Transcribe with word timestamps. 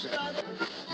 Puxa. 0.00 0.89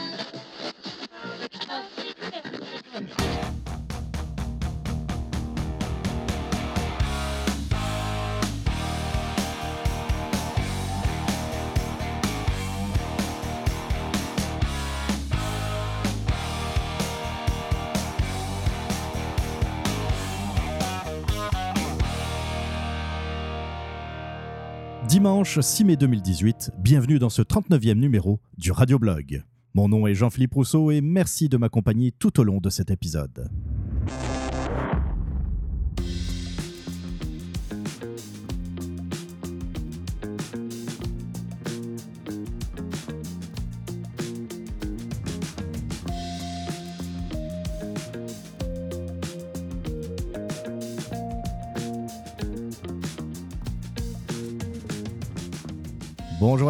Dimanche 25.16 25.60
6 25.60 25.84
mai 25.84 25.96
2018, 25.96 26.72
bienvenue 26.78 27.18
dans 27.18 27.30
ce 27.30 27.40
39e 27.40 27.94
numéro 27.94 28.38
du 28.58 28.70
Radioblog. 28.70 29.44
Mon 29.72 29.88
nom 29.88 30.06
est 30.06 30.14
Jean-Philippe 30.14 30.52
Rousseau 30.52 30.90
et 30.90 31.00
merci 31.00 31.48
de 31.48 31.57
m'accompagner 31.57 32.12
tout 32.12 32.38
au 32.38 32.45
long 32.45 32.59
de 32.59 32.69
cet 32.69 32.91
épisode. 32.91 33.48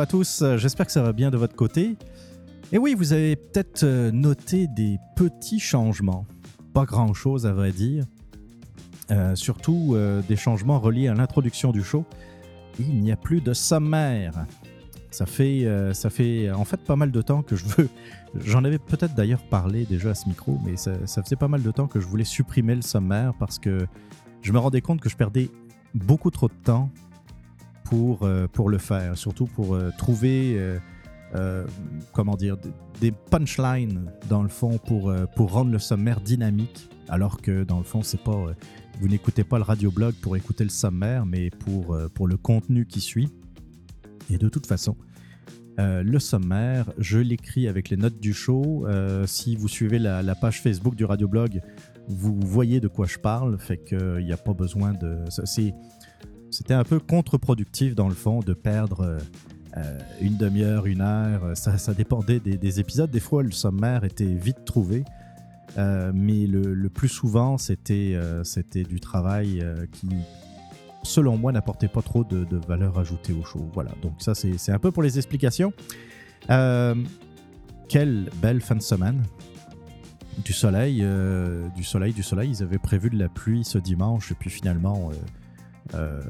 À 0.06 0.08
tous, 0.08 0.44
j'espère 0.56 0.86
que 0.86 0.92
ça 0.92 1.02
va 1.02 1.12
bien 1.12 1.32
de 1.32 1.36
votre 1.36 1.56
côté. 1.56 1.96
Et 2.70 2.78
oui, 2.78 2.94
vous 2.94 3.12
avez 3.12 3.34
peut-être 3.34 3.82
euh, 3.82 4.12
noté 4.12 4.68
des 4.68 4.98
petits 5.16 5.58
changements. 5.58 6.24
Pas 6.72 6.84
grand-chose 6.84 7.44
à 7.44 7.52
vrai 7.52 7.72
dire. 7.72 8.04
Euh, 9.10 9.34
surtout 9.34 9.94
euh, 9.94 10.22
des 10.28 10.36
changements 10.36 10.78
reliés 10.78 11.08
à 11.08 11.14
l'introduction 11.14 11.72
du 11.72 11.82
show. 11.82 12.04
Il 12.78 13.00
n'y 13.00 13.10
a 13.10 13.16
plus 13.16 13.40
de 13.40 13.52
sommaire. 13.52 14.46
Ça 15.10 15.26
fait, 15.26 15.66
ça 15.92 16.08
fait 16.08 16.52
en 16.52 16.64
fait 16.64 16.80
pas 16.82 16.94
mal 16.94 17.10
de 17.10 17.22
temps 17.22 17.42
que 17.42 17.56
je 17.56 17.64
veux. 17.64 17.88
J'en 18.44 18.62
avais 18.62 18.78
peut-être 18.78 19.14
d'ailleurs 19.16 19.42
parlé 19.48 19.86
déjà 19.86 20.10
à 20.10 20.14
ce 20.14 20.28
micro, 20.28 20.60
mais 20.64 20.76
ça, 20.76 20.92
ça, 21.06 21.20
faisait 21.20 21.36
pas 21.36 21.48
mal 21.48 21.64
de 21.64 21.70
temps 21.72 21.88
que 21.88 21.98
je 21.98 22.06
voulais 22.06 22.24
supprimer 22.24 22.76
le 22.76 22.82
sommaire 22.82 23.32
parce 23.40 23.58
que 23.58 23.88
je 24.42 24.52
me 24.52 24.58
rendais 24.58 24.82
compte 24.82 25.00
que 25.00 25.08
je 25.08 25.16
perdais 25.16 25.50
beaucoup 25.94 26.30
trop 26.30 26.46
de 26.46 26.62
temps 26.62 26.90
pour, 27.88 28.22
euh, 28.22 28.46
pour 28.48 28.68
le 28.68 28.78
faire, 28.78 29.16
surtout 29.16 29.46
pour 29.46 29.74
euh, 29.74 29.90
trouver, 29.96 30.56
euh, 31.34 31.64
comment 32.12 32.36
dire, 32.36 32.56
des 33.00 33.12
punchlines 33.12 34.10
dans 34.28 34.42
le 34.42 34.48
fond 34.48 34.78
pour, 34.78 35.14
pour 35.34 35.52
rendre 35.52 35.70
le 35.70 35.78
sommaire 35.78 36.20
dynamique, 36.20 36.88
alors 37.08 37.40
que 37.40 37.64
dans 37.64 37.78
le 37.78 37.84
fond, 37.84 38.02
c'est 38.02 38.22
pas, 38.22 38.46
vous 39.00 39.08
n'écoutez 39.08 39.44
pas 39.44 39.58
le 39.58 39.64
radioblog 39.64 40.14
pour 40.14 40.36
écouter 40.36 40.64
le 40.64 40.70
sommaire, 40.70 41.26
mais 41.26 41.50
pour, 41.50 41.96
pour 42.14 42.26
le 42.26 42.36
contenu 42.36 42.86
qui 42.86 43.00
suit. 43.00 43.28
Et 44.30 44.38
de 44.38 44.48
toute 44.48 44.66
façon, 44.66 44.96
le 45.78 46.18
sommaire, 46.18 46.90
je 46.96 47.18
l'écris 47.18 47.68
avec 47.68 47.90
les 47.90 47.98
notes 47.98 48.18
du 48.18 48.32
show. 48.32 48.86
si 49.26 49.56
vous 49.56 49.68
suivez 49.68 49.98
la, 49.98 50.34
page 50.34 50.62
Facebook 50.62 50.94
du 50.94 51.04
radioblog, 51.04 51.60
vous 52.08 52.40
voyez 52.40 52.80
de 52.80 52.88
quoi 52.88 53.06
je 53.06 53.18
parle, 53.18 53.58
fait 53.58 53.84
qu'il 53.84 54.24
n'y 54.24 54.32
a 54.32 54.38
pas 54.38 54.54
besoin 54.54 54.94
de. 54.94 55.18
C'est 55.44 55.74
c'était 56.50 56.74
un 56.74 56.84
peu 56.84 57.00
contre-productif 57.00 57.94
dans 57.94 58.08
le 58.08 58.14
fond 58.14 58.40
de 58.40 58.54
perdre 58.54 59.00
euh, 59.00 59.18
euh, 59.76 59.98
une 60.20 60.36
demi-heure, 60.36 60.86
une 60.86 61.00
heure. 61.00 61.56
Ça, 61.56 61.94
dépendait 61.94 62.40
des, 62.40 62.80
épisodes. 62.80 63.10
Des 63.10 63.20
fois, 63.20 63.42
le 63.42 63.50
sommaire 63.50 64.04
était 64.04 64.24
vite 64.24 64.64
trouvé. 64.64 65.04
Euh, 65.76 66.12
mais 66.14 66.46
le, 66.46 66.88
plus 66.88 67.08
souvent, 67.08 67.58
c'était 67.58 68.18
du 68.88 69.00
travail 69.00 69.62
qui, 69.92 70.08
selon 71.02 71.36
moi, 71.36 71.52
n'apportait 71.52 71.88
pas 71.88 72.02
trop 72.02 72.24
de, 72.24 72.56
valeur 72.66 72.98
ajoutée 72.98 73.34
au 73.34 73.44
show. 73.44 73.68
Voilà, 73.74 73.90
donc 74.00 74.14
ça, 74.18 74.34
c'est 74.34 74.72
un 74.72 74.78
peu 74.78 74.92
pour 74.92 75.02
les 75.02 75.18
explications. 75.18 75.74
quelle 77.88 78.30
belle 78.40 78.60
fin 78.62 78.76
de 78.76 78.82
semaine. 78.82 79.22
Du 80.42 80.54
soleil, 80.54 81.04
du 81.74 81.84
soleil, 81.84 82.14
du 82.14 82.22
soleil. 82.22 82.50
Ils 82.50 82.62
avaient 82.62 82.78
prévu 82.78 83.10
de 83.10 83.18
la 83.18 83.28
pluie 83.28 83.62
ce 83.62 83.76
dimanche, 83.76 84.32
et 84.32 84.34
puis 84.34 84.48
finalement, 84.48 85.10
euh, 85.94 86.20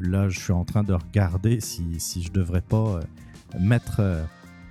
là, 0.00 0.28
je 0.28 0.38
suis 0.38 0.52
en 0.52 0.64
train 0.64 0.82
de 0.82 0.92
regarder 0.92 1.60
si, 1.60 1.98
si 1.98 2.22
je 2.22 2.32
devrais 2.32 2.60
pas 2.60 2.76
euh, 2.76 3.00
mettre, 3.60 4.00
euh, 4.00 4.22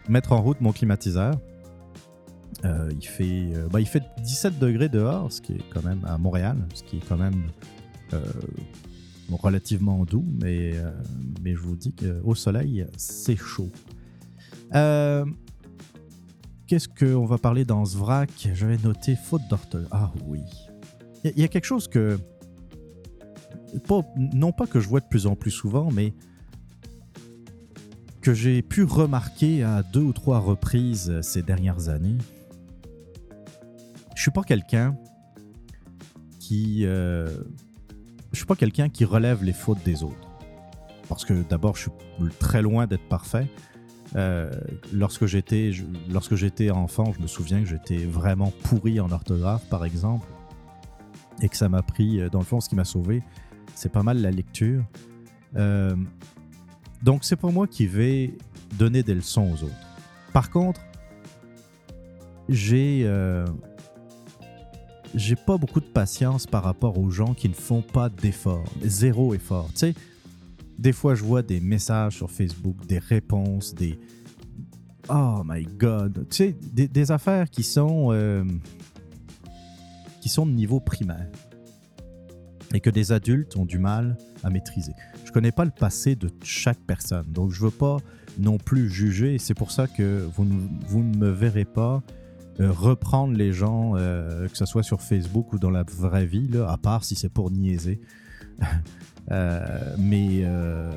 mettre 0.10 0.34
en 0.34 0.42
route 0.42 0.62
mon 0.62 0.72
climatiseur. 0.72 1.40
il, 2.64 3.06
fait, 3.06 3.54
bah, 3.72 3.80
il 3.80 3.88
fait 3.88 4.04
17 4.24 4.60
degrés 4.60 4.90
dehors, 4.90 5.32
ce 5.32 5.42
qui 5.42 5.54
est 5.54 5.64
quand 5.72 5.84
même 5.84 6.04
à 6.06 6.18
Montréal, 6.18 6.58
ce 6.74 6.84
qui 6.84 6.98
est 6.98 7.08
quand 7.08 7.18
même 7.18 7.44
relativement 9.32 10.04
doux, 10.06 10.26
mais, 10.42 10.74
mais 11.44 11.54
je 11.54 11.60
vous 11.60 11.76
dis 11.76 11.94
qu'au 11.94 12.34
soleil, 12.34 12.88
c'est 12.98 13.36
chaud. 13.36 13.70
Qu'est-ce 16.68 16.88
qu'on 16.88 17.26
va 17.26 17.38
parler 17.38 17.66
dans 17.66 17.86
ce 17.86 17.98
vrac? 17.98 18.32
J'avais 18.56 18.78
noté 18.78 19.16
faute 19.16 19.44
d'orthographe. 19.48 19.90
Ah 19.92 20.12
oui. 20.26 20.42
Il 21.24 21.40
y, 21.40 21.44
a 21.44 21.48
quelque 21.48 21.66
chose 21.66 21.88
que 21.88 22.20
non 24.18 24.52
pas 24.52 24.68
que 24.68 24.80
je 24.80 24.88
vois 24.88 25.00
de 25.00 25.08
plus 25.08 25.28
en 25.28 25.36
plus 25.36 25.52
souvent, 25.52 25.92
mais 25.92 26.14
que 28.22 28.34
j'ai 28.34 28.62
pu 28.62 28.84
remarquer 28.84 29.64
à 29.64 29.84
deux 29.84 30.02
ou 30.02 30.12
trois 30.12 30.40
reprises 30.40 31.22
ces 31.22 31.44
dernières 31.44 31.90
années. 31.90 32.18
Je 34.16 34.22
suis 34.22 34.32
pas 34.32 34.44
quelqu'un 34.44 34.98
qui, 36.40 36.86
euh, 36.86 37.30
je 38.32 38.38
suis 38.38 38.46
pas 38.46 38.56
quelqu'un 38.56 38.90
qui 38.90 39.06
relève 39.06 39.44
les 39.44 39.54
fautes 39.54 39.84
des 39.84 40.04
autres, 40.04 40.30
parce 41.08 41.26
que 41.26 41.34
d'abord 41.48 41.76
je 41.76 41.84
suis 41.84 41.92
très 42.40 42.62
loin 42.62 42.88
d'être 42.88 43.08
parfait. 43.08 43.48
Euh, 44.16 44.50
lorsque 44.94 45.26
j'étais 45.26 45.72
lorsque 46.10 46.36
j'étais 46.36 46.72
enfant, 46.72 47.12
je 47.14 47.22
me 47.22 47.28
souviens 47.28 47.60
que 47.60 47.68
j'étais 47.68 48.06
vraiment 48.06 48.52
pourri 48.64 49.00
en 49.00 49.12
orthographe, 49.12 49.68
par 49.70 49.86
exemple, 49.86 50.28
et 51.42 51.50
que 51.50 51.58
ça 51.58 51.70
m'a 51.70 51.82
pris, 51.82 52.22
euh, 52.22 52.30
dans 52.30 52.40
le 52.40 52.46
fond, 52.46 52.62
ce 52.62 52.70
qui 52.70 52.76
m'a 52.76 52.86
sauvé, 52.86 53.22
c'est 53.76 53.92
pas 53.92 54.04
mal 54.04 54.22
la 54.22 54.32
lecture. 54.32 54.84
Euh, 55.56 55.96
donc, 57.04 57.24
c'est 57.24 57.36
pas 57.36 57.52
moi 57.52 57.68
qui 57.68 57.86
vais 57.86 58.34
donner 58.78 59.04
des 59.04 59.14
leçons 59.14 59.52
aux 59.54 59.64
autres. 59.64 59.74
Par 60.34 60.50
contre, 60.50 60.82
j'ai 62.50 63.04
euh, 63.06 63.46
j'ai 65.14 65.36
pas 65.36 65.58
beaucoup 65.58 65.80
de 65.80 65.86
patience 65.86 66.46
par 66.46 66.64
rapport 66.64 66.98
aux 66.98 67.10
gens 67.10 67.34
qui 67.34 67.48
ne 67.48 67.54
font 67.54 67.82
pas 67.82 68.10
d'efforts, 68.10 68.66
zéro 68.84 69.34
effort. 69.34 69.70
Tu 69.70 69.80
sais, 69.80 69.94
des 70.78 70.92
fois, 70.92 71.16
je 71.16 71.24
vois 71.24 71.42
des 71.42 71.60
messages 71.60 72.18
sur 72.18 72.30
Facebook, 72.30 72.86
des 72.86 73.00
réponses, 73.00 73.74
des 73.74 73.98
oh 75.10 75.42
my 75.46 75.64
god, 75.64 76.26
tu 76.30 76.36
sais, 76.36 76.56
des, 76.74 77.12
affaires 77.12 77.50
qui 77.50 77.64
sont 77.64 78.08
euh, 78.12 78.44
qui 80.22 80.30
sont 80.30 80.46
de 80.46 80.52
niveau 80.52 80.80
primaire 80.80 81.30
et 82.76 82.82
que 82.82 82.90
des 82.90 83.14
adultes 83.14 83.56
ont 83.56 83.66
du 83.66 83.80
mal 83.80 84.18
à 84.44 84.50
maîtriser. 84.50 84.92
Je 85.24 85.30
ne 85.30 85.34
connais 85.34 85.54
pas 85.54 85.64
le 85.64 85.72
passé 85.72 86.16
de 86.16 86.30
chaque 86.44 86.80
personne, 86.80 87.26
donc 87.32 87.52
je 87.52 87.62
ne 87.62 87.66
veux 87.66 87.76
pas 87.76 87.98
non 88.38 88.58
plus 88.58 88.90
juger. 88.90 89.38
C'est 89.38 89.54
pour 89.54 89.72
ça 89.72 89.88
que 89.88 90.28
vous 90.36 90.44
ne, 90.44 90.68
vous 90.88 91.02
ne 91.02 91.16
me 91.16 91.30
verrez 91.30 91.64
pas 91.64 92.04
euh, 92.60 92.72
reprendre 92.72 93.34
les 93.34 93.54
gens, 93.54 93.94
euh, 93.96 94.50
que 94.50 94.58
ce 94.58 94.66
soit 94.66 94.84
sur 94.84 95.02
Facebook 95.02 95.54
ou 95.54 95.60
dans 95.60 95.70
la 95.70 95.84
vraie 95.84 96.26
vie, 96.26 96.50
à 96.68 96.76
part 96.76 97.06
si 97.06 97.16
c'est 97.16 97.30
pour 97.30 97.50
niaiser. 97.50 98.02
Euh, 99.32 99.96
mais 99.98 100.46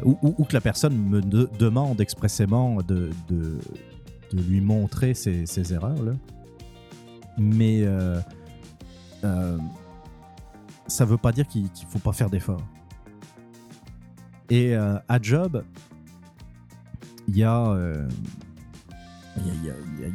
ou, 0.05 0.45
que 0.45 0.53
la 0.53 0.61
personne 0.61 0.95
me 0.95 1.23
demande 1.23 1.99
expressément 1.99 2.83
de, 2.83 3.09
de, 3.31 3.59
lui 4.35 4.61
montrer 4.61 5.15
ses, 5.15 5.73
erreurs. 5.73 5.97
Mais 7.39 7.87
ça 10.89 11.05
veut 11.05 11.19
pas 11.19 11.33
dire 11.33 11.47
qu'il 11.47 11.65
ne 11.65 11.91
faut 11.91 11.99
pas 11.99 12.13
faire 12.13 12.31
d'efforts. 12.31 12.67
Et 14.51 14.75
euh, 14.75 14.99
à 15.09 15.21
Job, 15.21 15.63
il 17.29 17.37
y 17.37 17.45
a, 17.45 17.69
euh, 17.69 18.09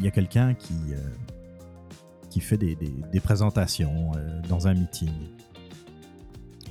y 0.01 0.07
a, 0.07 0.11
quelqu'un 0.11 0.55
qui, 0.55 0.73
euh, 0.91 0.97
qui 2.29 2.39
fait 2.39 2.57
des, 2.57 2.75
des, 2.75 3.19
présentations 3.19 4.11
dans 4.49 4.67
un 4.67 4.73
meeting. 4.73 5.11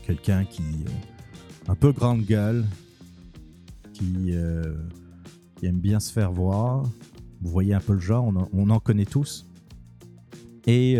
Quelqu'un 0.05 0.45
qui 0.45 0.65
un 1.69 1.77
peu 1.77 1.93
grande 1.93 2.23
gueule, 2.23 2.65
qui, 3.93 4.33
aime 4.33 5.79
bien 5.79 6.01
se 6.01 6.13
faire 6.13 6.33
voir. 6.33 6.83
Vous 7.41 7.51
voyez 7.51 7.75
un 7.75 7.81
peu 7.81 7.93
le 7.93 8.01
genre, 8.01 8.25
on, 8.25 8.49
on 8.53 8.71
en 8.71 8.81
connaît 8.81 9.05
tous. 9.05 9.47
Et 10.67 10.99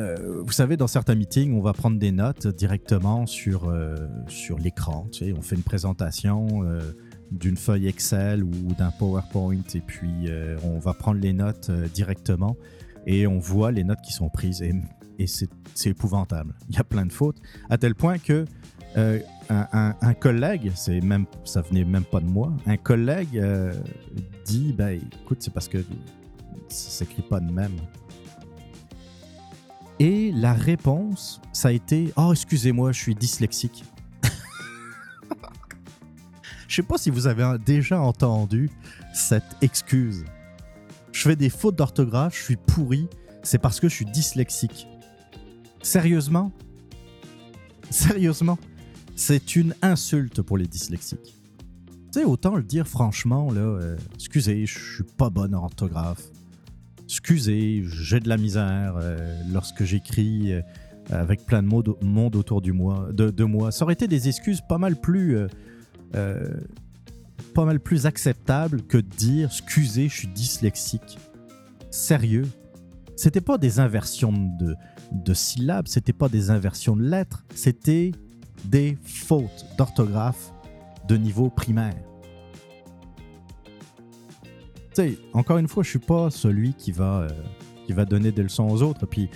euh, 0.00 0.42
vous 0.42 0.52
savez, 0.52 0.76
dans 0.76 0.86
certains 0.86 1.14
meetings, 1.14 1.52
on 1.52 1.60
va 1.60 1.72
prendre 1.72 1.98
des 1.98 2.12
notes 2.12 2.46
directement 2.46 3.26
sur, 3.26 3.68
euh, 3.68 3.94
sur 4.28 4.58
l'écran. 4.58 5.06
On 5.36 5.42
fait 5.42 5.56
une 5.56 5.62
présentation, 5.62 6.64
euh, 6.64 6.80
d'une 7.30 7.56
feuille 7.56 7.86
Excel 7.86 8.42
ou 8.42 8.74
d'un 8.76 8.90
PowerPoint 8.90 9.62
et 9.74 9.80
puis 9.80 10.28
on 10.64 10.80
va 10.80 10.94
prendre 10.94 11.20
les 11.20 11.32
notes 11.32 11.70
directement 11.94 12.56
et 13.06 13.28
on 13.28 13.38
voit 13.38 13.70
les 13.70 13.84
notes 13.84 14.00
qui 14.04 14.12
sont 14.12 14.28
prises 14.28 14.62
et, 14.62 14.74
c'est 15.26 15.90
épouvantable. 15.90 16.54
Il 16.70 16.74
y 16.74 16.78
a 16.78 16.82
plein 16.82 17.06
de 17.06 17.12
fautes 17.12 17.36
à 17.68 17.78
tel 17.78 17.94
point 17.94 18.18
que 18.18 18.46
un, 18.96 20.14
collègue, 20.14 20.72
c'est 20.74 21.00
même, 21.00 21.26
ça 21.44 21.60
venait 21.60 21.84
même 21.84 22.04
pas 22.04 22.18
de 22.18 22.26
moi, 22.26 22.52
un 22.66 22.76
collègue 22.76 23.40
dit 24.44 24.72
ben 24.72 24.98
écoute 25.22 25.38
c'est 25.38 25.54
parce 25.54 25.68
que 25.68 25.78
ça 26.68 26.90
s'écrit 26.90 27.22
pas 27.22 27.38
de 27.38 27.52
même. 27.52 27.76
Et 30.00 30.32
la 30.32 30.54
réponse, 30.54 31.42
ça 31.52 31.68
a 31.68 31.72
été 31.72 32.10
Oh, 32.16 32.32
excusez-moi, 32.32 32.90
je 32.92 32.98
suis 32.98 33.14
dyslexique. 33.14 33.84
Je 36.68 36.76
sais 36.76 36.82
pas 36.82 36.96
si 36.96 37.10
vous 37.10 37.26
avez 37.26 37.58
déjà 37.58 38.00
entendu 38.00 38.70
cette 39.12 39.58
excuse. 39.60 40.24
Je 41.12 41.20
fais 41.20 41.36
des 41.36 41.50
fautes 41.50 41.76
d'orthographe, 41.76 42.34
je 42.34 42.42
suis 42.42 42.56
pourri, 42.56 43.08
c'est 43.42 43.58
parce 43.58 43.78
que 43.78 43.88
je 43.88 43.94
suis 43.94 44.06
dyslexique. 44.06 44.86
Sérieusement? 45.82 46.50
Sérieusement? 47.90 48.58
C'est 49.16 49.54
une 49.56 49.74
insulte 49.82 50.40
pour 50.40 50.56
les 50.56 50.66
dyslexiques. 50.66 51.36
Tu 52.12 52.20
sais, 52.20 52.24
autant 52.24 52.56
le 52.56 52.62
dire 52.62 52.88
franchement, 52.88 53.52
là, 53.52 53.60
euh, 53.60 53.98
excusez, 54.14 54.64
je 54.64 54.94
suis 54.94 55.04
pas 55.04 55.28
bonne 55.28 55.54
en 55.54 55.64
orthographe. 55.64 56.22
Excusez, 57.10 57.82
j'ai 57.86 58.20
de 58.20 58.28
la 58.28 58.36
misère 58.36 58.94
euh, 58.96 59.42
lorsque 59.52 59.82
j'écris 59.82 60.52
euh, 60.52 60.62
avec 61.10 61.44
plein 61.44 61.60
de 61.60 61.66
monde 61.66 62.36
autour 62.36 62.60
du 62.60 62.72
moi, 62.72 63.08
de, 63.12 63.44
moi. 63.44 63.72
Ça 63.72 63.82
aurait 63.84 63.94
été 63.94 64.06
des 64.06 64.28
excuses 64.28 64.60
pas 64.60 64.78
mal 64.78 64.94
plus 64.94 65.36
euh, 66.14 66.54
pas 67.52 67.64
mal 67.64 67.80
plus 67.80 68.06
acceptable 68.06 68.82
que 68.82 68.96
de 68.96 69.08
dire 69.08 69.48
excusez, 69.48 70.08
je 70.08 70.18
suis 70.18 70.28
dyslexique. 70.28 71.18
Sérieux. 71.90 72.46
C'était 73.16 73.40
pas 73.40 73.58
des 73.58 73.80
inversions 73.80 74.32
de, 74.32 74.76
de 75.10 75.34
syllabes, 75.34 75.88
c'était 75.88 76.12
pas 76.12 76.28
des 76.28 76.50
inversions 76.52 76.94
de 76.94 77.02
lettres, 77.02 77.44
c'était 77.56 78.12
des 78.66 78.96
fautes 79.02 79.66
d'orthographe 79.76 80.52
de 81.08 81.16
niveau 81.16 81.50
primaire. 81.50 82.09
Sais, 84.92 85.18
encore 85.32 85.58
une 85.58 85.68
fois, 85.68 85.82
je 85.82 85.90
suis 85.90 85.98
pas 85.98 86.30
celui 86.30 86.74
qui 86.74 86.92
va, 86.92 87.20
euh, 87.20 87.28
qui 87.86 87.92
va 87.92 88.04
donner 88.04 88.32
des 88.32 88.42
leçons 88.42 88.68
aux 88.68 88.82
autres. 88.82 89.06
Puis, 89.06 89.28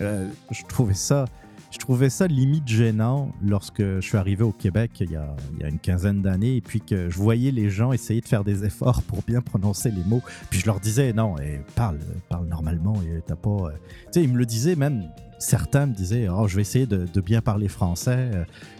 euh, 0.00 0.28
je 0.50 0.62
trouvais 0.68 0.94
ça 0.94 1.24
je 1.70 1.78
trouvais 1.78 2.10
ça 2.10 2.26
limite 2.26 2.66
gênant 2.66 3.30
lorsque 3.42 3.80
je 3.80 4.00
suis 4.00 4.16
arrivé 4.16 4.42
au 4.42 4.52
Québec 4.52 4.90
il 5.00 5.12
y 5.12 5.16
a, 5.16 5.36
une 5.60 5.78
quinzaine 5.78 6.20
d'années 6.20 6.56
et 6.56 6.60
puis 6.60 6.80
que 6.80 7.08
je 7.08 7.16
voyais 7.16 7.52
les 7.52 7.70
gens 7.70 7.92
essayer 7.92 8.20
de 8.20 8.26
faire 8.26 8.42
des 8.42 8.64
efforts 8.64 9.02
pour 9.02 9.22
bien 9.22 9.40
prononcer 9.40 9.90
les 9.90 10.02
mots. 10.02 10.22
Puis 10.50 10.58
je 10.60 10.66
leur 10.66 10.80
disais, 10.80 11.12
non, 11.12 11.36
eh, 11.38 11.60
parle, 11.76 12.00
parle 12.28 12.48
normalement, 12.48 13.00
et 13.02 13.22
t'as 13.24 13.36
pas. 13.36 13.50
Euh, 13.50 13.70
tu 13.70 14.20
sais, 14.20 14.24
ils 14.24 14.32
me 14.32 14.36
le 14.36 14.46
disaient 14.46 14.74
même, 14.74 15.04
certains 15.38 15.86
me 15.86 15.94
disaient, 15.94 16.28
oh, 16.28 16.48
je 16.48 16.56
vais 16.56 16.62
essayer 16.62 16.86
de, 16.86 17.20
bien 17.20 17.40
parler 17.40 17.68
français. 17.68 18.30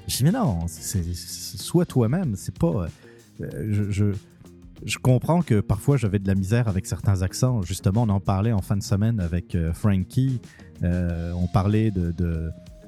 Je 0.09 0.17
dis, 0.17 0.25
mais 0.25 0.33
non, 0.33 0.67
c'est, 0.67 1.15
sois 1.15 1.87
toi-même, 1.87 2.35
c'est 2.35 2.59
pas. 2.59 2.88
Je, 3.38 4.12
comprends 4.99 5.43
que 5.43 5.61
parfois 5.61 5.97
j'avais 5.97 6.19
de 6.19 6.29
la 6.29 6.35
misère 6.35 6.69
avec 6.69 6.87
certains 6.87 7.23
accents. 7.23 7.62
Justement, 7.62 8.03
on 8.03 8.09
en 8.09 8.21
parlait 8.21 8.53
en 8.53 8.62
fin 8.62 8.77
de 8.77 8.82
semaine 8.82 9.21
avec 9.21 9.55
euh, 9.55 9.73
Frankie. 9.73 10.41
on 10.82 11.47
parlait 11.53 11.91
de, 11.91 12.12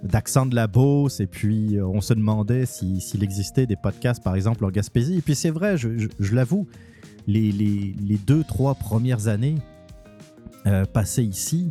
d'accent 0.03 0.47
de 0.47 0.55
la 0.55 0.67
Beauce, 0.67 1.21
et 1.21 1.27
puis 1.27 1.77
euh, 1.77 1.87
on 1.87 2.00
se 2.00 2.15
demandait 2.15 2.67
s'il 2.67 3.23
existait 3.23 3.67
des 3.67 3.77
podcasts, 3.77 4.23
par 4.23 4.35
exemple, 4.35 4.65
en 4.65 4.71
Gaspésie. 4.71 5.19
Et 5.19 5.23
puis 5.23 5.35
c'est 5.35 5.50
vrai, 5.50 5.77
je, 5.77 6.35
l'avoue, 6.35 6.67
les, 7.27 7.95
deux, 8.27 8.45
trois 8.45 8.75
premières 8.75 9.29
années 9.29 9.56
euh, 10.67 10.85
passées 10.85 11.25
ici, 11.25 11.71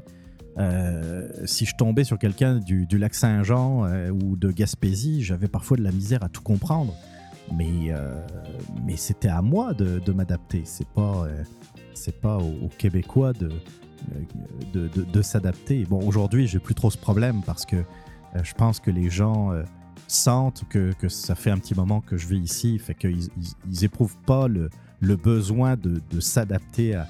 euh, 0.58 1.28
si 1.46 1.66
je 1.66 1.76
tombais 1.76 2.04
sur 2.04 2.20
quelqu'un 2.20 2.60
du, 2.60 2.86
lac 2.98 3.14
Saint-Jean 3.14 3.86
ou 4.12 4.36
de 4.36 4.52
Gaspésie, 4.52 5.24
j'avais 5.24 5.48
parfois 5.48 5.78
de 5.78 5.84
la 5.84 5.92
misère 5.92 6.24
à 6.24 6.30
tout 6.30 6.42
comprendre. 6.42 6.94
Mais, 7.54 7.92
mais 8.86 8.96
c'était 8.96 9.28
à 9.28 9.42
moi 9.42 9.74
de, 9.74 10.12
m'adapter. 10.12 10.62
C'est 10.66 10.88
pas, 10.88 11.28
c'est 11.94 12.20
pas 12.22 12.38
aux, 12.38 12.70
Québécois 12.78 13.34
de, 13.34 13.52
de, 14.74 14.88
de 14.88 15.22
s'adapter. 15.22 15.86
Bon, 15.86 16.00
aujourd'hui, 16.08 16.48
j'ai 16.48 16.60
plus 16.60 16.76
trop 16.76 16.90
ce 16.90 16.98
problème 16.98 17.42
parce 17.46 17.66
que 17.66 17.84
euh, 18.36 18.40
je 18.44 18.54
pense 18.54 18.80
que 18.80 18.92
les 18.92 19.10
gens 19.10 19.52
euh, 19.52 19.64
sentent 20.08 20.64
que, 20.70 20.94
que, 20.94 21.10
ça 21.10 21.36
fait 21.36 21.52
un 21.52 21.58
petit 21.58 21.76
moment 21.76 22.02
que 22.02 22.18
je 22.18 22.28
vis 22.28 22.40
ici, 22.40 22.80
fait 22.80 22.96
qu'ils 22.96 23.28
ils, 23.70 23.84
éprouvent 23.84 24.18
pas 24.26 24.48
le, 24.48 24.70
le 25.00 25.16
besoin 25.16 25.76
de, 25.76 26.02
s'adapter 26.20 26.96
à, 26.96 27.08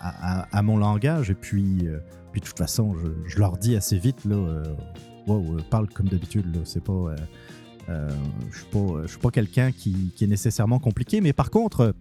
à, 0.00 0.56
à, 0.56 0.62
mon 0.62 0.76
langage. 0.76 1.30
Et 1.30 1.34
puis, 1.34 1.86
euh, 1.86 1.98
puis 2.32 2.40
de 2.40 2.46
toute 2.46 2.58
façon, 2.58 2.94
je, 2.94 3.08
je, 3.28 3.38
leur 3.38 3.56
dis 3.56 3.76
assez 3.76 3.98
vite, 3.98 4.24
là, 4.24 4.62
wow, 5.26 5.58
parle 5.70 5.88
comme 5.88 6.08
d'habitude, 6.08 6.60
c'est 6.64 6.82
pas... 6.82 7.14
Euh, 7.88 8.10
je 8.50 9.02
je 9.02 9.06
suis 9.08 9.18
pas 9.18 9.30
quelqu'un 9.30 9.72
qui, 9.72 10.12
est 10.20 10.26
nécessairement 10.26 10.78
compliqué, 10.78 11.20
mais 11.20 11.32
par 11.32 11.50
contre, 11.50 11.94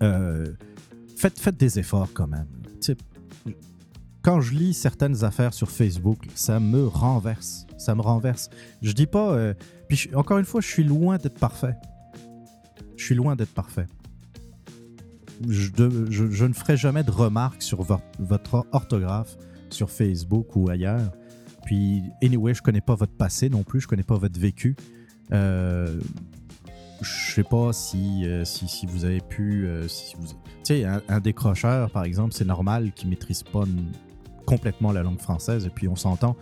faites, 0.00 1.38
faites 1.38 1.56
des 1.56 1.78
efforts 1.78 2.12
quand 2.14 2.28
même 2.28 2.46
quand 4.28 4.42
je 4.42 4.52
lis 4.52 4.74
certaines 4.74 5.24
affaires 5.24 5.54
sur 5.54 5.70
Facebook, 5.70 6.18
ça 6.34 6.60
me 6.60 6.86
renverse. 6.86 7.66
Ça 7.78 7.94
me 7.94 8.02
renverse. 8.02 8.50
Je 8.82 8.92
dis 8.92 9.06
pas. 9.06 9.32
Euh, 9.32 9.54
puis 9.88 10.10
encore 10.14 10.36
une 10.36 10.44
fois, 10.44 10.60
je 10.60 10.66
suis 10.66 10.84
loin 10.84 11.16
d'être 11.16 11.38
parfait. 11.38 11.74
Je 12.98 13.04
suis 13.04 13.14
loin 13.14 13.36
d'être 13.36 13.54
parfait. 13.54 13.86
Je, 15.48 16.44
ne 16.44 16.52
ferai 16.52 16.76
jamais 16.76 17.04
de 17.04 17.10
remarques 17.10 17.62
sur 17.62 17.82
votre 18.18 18.66
orthographe 18.72 19.38
sur 19.70 19.90
Facebook 19.90 20.56
ou 20.56 20.68
ailleurs. 20.68 21.10
Puis, 21.68 22.02
anyway, 22.22 22.54
je 22.54 22.62
connais 22.62 22.80
pas 22.80 22.94
votre 22.94 23.12
passé 23.12 23.50
non 23.50 23.62
plus, 23.62 23.82
je 23.82 23.88
connais 23.88 24.02
pas 24.02 24.16
votre 24.16 24.40
vécu. 24.40 24.74
Euh, 25.32 26.00
je 27.02 27.34
sais 27.34 27.42
pas 27.42 27.74
si, 27.74 28.24
euh, 28.24 28.42
si, 28.46 28.86
vous 28.86 29.04
avez 29.04 29.20
pu. 29.20 29.66
Euh. 29.66 29.86
Tu 29.86 30.28
sais, 30.62 30.86
un, 30.86 31.20
décrocheur, 31.20 31.90
par 31.90 32.04
exemple, 32.04 32.32
c'est 32.32 32.46
normal 32.46 32.92
qu'il 32.92 33.10
maîtrise 33.10 33.42
pas 33.42 33.64
complètement 34.46 34.92
la 34.92 35.02
langue 35.02 35.20
française. 35.20 35.66
Et 35.66 35.68
puis 35.68 35.88
on 35.88 35.96
s'entend. 35.96 36.36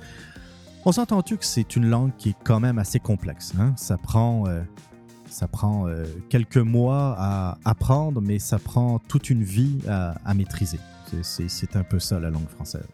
On 0.84 0.92
s'entend-tu 0.92 1.38
que 1.38 1.44
c'est 1.44 1.74
une 1.74 1.86
langue 1.86 2.12
qui 2.16 2.28
est 2.28 2.36
quand 2.44 2.60
même 2.60 2.78
assez 2.78 3.00
complexe. 3.00 3.52
Hein? 3.58 3.74
Ça 3.76 3.98
prend, 3.98 4.46
euh, 4.46 4.62
ça 5.28 5.48
prend 5.48 5.88
quelques 6.28 6.56
mois 6.56 7.16
à 7.18 7.58
apprendre, 7.64 8.20
mais 8.20 8.38
ça 8.38 8.60
prend 8.60 9.00
toute 9.00 9.28
une 9.28 9.42
vie 9.42 9.80
à, 9.88 10.34
maîtriser. 10.34 10.78
C'est 11.22 11.74
un 11.74 11.82
peu 11.82 11.98
ça 11.98 12.20
la 12.20 12.30
langue 12.30 12.48
française. 12.48 12.86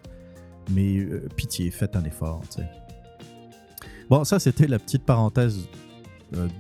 Mais 0.71 0.99
euh, 0.99 1.29
pitié, 1.37 1.71
faites 1.71 1.97
un 1.97 2.05
effort. 2.05 2.43
Bon, 4.09 4.25
ça 4.25 4.39
c'était 4.39 4.67
la 4.67 4.79
petite 4.79 5.05
parenthèse 5.05 5.61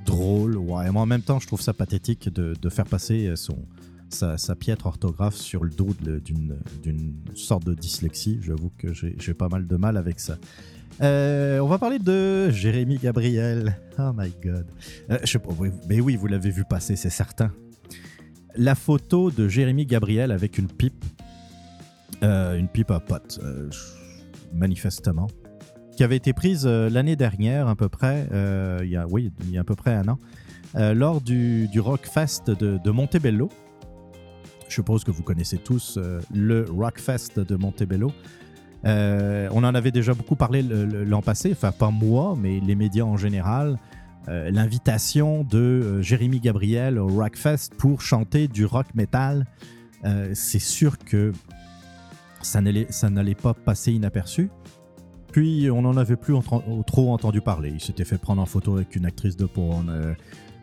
drôle. 0.04 0.56
Ouais, 0.56 0.90
mais 0.90 0.98
en 0.98 1.06
même 1.06 1.22
temps, 1.22 1.40
je 1.40 1.46
trouve 1.46 1.60
ça 1.60 1.72
pathétique 1.72 2.28
de, 2.28 2.68
faire 2.68 2.84
passer 2.84 3.32
son, 3.36 3.56
sa, 4.10 4.54
piètre 4.54 4.86
orthographe 4.86 5.36
sur 5.36 5.64
le 5.64 5.70
dos 5.70 5.94
d'une 6.82 7.14
sorte 7.34 7.64
de 7.64 7.74
dyslexie. 7.74 8.38
J'avoue 8.42 8.70
que 8.76 8.92
j'ai 8.92 9.34
pas 9.34 9.48
mal 9.48 9.66
de 9.66 9.76
mal 9.76 9.96
avec 9.96 10.20
ça. 10.20 10.36
Euh, 11.00 11.58
on 11.60 11.68
va 11.68 11.78
parler 11.78 11.98
de 11.98 12.50
Jérémy 12.50 12.98
Gabriel. 12.98 13.78
Oh 13.98 14.12
my 14.14 14.32
god. 14.42 14.66
Euh, 15.10 15.18
je 15.22 15.30
sais 15.32 15.38
pas, 15.38 15.50
mais 15.88 16.00
oui, 16.00 16.16
vous 16.16 16.26
l'avez 16.26 16.50
vu 16.50 16.64
passer, 16.64 16.96
c'est 16.96 17.10
certain. 17.10 17.52
La 18.54 18.74
photo 18.74 19.30
de 19.30 19.48
Jérémy 19.48 19.86
Gabriel 19.86 20.30
avec 20.30 20.58
une 20.58 20.68
pipe, 20.68 21.04
euh, 22.22 22.58
une 22.58 22.68
pipe 22.68 22.90
à 22.90 23.00
pote, 23.00 23.40
manifestement, 24.54 25.28
qui 25.96 26.04
avait 26.04 26.16
été 26.16 26.32
prise 26.32 26.66
l'année 26.66 27.16
dernière, 27.16 27.68
à 27.68 27.76
peu 27.76 27.88
près, 27.88 28.26
il 28.82 28.88
y 28.88 28.96
a, 28.96 29.06
oui, 29.08 29.32
il 29.44 29.50
y 29.50 29.58
a 29.58 29.62
à 29.62 29.64
peu 29.64 29.76
près 29.76 29.94
un 29.94 30.08
an, 30.08 30.18
lors 30.74 31.20
du, 31.20 31.68
du 31.68 31.80
Rockfest 31.80 32.44
de, 32.46 32.78
de 32.82 32.90
Montebello. 32.90 33.50
Je 34.72 34.76
suppose 34.76 35.04
que 35.04 35.10
vous 35.10 35.22
connaissez 35.22 35.58
tous 35.58 35.98
euh, 35.98 36.22
le 36.32 36.64
Rockfest 36.64 37.38
de 37.38 37.56
Montebello. 37.56 38.10
Euh, 38.86 39.46
on 39.52 39.64
en 39.64 39.74
avait 39.74 39.90
déjà 39.90 40.14
beaucoup 40.14 40.34
parlé 40.34 40.62
l'an 40.62 41.20
passé, 41.20 41.52
enfin 41.52 41.72
pas 41.72 41.90
moi, 41.90 42.34
mais 42.40 42.58
les 42.58 42.74
médias 42.74 43.04
en 43.04 43.18
général. 43.18 43.76
Euh, 44.28 44.50
l'invitation 44.50 45.44
de 45.44 46.00
Jérémy 46.00 46.40
Gabriel 46.40 46.98
au 46.98 47.06
Rockfest 47.06 47.74
pour 47.76 48.00
chanter 48.00 48.48
du 48.48 48.64
rock 48.64 48.86
metal, 48.94 49.44
c'est 50.32 50.58
sûr 50.58 50.96
que 50.96 51.32
ça 52.42 52.60
n'allait 52.60 53.34
pas 53.34 53.54
passer 53.54 53.92
inaperçu. 53.92 54.50
Puis 55.32 55.70
on 55.70 55.82
n'en 55.82 55.96
avait 55.96 56.16
plus 56.16 56.34
trop 56.86 57.12
entendu 57.12 57.40
parler. 57.40 57.70
Il 57.74 57.80
s'était 57.80 58.04
fait 58.04 58.18
prendre 58.18 58.42
en 58.42 58.46
photo 58.46 58.76
avec 58.76 58.94
une 58.96 59.06
actrice 59.06 59.36
de 59.36 59.46
porn. 59.46 60.14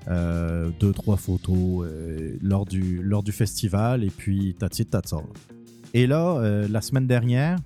Euh, 0.07 0.71
deux, 0.79 0.91
trois 0.91 1.17
photos 1.17 1.85
euh, 1.85 2.37
lors, 2.41 2.65
du, 2.65 3.01
lors 3.03 3.21
du 3.21 3.31
festival, 3.31 4.03
et 4.03 4.09
puis 4.09 4.55
tatsi 4.57 4.85
tatsol. 4.85 5.25
Et 5.93 6.07
là, 6.07 6.37
euh, 6.37 6.67
la 6.67 6.81
semaine 6.81 7.05
dernière, 7.05 7.57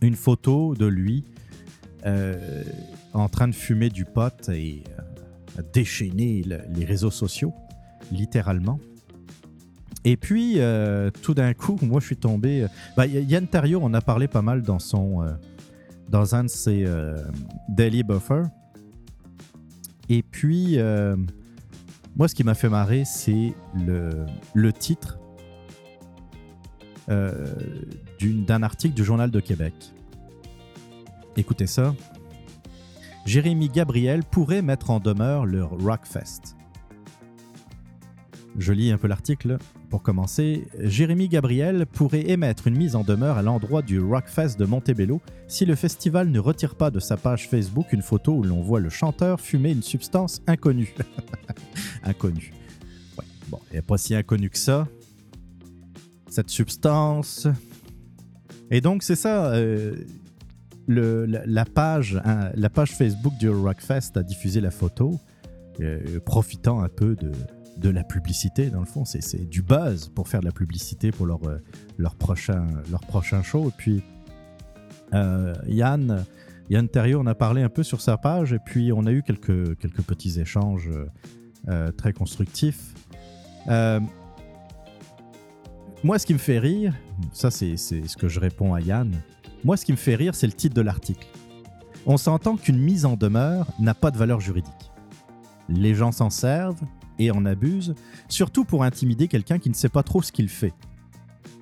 une 0.00 0.16
photo 0.16 0.74
de 0.74 0.86
lui 0.86 1.24
en 3.12 3.28
train 3.28 3.48
de 3.48 3.54
fumer 3.54 3.90
du 3.90 4.06
pot 4.06 4.48
et 4.48 4.82
déchaîner 5.74 6.42
les 6.42 6.84
réseaux 6.86 7.10
sociaux. 7.10 7.52
littéralement. 8.10 8.80
Et 10.04 10.16
puis, 10.16 10.54
euh, 10.56 11.10
tout 11.22 11.34
d'un 11.34 11.54
coup, 11.54 11.76
moi, 11.82 12.00
je 12.00 12.06
suis 12.06 12.16
tombé. 12.16 12.62
euh, 12.62 12.68
bah, 12.96 13.06
Yann 13.06 13.46
Terriot, 13.46 13.80
on 13.82 13.92
a 13.94 14.00
parlé 14.00 14.28
pas 14.28 14.42
mal 14.42 14.62
dans 14.62 14.78
son, 14.78 15.22
euh, 15.22 15.32
dans 16.08 16.34
un 16.34 16.44
de 16.44 16.48
ses 16.48 16.86
daily 17.68 18.02
buffers. 18.02 18.46
Et 20.08 20.22
puis, 20.22 20.78
moi, 22.16 22.28
ce 22.28 22.34
qui 22.34 22.44
m'a 22.44 22.54
fait 22.54 22.70
marrer, 22.70 23.04
c'est 23.04 23.52
le, 23.74 24.24
le 24.54 24.72
titre 24.72 25.18
d'un 27.08 28.62
article 28.62 28.94
du 28.94 29.04
Journal 29.04 29.30
de 29.30 29.40
Québec. 29.40 29.74
Écoutez 31.36 31.66
ça. 31.66 31.94
Jérémy 33.26 33.68
Gabriel 33.68 34.24
pourrait 34.24 34.62
mettre 34.62 34.90
en 34.90 35.00
demeure 35.00 35.44
le 35.44 35.62
Rockfest. 35.62 36.56
Je 38.56 38.72
lis 38.72 38.90
un 38.90 38.96
peu 38.98 39.06
l'article 39.06 39.58
pour 39.88 40.02
commencer. 40.02 40.66
Jérémy 40.78 41.28
Gabriel 41.28 41.86
pourrait 41.86 42.28
émettre 42.28 42.66
une 42.66 42.76
mise 42.76 42.94
en 42.94 43.04
demeure 43.04 43.38
à 43.38 43.42
l'endroit 43.42 43.82
du 43.82 44.00
Rockfest 44.00 44.56
de 44.58 44.64
Montebello 44.64 45.20
si 45.46 45.64
le 45.64 45.74
festival 45.74 46.28
ne 46.28 46.38
retire 46.38 46.74
pas 46.74 46.90
de 46.90 47.00
sa 47.00 47.16
page 47.16 47.48
Facebook 47.48 47.92
une 47.92 48.02
photo 48.02 48.32
où 48.32 48.42
l'on 48.42 48.60
voit 48.60 48.80
le 48.80 48.90
chanteur 48.90 49.40
fumer 49.40 49.72
une 49.72 49.82
substance 49.82 50.42
inconnue. 50.46 50.94
inconnue. 52.02 52.52
Ouais, 53.16 53.24
bon, 53.48 53.58
elle 53.70 53.76
n'est 53.76 53.82
pas 53.82 53.98
si 53.98 54.14
inconnue 54.14 54.50
que 54.50 54.58
ça. 54.58 54.86
Cette 56.28 56.50
substance. 56.50 57.48
Et 58.70 58.80
donc, 58.80 59.02
c'est 59.02 59.16
ça. 59.16 59.52
euh, 59.52 59.96
hein, 60.88 61.40
la 61.46 61.64
page 61.64 62.92
Facebook 62.96 63.36
du 63.38 63.48
Rockfest 63.48 64.16
a 64.16 64.22
diffusé 64.22 64.60
la 64.60 64.70
photo, 64.70 65.18
euh, 65.80 66.20
profitant 66.20 66.82
un 66.82 66.88
peu 66.88 67.16
de, 67.16 67.32
de 67.78 67.88
la 67.88 68.04
publicité, 68.04 68.70
dans 68.70 68.80
le 68.80 68.86
fond. 68.86 69.04
C'est, 69.04 69.48
du 69.48 69.62
buzz 69.62 70.10
pour 70.14 70.28
faire 70.28 70.40
de 70.40 70.46
la 70.46 70.52
publicité 70.52 71.10
pour 71.12 71.26
leur, 71.26 71.42
euh, 71.44 71.58
leur, 71.96 72.14
prochain, 72.16 72.66
leur 72.90 73.00
prochain 73.00 73.42
show. 73.42 73.68
Et 73.68 73.72
puis, 73.76 74.02
euh, 75.14 75.54
Yann, 75.66 76.24
Yann 76.70 76.88
Terriot, 76.88 77.20
on 77.20 77.26
a 77.26 77.34
parlé 77.34 77.62
un 77.62 77.68
peu 77.68 77.82
sur 77.82 78.00
sa 78.00 78.16
page, 78.16 78.52
et 78.52 78.58
puis 78.58 78.92
on 78.92 79.06
a 79.06 79.12
eu 79.12 79.22
quelques, 79.22 79.78
quelques 79.78 80.02
petits 80.02 80.40
échanges 80.40 80.90
euh, 81.68 81.92
très 81.92 82.12
constructifs. 82.12 82.94
Moi, 86.04 86.18
ce 86.20 86.26
qui 86.26 86.32
me 86.32 86.38
fait 86.38 86.60
rire, 86.60 86.94
ça 87.32 87.50
c'est 87.50 87.76
ce 87.76 88.16
que 88.16 88.28
je 88.28 88.38
réponds 88.38 88.72
à 88.72 88.80
Yann, 88.80 89.12
moi, 89.64 89.76
ce 89.76 89.84
qui 89.84 89.92
me 89.92 89.96
fait 89.96 90.14
rire, 90.14 90.34
c'est 90.34 90.46
le 90.46 90.52
titre 90.52 90.76
de 90.76 90.80
l'article. 90.80 91.26
On 92.06 92.16
s'entend 92.16 92.56
qu'une 92.56 92.78
mise 92.78 93.04
en 93.04 93.16
demeure 93.16 93.66
n'a 93.80 93.94
pas 93.94 94.10
de 94.10 94.16
valeur 94.16 94.40
juridique. 94.40 94.72
Les 95.68 95.94
gens 95.94 96.12
s'en 96.12 96.30
servent 96.30 96.80
et 97.18 97.30
en 97.30 97.44
abusent, 97.44 97.94
surtout 98.28 98.64
pour 98.64 98.84
intimider 98.84 99.28
quelqu'un 99.28 99.58
qui 99.58 99.68
ne 99.68 99.74
sait 99.74 99.88
pas 99.88 100.02
trop 100.02 100.22
ce 100.22 100.32
qu'il 100.32 100.48
fait. 100.48 100.74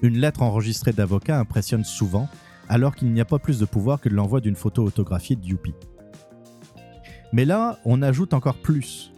Une 0.03 0.19
lettre 0.19 0.43
enregistrée 0.43 0.93
d'avocat 0.93 1.39
impressionne 1.39 1.85
souvent, 1.85 2.29
alors 2.69 2.95
qu'il 2.95 3.13
n'y 3.13 3.21
a 3.21 3.25
pas 3.25 3.39
plus 3.39 3.59
de 3.59 3.65
pouvoir 3.65 4.01
que 4.01 4.09
de 4.09 4.15
l'envoi 4.15 4.41
d'une 4.41 4.57
photo 4.57 4.85
autographiée 4.85 5.37
de 5.37 5.45
Youpi. 5.45 5.75
Mais 7.33 7.45
là, 7.45 7.79
on 7.85 8.03
ajoute 8.03 8.35
encore 8.35 8.57
plus. 8.57 9.13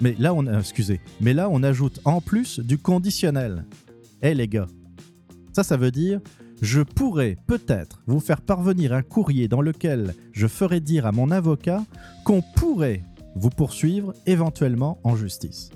Mais 0.00 0.16
là, 0.18 0.34
on, 0.34 0.46
euh, 0.46 0.58
excusez, 0.58 1.00
mais 1.20 1.34
là, 1.34 1.48
on 1.50 1.62
ajoute 1.62 2.00
en 2.04 2.20
plus 2.20 2.60
du 2.60 2.78
conditionnel. 2.78 3.64
Eh 4.22 4.34
les 4.34 4.48
gars, 4.48 4.66
ça, 5.52 5.62
ça 5.62 5.76
veut 5.76 5.90
dire 5.90 6.20
je 6.62 6.80
pourrais 6.80 7.36
peut-être 7.48 8.02
vous 8.06 8.20
faire 8.20 8.40
parvenir 8.40 8.92
un 8.92 9.02
courrier 9.02 9.48
dans 9.48 9.60
lequel 9.60 10.14
je 10.30 10.46
ferai 10.46 10.78
dire 10.78 11.06
à 11.06 11.12
mon 11.12 11.32
avocat 11.32 11.84
qu'on 12.24 12.40
pourrait 12.40 13.02
vous 13.34 13.50
poursuivre 13.50 14.12
éventuellement 14.26 14.98
en 15.04 15.16
justice. 15.16 15.70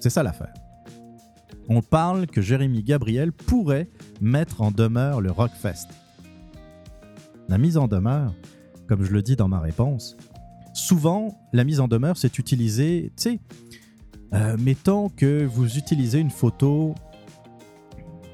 C'est 0.00 0.10
ça 0.10 0.22
l'affaire. 0.22 0.54
On 1.68 1.82
parle 1.82 2.26
que 2.26 2.40
Jérémy 2.40 2.82
Gabriel 2.82 3.32
pourrait 3.32 3.88
mettre 4.20 4.60
en 4.60 4.70
demeure 4.70 5.20
le 5.20 5.30
Rockfest. 5.30 5.88
La 7.48 7.58
mise 7.58 7.76
en 7.76 7.88
demeure, 7.88 8.34
comme 8.86 9.02
je 9.02 9.12
le 9.12 9.22
dis 9.22 9.36
dans 9.36 9.48
ma 9.48 9.60
réponse, 9.60 10.16
souvent 10.74 11.36
la 11.52 11.64
mise 11.64 11.80
en 11.80 11.88
demeure 11.88 12.16
c'est 12.16 12.38
utilisé, 12.38 13.12
tu 13.16 13.22
sais, 13.22 13.40
euh, 14.34 14.56
mettons 14.58 15.08
que 15.08 15.44
vous 15.44 15.76
utilisez 15.76 16.18
une 16.18 16.30
photo 16.30 16.94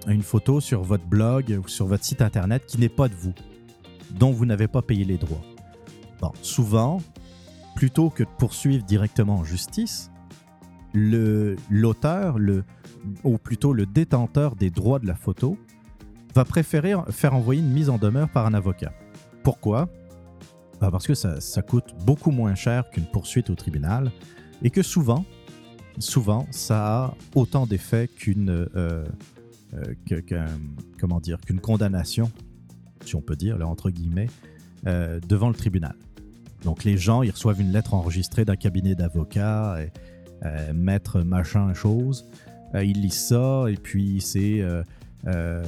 une 0.09 0.23
photo 0.23 0.61
sur 0.61 0.83
votre 0.83 1.05
blog 1.05 1.61
ou 1.63 1.69
sur 1.69 1.87
votre 1.87 2.05
site 2.05 2.23
internet 2.23 2.65
qui 2.67 2.79
n'est 2.79 2.89
pas 2.89 3.09
de 3.09 3.15
vous, 3.15 3.35
dont 4.11 4.33
vous 4.33 4.47
n'avez 4.47 4.69
pas 4.69 4.83
payé 4.83 5.05
les 5.05 5.17
droits. 5.17 5.43
Bon, 6.21 6.33
souvent, 6.43 7.01
plutôt 7.83 8.11
que 8.11 8.23
de 8.23 8.29
poursuivre 8.39 8.85
directement 8.85 9.39
en 9.39 9.45
justice, 9.45 10.13
l'auteur, 10.95 12.37
ou 13.25 13.37
plutôt 13.37 13.73
le 13.73 13.87
détenteur 13.87 14.55
des 14.55 14.71
droits 14.71 15.01
de 15.01 15.09
la 15.09 15.17
photo, 15.17 15.59
va 16.33 16.45
préférer 16.45 16.95
faire 17.11 17.35
envoyer 17.35 17.61
une 17.61 17.73
mise 17.73 17.91
en 17.91 17.99
demeure 17.99 18.29
par 18.29 18.47
un 18.47 18.55
avocat. 18.55 18.93
Pourquoi? 19.43 19.89
Ben 20.81 20.93
Parce 20.93 21.09
que 21.09 21.15
ça, 21.15 21.63
coûte 21.63 21.93
beaucoup 22.07 22.31
moins 22.31 22.55
cher 22.55 22.89
qu'une 22.89 23.07
poursuite 23.07 23.51
au 23.51 23.57
tribunal 23.57 24.13
et 24.63 24.71
que 24.71 24.83
souvent, 24.83 25.25
souvent, 25.99 26.47
ça 26.53 27.07
a 27.07 27.15
autant 27.35 27.67
d'effet 27.67 28.07
qu'une 28.07 28.69
euh, 28.77 29.05
euh, 29.75 29.95
qu'une 30.07 31.61
condamnation, 31.61 32.31
si 33.05 33.17
on 33.17 33.23
peut 33.23 33.35
dire, 33.35 33.59
euh, 34.87 35.19
devant 35.29 35.49
le 35.49 35.57
tribunal. 35.57 35.97
Donc 36.65 36.85
les 36.85 36.97
gens, 36.97 37.23
ils 37.23 37.31
reçoivent 37.31 37.61
une 37.61 37.73
lettre 37.73 37.95
enregistrée 37.95 38.45
d'un 38.45 38.57
cabinet 38.57 38.95
d'avocats, 38.95 39.77
euh, 40.45 40.73
maître 40.73 41.23
machin 41.23 41.75
chose, 41.75 42.29
Euh, 42.75 42.85
ils 42.85 43.01
lisent 43.01 43.27
ça 43.27 43.65
et 43.69 43.77
puis 43.77 44.21
c'est 44.21 44.61
euh, 44.61 44.83
euh, 45.27 45.63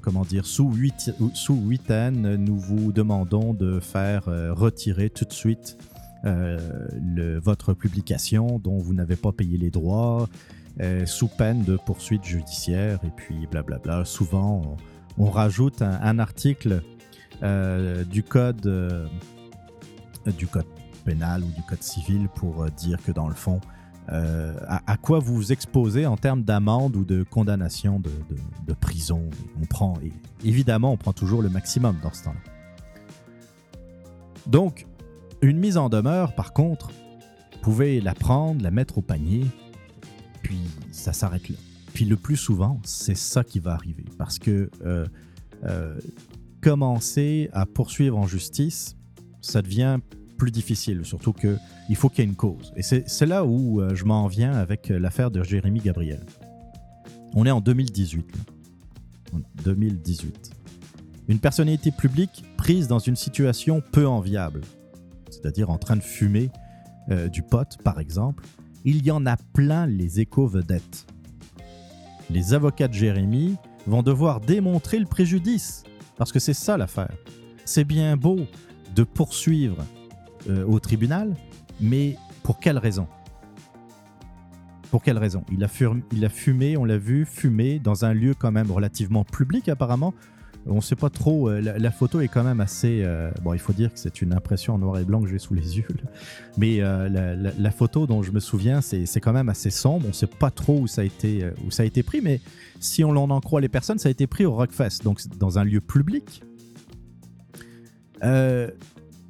comment 0.00 0.24
dire 0.24 0.46
sous 0.46 0.72
huit 0.72 1.12
sous 1.34 1.56
huitaine, 1.56 2.36
nous 2.36 2.58
vous 2.58 2.92
demandons 2.92 3.54
de 3.54 3.78
faire 3.80 4.24
retirer 4.24 5.10
tout 5.10 5.24
de 5.24 5.32
suite 5.32 5.78
votre 6.24 7.74
publication 7.74 8.58
dont 8.58 8.78
vous 8.78 8.92
n'avez 8.92 9.14
pas 9.16 9.30
payé 9.30 9.56
les 9.56 9.70
droits 9.70 10.28
sous 11.06 11.28
peine 11.28 11.62
de 11.62 11.76
poursuite 11.76 12.24
judiciaire 12.24 12.98
et 13.04 13.10
puis 13.16 13.46
blablabla. 13.48 14.04
Souvent, 14.04 14.76
on, 15.16 15.30
rajoute 15.30 15.80
un, 15.80 16.18
article 16.18 16.82
du 18.10 18.24
code 18.24 19.08
du 20.36 20.46
code 20.46 20.66
pénal 21.04 21.42
ou 21.42 21.48
du 21.48 21.62
code 21.62 21.82
civil 21.82 22.28
pour 22.34 22.62
euh, 22.62 22.70
dire 22.70 23.02
que 23.02 23.12
dans 23.12 23.28
le 23.28 23.34
fond, 23.34 23.60
euh, 24.10 24.54
à, 24.66 24.96
quoi 24.96 25.18
vous 25.18 25.34
vous 25.34 25.52
exposez 25.52 26.06
en 26.06 26.16
termes 26.16 26.42
d'amende 26.42 26.96
ou 26.96 27.04
de 27.04 27.22
condamnation 27.22 28.00
de, 28.00 28.10
de- 28.66 28.72
prison? 28.72 29.28
On 29.60 29.66
prend, 29.66 29.98
évidemment, 30.42 30.92
on 30.92 30.96
prend 30.96 31.12
toujours 31.12 31.42
le 31.42 31.50
maximum 31.50 31.98
dans 32.02 32.12
ce 32.12 32.24
temps-là. 32.24 32.40
Donc, 34.46 34.86
une 35.42 35.58
mise 35.58 35.76
en 35.76 35.90
demeure, 35.90 36.34
par 36.34 36.54
contre, 36.54 36.88
vous 36.88 37.58
pouvez 37.60 38.00
la 38.00 38.14
prendre, 38.14 38.62
la 38.62 38.70
mettre 38.70 38.96
au 38.96 39.02
panier, 39.02 39.46
puis 40.42 40.58
ça 40.90 41.12
s'arrête 41.12 41.50
là. 41.50 41.56
Puis 41.92 42.06
le 42.06 42.16
plus 42.16 42.36
souvent, 42.36 42.80
c'est 42.84 43.16
ça 43.16 43.44
qui 43.44 43.58
va 43.58 43.74
arriver. 43.74 44.04
Parce 44.16 44.38
que 44.38 44.70
euh, 44.86 45.06
euh, 45.64 45.98
commencer 46.62 47.50
à 47.52 47.66
poursuivre 47.66 48.16
en 48.16 48.26
justice, 48.26 48.96
ça 49.42 49.60
devient 49.60 49.98
plus 50.38 50.50
difficile, 50.50 51.04
surtout 51.04 51.34
qu'il 51.34 51.96
faut 51.96 52.08
qu'il 52.08 52.20
y 52.20 52.26
ait 52.26 52.30
une 52.30 52.36
cause. 52.36 52.72
Et 52.76 52.82
c'est 52.82 53.26
là 53.26 53.44
où 53.44 53.82
euh, 53.82 53.94
je 53.94 54.04
m'en 54.04 54.26
viens 54.28 54.52
avec 54.52 54.90
euh, 54.90 54.98
l'affaire 54.98 55.30
de 55.30 55.42
Jérémy 55.42 55.80
Gabriel. 55.80 56.24
On 57.34 57.44
est 57.44 57.50
en 57.50 57.60
2018. 57.60 58.24
là. 58.36 58.42
En 59.34 59.40
2018. 59.64 60.50
Une 61.28 61.40
personnalité 61.40 61.90
publique 61.90 62.44
prise 62.56 62.88
dans 62.88 63.00
une 63.00 63.16
situation 63.16 63.82
peu 63.92 64.06
enviable, 64.06 64.62
c'est-à-dire 65.30 65.68
en 65.68 65.76
train 65.76 65.96
de 65.96 66.02
fumer 66.02 66.50
euh, 67.10 67.28
du 67.28 67.42
pot, 67.42 67.76
par 67.84 68.00
exemple, 68.00 68.44
il 68.84 69.04
y 69.04 69.10
en 69.10 69.26
a 69.26 69.36
plein 69.36 69.86
les 69.86 70.20
éco-vedettes. 70.20 71.06
Les 72.30 72.54
avocats 72.54 72.88
de 72.88 72.94
Jérémy 72.94 73.56
vont 73.86 74.02
devoir 74.02 74.40
démontrer 74.40 74.98
le 74.98 75.06
préjudice, 75.06 75.82
parce 76.16 76.32
que 76.32 76.38
c'est 76.38 76.54
ça 76.54 76.76
l'affaire. 76.76 77.16
C'est 77.64 77.84
bien 77.84 78.16
beau 78.16 78.46
de 78.94 79.02
poursuivre 79.02 79.84
euh, 80.48 80.64
au 80.64 80.80
tribunal, 80.80 81.34
mais 81.80 82.16
pour 82.42 82.60
quelle 82.60 82.78
raison? 82.78 83.06
Pour 84.90 85.02
quelle 85.02 85.18
raison? 85.18 85.44
Il 85.52 85.64
a, 85.64 85.68
fumé, 86.28 86.76
on 86.76 86.84
l'a 86.84 86.96
vu, 86.96 87.26
fumer 87.26 87.78
dans 87.78 88.04
un 88.04 88.14
lieu 88.14 88.34
quand 88.34 88.52
même 88.52 88.70
relativement 88.70 89.24
public 89.24 89.68
apparemment. 89.68 90.14
On 90.66 90.76
ne 90.76 90.80
sait 90.80 90.96
pas 90.96 91.10
trop, 91.10 91.48
euh, 91.48 91.60
la, 91.60 91.90
photo 91.90 92.20
est 92.20 92.28
quand 92.28 92.44
même 92.44 92.60
assez... 92.60 93.02
euh, 93.04 93.30
bon, 93.42 93.54
il 93.54 93.58
faut 93.58 93.72
dire 93.72 93.92
que 93.92 93.98
c'est 93.98 94.22
une 94.22 94.32
impression 94.32 94.74
en 94.74 94.78
noir 94.78 94.98
et 94.98 95.04
blanc 95.04 95.20
que 95.22 95.28
j'ai 95.28 95.38
sous 95.38 95.54
les 95.54 95.76
yeux. 95.78 95.86
là. 95.90 96.10
Mais 96.56 96.78
la, 96.78 97.70
photo 97.70 98.06
dont 98.06 98.22
je 98.22 98.32
me 98.32 98.40
souviens, 98.40 98.80
c'est 98.80 99.20
quand 99.20 99.32
même 99.32 99.48
assez 99.48 99.70
sombre. 99.70 100.06
On 100.06 100.08
ne 100.08 100.12
sait 100.12 100.26
pas 100.26 100.50
trop 100.50 100.80
où 100.80 100.86
ça, 100.86 101.02
a 101.02 101.04
été, 101.04 101.50
où 101.66 101.70
ça 101.70 101.82
a 101.82 101.86
été 101.86 102.02
pris, 102.02 102.20
mais 102.20 102.40
si 102.80 103.04
on 103.04 103.10
en 103.10 103.40
croit 103.40 103.60
les 103.60 103.68
personnes, 103.68 103.98
ça 103.98 104.08
a 104.08 104.12
été 104.12 104.26
pris 104.26 104.46
au 104.46 104.54
Rockfest, 104.54 105.02
donc 105.04 105.20
dans 105.38 105.58
un 105.58 105.64
lieu 105.64 105.80
public. 105.80 106.42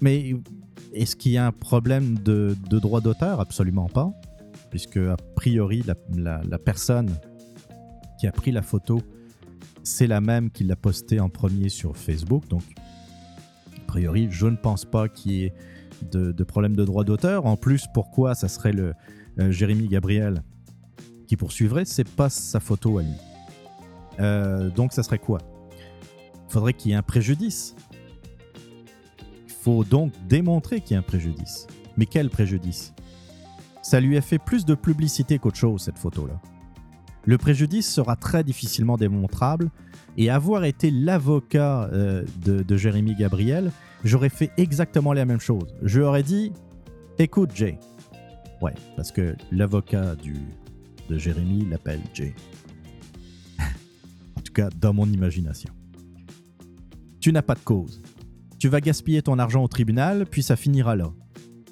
Mais 0.00 0.34
est-ce 0.92 1.16
qu'il 1.16 1.32
y 1.32 1.38
a 1.38 1.46
un 1.46 1.52
problème 1.52 2.18
de, 2.18 2.56
droit 2.70 3.00
d'auteur? 3.00 3.40
Absolument 3.40 3.88
pas. 3.88 4.10
puisque 4.70 4.98
a 4.98 5.16
priori, 5.34 5.82
la, 6.14 6.58
personne 6.58 7.10
qui 8.18 8.26
a 8.26 8.32
pris 8.32 8.52
la 8.52 8.62
photo, 8.62 9.00
c'est 9.82 10.06
la 10.06 10.20
même 10.20 10.50
qui 10.50 10.64
l'a 10.64 10.76
postée 10.76 11.20
en 11.20 11.28
premier 11.28 11.68
sur 11.68 11.96
Facebook. 11.96 12.46
Donc, 12.48 12.62
a 13.76 13.80
priori, 13.86 14.28
je 14.30 14.46
ne 14.46 14.56
pense 14.56 14.84
pas 14.84 15.08
qu'il 15.08 15.32
y 15.32 15.44
ait 15.44 15.54
de, 16.10 16.44
problème 16.44 16.76
de 16.76 16.84
droit 16.84 17.04
d'auteur. 17.04 17.46
En 17.46 17.56
plus, 17.56 17.86
pourquoi 17.94 18.34
ça 18.34 18.48
serait 18.48 18.72
le 18.72 18.92
euh, 19.38 19.50
Jérémy 19.50 19.88
Gabriel 19.88 20.42
qui 21.26 21.36
poursuivrait? 21.36 21.84
C'est 21.84 22.08
pas 22.08 22.28
sa 22.28 22.60
photo 22.60 22.98
à 22.98 23.02
lui. 23.02 23.16
Euh, 24.20 24.68
donc, 24.70 24.92
ça 24.92 25.02
serait 25.02 25.18
quoi? 25.18 25.38
Faudrait 26.48 26.74
qu'il 26.74 26.90
y 26.90 26.94
ait 26.94 26.98
un 26.98 27.02
préjudice. 27.02 27.74
Faut 29.60 29.84
donc 29.84 30.12
démontrer 30.28 30.80
qu'il 30.80 30.94
y 30.94 30.96
a 30.96 31.00
un 31.00 31.02
préjudice. 31.02 31.66
Mais 31.96 32.06
quel 32.06 32.30
préjudice? 32.30 32.94
Ça 33.82 34.00
lui 34.00 34.16
a 34.16 34.20
fait 34.20 34.38
plus 34.38 34.64
de 34.64 34.74
publicité 34.74 35.38
qu'autre 35.38 35.56
chose, 35.56 35.82
cette 35.82 35.98
photo-là. 35.98 36.40
Le 37.24 37.38
préjudice 37.38 37.92
sera 37.92 38.16
très 38.16 38.44
difficilement 38.44 38.96
démontrable, 38.96 39.70
et 40.18 40.30
avoir 40.30 40.64
été 40.64 40.90
l'avocat 40.90 41.88
euh, 41.92 42.24
de, 42.44 42.76
Jérémy 42.76 43.14
Gabriel, 43.14 43.70
j'aurais 44.02 44.28
fait 44.28 44.50
exactement 44.56 45.12
la 45.12 45.24
même 45.24 45.38
chose. 45.38 45.74
Je 45.82 46.00
aurais 46.00 46.24
dit 46.24 46.52
Écoute, 47.20 47.50
Jay. 47.54 47.78
Ouais, 48.60 48.74
parce 48.96 49.12
que 49.12 49.36
l'avocat 49.52 50.16
de 51.08 51.18
Jérémy 51.18 51.66
l'appelle 51.70 52.00
Jay. 52.14 52.34
en 53.60 54.40
tout 54.40 54.52
cas, 54.52 54.70
dans 54.80 54.92
mon 54.92 55.06
imagination. 55.06 55.72
Tu 57.20 57.32
n'as 57.32 57.42
pas 57.42 57.54
de 57.54 57.60
cause. 57.60 58.02
Tu 58.58 58.68
vas 58.68 58.80
gaspiller 58.80 59.22
ton 59.22 59.38
argent 59.38 59.62
au 59.62 59.68
tribunal, 59.68 60.26
puis 60.26 60.42
ça 60.42 60.56
finira 60.56 60.96
là. 60.96 61.12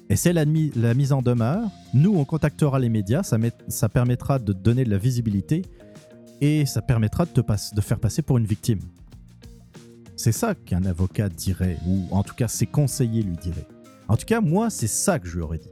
Et 0.09 0.15
c'est 0.15 0.31
la, 0.31 0.45
mise 0.45 1.11
en 1.11 1.21
demeure. 1.21 1.69
Nous, 1.93 2.15
on 2.15 2.23
contactera 2.23 2.79
les 2.79 2.87
médias, 2.89 3.23
ça, 3.23 3.89
permettra 3.89 4.39
de 4.39 4.53
donner 4.53 4.85
de 4.85 4.89
la 4.89 4.97
visibilité 4.97 5.63
et 6.39 6.65
ça 6.65 6.81
permettra 6.81 7.25
de 7.25 7.31
te 7.31 7.75
de 7.75 7.81
faire 7.81 7.99
passer 7.99 8.21
pour 8.21 8.37
une 8.37 8.45
victime. 8.45 8.79
C'est 10.15 10.31
ça 10.31 10.55
qu'un 10.55 10.85
avocat 10.85 11.29
dirait, 11.29 11.77
ou 11.85 12.07
en 12.11 12.23
tout 12.23 12.35
cas 12.35 12.47
ses 12.47 12.65
conseillers 12.65 13.21
lui 13.21 13.35
diraient. 13.35 13.67
En 14.07 14.15
tout 14.15 14.25
cas, 14.25 14.39
moi, 14.39 14.69
c'est 14.69 14.87
ça 14.87 15.19
que 15.19 15.27
je 15.27 15.35
lui 15.35 15.43
aurais 15.43 15.57
dit. 15.57 15.69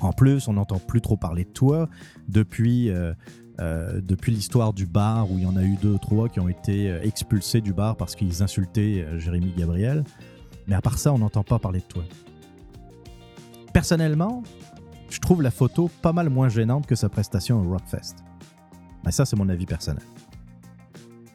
En 0.00 0.12
plus, 0.12 0.46
on 0.46 0.52
n'entend 0.52 0.78
plus 0.78 1.00
trop 1.00 1.16
parler 1.16 1.44
de 1.44 1.50
toi 1.50 1.88
depuis, 2.28 2.90
euh, 2.90 3.14
euh, 3.60 4.00
depuis 4.02 4.32
l'histoire 4.32 4.72
du 4.72 4.86
bar 4.86 5.30
où 5.30 5.38
il 5.38 5.42
y 5.42 5.46
en 5.46 5.56
a 5.56 5.62
eu 5.62 5.76
deux 5.76 5.92
ou 5.92 5.98
trois 5.98 6.28
qui 6.28 6.40
ont 6.40 6.48
été 6.48 6.90
euh, 6.90 7.02
expulsés 7.02 7.60
du 7.60 7.72
bar 7.72 7.96
parce 7.96 8.14
qu'ils 8.14 8.42
insultaient 8.42 9.06
Jérémy 9.18 9.52
Gabriel. 9.56 10.04
Mais 10.66 10.74
à 10.74 10.80
part 10.80 10.98
ça, 10.98 11.12
on 11.12 11.18
n'entend 11.18 11.42
pas 11.42 11.58
parler 11.58 11.80
de 11.80 11.84
toi. 11.84 12.04
Personnellement, 13.72 14.42
je 15.10 15.18
trouve 15.18 15.42
la 15.42 15.50
photo 15.50 15.90
pas 16.02 16.12
mal 16.12 16.28
moins 16.30 16.48
gênante 16.48 16.86
que 16.86 16.94
sa 16.94 17.08
prestation 17.08 17.60
au 17.60 17.70
Rockfest. 17.70 18.16
Mais 19.04 19.12
ça, 19.12 19.24
c'est 19.24 19.36
mon 19.36 19.48
avis 19.48 19.66
personnel. 19.66 20.02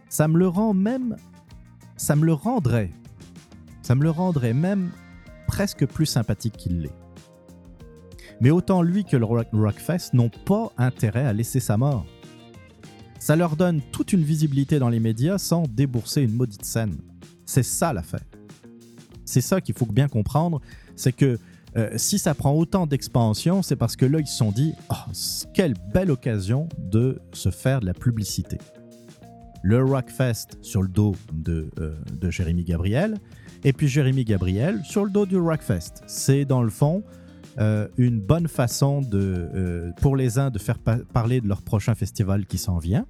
Ça 0.09 0.27
me 0.27 0.37
le 0.37 0.47
rend 0.47 0.73
même. 0.73 1.15
Ça 1.97 2.15
me 2.15 2.25
le 2.25 2.33
rendrait. 2.33 2.91
Ça 3.81 3.95
me 3.95 4.03
le 4.03 4.11
rendrait 4.11 4.53
même 4.53 4.91
presque 5.47 5.85
plus 5.85 6.05
sympathique 6.05 6.55
qu'il 6.55 6.81
l'est. 6.81 6.95
Mais 8.41 8.51
autant 8.51 8.81
lui 8.81 9.05
que 9.05 9.17
le 9.17 9.25
Rockfest 9.25 10.13
n'ont 10.13 10.29
pas 10.29 10.71
intérêt 10.77 11.25
à 11.25 11.33
laisser 11.33 11.59
sa 11.59 11.77
mort. 11.77 12.05
Ça 13.23 13.37
leur 13.37 13.55
donne 13.55 13.79
toute 13.93 14.11
une 14.11 14.21
visibilité 14.21 14.79
dans 14.79 14.89
les 14.89 14.99
médias 14.99 15.37
sans 15.37 15.63
débourser 15.65 16.23
une 16.23 16.33
maudite 16.33 16.65
scène. 16.65 16.97
C'est 17.45 17.63
ça 17.63 17.93
l'affaire. 17.93 18.25
C'est 19.23 19.39
ça 19.39 19.61
qu'il 19.61 19.75
faut 19.75 19.85
bien 19.85 20.09
comprendre, 20.09 20.59
c'est 20.97 21.13
que 21.13 21.39
euh, 21.77 21.91
si 21.95 22.19
ça 22.19 22.33
prend 22.33 22.51
autant 22.51 22.85
d'expansion, 22.85 23.61
c'est 23.61 23.77
parce 23.77 23.95
que 23.95 24.05
là, 24.05 24.19
ils 24.19 24.27
se 24.27 24.35
sont 24.35 24.51
dit 24.51 24.73
oh, 24.91 25.13
quelle 25.53 25.73
belle 25.93 26.11
occasion 26.11 26.67
de 26.77 27.21
se 27.31 27.49
faire 27.49 27.79
de 27.79 27.85
la 27.85 27.93
publicité. 27.93 28.57
Le 29.61 29.81
Rockfest 29.81 30.57
sur 30.61 30.81
le 30.81 30.89
dos 30.89 31.15
de, 31.31 31.71
euh, 31.79 31.95
de 32.19 32.29
Jérémy 32.29 32.65
Gabriel, 32.65 33.15
et 33.63 33.71
puis 33.71 33.87
Jérémy 33.87 34.25
Gabriel 34.25 34.81
sur 34.83 35.05
le 35.05 35.09
dos 35.09 35.25
du 35.25 35.37
Rockfest. 35.37 36.03
C'est 36.07 36.43
dans 36.43 36.61
le 36.61 36.69
fond 36.69 37.05
euh, 37.59 37.87
une 37.97 38.19
bonne 38.19 38.47
façon 38.47 39.01
de, 39.01 39.93
pour 40.01 40.15
les 40.15 40.39
uns 40.39 40.49
de 40.49 40.59
faire 40.59 40.79
parler 40.79 41.41
de 41.41 41.47
leur 41.47 41.61
prochain 41.61 41.95
festival 41.95 42.45
qui 42.45 42.57
s'en 42.57 42.77
vient, 42.77 43.05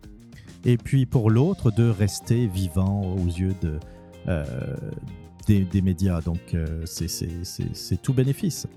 et 0.65 0.77
puis 0.77 1.05
pour 1.05 1.29
l'autre 1.29 1.71
de 1.71 1.89
rester 1.89 2.47
vivant 2.47 3.01
aux 3.01 3.25
yeux 3.25 3.55
de, 3.61 3.79
des, 5.45 5.81
médias. 5.81 6.21
Donc, 6.21 6.53
euh, 6.53 6.83
c'est 6.85 8.01
tout 8.01 8.13
bénéfice. 8.13 8.67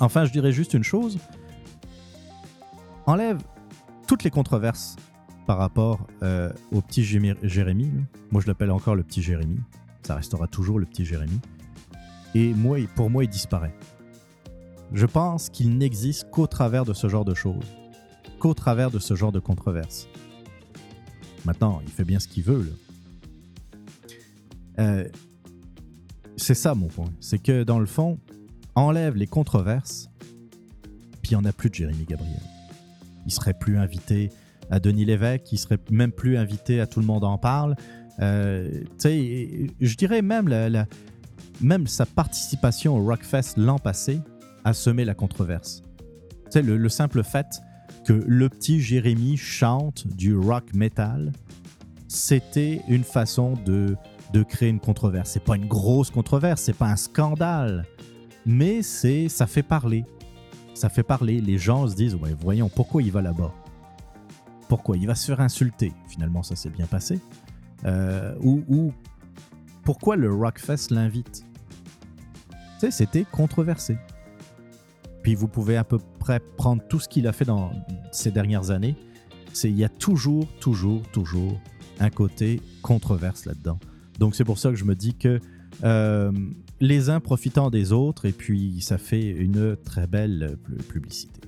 Enfin, 0.00 0.24
je 0.24 0.32
dirais 0.32 0.52
juste 0.52 0.74
une 0.74 0.84
chose. 0.84 1.18
Enlève 3.06 3.38
toutes 4.06 4.24
les 4.24 4.30
controverses 4.30 4.96
par 5.46 5.58
rapport 5.58 6.06
euh, 6.22 6.52
au 6.72 6.80
petit 6.80 7.04
Jérémy. 7.04 7.90
Moi, 8.30 8.42
je 8.42 8.46
l'appelle 8.46 8.70
encore 8.70 8.96
le 8.96 9.02
petit 9.02 9.22
Jérémy. 9.22 9.58
Ça 10.02 10.16
restera 10.16 10.46
toujours 10.46 10.78
le 10.78 10.86
petit 10.86 11.04
Jérémy. 11.04 11.40
Et 12.34 12.52
moi, 12.52 12.78
pour 12.94 13.10
moi, 13.10 13.24
il 13.24 13.30
disparaît. 13.30 13.74
Je 14.92 15.06
pense 15.06 15.48
qu'il 15.48 15.76
n'existe 15.78 16.30
qu'au 16.30 16.46
travers 16.46 16.84
de 16.84 16.92
ce 16.92 17.08
genre 17.08 17.24
de 17.24 17.34
choses. 17.34 17.66
Qu'au 18.38 18.54
travers 18.54 18.90
de 18.90 18.98
ce 18.98 19.14
genre 19.14 19.32
de 19.32 19.40
controverses. 19.40 20.08
Maintenant, 21.44 21.80
il 21.84 21.90
fait 21.90 22.04
bien 22.04 22.18
ce 22.18 22.28
qu'il 22.28 22.42
veut. 22.42 22.72
Euh, 24.78 25.08
c'est 26.36 26.54
ça 26.54 26.74
mon 26.74 26.88
point. 26.88 27.10
C'est 27.20 27.38
que 27.38 27.62
dans 27.62 27.78
le 27.78 27.86
fond, 27.86 28.18
enlève 28.74 29.16
les 29.16 29.26
controverses, 29.26 30.08
puis 31.22 31.32
il 31.32 31.38
n'y 31.38 31.42
en 31.42 31.44
a 31.44 31.52
plus 31.52 31.70
de 31.70 31.74
Jérémy 31.74 32.04
Gabriel. 32.04 32.42
Il 33.26 33.32
serait 33.32 33.54
plus 33.54 33.78
invité 33.78 34.30
à 34.70 34.80
Denis 34.80 35.04
Lévesque, 35.04 35.52
il 35.52 35.58
serait 35.58 35.78
même 35.90 36.12
plus 36.12 36.36
invité 36.36 36.80
à 36.80 36.86
Tout 36.86 37.00
le 37.00 37.06
monde 37.06 37.24
en 37.24 37.38
parle. 37.38 37.76
Euh, 38.20 38.82
je 39.00 39.96
dirais 39.96 40.22
même, 40.22 40.48
même 41.60 41.86
sa 41.86 42.06
participation 42.06 42.96
au 42.96 43.04
Rockfest 43.04 43.56
l'an 43.56 43.78
passé 43.78 44.20
a 44.66 44.74
semé 44.74 45.04
la 45.04 45.14
controverse. 45.14 45.82
Le, 46.54 46.76
le 46.76 46.88
simple 46.88 47.22
fait 47.22 47.46
que 48.04 48.12
le 48.12 48.48
petit 48.48 48.80
Jérémy 48.80 49.36
chante 49.36 50.06
du 50.06 50.36
rock 50.36 50.74
metal, 50.74 51.32
c'était 52.08 52.82
une 52.88 53.04
façon 53.04 53.54
de 53.64 53.96
de 54.32 54.42
créer 54.42 54.68
une 54.68 54.80
controverse. 54.80 55.30
C'est 55.30 55.44
pas 55.44 55.54
une 55.54 55.68
grosse 55.68 56.10
controverse, 56.10 56.62
c'est 56.62 56.72
pas 56.72 56.88
un 56.88 56.96
scandale, 56.96 57.86
mais 58.44 58.82
c'est 58.82 59.28
ça 59.28 59.46
fait 59.46 59.62
parler. 59.62 60.04
Ça 60.74 60.88
fait 60.88 61.04
parler. 61.04 61.40
Les 61.40 61.58
gens 61.58 61.86
se 61.86 61.94
disent 61.94 62.16
ouais, 62.16 62.34
voyons 62.38 62.68
pourquoi 62.68 63.02
il 63.02 63.12
va 63.12 63.22
là-bas? 63.22 63.52
Pourquoi 64.68 64.96
il 64.96 65.06
va 65.06 65.14
se 65.14 65.26
faire 65.26 65.40
insulter? 65.40 65.92
Finalement, 66.08 66.42
ça 66.42 66.56
s'est 66.56 66.70
bien 66.70 66.86
passé. 66.86 67.20
Euh, 67.84 68.34
ou, 68.40 68.92
pourquoi 69.84 70.16
le 70.16 70.34
Rockfest 70.34 70.90
l'invite? 70.90 71.44
Tu 72.50 72.56
sais, 72.80 72.90
c'était 72.90 73.24
controversé. 73.30 73.96
Puis 75.26 75.34
vous 75.34 75.48
pouvez 75.48 75.76
à 75.76 75.82
peu 75.82 75.98
près 76.20 76.38
prendre 76.38 76.84
tout 76.86 77.00
ce 77.00 77.08
qu'il 77.08 77.26
a 77.26 77.32
fait 77.32 77.44
dans 77.44 77.72
ces 78.12 78.30
dernières 78.30 78.70
années. 78.70 78.94
C'est 79.52 79.68
il 79.68 79.76
y 79.76 79.82
a 79.82 79.88
toujours, 79.88 80.46
toujours, 80.60 81.02
toujours 81.10 81.60
un 81.98 82.10
côté 82.10 82.62
controverse 82.80 83.44
là-dedans. 83.44 83.80
Donc 84.20 84.36
c'est 84.36 84.44
pour 84.44 84.60
ça 84.60 84.70
que 84.70 84.76
je 84.76 84.84
me 84.84 84.94
dis 84.94 85.16
que 85.16 85.40
euh, 85.82 86.30
les 86.78 87.10
uns 87.10 87.18
profitant 87.18 87.70
des 87.70 87.90
autres, 87.90 88.26
et 88.26 88.30
puis 88.30 88.80
ça 88.82 88.98
fait 88.98 89.28
une 89.28 89.74
très 89.74 90.06
belle 90.06 90.58
publicité. 90.90 91.40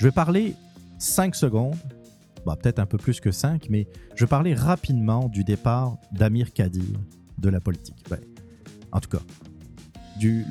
Je 0.00 0.04
vais 0.04 0.10
parler 0.10 0.56
5 0.98 1.36
secondes, 1.36 1.76
bah, 2.44 2.58
peut-être 2.60 2.80
un 2.80 2.86
peu 2.86 2.98
plus 2.98 3.20
que 3.20 3.30
5, 3.30 3.68
mais 3.70 3.86
je 4.16 4.24
vais 4.24 4.28
parler 4.28 4.54
rapidement 4.54 5.28
du 5.28 5.44
départ 5.44 5.96
d'Amir 6.10 6.52
Kadir 6.52 6.98
de 7.38 7.48
la 7.48 7.60
politique. 7.60 8.04
en 8.90 8.98
tout 8.98 9.10
cas, 9.10 9.22
du, 10.18 10.44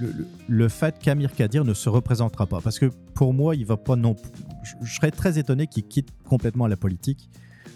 le, 0.47 0.69
fait 0.69 0.97
qu'Amir 0.99 1.33
Kadir 1.33 1.65
ne 1.65 1.73
se 1.73 1.89
représentera 1.89 2.47
pas. 2.47 2.61
Parce 2.61 2.79
que 2.79 2.87
pour 3.13 3.33
moi, 3.33 3.55
il 3.55 3.65
va 3.65 3.77
pas 3.77 3.95
non 3.95 4.15
je, 4.63 4.93
serais 4.93 5.11
très 5.11 5.39
étonné 5.39 5.67
qu'il 5.67 5.83
quitte 5.83 6.09
complètement 6.27 6.67
la 6.67 6.77
politique, 6.77 7.29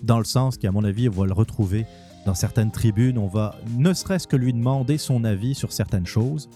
dans 0.03 0.17
le 0.17 0.23
sens 0.23 0.57
qu'à 0.57 0.71
mon 0.71 0.83
avis, 0.83 1.09
on 1.09 1.13
va 1.13 1.25
le 1.25 1.33
retrouver 1.33 1.85
dans 2.25 2.33
certaines 2.33 2.71
tribunes, 2.71 3.17
on 3.17 3.27
va 3.27 3.55
ne 3.77 3.93
serait-ce 3.93 4.27
que 4.27 4.35
lui 4.35 4.53
demander 4.53 4.97
son 4.97 5.23
avis 5.23 5.55
sur 5.55 5.71
certaines 5.71 6.07
choses. 6.07 6.49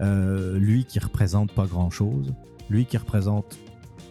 Euh, 0.00 0.58
lui 0.58 0.84
qui 0.84 0.98
représente 0.98 1.52
pas 1.52 1.64
grand-chose, 1.64 2.34
lui 2.68 2.84
qui 2.84 2.98
représente 2.98 3.58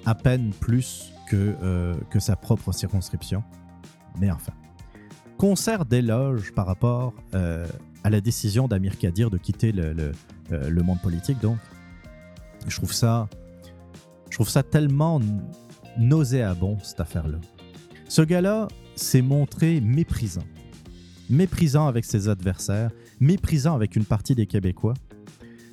à 0.06 0.16
peine 0.16 0.52
plus 0.60 1.14
que, 1.30 1.56
euh, 1.62 1.94
que 2.10 2.20
sa 2.20 2.36
propre 2.36 2.72
circonscription. 2.72 3.44
Mais 4.20 4.32
enfin. 4.32 4.54
Concert 5.38 5.86
d'éloge 5.86 6.54
par 6.54 6.66
rapport 6.66 7.14
euh, 7.34 7.68
à 8.04 8.10
la 8.10 8.22
décision 8.22 8.68
d'Amir 8.68 8.98
Kadir 8.98 9.30
de 9.30 9.38
quitter 9.38 9.72
le, 9.72 10.12
monde 10.52 11.02
politique, 11.02 11.40
donc. 11.40 11.58
Je 12.68 12.76
trouve 12.78 12.94
ça, 12.94 13.28
je 14.30 14.38
trouve 14.38 14.50
ça 14.50 14.64
tellement 14.64 15.22
nauséabond, 16.00 16.78
cette 16.82 17.00
affaire-là. 17.00 17.38
Ce 18.08 18.24
gars-là 18.24 18.68
s'est 18.96 19.22
montré 19.22 19.82
méprisant 19.82 20.44
méprisant 21.30 21.88
avec 21.88 22.06
ses 22.06 22.30
adversaires, 22.30 22.92
méprisant 23.20 23.76
avec 23.76 23.96
une 23.96 24.06
partie 24.06 24.36
des 24.36 24.46
Québécois. 24.46 24.94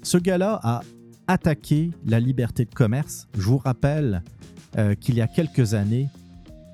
Ce 0.02 0.18
gars-là 0.18 0.60
a 0.62 0.82
attaquer 1.26 1.90
la 2.04 2.20
liberté 2.20 2.64
de 2.64 2.74
commerce. 2.74 3.28
Je 3.34 3.42
vous 3.42 3.58
rappelle 3.58 4.22
euh, 4.76 4.94
qu'il 4.94 5.14
y 5.14 5.20
a 5.20 5.26
quelques 5.28 5.74
années, 5.74 6.08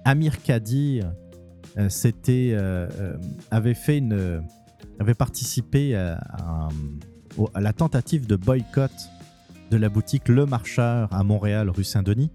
Amir 0.04 0.42
Kadir 0.42 1.12
euh, 1.76 1.88
euh, 2.28 3.16
avait, 3.50 3.74
fait 3.74 3.98
une, 3.98 4.42
avait 4.98 5.14
participé 5.14 5.94
à, 5.94 6.68
la 7.54 7.72
tentative 7.72 8.26
de 8.26 8.36
boycott 8.36 8.92
de 9.70 9.76
la 9.76 9.88
boutique 9.88 10.28
Le 10.28 10.46
Marcheur 10.46 11.12
à 11.12 11.22
Montréal, 11.22 11.70
rue 11.70 11.84
Saint-Denis. 11.84 12.30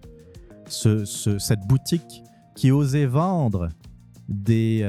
cette 0.67 1.67
boutique 1.67 2.23
qui 2.55 2.71
osait 2.71 3.05
vendre 3.05 3.69
des, 4.29 4.81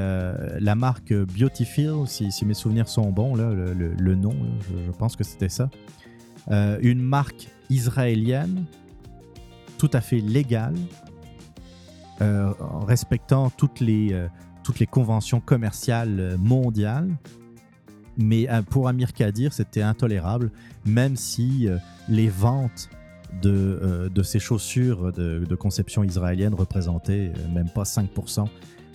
la 0.60 0.74
marque 0.74 1.12
Beautyfield, 1.12 2.06
si, 2.06 2.44
mes 2.44 2.54
souvenirs 2.54 2.88
sont 2.88 3.10
bons, 3.10 3.34
là, 3.34 3.50
le, 3.52 4.14
nom, 4.14 4.34
je, 4.68 4.90
pense 4.92 5.16
que 5.16 5.24
c'était 5.24 5.48
ça. 5.48 5.70
une 6.50 7.00
marque 7.00 7.48
israélienne 7.70 8.66
tout 9.78 9.90
à 9.92 10.00
fait 10.00 10.20
légale, 10.20 10.76
euh, 12.22 12.52
respectant 12.86 13.46
euh, 13.46 14.28
toutes 14.62 14.78
les 14.78 14.86
conventions 14.86 15.40
commerciales 15.40 16.36
mondiales. 16.38 17.10
Mais 18.16 18.48
euh, 18.48 18.62
pour 18.62 18.88
Amir 18.88 19.12
Kadir, 19.12 19.52
c'était 19.52 19.82
intolérable, 19.82 20.50
même 20.86 21.16
si 21.16 21.68
les 22.08 22.28
ventes 22.28 22.88
de, 23.42 24.10
de 24.14 24.22
ces 24.22 24.38
chaussures 24.38 25.12
de, 25.12 25.54
conception 25.54 26.04
israélienne 26.04 26.54
représentaient 26.54 27.32
même 27.52 27.68
pas 27.68 27.82
5% 27.82 28.46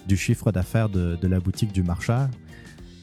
du 0.08 0.16
chiffre 0.16 0.52
d'affaires 0.52 0.90
de, 0.90 1.28
la 1.28 1.40
boutique 1.40 1.74
du 1.74 1.84
marcheur. 1.84 2.30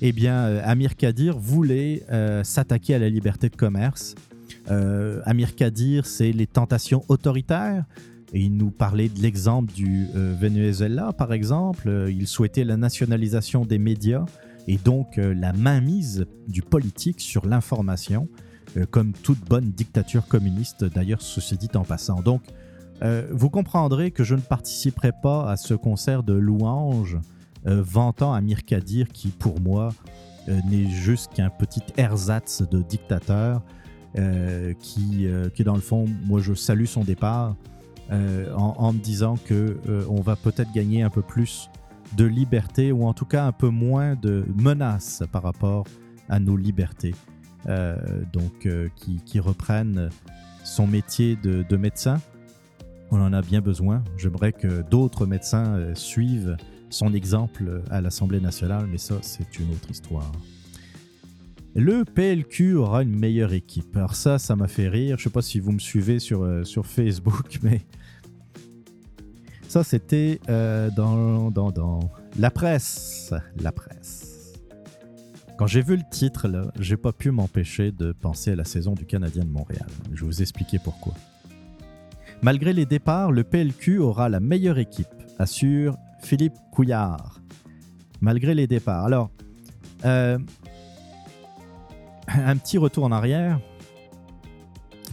Eh 0.01 0.13
bien, 0.13 0.59
Amir 0.65 0.97
Kadir 0.97 1.39
voulait 1.39 2.05
s'attaquer 2.43 2.95
à 2.95 2.99
la 2.99 3.11
liberté 3.11 3.49
de 3.49 3.57
commerce 3.57 4.15
euh, 4.71 5.21
Amir 5.25 5.55
Kadir, 5.55 6.07
c'est 6.07 6.33
les 6.33 6.47
tentations 6.47 7.05
autoritaires. 7.09 7.85
Il 8.33 8.57
nous 8.57 8.71
parlait 8.71 9.09
de 9.09 9.21
l'exemple 9.21 9.73
du 9.73 10.07
euh, 10.15 10.35
Venezuela, 10.39 11.13
par 11.13 11.33
exemple. 11.33 11.89
Euh, 11.89 12.11
il 12.11 12.27
souhaitait 12.27 12.65
la 12.65 12.77
nationalisation 12.77 13.65
des 13.65 13.79
médias 13.79 14.25
et 14.67 14.77
donc 14.77 15.17
la 15.17 15.53
mainmise 15.53 16.27
du 16.49 16.63
politique 16.63 17.21
sur 17.21 17.47
l'information, 17.47 18.29
comme 18.91 19.13
toute 19.13 19.39
bonne 19.49 19.71
dictature 19.71 20.27
communiste, 20.27 20.85
d'ailleurs, 20.85 21.23
ceci 21.23 21.57
dit 21.57 21.71
en 21.75 21.85
passant. 21.85 22.21
Donc, 22.21 22.43
vous 23.31 23.49
comprendrez 23.49 24.11
que 24.11 24.25
je 24.25 24.35
ne 24.35 24.41
participerai 24.41 25.13
pas 25.23 25.51
à 25.51 25.57
ce 25.57 25.75
concert 25.75 26.23
de 26.23 26.35
louanges 26.35 27.19
vantant 27.65 28.35
Amir 28.35 28.65
Kadir, 28.65 29.09
qui 29.09 29.29
pour 29.29 29.61
moi 29.61 29.91
n'est 30.49 30.91
juste 30.91 31.33
qu'un 31.33 31.51
petit 31.51 31.83
ersatz 31.97 32.63
de 32.63 32.83
dictateur 32.83 33.63
euh, 34.19 34.73
qui, 34.81 35.27
euh, 35.27 35.51
qui, 35.51 35.63
dans 35.63 35.75
le 35.75 35.83
fond, 35.83 36.07
moi, 36.25 36.41
je 36.41 36.55
salue 36.55 36.87
son 36.87 37.05
départ 37.05 37.55
euh, 38.11 38.51
en, 38.55 38.93
me 38.95 38.99
disant 38.99 39.37
que 39.37 39.79
on 40.09 40.23
va 40.23 40.37
peut-être 40.37 40.73
gagner 40.73 41.03
un 41.03 41.11
peu 41.11 41.23
plus 41.23 41.69
de 42.17 42.25
liberté 42.25 42.93
ou 42.93 43.05
en 43.07 43.15
tout 43.15 43.25
cas 43.25 43.47
un 43.47 43.53
peu 43.53 43.69
moins 43.69 44.15
de 44.15 44.45
menaces 44.57 45.23
par 45.33 45.43
rapport 45.43 45.87
à 46.29 46.41
nos 46.41 46.57
libertés. 46.57 47.15
donc, 48.33 48.69
qui, 48.95 49.21
qui, 49.25 49.41
reprennent 49.41 50.11
son 50.63 50.87
métier 50.87 51.37
de, 51.37 51.65
de, 51.69 51.77
médecin. 51.77 52.21
On 53.11 53.21
en 53.21 53.33
a 53.33 53.43
bien 53.43 53.61
besoin. 53.61 54.05
J'aimerais 54.17 54.53
que 54.53 54.83
d'autres 54.89 55.27
médecins 55.27 55.95
suivent 55.95 56.57
son 56.91 57.13
exemple 57.13 57.83
à 57.91 58.01
l'Assemblée 58.01 58.41
nationale, 58.41 58.87
mais 58.91 58.99
ça, 58.99 59.17
c'est 59.23 59.59
une 59.59 59.71
autre 59.71 59.91
histoire. 59.91 60.31
Le 61.79 62.05
PLQ 62.07 62.75
aura 62.77 63.03
une 63.03 63.15
meilleure 63.15 63.53
équipe. 63.53 63.95
Alors 63.99 64.15
ça, 64.15 64.39
ça 64.39 64.57
m'a 64.57 64.67
fait 64.67 64.89
rire. 64.89 65.19
Je 65.19 65.25
sais 65.25 65.31
pas 65.31 65.43
si 65.43 65.61
vous 65.61 65.73
me 65.73 65.79
suivez 65.79 66.19
sur, 66.19 66.43
euh, 66.43 66.65
sur 66.65 66.87
Facebook, 66.87 67.59
mais 67.63 67.83
ça, 69.77 69.85
c'était 69.85 70.41
euh, 70.49 70.89
dans, 70.89 71.51
dans, 71.51 71.71
dans, 71.71 72.01
la 72.39 72.51
presse. 72.51 73.35
La 73.61 73.73
presse. 73.73 74.55
Quand 75.59 75.67
j'ai 75.67 75.83
vu 75.83 75.97
le 75.99 76.03
titre, 76.11 76.47
j'ai 76.81 76.97
pas 76.97 77.13
pu 77.13 77.31
m'empêcher 77.31 77.93
de 77.93 78.13
penser 78.13 78.53
à 78.53 78.57
la 78.57 78.65
saison 78.65 78.95
du 78.95 79.05
Canadien 79.05 79.45
de 79.45 79.51
Montréal. 79.51 79.85
Je 80.15 80.23
vais 80.23 80.27
vous 80.29 80.41
expliquer 80.41 80.79
pourquoi. 80.79 81.13
Malgré 82.41 82.73
les 82.73 82.87
départs, 82.87 83.33
le 83.33 83.45
PLQ 83.45 83.99
aura 83.99 84.31
la 84.31 84.41
meilleure 84.41 84.79
équipe, 84.79 85.13
assure 85.39 85.99
Philippe 86.23 86.57
Couillard. 86.73 87.43
Malgré 88.23 88.55
les 88.55 88.67
départs. 88.67 89.05
Alors, 89.05 89.31
euh, 90.07 90.39
un 92.29 92.57
petit 92.57 92.79
retour 92.79 93.05
en 93.05 93.13
arrière. 93.13 93.61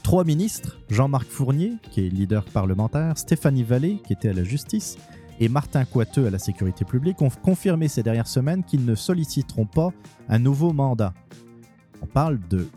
Trois 0.04 0.26
ministres, 0.26 0.78
Jean-Marc 0.90 1.26
Fournier, 1.26 1.74
qui 1.90 2.06
est 2.06 2.10
leader 2.10 2.44
parlementaire, 2.44 3.18
Stéphanie 3.18 3.64
Vallée, 3.64 4.02
qui 4.06 4.14
était 4.14 4.30
à 4.30 4.34
la 4.34 4.44
justice, 4.44 4.98
et 5.40 5.48
Martin 5.50 5.86
Coiteux 5.86 6.28
à 6.28 6.30
la 6.30 6.40
sécurité 6.40 6.86
publique, 6.86 7.22
ont 7.22 7.30
confirmé 7.30 7.88
ces 7.88 8.04
dernières 8.04 8.28
semaines 8.28 8.64
qu'ils 8.64 8.86
ne 8.86 8.96
solliciteront 8.96 9.66
pas 9.66 9.92
un 10.28 10.40
nouveau 10.40 10.74
mandat. 10.74 11.14
On 12.02 12.06
parle 12.06 12.38
de, 12.50 12.68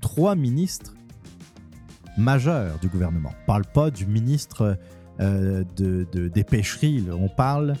trois 0.00 0.34
ministres 0.34 0.94
majeurs 2.18 2.78
du 2.80 2.88
gouvernement. 2.88 3.30
On 3.32 3.40
ne 3.40 3.46
parle 3.46 3.64
pas 3.64 3.90
du 3.90 4.06
ministre 4.06 4.78
euh, 5.20 5.64
de, 5.76 6.06
des 6.28 6.44
pêcheries, 6.44 7.04
on 7.10 7.28
parle 7.28 7.74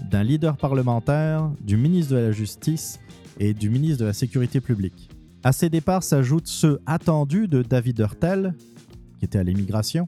d'un 0.00 0.24
leader 0.24 0.56
parlementaire, 0.56 1.48
du 1.60 1.76
ministre 1.76 2.14
de 2.14 2.18
la 2.18 2.32
Justice 2.32 2.98
et 3.38 3.54
du 3.54 3.70
ministre 3.70 4.00
de 4.00 4.06
la 4.06 4.12
Sécurité 4.12 4.60
publique. 4.60 5.09
À 5.42 5.52
ces 5.52 5.70
départs 5.70 6.02
s'ajoutent 6.02 6.48
ceux 6.48 6.80
attendus 6.84 7.48
de 7.48 7.62
David 7.62 8.00
Hurtel, 8.00 8.54
qui 9.18 9.24
était 9.24 9.38
à 9.38 9.42
l'immigration, 9.42 10.06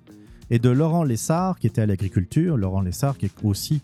et 0.51 0.59
de 0.59 0.69
Laurent 0.69 1.05
Lessard, 1.05 1.59
qui 1.59 1.67
était 1.67 1.81
à 1.81 1.87
l'agriculture. 1.87 2.59
Laurent 2.59 2.83
Lessard, 2.83 3.17
qui 3.17 3.27
est 3.27 3.35
aussi 3.43 3.81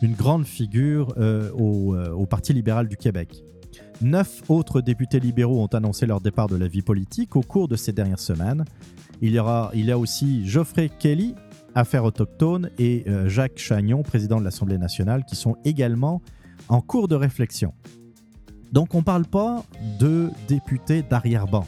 une 0.00 0.14
grande 0.14 0.46
figure 0.46 1.12
euh, 1.18 1.50
euh, 1.58 2.12
au, 2.12 2.24
Parti 2.24 2.54
libéral 2.54 2.88
du 2.88 2.96
Québec. 2.96 3.42
Neuf 4.00 4.42
autres 4.48 4.80
députés 4.80 5.20
libéraux 5.20 5.62
ont 5.62 5.66
annoncé 5.66 6.06
leur 6.06 6.22
départ 6.22 6.48
de 6.48 6.56
la 6.56 6.68
vie 6.68 6.82
politique 6.82 7.36
au 7.36 7.42
cours 7.42 7.68
de 7.68 7.76
ces 7.76 7.92
dernières 7.92 8.18
semaines. 8.18 8.64
Il 9.20 9.32
y, 9.32 9.38
a 9.38 9.98
aussi 9.98 10.46
Geoffrey 10.46 10.90
Kelly, 10.98 11.34
affaire 11.74 12.04
autochtone, 12.04 12.70
et 12.78 13.04
euh, 13.06 13.28
Jacques 13.28 13.58
Chagnon, 13.58 14.02
président 14.02 14.38
de 14.38 14.44
l'Assemblée 14.44 14.78
nationale, 14.78 15.24
qui 15.26 15.36
sont 15.36 15.56
également 15.64 16.22
en 16.68 16.80
cours 16.80 17.08
de 17.08 17.14
réflexion. 17.14 17.74
Donc 18.72 18.94
on 18.94 18.98
ne 18.98 19.04
parle 19.04 19.26
pas 19.26 19.64
de 19.98 20.30
députés 20.48 21.02
d'arrière-ban. 21.02 21.66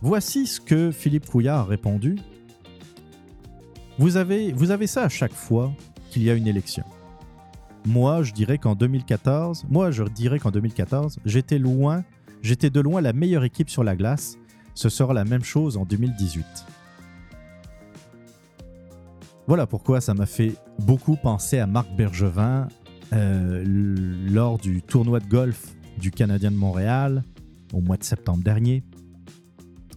Voici 0.00 0.46
ce 0.46 0.60
que 0.60 0.90
Philippe 0.92 1.26
Couillard 1.26 1.60
a 1.60 1.64
répondu. 1.64 2.16
Vous 3.98 4.16
avez, 4.16 4.86
ça 4.86 5.02
à 5.02 5.08
chaque 5.08 5.32
fois 5.32 5.72
qu'il 6.10 6.22
y 6.22 6.30
a 6.30 6.34
une 6.34 6.46
élection. 6.46 6.84
Moi, 7.84 8.22
je 8.22 8.32
dirais 8.32 8.58
qu'en 8.58 8.76
2014, 8.76 9.66
moi, 9.68 9.90
je 9.90 10.04
dirais 10.04 10.38
qu'en 10.38 10.50
2014, 10.50 11.18
j'étais 11.24 11.58
loin, 11.58 12.04
j'étais 12.42 12.70
de 12.70 12.80
loin 12.80 13.00
la 13.00 13.12
meilleure 13.12 13.44
équipe 13.44 13.70
sur 13.70 13.82
la 13.82 13.96
glace. 13.96 14.36
Ce 14.74 14.88
sera 14.88 15.14
la 15.14 15.24
même 15.24 15.42
chose 15.42 15.76
en 15.76 15.84
2018. 15.84 16.44
Voilà 19.48 19.66
pourquoi 19.66 20.00
ça 20.00 20.14
m'a 20.14 20.26
fait 20.26 20.52
beaucoup 20.78 21.16
penser 21.16 21.58
à 21.58 21.66
Marc 21.66 21.88
Bergevin 21.96 22.68
lors 23.12 24.58
du 24.58 24.82
tournoi 24.82 25.20
de 25.20 25.28
golf 25.28 25.74
du 25.98 26.10
Canadien 26.10 26.50
de 26.50 26.56
Montréal 26.56 27.24
au 27.72 27.80
mois 27.80 27.96
de 27.96 28.04
septembre 28.04 28.42
dernier, 28.42 28.84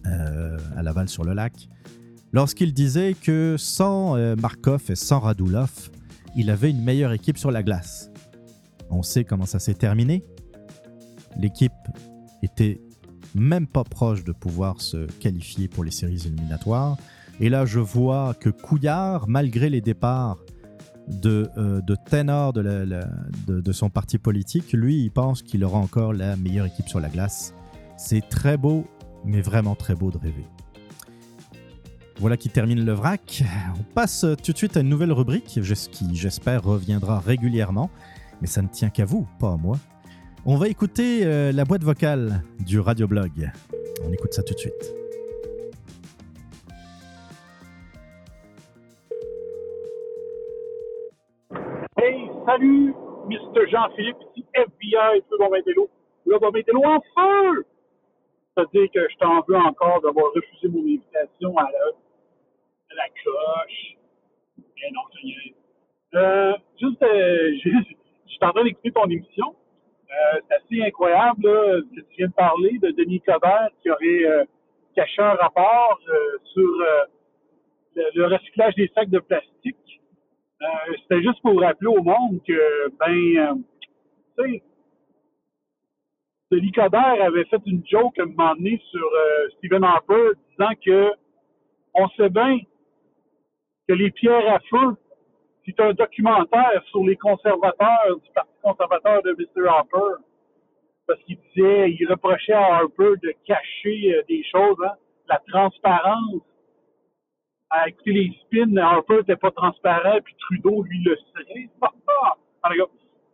euh, 0.06 0.58
à 0.76 0.82
Laval-sur-le-Lac, 0.82 1.68
lorsqu'il 2.32 2.74
disait 2.74 3.14
que 3.14 3.56
sans 3.58 4.16
euh, 4.16 4.34
Markov 4.36 4.82
et 4.90 4.96
sans 4.96 5.20
Radulov, 5.20 5.90
il 6.34 6.50
avait 6.50 6.70
une 6.70 6.82
meilleure 6.82 7.12
équipe 7.12 7.38
sur 7.38 7.50
la 7.50 7.62
glace. 7.62 8.10
On 8.90 9.02
sait 9.02 9.24
comment 9.24 9.46
ça 9.46 9.58
s'est 9.58 9.74
terminé. 9.74 10.24
L'équipe 11.36 11.72
était 12.42 12.80
même 13.34 13.66
pas 13.66 13.84
proche 13.84 14.24
de 14.24 14.32
pouvoir 14.32 14.80
se 14.80 15.06
qualifier 15.18 15.68
pour 15.68 15.84
les 15.84 15.90
séries 15.90 16.26
éliminatoires. 16.26 16.96
Et 17.40 17.48
là, 17.48 17.64
je 17.64 17.80
vois 17.80 18.34
que 18.34 18.50
Couillard, 18.50 19.28
malgré 19.28 19.70
les 19.70 19.80
départs 19.80 20.38
de, 21.08 21.50
euh, 21.56 21.80
de 21.80 21.94
ténor 21.94 22.52
de, 22.52 23.72
son 23.72 23.90
parti 23.90 24.18
politique, 24.18 24.72
lui, 24.72 25.02
il 25.02 25.10
pense 25.10 25.42
qu'il 25.42 25.64
aura 25.64 25.78
encore 25.78 26.12
la 26.12 26.36
meilleure 26.36 26.66
équipe 26.66 26.88
sur 26.88 27.00
la 27.00 27.08
glace. 27.08 27.54
C'est 27.96 28.28
très 28.28 28.56
beau, 28.56 28.86
mais 29.24 29.40
vraiment 29.40 29.74
très 29.74 29.94
beau 29.94 30.10
de 30.10 30.18
rêver. 30.18 30.46
Voilà 32.18 32.36
qui 32.36 32.50
termine 32.50 32.84
le 32.84 32.92
vrac. 32.92 33.42
On 33.78 33.82
passe 33.94 34.24
tout 34.42 34.52
de 34.52 34.56
suite 34.56 34.76
à 34.76 34.80
une 34.80 34.88
nouvelle 34.88 35.12
rubrique 35.12 35.44
qui, 35.44 36.14
j'espère, 36.14 36.62
reviendra 36.62 37.18
régulièrement, 37.18 37.90
mais 38.40 38.46
ça 38.46 38.62
ne 38.62 38.68
tient 38.68 38.90
qu'à 38.90 39.04
vous, 39.04 39.26
pas 39.38 39.52
à 39.52 39.56
moi. 39.56 39.78
On 40.44 40.56
va 40.56 40.68
écouter 40.68 41.20
euh, 41.24 41.52
la 41.52 41.64
boîte 41.64 41.84
vocale 41.84 42.42
du 42.58 42.80
radioblog. 42.80 43.50
On 44.04 44.12
écoute 44.12 44.32
ça 44.32 44.42
tout 44.42 44.54
de 44.54 44.58
suite. 44.58 45.01
Salut, 52.44 52.94
Mr. 53.28 53.68
Jean-Philippe, 53.70 54.16
ici 54.34 54.44
FBI, 54.54 55.22
feu 55.28 55.36
Bombay 55.38 55.62
Là, 56.26 56.38
Bombay 56.38 56.64
en 56.74 57.00
feu! 57.00 57.64
te 58.56 58.60
dire 58.72 58.90
que 58.92 59.08
je 59.08 59.16
t'en 59.18 59.40
veux 59.46 59.56
encore 59.56 60.00
d'avoir 60.02 60.32
refusé 60.34 60.68
mon 60.68 60.80
invitation 60.80 61.56
à 61.56 61.68
la, 61.70 63.08
cloche. 63.22 63.96
Mais 64.58 64.90
non, 64.92 65.00
je. 65.22 66.18
Euh, 66.18 66.52
juste, 66.80 67.02
euh, 67.02 67.52
je 67.64 67.68
suis 68.26 68.38
en 68.42 68.50
train 68.50 68.64
d'écouter 68.64 68.90
ton 68.90 69.04
émission. 69.04 69.54
Euh, 70.10 70.40
c'est 70.48 70.54
assez 70.56 70.88
incroyable 70.88 71.46
là, 71.46 71.80
que 71.80 72.00
tu 72.00 72.16
viens 72.18 72.26
de 72.26 72.32
parler 72.32 72.78
de 72.78 72.90
Denis 72.90 73.20
Coderre 73.20 73.70
qui 73.80 73.90
aurait 73.90 74.24
euh, 74.24 74.44
caché 74.94 75.22
un 75.22 75.34
rapport 75.34 75.98
euh, 76.08 76.38
sur 76.52 76.68
euh, 76.68 78.10
le 78.14 78.26
recyclage 78.26 78.74
des 78.74 78.90
sacs 78.94 79.08
de 79.08 79.20
plastique. 79.20 80.01
Euh, 80.62 80.94
C'était 81.02 81.22
juste 81.22 81.40
pour 81.42 81.60
rappeler 81.60 81.88
au 81.88 82.02
monde 82.02 82.40
que, 82.46 82.88
ben, 82.98 83.10
euh, 83.10 83.54
tu 84.36 84.42
sais, 84.52 84.62
Denis 86.52 86.72
Coderre 86.72 87.22
avait 87.22 87.44
fait 87.46 87.60
une 87.66 87.82
joke 87.86 88.18
à 88.18 88.22
un 88.22 88.26
moment 88.26 88.54
donné 88.54 88.80
sur 88.90 89.04
euh, 89.04 89.48
Stephen 89.56 89.82
Harper 89.82 90.32
disant 90.50 90.70
que 90.84 91.12
on 91.94 92.08
sait 92.10 92.28
bien 92.28 92.58
que 93.88 93.94
les 93.94 94.10
pierres 94.10 94.54
à 94.54 94.60
feu, 94.70 94.96
c'est 95.66 95.80
un 95.80 95.92
documentaire 95.94 96.82
sur 96.90 97.04
les 97.04 97.16
conservateurs 97.16 98.20
du 98.22 98.30
Parti 98.32 98.50
conservateur 98.62 99.22
de 99.22 99.32
Mr. 99.32 99.68
Harper. 99.68 100.22
Parce 101.06 101.20
qu'il 101.24 101.38
disait, 101.54 101.90
il 101.90 102.06
reprochait 102.08 102.52
à 102.52 102.76
Harper 102.76 103.14
de 103.22 103.34
cacher 103.44 104.22
des 104.28 104.44
choses, 104.44 104.78
hein, 104.84 104.94
la 105.28 105.42
transparence. 105.48 106.42
À 107.74 107.88
écouter 107.88 108.12
les 108.12 108.38
spins, 108.42 108.76
Harper 108.76 109.16
n'était 109.18 109.36
pas 109.36 109.50
transparent, 109.50 110.18
puis 110.22 110.34
Trudeau, 110.40 110.82
lui, 110.82 111.02
le 111.04 111.16
serait. 111.16 111.68
Cas, 111.80 112.84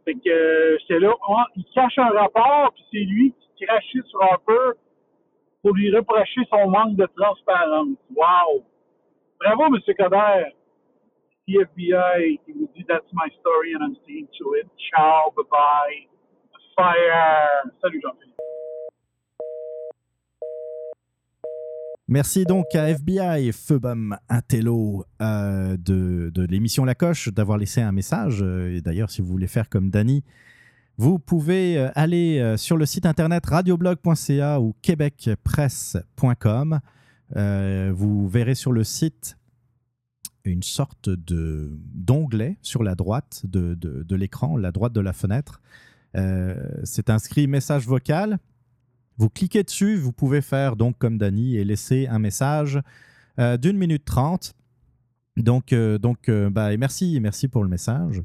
fait 0.05 0.15
que 0.15 0.31
euh, 0.31 0.79
j'étais 0.81 1.01
là, 1.01 1.13
ah, 1.29 1.45
il 1.57 1.65
cache 1.75 1.99
un 1.99 2.11
rapport, 2.11 2.73
puis 2.73 2.85
c'est 2.91 3.05
lui 3.05 3.35
qui 3.57 3.67
crachait 3.67 4.01
sur 4.07 4.23
Harper 4.23 4.79
pour 5.63 5.75
lui 5.75 5.95
reprocher 5.95 6.41
son 6.49 6.71
manque 6.71 6.97
de 6.97 7.07
transparence. 7.17 7.99
Wow! 8.15 8.65
Bravo, 9.41 9.67
M. 9.67 9.95
Coder! 9.99 10.55
FBI 11.49 12.41
qui 12.45 12.53
vous 12.53 12.71
dit 12.75 12.85
That's 12.85 13.11
my 13.13 13.29
story 13.41 13.75
and 13.75 13.83
I'm 13.83 13.97
sticking 14.05 14.29
to 14.39 14.55
it. 14.55 14.69
Ciao, 14.91 15.33
bye 15.37 15.45
bye. 15.51 16.07
Fire! 16.77 17.73
Salut 17.81 18.01
Jean-Philippe. 18.03 18.48
Merci 22.11 22.47
donc 22.47 22.75
à 22.75 22.89
FBI, 22.89 23.53
Feubam 23.53 24.17
Intello 24.31 25.05
euh, 25.21 25.77
de, 25.77 26.47
l'émission 26.49 26.87
La 26.87 26.95
Coche 26.95 27.29
d'avoir 27.29 27.59
laissé 27.59 27.83
un 27.83 27.93
message. 27.93 28.39
Euh, 28.41 28.75
Et 28.75 28.81
d'ailleurs, 28.81 29.11
si 29.11 29.21
vous 29.21 29.29
voulez 29.29 29.47
faire 29.47 29.69
comme 29.69 29.91
Dany, 29.91 30.25
vous 30.97 31.19
pouvez 31.19 31.77
euh, 31.77 31.91
aller 31.95 32.55
sur 32.57 32.79
le 32.79 32.87
site 32.87 33.05
internet 33.05 33.45
radioblog.ca 33.45 34.59
ou 34.59 34.75
québecpresse.com. 34.81 36.81
Vous 37.93 38.27
verrez 38.27 38.55
sur 38.55 38.73
le 38.73 38.85
site 38.85 39.37
une 40.45 40.63
sorte 40.63 41.11
d'onglet 41.11 42.57
sur 42.63 42.83
la 42.83 42.95
droite 42.95 43.43
de, 43.45 44.17
l'écran, 44.17 44.57
la 44.57 44.73
droite 44.73 44.95
de 44.95 45.03
la 45.03 45.13
fenêtre. 45.13 45.61
C'est 46.85 47.11
inscrit 47.11 47.49
message 47.49 47.87
vocal. 47.87 48.39
Vous 49.19 49.29
cliquez 49.29 49.65
dessus, 49.65 49.97
vous 49.97 50.13
pouvez 50.13 50.41
faire 50.41 50.77
donc 50.77 50.97
comme 50.99 51.19
Dany 51.19 51.57
et 51.57 51.65
laisser 51.65 52.07
un 52.07 52.21
message 52.21 52.81
euh, 53.41 53.57
d'une 53.57 53.77
minute 53.77 54.05
trente. 54.05 54.55
Donc, 55.37 55.73
euh, 55.73 55.99
donc 55.99 56.29
euh, 56.29 56.51
bah, 56.51 56.73
et 56.73 56.77
merci, 56.77 57.19
merci 57.21 57.49
pour 57.49 57.65
le 57.65 57.69
message. 57.69 58.23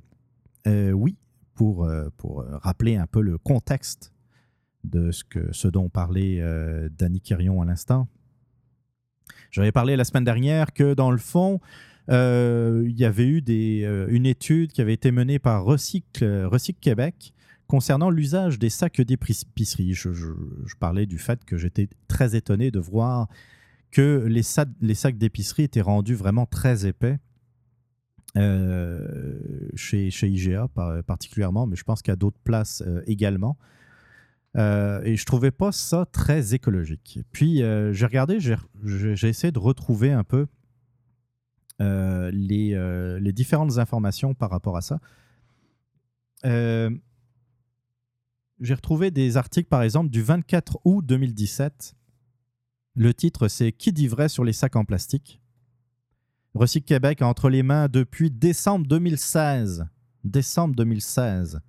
Oui, 0.66 1.18
pour, 1.56 1.90
pour 2.16 2.46
rappeler 2.62 2.96
un 2.96 3.06
peu 3.06 3.20
le 3.20 3.38
contexte 3.38 4.14
de 4.86 5.12
ce, 5.12 5.26
que, 5.26 5.52
ce 5.52 5.68
dont 5.68 5.90
parlait 5.90 6.42
Danny 6.98 7.20
Quirion 7.20 7.62
à 7.62 7.66
l'instant. 7.66 8.08
J'avais 9.52 9.74
parlé 9.74 9.98
la 9.98 10.06
semaine 10.06 10.24
dernière 10.24 10.72
que 10.72 10.94
dans 10.94 11.12
le 11.12 11.18
fond, 11.18 11.60
il 12.08 12.94
y 12.96 13.04
avait 13.04 13.28
eu 13.28 13.42
des, 13.42 13.84
une 14.08 14.26
étude 14.26 14.72
qui 14.72 14.80
avait 14.80 14.94
été 14.94 15.12
menée 15.12 15.38
par 15.38 15.66
Recycle, 15.66 16.46
Recycle 16.46 16.80
Québec 16.80 17.34
concernant 17.74 18.12
l'usage 18.12 18.60
des 18.60 18.70
sacs 18.70 19.02
d'épicerie. 19.02 19.96
Je, 19.96 20.10
parlais 20.80 21.08
du 21.08 21.18
fait 21.18 21.44
que 21.44 21.58
j'étais 21.58 21.90
très 22.08 22.36
étonné 22.36 22.70
de 22.70 22.78
voir 22.78 23.28
que 23.90 24.24
les, 24.28 24.44
sa- 24.44 24.68
les 24.80 24.94
sacs 24.94 25.18
d'épicerie 25.18 25.64
étaient 25.64 25.82
rendus 25.82 26.14
vraiment 26.14 26.46
très 26.46 26.86
épais. 26.86 27.18
euh, 28.38 29.40
chez, 29.74 30.10
IGA 30.22 30.68
par- 30.68 31.04
particulièrement, 31.04 31.66
mais 31.66 31.76
je 31.76 31.84
pense 31.84 32.04
a 32.14 32.16
d'autres 32.16 32.38
places 32.44 32.84
euh, 32.86 33.02
également. 33.08 33.58
Euh, 34.56 35.02
et 35.02 35.16
je 35.16 35.26
trouvais 35.26 35.50
pas 35.50 35.72
ça 35.72 36.06
très 36.06 36.54
écologique. 36.54 37.22
Puis 37.32 37.58
j'ai 37.58 38.06
regardé, 38.06 38.38
j'ai 38.40 39.28
essayé 39.28 39.52
de 39.52 39.58
retrouver 39.58 40.12
un 40.12 40.24
peu 40.24 40.46
les 41.80 43.34
différentes 43.34 43.80
informations 43.80 44.36
par 44.36 44.52
rapport 44.52 44.78
à 44.78 44.82
ça. 44.82 45.00
J'ai 48.64 48.76
retrouvé 48.76 49.12
des 49.12 49.36
articles, 49.36 49.68
par 49.68 49.84
exemple, 49.84 50.10
du 50.10 50.22
24 50.22 50.80
août 50.86 51.06
2017. 51.06 51.96
Le 52.96 53.14
titre, 53.14 53.50
c'est 53.50 53.74
Qui 53.74 53.92
dit 53.92 54.08
vrai 54.08 54.30
sur 54.30 54.46
les 54.46 54.54
sacs 54.54 54.78
en 54.78 54.86
plastique? 54.86 55.42
Recycle 56.54 56.86
Québec 56.86 57.22
a 57.22 57.28
entre 57.28 57.50
les 57.50 57.62
mains 57.62 57.90
depuis 57.90 58.32
décembre 58.32 58.88
2016. 58.88 59.86
Décembre 60.24 60.76
2016. 60.76 61.60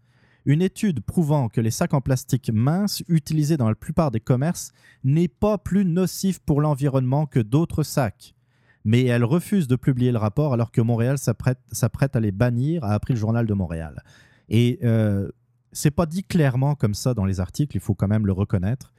Une 0.45 0.63
étude 0.63 1.01
prouvant 1.01 1.49
que 1.49 1.61
les 1.61 1.73
sacs 1.73 1.95
en 1.95 2.01
plastique 2.01 2.53
minces 2.55 3.03
utilisés 3.09 3.57
dans 3.57 3.69
la 3.69 3.75
plupart 3.75 4.13
des 4.13 4.21
commerces 4.21 4.71
n'est 5.03 5.27
pas 5.27 5.59
plus 5.59 5.85
nocif 5.85 6.39
pour 6.39 6.61
l'environnement 6.61 7.27
que 7.27 7.41
d'autres 7.41 7.83
sacs. 7.83 8.37
Mais 8.85 9.03
elle 9.03 9.25
refuse 9.25 9.67
de 9.67 9.75
publier 9.75 10.13
le 10.13 10.19
rapport 10.19 10.53
alors 10.53 10.71
que 10.71 10.81
Montréal 10.81 11.19
s'apprête 11.19 12.15
à 12.15 12.21
les 12.21 12.31
bannir, 12.31 12.85
a 12.85 12.93
appris 12.93 13.15
le 13.15 13.19
journal 13.19 13.47
de 13.47 13.55
Montréal. 13.55 14.05
Et 14.49 14.79
euh, 14.85 15.29
c'est 15.75 15.91
pas 15.91 16.07
dit 16.07 16.25
clairement 16.25 16.75
comme 16.75 16.95
ça 16.95 17.13
dans 17.13 17.25
les 17.25 17.41
articles, 17.41 17.77
il 17.77 17.81
faut 17.81 17.95
quand 17.95 18.09
même 18.09 18.27
le 18.27 18.33
reconnaître. 18.33 18.93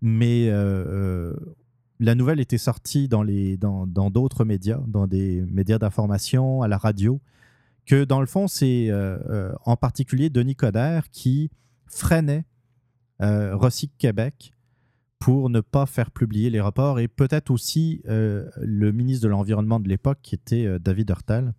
Mais 0.00 0.48
euh, 0.48 0.54
euh, 0.86 1.36
la 1.98 2.14
nouvelle 2.14 2.40
était 2.40 2.56
sortie 2.56 3.08
dans 3.08 3.26
d'autres 3.86 4.44
médias, 4.44 4.80
dans 4.86 5.06
des 5.06 5.42
médias 5.50 5.78
d'information, 5.78 6.62
à 6.62 6.68
la 6.68 6.78
radio, 6.78 7.20
que 7.84 8.04
dans 8.04 8.20
le 8.20 8.26
fond 8.26 8.46
c'est 8.46 8.86
euh, 8.90 9.52
en 9.64 9.76
particulier 9.76 10.30
Denis 10.30 10.56
Coderre 10.56 11.10
qui 11.10 11.50
freinait 11.86 12.44
euh, 13.20 13.56
Recycle 13.56 13.94
Québec 13.98 14.54
pour 15.18 15.50
ne 15.50 15.60
pas 15.60 15.84
faire 15.84 16.10
publier 16.10 16.48
les 16.48 16.60
rapports 16.60 17.00
et 17.00 17.08
peut-être 17.08 17.50
aussi 17.50 18.00
le 18.06 18.90
ministre 18.92 19.24
de 19.24 19.28
l'Environnement 19.28 19.78
de 19.78 19.88
l'époque 19.88 20.20
qui 20.22 20.34
était 20.34 20.78
David 20.78 21.10
Hurtal. 21.10 21.52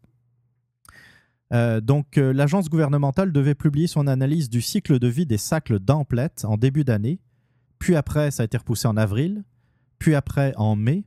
Euh, 1.53 1.81
donc, 1.81 2.17
euh, 2.17 2.31
l'agence 2.33 2.69
gouvernementale 2.69 3.31
devait 3.31 3.55
publier 3.55 3.87
son 3.87 4.07
analyse 4.07 4.49
du 4.49 4.61
cycle 4.61 4.99
de 4.99 5.07
vie 5.07 5.25
des 5.25 5.37
sacs 5.37 5.73
d'emplettes 5.73 6.45
en 6.45 6.57
début 6.57 6.83
d'année. 6.83 7.19
Puis 7.79 7.95
après, 7.95 8.31
ça 8.31 8.43
a 8.43 8.45
été 8.45 8.57
repoussé 8.57 8.87
en 8.87 8.95
avril. 8.97 9.43
Puis 9.99 10.15
après, 10.15 10.53
en 10.55 10.75
mai. 10.75 11.05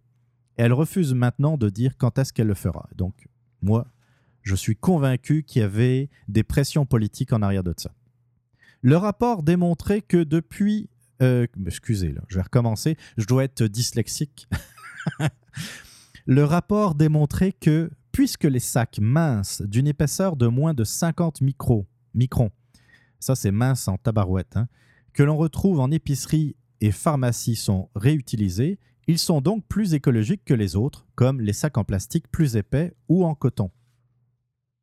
Et 0.57 0.63
elle 0.63 0.73
refuse 0.73 1.15
maintenant 1.15 1.57
de 1.57 1.69
dire 1.69 1.97
quand 1.97 2.19
est-ce 2.19 2.33
qu'elle 2.33 2.47
le 2.47 2.55
fera. 2.55 2.89
Donc, 2.95 3.29
moi, 3.63 3.87
je 4.43 4.55
suis 4.55 4.77
convaincu 4.77 5.43
qu'il 5.43 5.63
y 5.63 5.65
avait 5.65 6.11
des 6.29 6.43
pressions 6.43 6.87
politiques 6.87 7.33
en 7.33 7.43
arrière 7.43 7.65
de 7.65 7.75
ça. 7.77 7.91
Le 8.83 8.97
rapport 8.97 9.43
démontrait 9.43 10.03
que 10.03 10.23
depuis. 10.23 10.91
euh, 11.23 11.47
excusez, 11.67 12.15
je 12.29 12.37
vais 12.37 12.43
recommencer. 12.43 12.97
Je 13.17 13.25
dois 13.25 13.45
être 13.45 13.65
dyslexique. 13.65 14.47
Le 16.27 16.45
rapport 16.45 16.95
démontrait 16.95 17.53
que, 17.53 17.91
puisque 18.15 18.45
les 18.45 18.61
sacs 18.61 19.01
minces 19.01 19.61
d'une 19.63 19.89
épaisseur 19.89 20.37
de 20.37 20.47
moins 20.47 20.73
de 20.73 20.85
50 20.85 21.41
micros, 21.41 21.85
microns, 22.15 22.53
ça 23.19 23.35
c'est 23.35 23.51
mince 23.51 23.89
en 23.89 23.99
tabarouette, 23.99 24.57
hein, 24.57 24.69
que 25.13 25.25
l'on 25.25 25.37
retrouve 25.37 25.81
en 25.81 25.91
épicerie 25.91 26.55
et 26.81 26.93
pharmacie 26.93 27.57
sont 27.57 27.91
réutilisés, 27.97 28.79
ils 29.09 29.19
sont 29.19 29.41
donc 29.41 29.67
plus 29.67 29.95
écologiques 29.95 30.45
que 30.45 30.55
les 30.55 30.77
autres, 30.77 31.09
comme 31.17 31.41
les 31.41 31.53
sacs 31.53 31.77
en 31.77 31.83
plastique 31.83 32.31
plus 32.31 32.55
épais 32.55 32.95
ou 33.09 33.25
en 33.25 33.35
coton. 33.35 33.73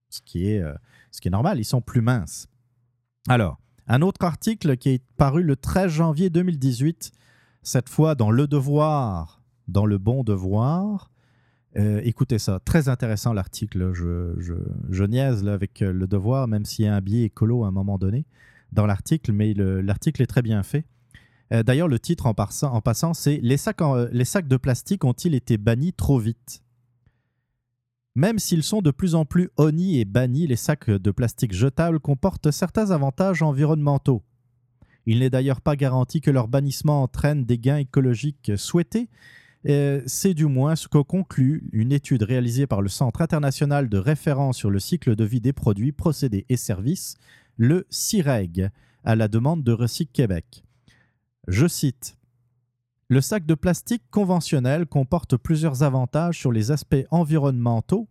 Ce 0.10 0.20
qui 0.22 0.50
est, 0.50 0.60
euh, 0.60 0.74
ce 1.10 1.22
qui 1.22 1.30
est 1.30 1.32
normal, 1.32 1.58
ils 1.58 1.66
sont 1.66 1.82
plus 1.82 2.02
minces. 2.02 2.50
Alors, 3.30 3.62
un 3.88 4.02
autre 4.02 4.26
article 4.26 4.76
qui 4.76 4.90
est 4.90 5.04
paru 5.16 5.42
le 5.42 5.56
13 5.56 5.90
janvier 5.90 6.30
2018, 6.30 7.14
cette 7.64 7.88
fois 7.88 8.14
dans 8.16 8.30
Le 8.30 8.46
Devoir, 8.46 9.42
dans 9.70 9.86
Le 9.86 9.98
Bon 9.98 10.26
Devoir. 10.26 11.11
Euh, 11.78 12.02
écoutez 12.04 12.38
ça, 12.38 12.60
très 12.60 12.90
intéressant 12.90 13.34
l'article. 13.34 13.94
Je, 13.94 15.06
niaise 15.06 15.48
avec 15.48 15.82
euh, 15.82 15.94
Le 15.94 16.08
Devoir, 16.08 16.48
même 16.48 16.66
s'il 16.66 16.86
y 16.86 16.88
a 16.88 16.96
un 16.96 17.02
biais 17.02 17.24
écolo 17.24 17.64
à 17.64 17.68
un 17.68 17.72
moment 17.72 17.98
donné 17.98 18.26
dans 18.72 18.86
l'article, 18.86 19.32
mais 19.32 19.54
le- 19.54 19.82
l'article 19.82 20.22
est 20.22 20.28
très 20.28 20.42
bien 20.42 20.64
fait. 20.64 20.86
Euh, 21.54 21.64
D'ailleurs, 21.64 21.88
le 21.88 22.00
titre 22.00 22.26
en, 22.26 22.34
passant, 22.34 23.14
c'est 23.14 23.40
les, 23.42 23.58
les 24.12 24.26
sacs 24.26 24.48
de 24.48 24.58
plastique 24.58 25.04
ont-ils 25.04 25.36
été 25.36 25.58
bannis 25.58 25.94
trop 25.94 26.20
vite? 26.20 26.64
Même 28.16 28.40
s'ils 28.40 28.64
sont 28.64 28.82
de 28.82 28.92
plus 28.92 29.16
en 29.16 29.24
plus 29.24 29.50
honnis 29.58 30.00
et 30.00 30.06
bannis, 30.06 30.48
les 30.48 30.58
sacs 30.58 30.90
de 30.90 31.12
plastique 31.12 31.54
jetables 31.54 32.00
comportent 32.00 32.52
certains 32.52 32.92
avantages 32.92 33.42
environnementaux. 33.42 34.22
Il 35.06 35.20
n'est 35.20 35.30
d'ailleurs 35.30 35.62
pas 35.62 35.78
garanti 35.78 36.20
que 36.22 36.32
leur 36.32 36.48
bannissement 36.48 37.04
entraîne 37.04 37.46
des 37.46 37.58
gains 37.58 37.78
écologiques 37.78 38.52
souhaités. 38.58 39.10
Euh, 39.68 40.02
C'est 40.06 40.34
du 40.34 40.46
moins 40.46 40.76
ce 40.76 40.88
que 40.88 40.98
conclut 40.98 41.70
une 41.72 41.92
étude 41.92 42.24
réalisée 42.24 42.68
par 42.68 42.82
le 42.82 42.90
Centre 42.90 43.22
international 43.22 43.90
de 43.90 43.98
référence 43.98 44.58
sur 44.58 44.70
le 44.70 44.80
cycle 44.80 45.16
de 45.16 45.24
vie 45.24 45.42
des 45.42 45.54
produits, 45.54 45.92
procédés 45.92 46.46
et 46.50 46.58
services, 46.58 47.16
le 47.58 47.86
CIREG, 47.90 48.70
à 49.04 49.16
la 49.16 49.28
demande 49.28 49.64
de 49.64 49.72
Recyc 49.72 50.12
Québec. 50.12 50.64
Je 51.48 51.68
cite 51.68 52.18
Le 53.08 53.22
sac 53.22 53.46
de 53.46 53.56
plastique 53.56 54.04
conventionnel 54.10 54.86
comporte 54.86 55.38
plusieurs 55.38 55.84
avantages 55.84 56.40
sur 56.40 56.52
les 56.52 56.72
aspects 56.72 57.06
environnementaux 57.12 58.08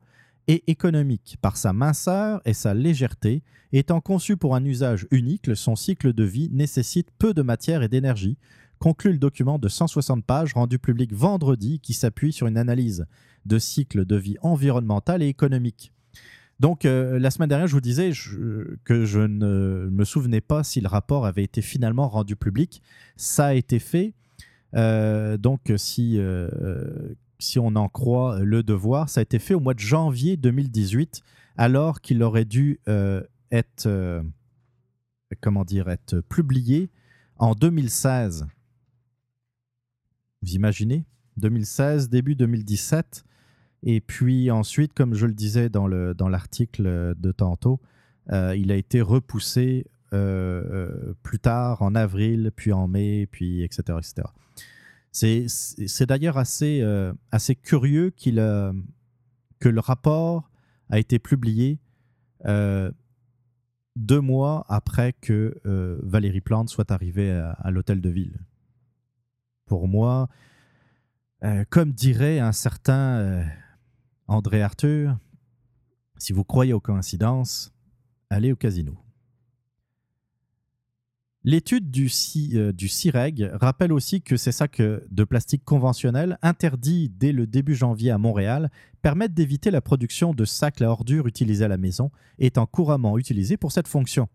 et 0.46 0.64
économiques 0.68 1.36
par 1.40 1.56
sa 1.56 1.72
minceur 1.72 2.40
et 2.44 2.54
sa 2.54 2.74
légèreté. 2.74 3.42
Étant 3.72 4.00
conçu 4.00 4.36
pour 4.36 4.56
un 4.56 4.64
usage 4.64 5.06
unique, 5.12 5.56
son 5.56 5.76
cycle 5.76 6.12
de 6.12 6.24
vie 6.24 6.48
nécessite 6.50 7.08
peu 7.18 7.34
de 7.34 7.42
matière 7.42 7.82
et 7.82 7.88
d'énergie, 7.88 8.36
conclut 8.80 9.12
le 9.12 9.18
document 9.18 9.58
de 9.58 9.68
160 9.68 10.24
pages 10.24 10.54
rendu 10.54 10.78
public 10.78 11.12
vendredi 11.12 11.78
qui 11.80 11.92
s'appuie 11.92 12.32
sur 12.32 12.46
une 12.46 12.56
analyse 12.56 13.06
de 13.46 13.58
cycle 13.58 14.04
de 14.06 14.16
vie 14.16 14.36
environnemental 14.42 15.22
et 15.22 15.28
économique. 15.28 15.92
Donc, 16.60 16.84
euh, 16.84 17.18
la 17.18 17.30
semaine 17.30 17.48
dernière, 17.48 17.68
je 17.68 17.74
vous 17.74 17.80
disais 17.80 18.10
que 18.84 19.04
je 19.04 19.20
ne 19.20 19.88
me 19.90 20.04
souvenais 20.04 20.40
pas 20.40 20.62
si 20.62 20.80
le 20.80 20.88
rapport 20.88 21.24
avait 21.24 21.44
été 21.44 21.62
finalement 21.62 22.08
rendu 22.08 22.36
public. 22.36 22.82
Ça 23.16 23.46
a 23.46 23.54
été 23.54 23.78
fait. 23.78 24.12
Euh, 24.74 25.36
donc, 25.38 25.72
si, 25.76 26.18
euh, 26.18 26.48
si 27.38 27.58
on 27.58 27.76
en 27.76 27.88
croit 27.88 28.40
le 28.40 28.62
devoir, 28.62 29.08
ça 29.08 29.20
a 29.20 29.22
été 29.22 29.38
fait 29.38 29.54
au 29.54 29.60
mois 29.60 29.74
de 29.74 29.80
janvier 29.80 30.36
2018, 30.36 31.22
alors 31.56 32.00
qu'il 32.00 32.22
aurait 32.22 32.44
dû 32.44 32.80
être 33.50 33.90
publié 36.28 36.90
en 37.38 37.54
2016. 37.54 38.46
Vous 40.42 40.52
imaginez 40.54 41.04
2016, 41.36 42.08
début 42.08 42.34
2017. 42.34 43.24
Et 43.82 44.00
puis 44.00 44.50
ensuite, 44.50 44.92
comme 44.94 45.14
je 45.14 45.26
le 45.26 45.32
disais 45.32 45.68
dans 45.68 45.86
le- 45.86 46.14
dans 46.14 46.28
l'article 46.28 47.14
de 47.16 47.32
tantôt, 47.32 47.80
euh, 48.30 48.54
il 48.56 48.70
a 48.72 48.76
été 48.76 49.00
repoussé 49.00 49.86
euh, 50.12 50.64
euh, 50.70 51.14
plus 51.22 51.38
tard, 51.38 51.82
en 51.82 51.94
avril, 51.94 52.50
puis 52.54 52.72
en 52.72 52.88
mai, 52.88 53.28
puis 53.30 53.62
etc. 53.62 53.98
etc. 53.98 54.26
C'est 55.12 56.06
d'ailleurs 56.06 56.36
assez, 56.36 56.82
curieux 57.62 58.10
que 58.10 58.30
le 59.68 59.80
rapport 59.80 60.50
a 60.88 60.98
été 60.98 61.18
publié 61.20 61.78
deux 62.44 64.20
mois 64.20 64.64
après 64.68 65.12
que 65.12 65.60
Valérie 66.02 66.40
Plante 66.40 66.68
soit 66.70 66.90
arrivée 66.90 67.30
à 67.30 67.70
l'hôtel 67.70 68.00
de 68.00 68.10
ville. 68.10 68.40
Pour 69.70 69.86
moi, 69.86 70.28
euh, 71.44 71.64
comme 71.70 71.92
dirait 71.92 72.40
un 72.40 72.50
certain 72.50 73.18
euh, 73.20 73.44
André 74.26 74.62
Arthur, 74.62 75.16
si 76.18 76.32
vous 76.32 76.42
croyez 76.42 76.72
aux 76.72 76.80
coïncidences, 76.80 77.72
allez 78.30 78.50
au 78.50 78.56
casino. 78.56 78.98
L'étude 81.44 81.88
du, 81.88 82.08
C- 82.08 82.50
euh, 82.54 82.72
du 82.72 82.88
CIREG 82.88 83.48
rappelle 83.52 83.92
aussi 83.92 84.22
que 84.22 84.36
ces 84.36 84.50
sacs 84.50 84.82
de 84.82 85.22
plastique 85.22 85.64
conventionnels, 85.64 86.36
interdits 86.42 87.08
dès 87.08 87.30
le 87.30 87.46
début 87.46 87.76
janvier 87.76 88.10
à 88.10 88.18
Montréal, 88.18 88.72
permettent 89.02 89.34
d'éviter 89.34 89.70
la 89.70 89.80
production 89.80 90.34
de 90.34 90.44
sacs 90.44 90.82
à 90.82 90.90
ordures 90.90 91.28
utilisés 91.28 91.64
à 91.64 91.68
la 91.68 91.78
maison, 91.78 92.10
étant 92.40 92.66
couramment 92.66 93.18
utilisés 93.18 93.56
pour 93.56 93.70
cette 93.70 93.86
fonction. 93.86 94.28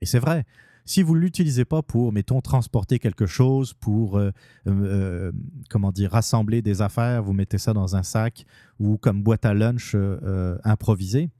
Et 0.00 0.06
c'est 0.06 0.20
vrai, 0.20 0.46
si 0.84 1.02
vous 1.02 1.14
ne 1.14 1.20
l'utilisez 1.20 1.64
pas 1.64 1.82
pour, 1.82 2.12
mettons, 2.12 2.40
transporter 2.40 2.98
quelque 2.98 3.26
chose, 3.26 3.72
pour, 3.74 4.18
euh, 4.18 4.30
euh, 4.66 5.32
comment 5.70 5.92
dire, 5.92 6.10
rassembler 6.12 6.60
des 6.60 6.82
affaires, 6.82 7.22
vous 7.22 7.32
mettez 7.32 7.58
ça 7.58 7.72
dans 7.72 7.96
un 7.96 8.02
sac 8.02 8.44
ou 8.78 8.98
comme 8.98 9.22
boîte 9.22 9.46
à 9.46 9.54
lunch 9.54 9.94
euh, 9.94 10.18
euh, 10.22 10.58
improvisée, 10.64 11.30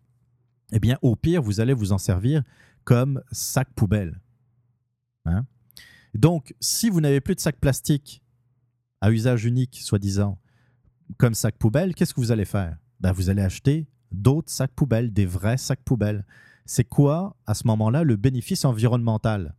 eh 0.73 0.81
bien, 0.81 0.99
au 1.03 1.15
pire, 1.15 1.43
vous 1.43 1.61
allez 1.61 1.75
vous 1.75 1.93
en 1.93 1.99
servir 1.99 2.43
comme 2.85 3.23
sac 3.33 3.69
poubelle. 3.75 4.19
Hein? 5.27 5.47
Donc, 6.15 6.55
si 6.61 6.89
vous 6.89 7.01
n'avez 7.01 7.21
plus 7.21 7.35
de 7.35 7.41
sac 7.41 7.57
plastique 7.61 8.23
à 9.01 9.11
usage 9.11 9.45
unique, 9.45 9.79
soi-disant, 9.81 10.39
comme 11.19 11.35
sac 11.35 11.57
poubelle, 11.59 11.95
qu'est-ce 11.95 12.15
que 12.15 12.21
vous 12.21 12.33
allez 12.33 12.47
faire? 12.47 12.79
Ben, 13.01 13.13
Vous 13.13 13.29
allez 13.29 13.43
acheter 13.43 13.87
d'autres 14.11 14.51
sacs 14.51 14.73
poubelles, 14.75 15.13
des 15.13 15.27
vrais 15.27 15.59
sacs 15.59 15.83
poubelles. 15.85 16.25
C'est 16.67 16.85
quoi, 16.85 17.37
à 17.47 17.55
ce 17.55 17.67
moment-là, 17.67 18.05
le 18.05 18.17
bénéfice 18.17 18.65
environnemental? 18.65 19.55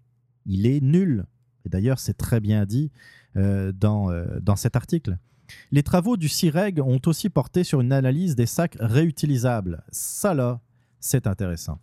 Il 0.46 0.66
est 0.66 0.82
nul. 0.82 1.26
Et 1.66 1.70
d'ailleurs, 1.70 2.00
c'est 2.00 2.14
très 2.16 2.40
bien 2.40 2.66
dit 2.66 2.92
euh, 3.36 3.72
dans, 3.72 4.12
euh, 4.12 4.40
dans 4.42 4.56
cet 4.56 4.76
article. 4.76 5.18
Les 5.72 5.84
travaux 5.84 6.18
du 6.18 6.30
CIREG 6.30 6.80
ont 6.80 7.02
aussi 7.06 7.30
porté 7.30 7.64
sur 7.64 7.82
une 7.82 7.92
analyse 7.92 8.36
des 8.36 8.46
sacs 8.46 8.78
réutilisables. 8.80 9.84
Ça, 9.90 10.34
là, 10.34 10.62
c'est 11.00 11.28
intéressant. 11.28 11.80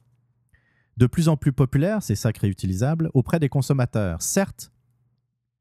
De 0.96 1.06
plus 1.06 1.28
en 1.28 1.36
plus 1.36 1.52
populaires, 1.52 2.02
ces 2.02 2.16
sacs 2.16 2.38
réutilisables, 2.38 3.10
auprès 3.14 3.38
des 3.38 3.48
consommateurs. 3.48 4.20
Certes, 4.20 4.72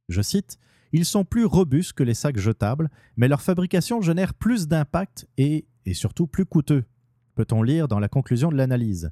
je 0.09 0.21
cite, 0.21 0.57
ils 0.91 1.05
sont 1.05 1.23
plus 1.23 1.45
robustes 1.45 1.93
que 1.93 2.03
les 2.03 2.15
sacs 2.15 2.37
jetables, 2.37 2.89
mais 3.15 3.27
leur 3.27 3.41
fabrication 3.41 4.01
génère 4.01 4.33
plus 4.33 4.67
d'impact 4.67 5.27
et, 5.37 5.65
et 5.85 5.93
surtout 5.93 6.27
plus 6.27 6.45
coûteux, 6.45 6.83
peut-on 7.35 7.63
lire 7.63 7.87
dans 7.87 7.99
la 7.99 8.09
conclusion 8.09 8.51
de 8.51 8.57
l'analyse? 8.57 9.11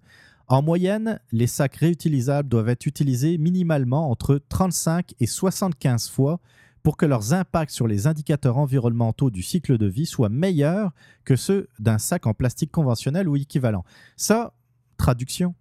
En 0.49 0.63
moyenne, 0.63 1.19
les 1.31 1.45
sacs 1.45 1.75
réutilisables 1.75 2.49
doivent 2.49 2.69
être 2.69 2.88
utilisés 2.88 3.38
minimalement 3.38 4.09
entre 4.09 4.41
35 4.49 5.13
et 5.19 5.27
75 5.27 6.09
fois 6.09 6.39
pour 6.81 6.97
que 6.97 7.05
leurs 7.05 7.33
impacts 7.33 7.71
sur 7.71 7.88
les 7.88 8.07
indicateurs 8.07 8.57
environnementaux 8.57 9.29
du 9.29 9.43
cycle 9.43 9.77
de 9.77 9.85
vie 9.85 10.07
soient 10.07 10.29
meilleurs 10.29 10.91
que 11.23 11.35
ceux 11.35 11.69
d'un 11.77 11.99
sac 11.99 12.25
en 12.25 12.33
plastique 12.33 12.71
conventionnel 12.71 13.29
ou 13.29 13.35
équivalent. 13.35 13.85
Ça, 14.17 14.55
traduction, 14.97 15.53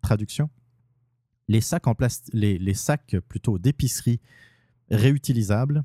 traduction. 0.00 0.48
Les 1.48 1.60
sacs 1.60 1.86
en 1.86 1.94
les 2.32 2.74
sacs 2.74 3.16
plutôt 3.28 3.58
d'épicerie 3.58 4.20
réutilisables, 4.90 5.84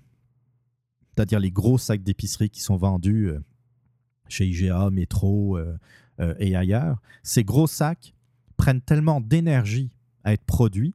c'est-à-dire 1.13 1.41
les 1.41 1.51
gros 1.51 1.77
sacs 1.77 2.03
d'épicerie 2.03 2.49
qui 2.49 2.61
sont 2.61 2.77
vendus 2.77 3.29
euh, 3.29 3.39
chez 4.29 4.45
IGA, 4.45 4.89
Métro 4.91 5.57
euh, 5.57 5.77
euh, 6.21 6.33
et 6.39 6.55
ailleurs, 6.55 7.01
ces 7.23 7.43
gros 7.43 7.67
sacs 7.67 8.13
prennent 8.57 8.81
tellement 8.81 9.21
d'énergie 9.21 9.91
à 10.23 10.33
être 10.33 10.43
produits 10.43 10.93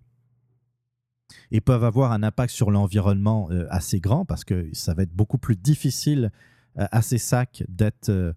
et 1.50 1.60
peuvent 1.60 1.84
avoir 1.84 2.12
un 2.12 2.22
impact 2.22 2.52
sur 2.52 2.70
l'environnement 2.70 3.48
euh, 3.50 3.66
assez 3.70 4.00
grand 4.00 4.24
parce 4.24 4.44
que 4.44 4.68
ça 4.72 4.92
va 4.94 5.04
être 5.04 5.14
beaucoup 5.14 5.38
plus 5.38 5.56
difficile 5.56 6.30
euh, 6.78 6.86
à 6.92 7.00
ces 7.02 7.18
sacs 7.18 7.64
d'être 7.68 8.08
euh, 8.10 8.32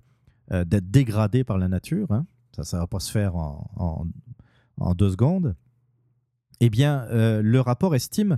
d'être 0.65 0.91
dégradés 0.91 1.43
par 1.43 1.57
la 1.57 1.67
nature. 1.67 2.11
hein. 2.11 2.25
Ça 2.61 2.77
ne 2.77 2.81
va 2.83 2.87
pas 2.87 2.99
se 2.99 3.11
faire 3.11 3.35
en, 3.35 3.67
en- 4.77 4.93
deux 4.95 5.09
secondes. 5.09 5.55
Eh 6.61 6.69
bien, 6.69 7.07
le 7.09 7.59
rapport 7.59 7.95
estime 7.95 8.37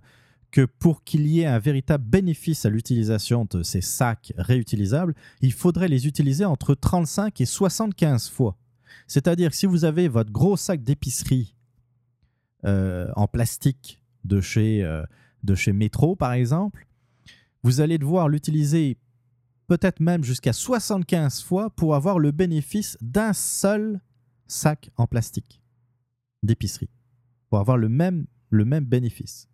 que 0.51 0.63
pour 0.65 1.03
qu'il 1.03 1.27
y 1.27 1.41
ait 1.41 1.45
un 1.45 1.59
véritable 1.59 2.03
bénéfice 2.05 2.65
à 2.65 2.69
l'utilisation 2.69 3.45
de 3.49 3.61
ces 3.61 3.81
sacs 3.81 4.31
réutilisables, 4.37 5.13
il 5.41 5.51
faudrait 5.51 5.89
les 5.89 6.07
utiliser 6.07 6.45
entre 6.45 6.73
35 6.73 7.41
et 7.41 7.45
75 7.45 8.29
fois. 8.29 8.57
C'est-à-dire 9.05 9.51
que 9.51 9.55
si 9.55 9.65
vous 9.65 9.85
avez 9.85 10.07
votre 10.07 10.31
gros 10.31 10.57
sac 10.57 10.83
d'épicerie 10.83 11.55
euh, 12.65 13.07
en 13.15 13.27
plastique 13.27 14.01
de 14.23 14.41
chez, 14.41 14.83
euh, 14.83 15.03
par 16.17 16.33
exemple, 16.33 16.87
vous 17.63 17.81
allez 17.81 17.97
devoir 17.97 18.29
l'utiliser 18.29 18.97
peut-être 19.67 19.99
même 19.99 20.23
jusqu'à 20.23 20.53
75 20.53 21.43
fois 21.43 21.69
pour 21.69 21.95
avoir 21.95 22.19
le 22.19 22.31
bénéfice 22.31 22.97
d'un 23.01 23.33
seul 23.33 24.01
sac 24.47 24.89
en 24.95 25.07
plastique 25.07 25.61
d'épicerie, 26.43 26.89
pour 27.49 27.59
avoir 27.59 27.77
le 27.77 27.89
même, 27.89 28.27
le 28.49 28.65
même 28.65 28.85
bénéfice. 28.85 29.49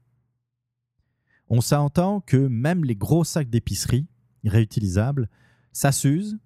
On 1.49 1.61
s'entend 1.61 2.21
que 2.21 2.37
même 2.37 2.83
les 2.85 2.95
gros 2.95 3.23
sacs 3.23 3.49
d'épicerie 3.49 4.07
réutilisables, 4.45 5.29
ça 5.71 5.91
s'use, 5.91 6.37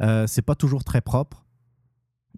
euh, 0.00 0.26
c'est 0.26 0.42
pas 0.42 0.54
toujours 0.54 0.84
très 0.84 1.00
propre. 1.00 1.46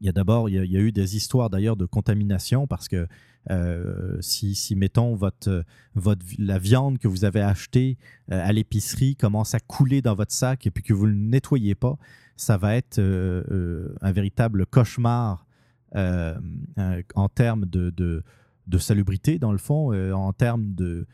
Il 0.00 0.06
y 0.06 0.08
a 0.08 0.12
d'abord, 0.12 0.48
il, 0.48 0.54
y 0.54 0.76
a- 0.76 0.80
eu 0.80 0.92
des 0.92 1.16
histoires 1.16 1.50
d'ailleurs 1.50 1.76
de 1.76 1.84
contamination 1.84 2.66
parce 2.66 2.88
que 2.88 3.06
euh, 3.50 4.18
si, 4.20 4.74
mettons, 4.76 5.14
votre, 5.14 5.64
votre, 5.94 6.24
la 6.38 6.58
viande 6.58 6.98
que 6.98 7.08
vous 7.08 7.24
avez 7.24 7.40
achetée 7.40 7.96
euh, 8.30 8.40
à 8.42 8.52
l'épicerie 8.52 9.16
commence 9.16 9.54
à 9.54 9.60
couler 9.60 10.02
dans 10.02 10.14
votre 10.14 10.32
sac 10.32 10.66
et 10.66 10.70
puis 10.70 10.82
que 10.82 10.92
vous 10.92 11.06
ne 11.06 11.12
le 11.12 11.18
nettoyez 11.18 11.74
pas, 11.74 11.96
ça 12.36 12.56
va 12.56 12.76
être 12.76 12.98
euh, 12.98 13.94
un 14.00 14.12
véritable 14.12 14.66
cauchemar 14.66 15.46
en 15.94 17.28
termes 17.34 17.66
de, 17.66 17.90
de, 17.90 18.78
salubrité, 18.78 19.38
dans 19.38 19.52
le 19.52 19.58
fond, 19.58 19.92
en 20.12 20.32
termes 20.32 20.74
de. 20.74 21.06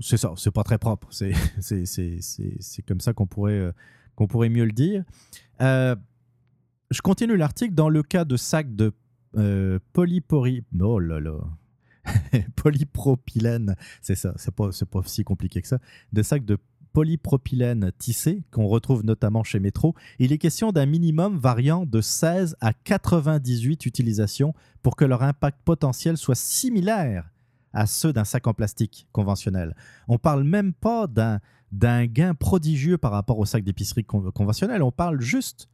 c'est 0.00 0.16
ça, 0.16 0.32
c'est 0.36 0.50
pas 0.50 0.64
très 0.64 0.78
propre. 0.78 1.06
C'est 1.10 1.32
comme 2.88 3.00
ça 3.00 3.12
qu'on 3.12 3.26
pourrait, 3.26 3.72
qu'on 4.16 4.26
pourrait 4.26 4.48
mieux 4.48 4.64
le 4.64 4.72
dire. 4.72 5.04
Je 6.92 7.02
continue 7.02 7.36
l'article. 7.36 7.74
Dans 7.74 7.88
le 7.88 8.02
cas 8.02 8.24
de 8.24 8.36
sacs 8.36 8.74
de 8.74 8.92
euh. 9.36 9.78
Oh 9.96 10.98
là 10.98 11.20
polypropylène, 12.56 13.76
c'est 14.00 14.16
ça, 14.16 14.34
c'est 14.36 14.52
pas, 14.52 14.70
si 15.06 15.22
compliqué 15.22 15.62
que 15.62 15.68
ça, 15.68 15.78
de 16.12 16.22
sacs 16.22 16.44
de 16.44 16.58
polypropylène 16.92 17.92
tissé 17.96 18.42
qu'on 18.50 18.66
retrouve 18.66 19.04
notamment 19.04 19.44
chez 19.44 19.60
Metro. 19.60 19.94
Il 20.18 20.32
est 20.32 20.38
question 20.38 20.72
d'un 20.72 20.84
minimum 20.84 21.38
variant 21.38 21.86
de 21.86 22.00
16 22.00 22.56
à 22.60 22.72
98 22.72 23.86
utilisations 23.86 24.52
pour 24.82 24.96
que 24.96 25.04
leur 25.04 25.22
impact 25.22 25.60
potentiel 25.64 26.16
soit 26.16 26.34
similaire 26.34 27.30
à 27.72 27.86
ceux 27.86 28.12
d'un 28.12 28.24
sac 28.24 28.48
en 28.48 28.52
plastique 28.52 29.06
conventionnel. 29.12 29.76
On 30.08 30.18
parle 30.18 30.42
même 30.42 30.72
pas 30.72 31.06
d'un 31.06 32.06
gain 32.06 32.34
prodigieux 32.34 32.98
par 32.98 33.12
rapport 33.12 33.38
au 33.38 33.46
sac 33.46 33.62
d'épicerie 33.62 34.04
conventionnel, 34.04 34.82
on 34.82 34.92
parle 34.92 35.20
juste 35.20 35.68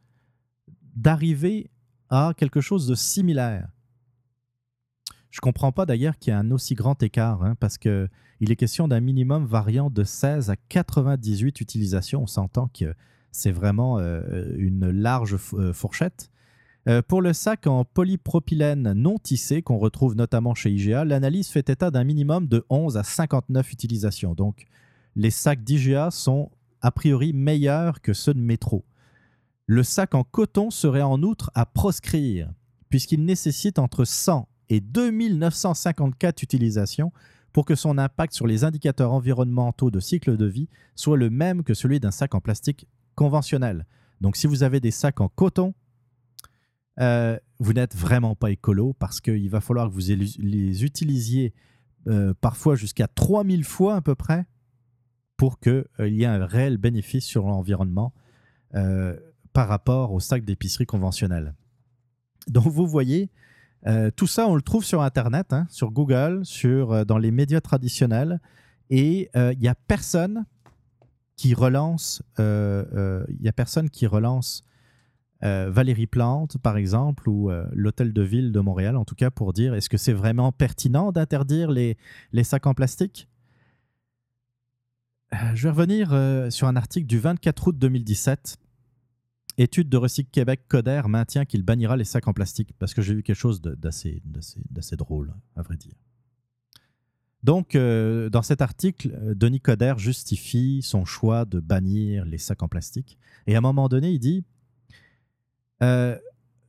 d'arriver 0.99 1.69
à 2.09 2.33
quelque 2.35 2.61
chose 2.61 2.87
de 2.87 2.95
similaire. 2.95 3.69
Je 5.29 5.37
ne 5.37 5.41
comprends 5.41 5.71
pas 5.71 5.85
d'ailleurs 5.85 6.17
qu'il 6.17 6.33
y 6.33 6.35
ait 6.35 6.39
un 6.39 6.51
aussi 6.51 6.73
grand 6.73 7.01
écart, 7.03 7.43
hein, 7.43 7.55
parce 7.59 7.77
qu'il 7.77 8.09
est 8.41 8.55
question 8.55 8.87
d'un 8.87 8.99
minimum 8.99 9.45
variant 9.45 9.89
de 9.89 10.03
16 10.03 10.49
à 10.49 10.55
98 10.55 11.61
utilisations. 11.61 12.23
On 12.23 12.27
s'entend 12.27 12.67
que 12.67 12.95
c'est 13.31 13.51
vraiment 13.51 13.99
euh, 13.99 14.55
une 14.57 14.89
large 14.89 15.37
euh, 15.53 15.71
fourchette. 15.71 16.31
Euh, 16.87 17.01
pour 17.01 17.21
le 17.21 17.33
sac 17.33 17.67
en 17.67 17.85
polypropylène 17.85 18.93
non 18.93 19.19
tissé, 19.19 19.61
qu'on 19.61 19.77
retrouve 19.77 20.15
notamment 20.15 20.55
chez 20.55 20.71
IGA, 20.71 21.05
l'analyse 21.05 21.49
fait 21.49 21.69
état 21.69 21.91
d'un 21.91 22.03
minimum 22.03 22.47
de 22.47 22.65
11 22.69 22.97
à 22.97 23.03
59 23.03 23.71
utilisations. 23.71 24.33
Donc, 24.33 24.65
les 25.15 25.31
sacs 25.31 25.63
d'IGA 25.63 26.09
sont 26.09 26.49
a 26.81 26.91
priori 26.91 27.33
meilleurs 27.33 28.01
que 28.01 28.13
ceux 28.13 28.33
de 28.33 28.39
métro. 28.39 28.83
Le 29.71 29.83
sac 29.83 30.15
en 30.15 30.23
coton 30.23 30.71
serait 30.71 31.03
en 31.03 31.21
outre 31.21 31.51
à 31.53 31.67
proscrire, 31.67 32.51
puisqu'il 32.89 33.23
nécessite 33.23 33.77
entre 33.77 34.03
100 34.03 34.49
et 34.69 34.81
2954 34.81 36.41
utilisations 36.41 37.13
pour 37.53 37.65
que 37.65 37.75
son 37.75 37.99
impact 37.99 38.33
sur 38.33 38.47
les 38.47 38.63
indicateurs 38.63 39.13
environnementaux 39.13 39.91
de 39.91 39.99
cycle 39.99 40.37
de 40.37 40.47
vie 40.47 40.69
soit 40.95 41.17
le 41.17 41.29
même 41.29 41.61
que 41.61 41.75
celui 41.75 41.99
d'un 41.99 42.09
sac 42.09 42.33
en 42.33 42.41
plastique 42.41 42.87
conventionnel. 43.13 43.85
Donc 44.21 44.37
si 44.37 44.47
vous 44.47 44.63
avez 44.63 44.79
des 44.79 44.89
sacs 44.89 45.21
en 45.21 45.27
coton, 45.29 45.75
euh, 46.99 47.37
vous 47.59 47.73
n'êtes 47.73 47.95
vraiment 47.95 48.33
pas 48.35 48.49
écolo 48.49 48.93
parce 48.93 49.21
qu'il 49.21 49.51
va 49.51 49.61
falloir 49.61 49.87
que 49.87 49.93
vous 49.93 50.09
les 50.39 50.83
utilisiez 50.83 51.53
euh, 52.07 52.33
parfois 52.41 52.73
jusqu'à 52.73 53.07
3000 53.07 53.63
fois 53.63 53.97
à 53.97 54.01
peu 54.01 54.15
près 54.15 54.47
pour 55.37 55.59
qu'il 55.59 55.85
euh, 55.99 56.09
y 56.09 56.23
ait 56.23 56.25
un 56.25 56.43
réel 56.43 56.77
bénéfice 56.77 57.25
sur 57.25 57.45
l'environnement 57.45 58.15
par 59.53 59.67
rapport 59.67 60.13
aux 60.13 60.19
sacs 60.19 60.45
d'épicerie 60.45 60.85
conventionnels. 60.85 61.53
Donc 62.47 62.67
vous 62.67 62.87
voyez, 62.87 63.29
euh, 63.87 64.11
tout 64.15 64.27
ça, 64.27 64.47
on 64.47 64.55
le 64.55 64.61
trouve 64.61 64.83
sur 64.83 65.01
Internet, 65.01 65.53
hein, 65.53 65.65
sur 65.69 65.91
Google, 65.91 66.41
sur, 66.43 66.91
euh, 66.91 67.05
dans 67.05 67.17
les 67.17 67.31
médias 67.31 67.61
traditionnels. 67.61 68.39
Et 68.89 69.29
il 69.33 69.39
euh, 69.39 69.53
n'y 69.55 69.67
a 69.67 69.75
personne 69.75 70.45
qui 71.35 71.53
relance, 71.53 72.21
il 72.37 73.47
a 73.47 73.53
personne 73.55 73.89
qui 73.89 74.07
relance 74.07 74.65
Valérie 75.41 76.07
Plante, 76.07 76.57
par 76.57 76.75
exemple, 76.75 77.29
ou 77.29 77.49
l'Hôtel 77.71 78.11
de 78.11 78.21
Ville 78.21 78.51
de 78.51 78.59
Montréal, 78.59 78.97
en 78.97 79.05
tout 79.05 79.15
cas, 79.15 79.31
pour 79.31 79.53
dire 79.53 79.73
est-ce 79.73 79.87
que 79.87 79.95
c'est 79.95 80.11
vraiment 80.11 80.51
pertinent 80.51 81.13
d'interdire 81.13 81.71
les, 81.71 81.95
les, 82.33 82.43
sacs 82.43 82.67
en 82.67 82.73
plastique? 82.73 83.29
Je 85.53 85.63
vais 85.63 85.69
revenir 85.69 86.09
sur 86.51 86.67
un 86.67 86.75
article 86.75 87.07
du 87.07 87.19
24 87.19 87.67
août 87.67 87.77
2017 87.79 88.57
Étude 89.59 89.89
de 89.89 89.97
Recycle 89.97 90.29
Québec 90.31 90.61
Coder 90.69 91.01
maintient 91.09 91.43
qu'il 91.43 91.63
bannira 91.63 91.97
les 91.97 92.05
sacs 92.05 92.29
en 92.29 92.33
plastique 92.33 92.73
parce 92.79 92.93
que 92.93 93.01
j'ai 93.01 93.13
vu 93.13 93.23
quelque 93.23 93.35
chose 93.35 93.61
d'assez 93.61 94.21
drôle, 94.95 95.33
à 95.57 95.61
vrai 95.61 95.75
dire. 95.75 95.95
Donc, 97.43 97.75
euh, 97.75 98.29
dans 98.29 98.41
cet 98.41 98.61
article, 98.61 99.11
euh, 99.21 99.35
Denis 99.35 99.59
Coder 99.59 99.95
justifie 99.97 100.81
son 100.81 101.03
choix 101.03 101.43
de 101.43 101.59
bannir 101.59 102.23
les 102.23 102.37
sacs 102.37 102.63
en 102.63 102.69
plastique. 102.69 103.17
Et 103.47 103.55
à 103.55 103.57
un 103.57 103.61
moment 103.61 103.89
donné, 103.89 104.11
il 104.11 104.19
dit 104.19 104.45
euh, 105.83 106.17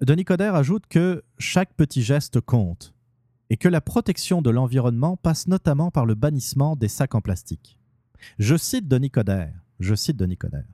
Denis 0.01 0.25
Coder 0.25 0.51
ajoute 0.53 0.89
que 0.89 1.23
chaque 1.39 1.75
petit 1.75 2.03
geste 2.03 2.41
compte 2.41 2.93
et 3.51 3.57
que 3.57 3.69
la 3.69 3.81
protection 3.81 4.43
de 4.43 4.51
l'environnement 4.51 5.17
passe 5.17 5.47
notamment 5.47 5.93
par 5.93 6.07
le 6.07 6.17
bannissement 6.17 6.75
des 6.75 6.89
sacs 6.89 7.15
en 7.15 7.21
plastique. 7.21 7.79
Je 8.41 8.57
cite 8.57 8.89
Denis 8.89 9.11
Coder. 9.11 9.47
Je 9.79 9.95
cite 9.95 10.17
Denis 10.17 10.37
Coder. 10.37 10.65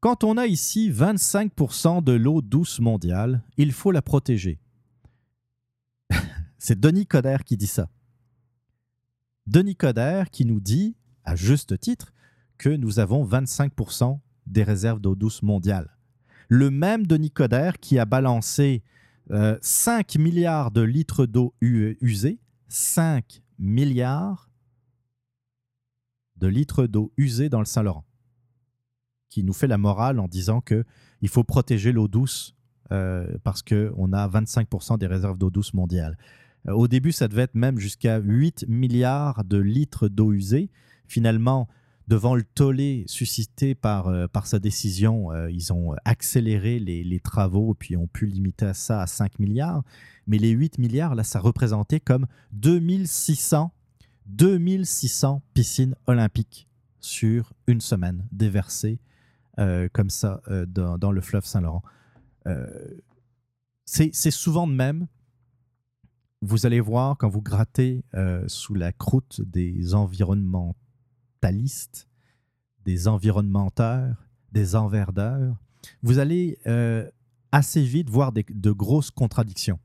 Quand 0.00 0.22
on 0.22 0.36
a 0.36 0.46
ici 0.46 0.92
25% 0.92 2.04
de 2.04 2.12
l'eau 2.12 2.40
douce 2.40 2.78
mondiale, 2.78 3.42
il 3.56 3.72
faut 3.72 3.90
la 3.90 4.00
protéger. 4.00 4.60
C'est 6.58 6.78
Denis 6.78 7.06
Coderre 7.06 7.42
qui 7.42 7.56
dit 7.56 7.66
ça. 7.66 7.90
Denis 9.48 9.74
Coderre 9.74 10.30
qui 10.30 10.44
nous 10.44 10.60
dit, 10.60 10.94
à 11.24 11.34
juste 11.34 11.80
titre, 11.80 12.12
que 12.58 12.68
nous 12.68 13.00
avons 13.00 13.26
25% 13.26 14.20
des 14.46 14.62
réserves 14.62 15.00
d'eau 15.00 15.16
douce 15.16 15.42
mondiale. 15.42 15.96
Le 16.48 16.70
même 16.70 17.04
Denis 17.04 17.32
Coderre 17.32 17.80
qui 17.80 17.98
a 17.98 18.04
balancé 18.04 18.84
5 19.28 20.16
euh, 20.16 20.22
milliards 20.22 20.70
de 20.70 20.80
litres 20.80 21.26
d'eau 21.26 21.54
usée, 21.60 22.38
5 22.68 23.42
milliards 23.58 24.48
de 26.36 26.46
litres 26.46 26.86
d'eau 26.86 27.12
usée 27.16 27.48
dans 27.48 27.58
le 27.58 27.64
Saint-Laurent 27.64 28.07
qui 29.28 29.44
nous 29.44 29.52
fait 29.52 29.66
la 29.66 29.78
morale 29.78 30.20
en 30.20 30.28
disant 30.28 30.60
que 30.60 30.84
il 31.20 31.28
faut 31.28 31.44
protéger 31.44 31.92
l'eau 31.92 32.08
douce 32.08 32.54
euh, 32.92 33.26
parce 33.44 33.62
qu'on 33.62 34.12
a 34.12 34.28
25% 34.28 34.98
des 34.98 35.06
réserves 35.06 35.38
d'eau 35.38 35.50
douce 35.50 35.74
mondiales. 35.74 36.16
Euh, 36.66 36.72
au 36.72 36.88
début, 36.88 37.12
ça 37.12 37.28
devait 37.28 37.42
être 37.42 37.54
même 37.54 37.78
jusqu'à 37.78 38.18
8 38.18 38.66
milliards 38.68 39.44
de 39.44 39.58
litres 39.58 40.08
d'eau 40.08 40.32
usée. 40.32 40.70
Finalement, 41.06 41.68
devant 42.06 42.34
le 42.34 42.44
tollé 42.44 43.04
suscité 43.06 43.74
par, 43.74 44.08
euh, 44.08 44.26
par 44.26 44.46
sa 44.46 44.58
décision, 44.58 45.34
ils 45.48 45.72
ont 45.72 45.94
accéléré 46.04 46.78
les, 46.78 47.04
les, 47.04 47.20
travaux 47.20 47.74
puis 47.74 47.96
ont 47.96 48.06
pu 48.06 48.26
limiter 48.26 48.72
ça 48.72 49.02
à 49.02 49.06
5 49.06 49.38
milliards. 49.38 49.82
Mais 50.26 50.38
les 50.38 50.50
8 50.50 50.78
milliards, 50.78 51.14
là, 51.14 51.24
ça 51.24 51.40
représentait 51.40 52.00
comme 52.00 52.26
2600, 52.52 53.72
2600 54.26 55.42
piscines 55.52 55.94
olympiques 56.06 56.68
sur 57.00 57.52
une 57.66 57.80
semaine 57.80 58.26
déversées 58.32 58.98
euh, 58.98 59.07
comme 59.92 60.10
ça 60.10 60.40
euh, 60.48 60.66
dans, 60.66 61.10
le 61.10 61.20
fleuve 61.20 61.44
Saint-Laurent. 61.44 61.82
Euh, 62.46 62.66
c'est 63.84 64.30
souvent 64.30 64.66
de 64.66 64.72
même. 64.72 65.06
Vous 66.40 66.64
allez 66.66 66.80
voir 66.80 67.18
quand 67.18 67.28
vous 67.28 67.42
grattez 67.42 68.04
sous 68.46 68.74
la 68.74 68.92
croûte 68.92 69.40
des 69.40 69.94
environnementalistes, 69.94 72.08
des 72.84 73.08
environnementeurs, 73.08 74.28
des 74.52 74.76
enverdeurs, 74.76 75.56
vous 76.02 76.18
allez 76.18 76.58
assez 77.50 77.82
vite 77.82 78.10
voir 78.10 78.32
de 78.32 78.70
grosses 78.70 79.10
contradictions. 79.10 79.80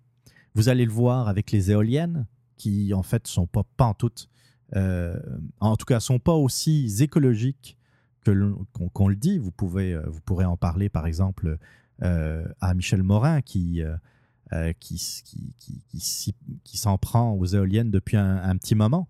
Vous 0.54 0.70
allez 0.70 0.86
le 0.86 0.92
voir 0.92 1.30
avec 1.30 1.52
les 1.52 1.72
éoliennes, 1.72 2.28
qui 2.58 2.94
en 2.94 3.04
fait 3.04 3.26
sont 3.26 3.48
pas, 3.48 3.64
pas 3.78 3.86
en 3.86 3.94
toutes, 3.94 4.28
en 4.76 5.78
tout 5.78 5.86
cas 5.86 6.02
sont 6.02 6.20
pas 6.20 6.34
aussi 6.34 6.94
écologiques 7.00 7.78
qu'on 8.24 9.08
le 9.08 9.16
dit. 9.16 9.38
Vous, 9.38 9.52
pouvez, 9.52 9.94
euh, 9.94 10.04
vous 10.08 10.22
pourrez 10.22 10.46
en 10.46 10.58
parler, 10.58 10.90
par 10.90 11.06
exemple, 11.06 11.58
euh, 12.02 12.46
à 12.62 12.74
Michel 12.74 13.04
Morin, 13.04 13.42
qui, 13.42 13.82
euh, 13.82 14.74
qui, 14.80 14.98
qui, 15.60 16.36
qui, 16.64 16.78
s'en 16.78 16.98
prend 16.98 17.34
aux 17.34 17.46
éoliennes 17.46 17.92
depuis 17.92 18.18
un, 18.18 18.56
petit 18.58 18.76
moment. 18.76 19.08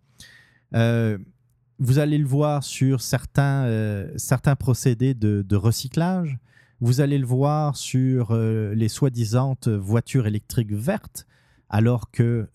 vous 0.71 1.99
allez 1.99 2.17
le 2.17 2.27
voir 2.27 2.63
sur 2.63 3.01
certains, 3.01 4.07
certains 4.17 4.55
procédés 4.55 5.13
de, 5.13 5.55
recyclage. 5.55 6.37
Vous 6.79 7.01
allez 7.01 7.17
le 7.17 7.25
voir 7.25 7.77
sur 7.77 8.35
les 8.35 8.87
soi-disant 8.89 9.57
voitures 9.65 10.27
électriques 10.27 10.73
vertes, 10.73 11.25
alors 11.69 12.11
que 12.11 12.47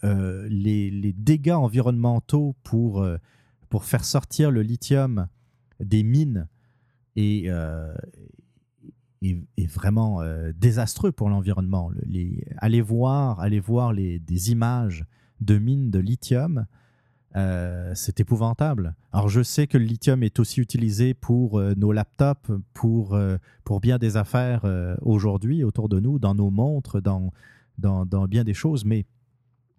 les, 0.49 0.91
les, 0.91 1.13
dégâts 1.13 1.53
environnementaux 1.53 2.55
pour, 2.63 3.07
pour 3.69 3.85
faire 3.85 4.05
sortir 4.05 4.51
le 4.51 4.63
lithium 4.63 5.29
des 5.81 6.03
mines 6.03 6.49
est, 7.17 7.49
euh, 7.49 7.95
vraiment 9.75 10.23
euh, 10.23 10.53
désastreux 10.57 11.13
pour 11.13 11.29
l'environnement. 11.29 11.91
Allez 12.59 12.81
voir, 12.81 13.41
allez 13.41 13.61
voir 13.61 13.93
les, 13.93 14.19
des 14.19 14.53
images 14.53 15.05
de 15.41 15.59
mines 15.59 15.91
de 15.91 15.99
lithium. 15.99 16.67
Euh, 17.37 17.93
c'est 17.95 18.21
épouvantable. 18.21 18.95
Alors 19.13 19.29
je 19.29 19.43
sais 19.43 19.67
que 19.67 19.77
le 19.77 19.85
lithium 19.85 20.23
est 20.23 20.39
aussi 20.39 20.61
utilisé 20.61 21.15
pour 21.15 21.61
nos 21.61 21.93
laptops, 21.93 22.51
pour, 22.73 23.19
pour 23.65 23.81
bien 23.81 23.99
des 23.99 24.17
affaires 24.17 24.65
aujourd'hui 25.03 25.65
autour 25.65 25.89
de 25.89 26.01
nous, 26.01 26.19
dans 26.19 26.35
nos 26.35 26.51
montres, 26.51 27.03
dans, 27.03 27.33
dans, 27.79 28.27
bien 28.27 28.45
des 28.45 28.55
choses, 28.55 28.85
mais 28.85 29.05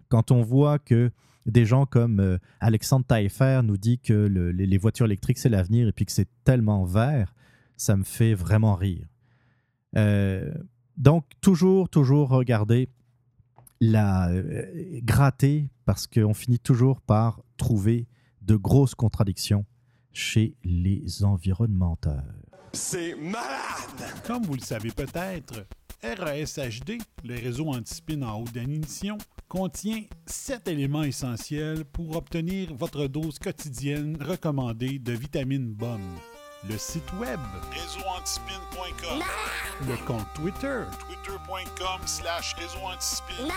quand 0.10 0.32
on 0.32 0.41
voit 0.41 0.80
que 0.80 1.12
des 1.45 1.65
gens 1.65 1.85
comme 1.85 2.19
euh, 2.19 2.37
Alexandre 2.59 3.05
Taillefer 3.05 3.61
nous 3.63 3.77
dit 3.77 3.99
que 3.99 4.13
les, 4.13 4.77
voitures 4.77 5.05
électriques, 5.05 5.37
c'est 5.37 5.49
l'avenir 5.49 5.87
et 5.87 5.91
puis 5.91 6.05
que 6.05 6.11
c'est 6.11 6.29
tellement 6.43 6.83
vert, 6.83 7.33
ça 7.77 7.95
me 7.95 8.03
fait 8.03 8.33
vraiment 8.33 8.75
rire. 8.75 9.07
Euh, 9.95 10.51
donc, 10.97 11.25
toujours, 11.41 11.89
toujours 11.89 12.29
regarder 12.29 12.89
la, 13.79 14.29
euh, 14.29 14.99
gratter 15.03 15.69
parce 15.85 16.07
qu'on 16.07 16.33
finit 16.33 16.59
toujours 16.59 17.01
par 17.01 17.41
trouver 17.57 18.07
de 18.41 18.55
grosses 18.55 18.95
contradictions 18.95 19.65
chez 20.11 20.55
les 20.63 21.23
environnementeurs. 21.23 22.38
C'est 22.74 23.15
malade! 23.15 24.13
Comme 24.26 24.43
vous 24.43 24.55
le 24.55 24.61
savez 24.61 24.91
peut-être, 24.91 25.65
RASHD, 26.03 26.99
le 27.24 27.36
réseau 27.36 27.67
anti-spin 27.67 28.22
en 28.22 28.41
haute 28.41 28.53
définition, 28.53 29.17
contient 29.47 30.03
sept 30.26 30.67
éléments 30.67 31.03
essentiels 31.03 31.84
pour 31.86 32.15
obtenir 32.15 32.74
votre 32.74 33.07
dose 33.07 33.39
quotidienne 33.39 34.17
recommandée 34.22 34.99
de 34.99 35.13
vitamines 35.13 35.74
bonnes. 35.74 36.15
Le 36.68 36.78
site 36.78 37.10
web, 37.14 37.39
réseauantispin.com. 37.72 39.24
Le 39.88 39.95
compte 40.05 40.28
Twitter, 40.36 40.82
twitter.com 41.07 42.01
slash 42.05 42.53
réseauantispin. 42.55 43.47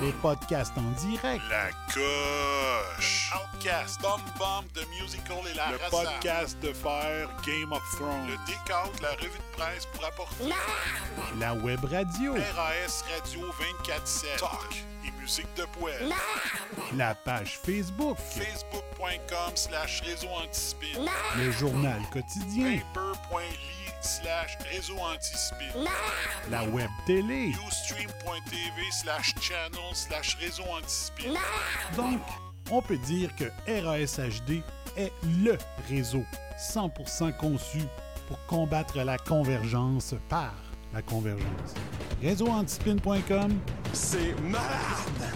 Les 0.00 0.10
podcasts 0.14 0.76
en 0.76 0.90
direct. 1.06 1.40
La 1.48 1.70
coche! 1.94 3.32
Outcast, 3.54 4.00
Bomb 4.02 4.20
Bomb 4.38 4.64
de 4.74 4.84
Musical 5.00 5.36
et 5.48 5.54
la 5.54 5.70
Le 5.70 5.76
Raza. 5.76 5.90
podcast 5.90 6.58
de 6.60 6.72
faire 6.72 7.28
Game 7.46 7.72
of 7.72 7.82
Thrones. 7.94 8.26
Le 8.26 8.36
décompte, 8.46 9.00
la 9.00 9.10
revue 9.12 9.28
de 9.38 9.56
presse 9.56 9.86
pour 9.86 10.04
apporter. 10.04 10.50
La 11.38 11.54
web 11.54 11.84
radio. 11.84 12.34
RAS 12.34 13.04
Radio 13.14 13.46
24-7. 13.86 14.38
Talk 14.40 14.84
musique 15.22 15.54
de 15.56 15.64
poêle. 15.78 16.12
La 16.96 17.14
page 17.14 17.58
Facebook. 17.58 18.16
Facebook.com 18.18 19.52
slash 19.54 20.00
réseau 20.02 20.28
antispin. 20.28 20.86
Le 21.38 21.50
journal 21.52 22.00
quotidien. 22.12 22.80
Paper.ly 22.92 23.92
slash 24.00 24.58
réseau 24.70 24.98
antispin. 24.98 25.88
La 26.50 26.64
web 26.64 26.90
télé. 27.06 27.52
Ustream.tv 27.68 28.82
slash 28.90 29.34
channel 29.40 29.94
slash 29.94 30.36
réseau 30.40 30.64
antispin. 30.64 31.34
Donc, 31.96 32.20
on 32.70 32.82
peut 32.82 32.98
dire 32.98 33.30
que 33.36 33.44
RASHD 33.68 34.62
est 34.96 35.12
LE 35.22 35.56
réseau 35.88 36.24
100% 36.58 37.36
conçu 37.36 37.82
pour 38.26 38.44
combattre 38.46 38.98
la 39.02 39.18
convergence 39.18 40.14
par 40.28 40.54
la 40.92 41.02
convergence. 41.02 41.74
Réseauantispin.com, 42.22 43.52
C'est 43.92 44.40
malade! 44.42 45.32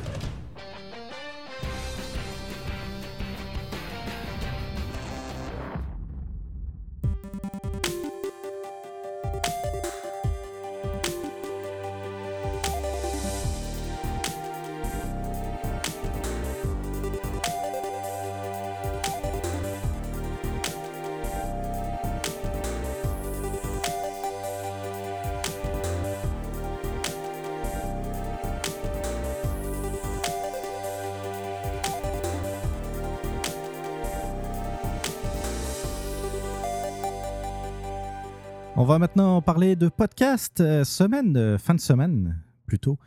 Va 38.86 39.00
maintenant 39.00 39.42
parler 39.42 39.74
de 39.74 39.88
podcast. 39.88 40.60
euh, 40.60 40.84
semaine, 40.84 41.36
euh, 41.36 41.58
fin 41.58 41.74
de 41.74 41.80
semaine 41.80 42.38
plutôt. 42.66 42.98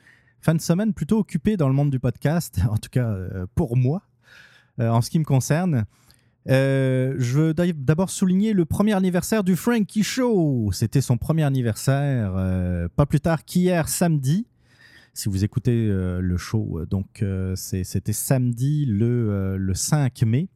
Fin 0.41 0.53
de 0.53 0.59
semaine 0.59 0.93
plutôt 0.93 1.19
occupée 1.19 1.55
dans 1.55 1.69
le 1.69 1.73
monde 1.73 1.89
du 1.89 2.01
podcast, 2.01 2.59
en 2.69 2.75
tout 2.75 2.89
cas 2.91 3.07
euh, 3.07 3.45
pour 3.55 3.77
moi, 3.77 4.01
en 4.77 5.01
ce 5.01 5.09
qui 5.09 5.19
me 5.19 5.23
concerne. 5.23 5.85
Je 6.45 7.31
veux 7.33 7.53
d'abord 7.53 8.09
souligner 8.09 8.51
le 8.51 8.65
premier 8.65 8.93
anniversaire 8.93 9.43
du 9.43 9.55
Frankie 9.55 10.03
Show. 10.03 10.71
C'était 10.73 11.01
son 11.01 11.17
premier 11.17 11.43
anniversaire, 11.43 12.33
pas 12.95 13.05
plus 13.05 13.21
tard 13.21 13.45
qu'hier 13.45 13.87
samedi. 13.87 14.47
Si 15.13 15.29
vous 15.29 15.43
écoutez 15.43 15.87
le 15.87 16.37
show, 16.37 16.85
donc 16.89 17.23
c'était 17.55 18.13
samedi 18.13 18.85
le, 18.85 19.57
le 19.57 19.73
5 19.73 20.23
mai. 20.23 20.49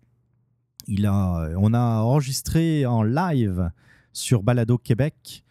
Il 0.88 1.06
a, 1.06 1.50
on 1.58 1.74
a 1.74 2.02
enregistré 2.02 2.86
en 2.86 3.04
live 3.04 3.70
sur 4.14 4.44
Balado 4.44 4.78
Québec 4.78 5.44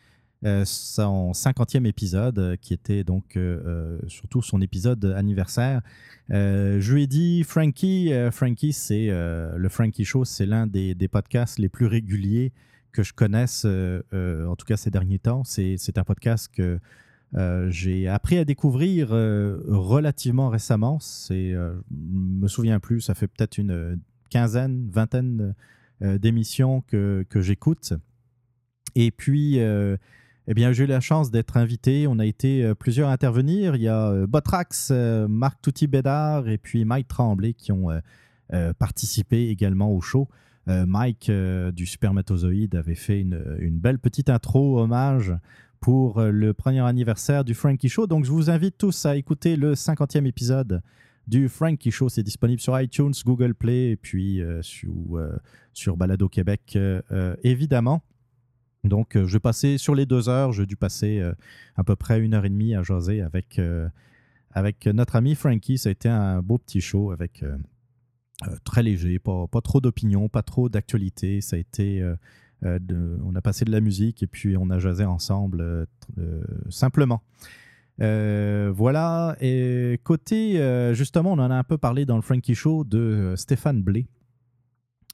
euh, 0.45 0.65
son 0.65 1.31
50e 1.31 1.87
épisode, 1.87 2.39
euh, 2.41 2.57
qui 2.61 2.75
était 2.75 3.05
donc 3.05 3.37
euh, 3.37 4.01
surtout 4.09 4.43
son 4.43 4.61
épisode 4.61 5.05
anniversaire. 5.17 5.83
Je 6.31 6.93
lui 6.93 7.05
ai 7.05 7.07
dit, 7.07 7.45
Frankie, 7.45 8.11
Frankie, 8.31 8.73
c'est 8.73 9.09
le 9.09 9.69
Frankie 9.69 10.05
Show, 10.05 10.25
c'est 10.25 10.47
l'un 10.47 10.67
des, 10.67 11.09
podcasts 11.09 11.59
les 11.59 11.69
plus 11.69 11.87
réguliers 11.87 12.53
que 12.91 13.03
je 13.03 13.13
connaisse, 13.13 13.67
en 13.67 14.57
tout 14.57 14.65
cas 14.65 14.79
ces 14.79 14.91
derniers 14.91 15.19
temps. 15.19 15.45
C'est 15.45 15.99
un 15.99 16.05
podcast 16.05 16.51
que 16.51 16.81
j'ai 17.69 18.09
appris 18.09 18.39
à 18.39 18.47
découvrir 18.47 19.11
relativement 19.11 20.49
récemment. 20.49 20.99
C'est, 21.01 21.53
euh, 21.53 21.75
je 21.91 22.17
me 22.17 22.49
souviens 22.49 22.81
plus, 22.81 23.03
ça 23.03 23.15
fait 23.15 23.27
peut-être 23.27 23.59
une 23.59 23.99
quinzaine, 24.31 24.89
vingtaine 24.91 25.55
d'émissions 26.01 26.81
que 26.89 27.27
j'écoute. 27.35 27.93
Et 28.95 29.11
puis, 29.11 29.61
euh, 29.61 29.97
eh 30.47 30.55
bien, 30.55 30.73
j'ai 30.73 30.85
eu 30.85 30.87
la 30.87 31.01
chance 31.01 31.31
d'être 31.31 31.57
invité. 31.57 32.07
On 32.07 32.19
a 32.19 32.27
été 32.27 32.65
euh, 32.65 32.75
plusieurs 32.75 33.09
à 33.09 33.13
intervenir. 33.13 33.77
Il 33.77 33.83
y 33.83 33.89
a 33.89 34.09
euh, 34.09 34.27
Botrax, 34.27 34.91
Marc 35.29 35.61
Touty-Bédard 35.63 36.49
et 36.49 36.59
puis 36.59 36.85
Mike 36.85 37.09
Tremblay 37.09 37.55
qui 37.55 37.73
ont 37.73 37.89
participé 38.79 39.49
également 39.49 39.91
au 39.93 40.01
show. 40.03 40.29
Mike 40.67 41.31
du 41.31 41.87
Supermatozoïde 41.87 42.75
avait 42.77 42.95
fait 42.95 43.21
une, 43.21 43.79
belle 43.79 43.99
petite 43.99 44.29
intro 44.29 44.79
hommage 44.79 45.35
pour 45.81 46.21
le 46.21 46.53
premier 46.53 46.81
anniversaire 46.81 47.45
du 47.45 47.55
Frankie 47.55 47.89
Show. 47.89 48.07
Donc, 48.07 48.27
je 48.27 48.31
vous 48.31 48.51
invite 48.51 48.77
tous 48.77 49.07
à 49.07 49.17
écouter 49.17 49.57
le 49.57 49.73
50e 49.73 50.27
épisode 50.27 50.83
du 51.27 51.49
Frankie 51.49 51.91
Show. 51.91 52.11
C'est 52.11 52.23
disponible 52.23 52.61
sur 52.61 52.79
iTunes, 52.79 53.15
Google 53.25 53.55
Play 53.55 53.93
et 53.93 53.97
puis 53.97 54.43
sur, 54.61 54.93
euh, 55.15 55.39
sur 55.73 55.97
Balado 55.97 56.29
Québec, 56.29 56.79
évidemment. 57.43 58.03
Donc, 58.85 59.17
euh, 59.17 59.27
je 59.27 59.39
passer 59.39 59.79
sur 59.79 59.95
les 59.95 60.07
deux 60.07 60.29
heures. 60.29 60.53
J'ai 60.53 60.67
dû 60.67 60.77
passer 60.77 61.21
euh, 61.21 61.33
à 61.77 61.85
peu 61.85 61.95
près 61.95 62.21
une 62.21 62.35
heure 62.35 62.45
et 62.45 62.51
demie 62.51 62.75
à 62.75 62.83
jaser 62.83 63.23
avec, 63.23 63.59
euh, 63.59 63.89
avec 64.51 64.87
notre 64.87 65.17
ami 65.17 65.35
Frankie. 65.35 65.79
Ça 65.79 65.89
a 65.89 65.93
été 65.93 66.09
un 66.09 66.43
beau 66.43 66.59
petit 66.59 66.81
show 66.81 67.13
avec 67.13 67.45
très 68.65 68.83
léger, 68.83 69.21
pas, 69.21 69.47
pas 69.47 69.61
trop 69.61 69.81
d'opinion, 69.81 70.29
pas 70.29 70.43
trop 70.43 70.69
d'actualité. 70.69 71.41
Ça 71.41 71.57
a 71.57 71.59
été. 71.61 72.05
on 72.63 73.35
a 73.37 73.41
passé 73.41 73.65
de 73.65 73.71
la 73.71 73.81
musique 73.81 74.23
et 74.23 74.27
puis 74.27 74.57
on 74.57 74.69
a 74.71 74.79
jasé 74.81 75.05
ensemble 75.05 75.87
simplement. 76.69 77.23
Voilà. 77.99 79.37
Et 79.41 80.01
côté, 80.03 80.93
justement, 80.93 81.33
on 81.33 81.39
en 81.39 81.51
a 81.53 81.55
un 81.55 81.65
peu 81.65 81.79
parlé 81.79 82.05
dans 82.05 82.17
le 82.17 82.23
Frankie 82.23 82.57
Show 82.57 82.83
de 82.83 83.35
Stéphane 83.37 83.81
Blé. 83.81 84.09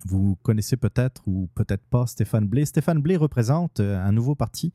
Vous 0.04 0.36
connaissez 0.42 0.76
peut-être 0.76 1.22
ou 1.26 1.48
peut-être 1.54 1.84
pas 1.90 2.06
Stéphane 2.06 2.46
Blé. 2.46 2.64
Stéphane 2.64 3.00
Blé 3.00 3.16
représente 3.16 3.80
euh, 3.80 3.98
un 3.98 4.12
nouveau 4.12 4.34
parti, 4.34 4.72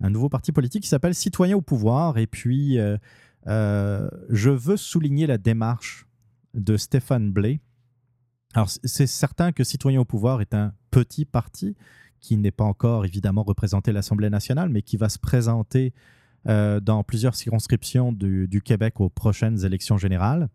un 0.00 0.10
nouveau 0.10 0.28
parti 0.28 0.52
politique 0.52 0.84
qui 0.84 0.88
s'appelle 0.88 1.14
Citoyens 1.14 1.56
au 1.56 1.62
pouvoir. 1.62 2.16
Et 2.18 2.26
puis, 2.26 2.78
euh, 2.78 2.96
euh, 3.48 4.08
je 4.30 4.50
veux 4.50 4.76
souligner 4.76 5.26
la 5.26 5.38
démarche 5.38 6.06
de 6.54 6.76
Stéphane 6.76 7.32
Blé. 7.32 7.60
Alors, 8.54 8.70
c'est 8.70 9.06
certain 9.06 9.52
que 9.52 9.62
Citoyens 9.62 10.00
au 10.00 10.06
pouvoir 10.06 10.40
est 10.40 10.54
un 10.54 10.72
petit 10.90 11.26
parti 11.26 11.76
qui 12.20 12.38
n'est 12.38 12.50
pas 12.50 12.64
encore 12.64 13.04
évidemment 13.04 13.42
représenté 13.42 13.90
à 13.90 13.94
l'Assemblée 13.94 14.30
nationale, 14.30 14.70
mais 14.70 14.80
qui 14.80 14.96
va 14.96 15.10
se 15.10 15.18
présenter 15.18 15.92
dans 16.46 17.02
plusieurs 17.02 17.34
circonscriptions 17.34 18.12
du 18.12 18.62
Québec 18.64 19.00
aux 19.00 19.10
prochaines 19.10 19.64
élections 19.64 19.98
générales. 19.98 20.48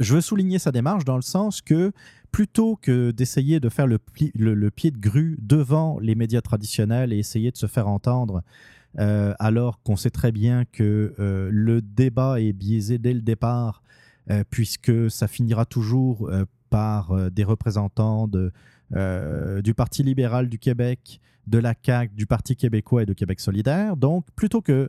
Je 0.00 0.14
veux 0.14 0.22
souligner 0.22 0.58
sa 0.58 0.72
démarche 0.72 1.04
dans 1.04 1.16
le 1.16 1.22
sens 1.22 1.60
que 1.60 1.92
plutôt 2.32 2.76
que 2.76 3.10
d'essayer 3.10 3.60
de 3.60 3.68
faire 3.68 3.86
le, 3.86 3.98
pied 3.98 4.32
de 4.90 4.98
grue 4.98 5.36
devant 5.42 5.98
les 6.00 6.14
médias 6.14 6.40
traditionnels 6.40 7.12
et 7.12 7.18
essayer 7.18 7.50
de 7.50 7.56
se 7.58 7.66
faire 7.66 7.86
entendre, 7.86 8.42
euh, 8.98 9.34
alors 9.38 9.82
qu'on 9.82 9.96
sait 9.96 10.10
très 10.10 10.32
bien 10.32 10.64
que 10.64 11.14
euh, 11.18 11.50
le 11.52 11.82
débat 11.82 12.40
est 12.40 12.54
biaisé 12.54 12.96
dès 12.96 13.12
le 13.12 13.20
départ, 13.20 13.82
euh, 14.30 14.42
puisque 14.48 15.10
ça 15.10 15.28
finira 15.28 15.66
toujours 15.66 16.30
par 16.70 17.30
des 17.30 17.44
représentants 17.44 18.26
du 18.26 19.74
Parti 19.74 20.02
libéral 20.02 20.48
du 20.48 20.58
Québec, 20.58 21.20
de 21.46 21.58
la 21.58 21.74
CAQ, 21.74 22.14
du 22.14 22.26
Parti 22.26 22.56
québécois 22.56 23.02
et 23.02 23.06
de 23.06 23.12
Québec 23.12 23.38
solidaire. 23.38 23.98
Donc, 23.98 24.24
plutôt 24.34 24.62
que 24.62 24.88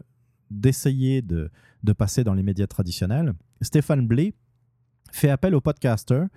d'essayer 0.52 1.22
de, 1.22 1.50
de 1.84 1.94
passer 1.94 2.24
dans 2.24 2.34
les 2.34 2.44
médias 2.44 2.68
traditionnels, 2.68 3.34
Stéphane 3.62 4.08
Blé 4.08 4.36
fait 5.12 5.30
appel 5.30 5.56
aux 5.56 5.62
podcasters. 5.62 6.28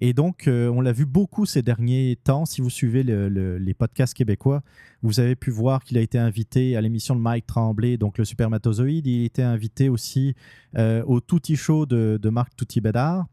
Et 0.00 0.12
donc, 0.12 0.48
euh, 0.48 0.68
on 0.70 0.80
l'a 0.80 0.90
vu 0.92 1.06
beaucoup 1.06 1.46
ces 1.46 1.62
derniers 1.62 2.18
temps. 2.24 2.46
Si 2.46 2.60
vous 2.60 2.68
suivez 2.68 3.04
le- 3.04 3.28
le- 3.28 3.58
les 3.58 3.74
podcasts 3.74 4.12
québécois, 4.14 4.62
vous 5.02 5.20
avez 5.20 5.36
pu 5.36 5.50
voir 5.52 5.84
qu'il 5.84 5.96
a 5.98 6.00
été 6.00 6.18
invité 6.18 6.76
à 6.76 6.80
l'émission 6.80 7.14
de 7.14 7.20
Mike 7.20 7.46
Tremblay, 7.46 7.96
donc 7.96 8.18
le 8.18 8.24
Supermatozoïde. 8.24 9.06
Il 9.06 9.24
été 9.24 9.42
invité 9.42 9.88
aussi 9.88 10.34
euh, 10.76 11.04
au 11.06 11.20
Touti 11.20 11.54
Show 11.54 11.86
de, 11.86 12.18
Marc 12.28 12.56
Touty 12.56 12.80
Bédard. 12.80 13.26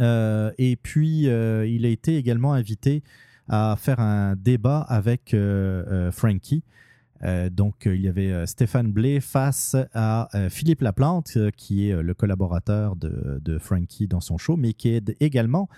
Euh, 0.00 0.50
et 0.58 0.74
puis, 0.74 1.20
il 1.26 1.86
a 1.86 1.88
été 1.88 2.16
également 2.16 2.54
invité 2.54 3.04
à 3.48 3.76
faire 3.78 4.00
un 4.00 4.34
débat 4.34 4.80
avec 4.80 5.34
Frankie. 6.10 6.64
Euh, 7.24 7.50
donc, 7.50 7.86
euh, 7.86 7.94
il 7.94 8.02
y 8.02 8.08
avait 8.08 8.32
euh, 8.32 8.46
Stéphane 8.46 8.90
Blais 8.90 9.20
face 9.20 9.76
à 9.94 10.28
Philippe 10.50 10.80
Laplante, 10.80 11.38
qui 11.56 11.88
est 11.88 12.02
le 12.02 12.14
collaborateur 12.14 12.96
de, 12.96 13.58
Frankie 13.58 14.08
dans 14.08 14.20
son 14.20 14.38
show, 14.38 14.56
mais 14.56 14.72
qui 14.72 14.88
est 14.88 15.16
également 15.20 15.68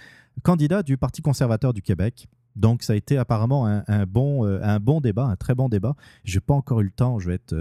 candidat 0.43 0.83
du 0.83 0.97
Parti 0.97 1.23
conservateur 1.23 1.73
du 1.73 1.83
Québec. 1.83 2.29
Donc, 2.57 2.83
ça 2.83 2.93
a 2.93 2.97
été 2.97 3.19
apparemment 3.19 3.67
un, 3.67 4.07
bon, 4.07 4.45
un 4.45 4.79
bon 4.79 5.01
débat, 5.01 5.25
un 5.25 5.37
très 5.37 5.55
bon 5.55 5.69
débat. 5.69 5.97
Je 6.23 6.37
n'ai 6.37 6.41
pas 6.41 6.55
encore 6.55 6.81
eu 6.81 6.85
le 6.85 6.91
temps, 6.91 7.19
je 7.19 7.29
vais 7.29 7.35
être 7.35 7.55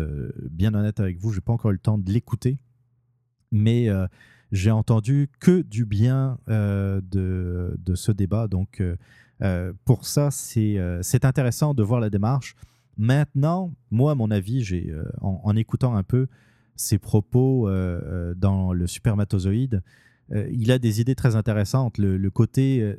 bien 0.52 0.74
honnête 0.74 1.00
avec 1.00 1.18
vous, 1.18 1.32
je 1.32 1.38
n'ai 1.38 1.42
pas 1.42 1.54
encore 1.54 1.72
eu 1.72 1.76
le 1.76 1.80
temps 1.80 1.98
de 1.98 2.12
l'écouter. 2.12 2.58
Mais 3.52 3.90
j'ai 4.52 4.72
entendu 4.72 5.30
que 5.40 5.62
du 5.62 5.86
bien 5.86 6.38
de, 6.48 7.76
ce 7.96 8.12
débat. 8.12 8.48
Donc, 8.48 8.84
pour 9.84 10.06
ça, 10.06 10.30
c'est 10.32 11.26
intéressant 11.26 11.74
de 11.74 11.82
voir 11.82 12.00
la 12.00 12.12
démarche. 12.12 12.56
Maintenant, 12.98 13.74
moi, 13.92 14.12
à 14.12 14.16
mon 14.16 14.30
avis, 14.32 14.64
j'ai 14.64 14.90
euh, 14.90 15.04
en, 15.22 15.56
écoutant 15.56 15.96
un 15.96 16.04
peu 16.04 16.28
ses 16.76 16.98
propos 16.98 17.68
euh, 17.68 18.02
euh, 18.04 18.34
dans 18.36 18.74
le 18.74 18.88
supermatozoïde, 18.88 19.82
euh, 20.32 20.48
il 20.52 20.72
a 20.72 20.80
des 20.80 21.02
idées 21.02 21.16
très 21.16 21.36
intéressantes. 21.36 21.98
Le, 21.98 22.30
côté 22.30 22.96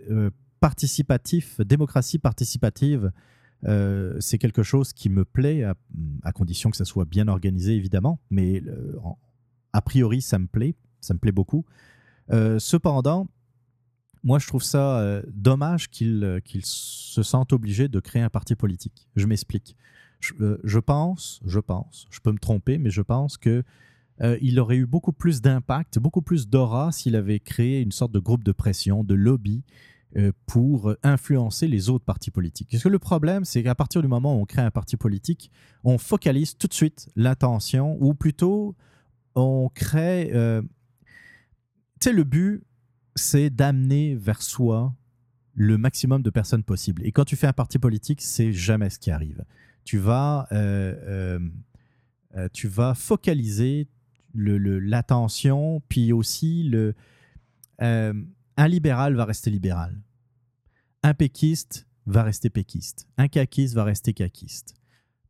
participatif, 0.60 1.60
démocratie 1.60 2.18
participative, 2.18 3.12
c'est 4.20 4.38
quelque 4.38 4.62
chose 4.62 4.92
qui 4.92 5.08
me 5.08 5.24
plaît, 5.24 5.64
à, 6.22 6.32
condition 6.32 6.70
que 6.70 6.76
ça 6.76 6.84
soit 6.84 7.06
bien 7.06 7.28
organisé, 7.28 7.74
évidemment. 7.74 8.20
Mais 8.30 8.62
a 9.72 9.80
priori, 9.80 10.20
ça 10.20 10.38
me 10.38 10.46
plaît. 10.46 10.74
Ça 11.00 11.14
me 11.14 11.18
plaît 11.18 11.32
beaucoup. 11.32 11.64
Cependant, 12.58 13.28
moi, 14.24 14.38
je 14.38 14.46
trouve 14.46 14.62
ça 14.62 14.98
euh, 14.98 15.22
dommage 15.28 15.90
qu'ils 15.90 16.24
euh, 16.24 16.40
se 16.62 17.22
sentent 17.22 17.52
obligés 17.52 17.88
de 17.88 18.00
créer 18.00 18.22
un 18.22 18.30
parti 18.30 18.54
politique. 18.56 19.06
Je 19.16 19.26
m'explique. 19.26 19.76
Je, 20.18 20.32
euh, 20.40 20.58
je 20.64 20.78
pense, 20.78 21.40
je 21.44 21.60
pense, 21.60 22.06
je 22.10 22.20
peux 22.20 22.32
me 22.32 22.38
tromper, 22.38 22.78
mais 22.78 22.90
je 22.90 23.02
pense 23.02 23.36
que 23.36 23.62
il 24.40 24.60
aurait 24.60 24.76
eu 24.76 24.86
beaucoup 24.86 25.12
plus 25.12 25.42
d'impact, 25.42 25.98
beaucoup 25.98 26.22
plus 26.22 26.48
d'aura 26.48 26.92
s'il 26.92 27.16
avait 27.16 27.40
créé 27.40 27.80
une 27.80 27.90
sorte 27.90 28.12
de 28.12 28.20
groupe 28.20 28.44
de 28.44 28.52
pression, 28.52 29.02
de 29.02 29.12
lobby 29.14 29.64
pour 30.46 30.94
influencer 31.02 31.66
les 31.66 31.90
autres 31.90 32.04
partis 32.04 32.30
politiques. 32.30 32.68
Parce 32.70 32.84
que 32.84 32.88
le 32.88 33.00
problème, 33.00 33.44
c'est 33.44 33.64
qu'à 33.64 33.74
partir 33.74 34.02
du 34.02 34.06
moment 34.06 34.38
où 34.38 34.42
on 34.42 34.44
crée 34.44 34.62
un 34.62 34.70
parti 34.70 34.96
politique, 34.96 35.50
on 35.82 35.98
focalise 35.98 36.56
tout 36.56 36.68
de 36.68 36.74
suite 36.74 37.08
l'attention, 37.16 37.96
ou 38.00 38.14
plutôt 38.14 38.76
on 39.34 39.68
crée... 39.74 40.30
tu 40.30 40.68
sais, 42.00 42.12
le 42.12 42.22
but, 42.22 42.62
c'est 43.14 43.50
d'amener 43.50 44.14
vers 44.14 44.42
soi 44.42 44.94
le 45.54 45.78
maximum 45.78 46.22
de 46.22 46.30
personnes 46.30 46.64
possible. 46.64 47.04
Et 47.06 47.12
quand 47.12 47.24
tu 47.24 47.36
fais 47.36 47.46
un 47.46 47.52
parti 47.52 47.78
politique, 47.78 48.20
c'est 48.20 48.52
jamais 48.52 48.90
ce 48.90 48.98
qui 48.98 49.10
arrive. 49.10 49.44
Tu 49.84 49.98
vas, 49.98 50.48
euh, 50.52 50.94
euh, 51.06 51.38
euh, 52.36 52.48
tu 52.52 52.68
vas 52.68 52.94
focaliser 52.94 53.88
l'attention, 54.34 55.80
puis 55.88 56.12
aussi 56.12 56.64
le, 56.64 56.94
un 57.78 58.68
libéral 58.68 59.14
va 59.14 59.24
rester 59.24 59.50
libéral. 59.50 60.00
Un 61.04 61.14
péquiste 61.14 61.86
va 62.06 62.24
rester 62.24 62.50
péquiste. 62.50 63.06
Un 63.16 63.28
caquiste 63.28 63.74
va 63.74 63.84
rester 63.84 64.12
caquiste. 64.12 64.74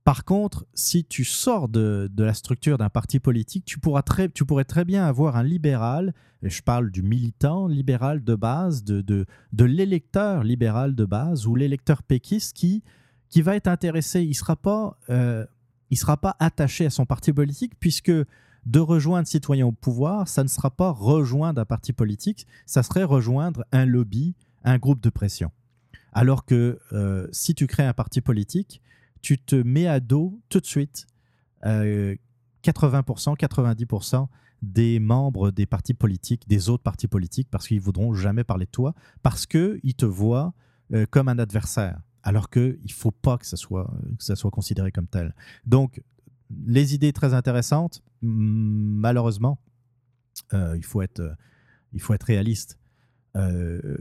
Par 0.05 0.25
contre, 0.25 0.67
si 0.75 1.07
tu 1.07 1.25
sors 1.25 1.67
de, 1.69 2.11
de 2.13 2.25
la 2.25 2.35
structure 2.35 2.77
d'un 2.77 2.91
parti 2.91 3.21
politique, 3.21 3.65
tu, 3.65 3.79
pourras 3.79 4.03
très, 4.03 4.29
tu 4.29 4.45
pourrais 4.45 4.67
très 4.67 4.85
bien 4.85 5.07
avoir 5.07 5.37
un 5.37 5.43
libéral, 5.43 6.13
et 6.43 6.51
je 6.51 6.63
parle 6.63 6.91
du 6.91 7.03
militant 7.03 7.67
libéral 7.67 8.23
de 8.23 8.35
base, 8.35 8.85
de, 8.85 9.01
de, 9.01 9.25
de 9.55 9.65
l'électeur 9.65 10.45
libéral 10.45 10.95
de 10.95 11.07
base, 11.07 11.47
ou 11.47 11.57
l'électeur 11.57 12.03
péquiste 12.03 12.55
qui, 12.55 12.83
qui 13.31 13.41
va 13.41 13.57
être 13.57 13.67
intéressé. 13.67 14.23
Il 14.23 14.29
ne 14.29 14.35
sera, 14.35 14.57
pas, 14.57 14.99
euh, 15.09 15.47
il 15.89 15.97
sera 15.97 16.19
pas 16.19 16.37
attaché 16.39 16.85
à 16.85 16.91
son 16.91 17.07
parti 17.07 17.33
politique, 17.33 17.73
puisque 17.81 18.13
de 18.13 18.81
rejoindre 18.81 19.27
citoyen 19.27 19.67
au 19.67 19.73
pouvoir, 19.73 20.29
ça 20.29 20.43
ne 20.43 20.49
sera 20.49 20.71
pas 20.71 20.91
rejoindre 20.91 21.63
un 21.63 21.65
parti 21.65 21.95
politique, 21.95 22.47
ça 22.67 22.83
serait 22.83 23.05
rejoindre 23.05 23.65
un 23.73 23.87
lobby, 23.87 24.35
un 24.65 24.77
groupe 24.77 25.01
de 25.01 25.11
pression. 25.11 25.51
Alors 26.13 26.45
que 26.45 26.79
euh, 26.93 27.27
si 27.33 27.55
tu 27.55 27.67
crées 27.67 27.87
un 27.87 27.95
parti 27.95 28.21
politique, 28.21 28.83
tu 29.25 29.39
te 29.39 29.57
mets 29.57 29.87
à 29.87 30.01
dos 30.01 30.39
tout 30.51 30.61
de 30.61 30.67
suite 30.67 31.07
euh, 31.65 32.15
80%, 32.63 33.39
90% 33.39 34.29
des 34.61 35.01
membres 35.01 35.51
des 35.51 35.65
partis 35.65 35.95
politiques, 35.95 36.47
des 36.47 36.69
autres 36.69 36.83
partis 36.83 37.09
politiques, 37.09 37.49
parce 37.51 37.67
qu'ils 37.67 37.81
voudront 37.81 38.13
jamais 38.13 38.45
parler 38.45 38.67
de 38.67 38.71
toi, 38.71 38.95
parce 39.23 39.47
qu'ils 39.47 39.95
te 39.97 40.05
voient 40.05 40.53
euh, 40.93 41.07
comme 41.11 41.29
un 41.29 41.39
adversaire, 41.39 42.03
alors 42.23 42.51
qu'il 42.51 42.79
ne 42.83 42.93
faut 42.93 43.13
pas 43.13 43.39
que 43.39 43.47
ça, 43.47 43.57
soit, 43.57 43.91
que 44.19 44.25
ça 44.25 44.37
soit 44.37 44.51
considéré 44.51 44.93
comme 44.93 45.07
tel. 45.07 45.35
Donc, 45.65 46.03
les 46.67 46.95
idées 46.95 47.15
très 47.15 47.33
intéressantes, 47.33 48.03
malheureusement, 48.21 49.59
euh, 50.53 50.77
il, 50.77 50.85
faut 50.85 51.01
être, 51.01 51.21
euh, 51.21 51.35
il 51.95 52.01
faut 52.03 52.13
être 52.13 52.25
réaliste. 52.25 52.79
Euh, 53.37 53.97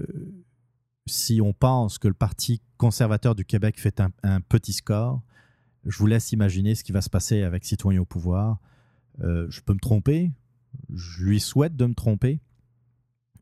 si 1.06 1.42
on 1.42 1.54
pense 1.54 1.98
que 1.98 2.08
le 2.08 2.14
Parti 2.14 2.62
conservateur 2.78 3.36
du 3.36 3.46
Québec 3.46 3.80
fait 3.80 4.02
un, 4.24 4.42
petit 4.42 4.74
score, 4.74 5.22
je 5.86 5.98
vous 5.98 6.08
laisse 6.08 6.32
imaginer 6.32 6.76
ce 6.76 6.84
qui 6.84 6.92
va 6.92 7.02
se 7.02 7.10
passer 7.10 7.44
avec 7.44 7.66
Citoyens 7.66 8.02
au 8.02 8.06
pouvoir. 8.06 8.60
Euh, 9.22 9.48
je 9.50 9.62
peux 9.62 9.74
me 9.74 9.80
tromper, 9.80 10.32
je 10.94 11.24
lui 11.24 11.40
souhaite 11.40 11.76
de 11.76 11.86
me 11.86 11.94
tromper, 11.94 12.40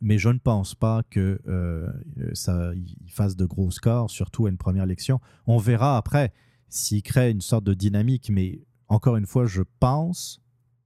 mais 0.01 0.17
je 0.17 0.29
ne 0.29 0.39
pense 0.39 0.73
pas 0.73 1.03
que 1.09 1.39
euh, 1.47 1.87
ça 2.33 2.71
fasse 3.07 3.35
de 3.35 3.45
gros 3.45 3.71
scores, 3.71 4.09
surtout 4.09 4.47
à 4.47 4.49
une 4.49 4.57
première 4.57 4.83
élection. 4.83 5.21
On 5.45 5.57
verra 5.57 5.97
après 5.97 6.33
s'il 6.69 7.03
crée 7.03 7.29
une 7.29 7.41
sorte 7.41 7.63
de 7.63 7.73
dynamique, 7.73 8.29
mais 8.31 8.61
encore 8.87 9.17
une 9.17 9.27
fois, 9.27 9.45
je 9.45 9.61
pense 9.79 10.41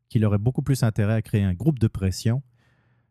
qu'il 0.10 0.26
aurait 0.26 0.38
beaucoup 0.38 0.62
plus 0.62 0.84
intérêt 0.84 1.14
à 1.14 1.22
créer 1.22 1.44
un 1.44 1.54
groupe 1.54 1.80
de 1.80 1.88
pression, 1.88 2.44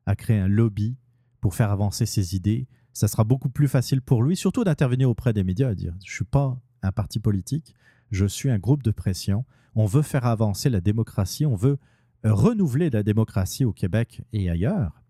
à 0.07 0.15
créer 0.17 0.39
un 0.39 0.49
lobby 0.49 0.97
pour 1.41 1.55
faire 1.55 1.71
avancer 1.71 2.07
ses 2.07 2.37
idées. 2.37 2.67
Ça 2.95 3.09
sera 3.09 3.25
beaucoup 3.25 3.51
plus 3.51 3.69
facile 3.69 4.01
pour 4.01 4.23
lui, 4.23 4.37
surtout 4.37 4.65
d'intervenir 4.65 5.11
auprès 5.11 5.33
des 5.33 5.45
médias, 5.45 5.69
à 5.69 5.75
dire 5.75 5.95
je 6.05 6.11
ne 6.11 6.15
suis 6.15 6.25
pas 6.25 6.57
un 6.83 6.93
parti 6.93 7.19
politique, 7.19 7.75
je 8.11 8.25
suis 8.25 8.51
un 8.51 8.59
groupe 8.59 8.83
de 8.83 8.93
pression. 8.93 9.45
On 9.75 9.85
veut 9.85 10.03
faire 10.03 10.25
avancer 10.25 10.71
la 10.71 10.81
démocratie, 10.81 11.45
on 11.45 11.57
veut 11.57 11.79
euh, 12.25 12.33
renouveler 12.33 12.91
la 12.91 13.03
démocratie 13.03 13.65
au 13.65 13.73
Québec 13.73 14.23
et 14.33 14.49
ailleurs. 14.49 15.03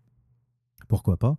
Pourquoi 0.87 1.17
pas? 1.17 1.37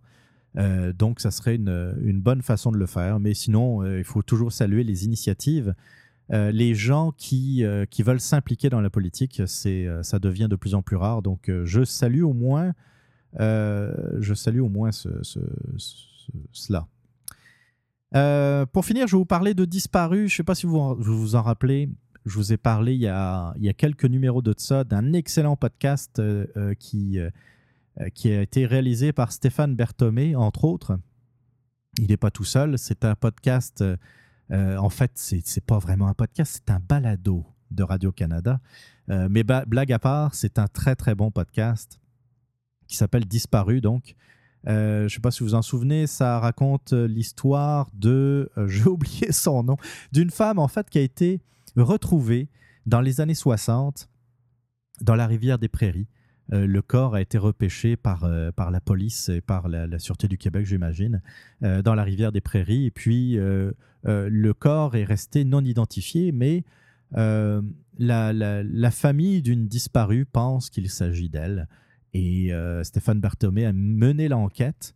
Euh, 0.57 0.91
donc, 0.93 1.19
ça 1.19 1.29
serait 1.29 1.55
une, 1.55 2.21
bonne 2.21 2.41
façon 2.41 2.71
de 2.71 2.77
le 2.77 2.85
faire. 2.87 3.19
Mais 3.19 3.33
sinon, 3.33 3.83
euh, 3.83 3.99
il 3.99 4.03
faut 4.03 4.23
toujours 4.23 4.51
saluer 4.51 4.83
les 4.83 5.05
initiatives. 5.05 5.75
Les 6.29 6.75
gens 6.75 7.13
qui, 7.15 7.63
veulent 7.63 8.19
s'impliquer 8.19 8.69
dans 8.69 8.81
la 8.81 8.89
politique, 8.89 9.41
ça 9.45 10.19
devient 10.19 10.47
de 10.49 10.57
plus 10.57 10.75
en 10.75 10.81
plus 10.81 10.97
rare. 10.97 11.21
Donc, 11.21 11.49
je 11.63 11.85
salue 11.85 12.23
au 12.23 12.33
moins, 12.33 12.73
je 13.39 14.33
salue 14.35 14.59
au 14.59 14.67
moins 14.67 14.91
ce- 14.91 15.21
Euh, 18.15 18.65
pour 18.65 18.85
finir, 18.85 19.07
je 19.07 19.13
vais 19.13 19.19
vous 19.19 19.25
parler 19.25 19.53
de 19.53 19.65
Disparu. 19.65 20.27
Je 20.27 20.33
ne 20.33 20.37
sais 20.37 20.43
pas 20.43 20.55
si 20.55 20.65
vous 20.65 20.95
vous 20.95 21.35
en 21.35 21.41
rappelez. 21.41 21.89
Je 22.25 22.35
vous 22.35 22.51
ai 22.51 22.57
parlé 22.57 22.93
il 22.93 23.01
y 23.01 23.07
a, 23.07 23.53
quelques 23.77 24.05
numéros 24.05 24.41
de 24.41 24.53
ça 24.57 24.83
d'un 24.83 25.13
excellent 25.13 25.55
podcast 25.55 26.19
euh, 26.19 26.45
euh, 26.57 26.73
qui, 26.75 27.19
a 27.19 28.41
été 28.41 28.65
réalisé 28.65 29.13
par 29.13 29.31
Stéphane 29.31 29.75
Berthomé, 29.75 30.35
entre 30.35 30.65
autres. 30.65 30.99
Il 31.99 32.07
n'est 32.07 32.17
pas 32.17 32.31
tout 32.31 32.43
seul. 32.43 32.77
C'est 32.77 33.05
un 33.05 33.15
podcast. 33.15 33.83
en 34.51 34.89
fait, 34.89 35.11
c'est 35.15 35.65
pas 35.65 35.79
vraiment 35.79 36.07
un 36.07 36.13
podcast, 36.13 36.61
c'est 36.65 36.73
un 36.73 36.79
balado 36.79 37.45
de 37.71 37.83
Radio-Canada. 37.83 38.59
Mais 39.07 39.43
blague 39.43 39.91
à 39.93 39.99
part, 39.99 40.35
c'est 40.35 40.59
un 40.59 40.67
très 40.67 40.95
très 40.95 41.15
bon 41.15 41.31
podcast 41.31 41.99
qui 42.87 42.95
s'appelle 42.95 43.25
Disparu, 43.25 43.81
donc. 43.81 44.15
Euh, 44.67 44.99
je 45.01 45.03
ne 45.03 45.09
sais 45.09 45.19
pas 45.19 45.31
si 45.31 45.43
vous 45.43 45.49
vous 45.49 45.55
en 45.55 45.61
souvenez, 45.61 46.07
ça 46.07 46.39
raconte 46.39 46.93
euh, 46.93 47.07
l'histoire 47.07 47.89
de, 47.93 48.49
euh, 48.57 48.67
j'ai 48.67 48.85
oublié 48.85 49.31
son 49.31 49.63
nom, 49.63 49.77
d'une 50.11 50.29
femme 50.31 50.59
en 50.59 50.67
fait 50.67 50.89
qui 50.89 50.97
a 50.97 51.01
été 51.01 51.41
retrouvée 51.75 52.49
dans 52.85 53.01
les 53.01 53.21
années 53.21 53.35
60 53.35 54.09
dans 55.01 55.15
la 55.15 55.27
rivière 55.27 55.59
des 55.59 55.67
Prairies. 55.67 56.07
Le 56.49 56.81
corps 56.81 57.13
a 57.13 57.19
été 57.19 57.37
repêché 57.37 57.97
par, 57.97 58.25
par 58.55 58.71
la 58.71 58.79
police 58.79 59.27
et 59.27 59.41
par 59.41 59.67
la, 59.67 59.99
Sûreté 59.99 60.29
du 60.29 60.37
Québec, 60.37 60.65
j'imagine, 60.65 61.21
dans 61.59 61.93
la 61.93 62.03
rivière 62.03 62.31
des 62.31 62.39
Prairies. 62.39 62.85
Et 62.85 62.91
puis, 62.91 63.35
le 63.35 64.51
corps 64.53 64.95
est 64.95 65.03
resté 65.03 65.43
non 65.43 65.61
identifié, 65.65 66.31
mais 66.31 66.63
la- 67.11 67.51
la 68.31 68.91
famille 68.91 69.41
d'une 69.41 69.67
disparue 69.67 70.25
pense 70.25 70.69
qu'il 70.69 70.89
s'agit 70.89 71.27
d'elle. 71.27 71.67
Et 72.13 72.53
euh, 72.53 72.83
Stéphane 72.83 73.19
Barthomé 73.19 73.65
a 73.65 73.73
mené 73.73 74.27
l'enquête, 74.27 74.95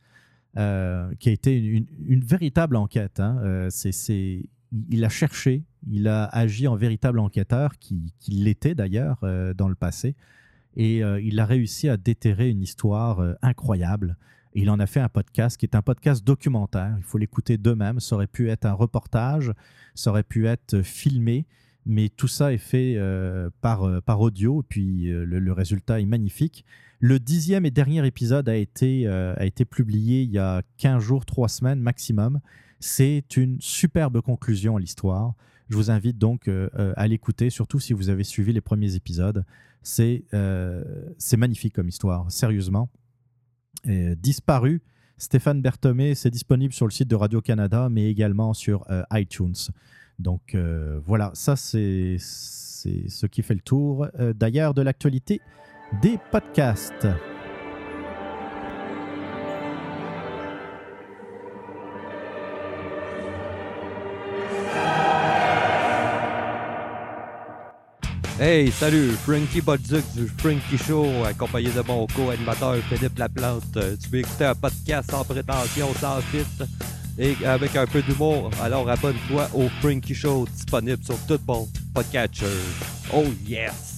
euh, 0.57 1.11
qui 1.19 1.29
a 1.29 1.31
été 1.31 1.57
une, 1.57 2.23
véritable 2.23 2.75
enquête. 2.75 3.19
hein. 3.19 3.39
Euh, 3.43 3.69
c'est- 3.69 4.49
il 4.89 5.03
a 5.03 5.09
cherché, 5.09 5.63
il 5.89 6.07
a 6.07 6.25
agi 6.25 6.67
en 6.67 6.75
véritable 6.75 7.19
enquêteur, 7.19 7.77
qui, 7.79 8.13
l'était 8.29 8.75
d'ailleurs 8.75 9.19
dans 9.55 9.67
le 9.67 9.75
passé. 9.75 10.15
Et 10.77 10.99
il 10.99 11.39
a 11.41 11.45
réussi 11.45 11.89
à 11.89 11.97
déterrer 11.97 12.49
une 12.49 12.61
histoire 12.61 13.35
incroyable. 13.41 14.15
Il 14.53 14.69
en 14.69 14.79
a 14.79 14.85
fait 14.85 15.01
un 15.01 15.09
podcast 15.09 15.57
qui 15.57 15.65
est 15.65 15.75
un 15.75 15.81
podcast 15.81 16.25
documentaire. 16.25 16.95
Il 16.97 17.03
faut 17.03 17.17
l'écouter 17.17 17.57
d'eux-mêmes. 17.57 17.99
Ça 17.99 18.15
aurait 18.15 18.27
pu 18.27 18.49
être 18.49 18.65
un 18.65 18.71
reportage, 18.71 19.51
ça 19.93 20.11
aurait 20.11 20.23
pu 20.23 20.47
être 20.47 20.81
filmé, 20.83 21.45
mais 21.85 22.07
tout 22.07 22.29
ça 22.29 22.53
est 22.53 22.57
fait 22.57 22.97
par, 23.59 24.01
par 24.03 24.21
audio, 24.21 24.63
puis 24.69 25.07
le 25.09 25.51
résultat 25.51 25.99
est 25.99 26.05
magnifique. 26.05 26.63
Le 27.03 27.17
dixième 27.17 27.65
et 27.65 27.71
dernier 27.71 28.05
épisode 28.05 28.47
a 28.47 28.55
été, 28.55 29.07
euh, 29.07 29.33
a 29.35 29.45
été 29.47 29.65
publié 29.65 30.21
il 30.21 30.29
y 30.29 30.37
a 30.37 30.61
15 30.77 31.01
jours, 31.01 31.25
3 31.25 31.49
semaines 31.49 31.79
maximum. 31.79 32.39
C'est 32.79 33.37
une 33.37 33.59
superbe 33.59 34.21
conclusion 34.21 34.77
à 34.77 34.79
l'histoire. 34.79 35.33
Je 35.69 35.77
vous 35.77 35.89
invite 35.89 36.19
donc 36.19 36.47
euh, 36.47 36.69
euh, 36.77 36.93
à 36.97 37.07
l'écouter, 37.07 37.49
surtout 37.49 37.79
si 37.79 37.93
vous 37.93 38.09
avez 38.09 38.23
suivi 38.23 38.53
les 38.53 38.61
premiers 38.61 38.93
épisodes. 38.93 39.43
C'est 39.81 40.27
magnifique 41.35 41.73
comme 41.73 41.87
histoire, 41.89 42.31
sérieusement. 42.31 42.87
Disparu, 43.83 44.83
Stéphane 45.17 45.59
Berthomé, 45.59 46.13
c'est 46.13 46.29
disponible 46.29 46.71
sur 46.71 46.85
le 46.85 46.91
site 46.91 47.07
de 47.07 47.15
Radio-Canada, 47.15 47.89
mais 47.89 48.11
également 48.11 48.53
sur 48.53 48.85
iTunes. 49.11 49.55
Donc 50.19 50.55
voilà, 51.03 51.31
ça 51.33 51.55
c'est 51.55 52.17
ce 52.19 53.25
qui 53.25 53.41
fait 53.41 53.55
le 53.55 53.61
tour 53.61 54.07
d'ailleurs 54.35 54.75
de 54.75 54.83
l'actualité 54.83 55.41
des 55.99 56.17
podcasts. 56.31 57.07
Hey, 68.39 68.71
salut, 68.71 69.11
Frankie 69.11 69.61
Bolduc 69.61 70.03
du 70.15 70.27
Frankie 70.27 70.77
Show, 70.77 71.05
accompagné 71.27 71.69
de 71.69 71.81
mon 71.81 72.07
co-animateur 72.07 72.77
Philippe 72.89 73.19
Laplante. 73.19 73.77
Euh, 73.77 73.95
Tu 74.01 74.09
veux 74.09 74.19
écouter 74.19 74.45
un 74.45 74.55
podcast 74.55 75.11
sans 75.11 75.23
prétention, 75.23 75.93
sans 75.99 76.21
filtre 76.21 76.65
et 77.19 77.35
avec 77.45 77.75
un 77.75 77.85
peu 77.85 78.01
d'humour? 78.01 78.49
Alors 78.63 78.89
abonne-toi 78.89 79.47
au 79.53 79.69
Frankie 79.79 80.15
Show, 80.15 80.47
disponible 80.51 81.03
sur 81.03 81.17
tout 81.27 81.39
bon 81.45 81.67
podcatcher. 81.93 82.47
Oh 83.13 83.25
yes! 83.45 83.90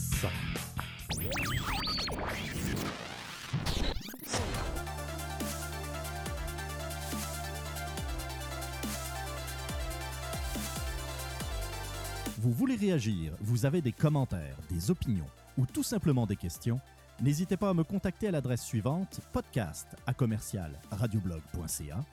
Vous 13.40 13.66
avez 13.66 13.82
des 13.82 13.92
commentaires, 13.92 14.58
des 14.70 14.92
opinions 14.92 15.30
ou 15.58 15.66
tout 15.66 15.84
simplement 15.84 16.26
des 16.26 16.36
questions, 16.36 16.80
n'hésitez 17.22 17.58
pas 17.58 17.70
à 17.70 17.74
me 17.74 17.84
contacter 17.84 18.28
à 18.28 18.32
l'adresse 18.32 18.64
suivante 18.64 19.22
podcast 19.32 19.88
à 20.06 20.14
commercial 20.14 20.72
radioblog.ca 20.92 22.04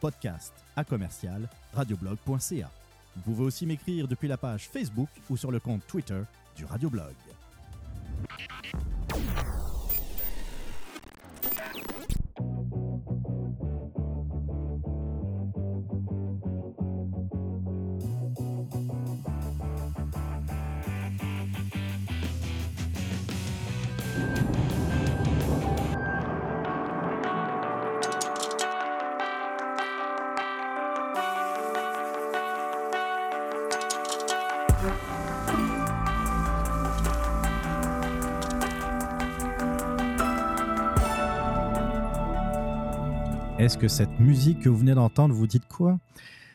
podcast 0.00 0.52
à 0.76 0.84
commercial 0.84 1.48
radioblog.ca. 1.74 2.70
Vous 3.16 3.22
pouvez 3.22 3.44
aussi 3.44 3.66
m'écrire 3.66 4.06
depuis 4.06 4.28
la 4.28 4.36
page 4.36 4.68
Facebook 4.68 5.08
ou 5.28 5.36
sur 5.36 5.50
le 5.50 5.58
compte 5.58 5.86
Twitter 5.86 6.22
du 6.56 6.64
Radioblog. 6.64 7.14
Est-ce 43.60 43.76
que 43.76 43.88
cette 43.88 44.18
musique 44.20 44.60
que 44.60 44.68
vous 44.70 44.78
venez 44.78 44.94
d'entendre 44.94 45.34
vous 45.34 45.46
dit 45.46 45.60
quoi? 45.60 45.98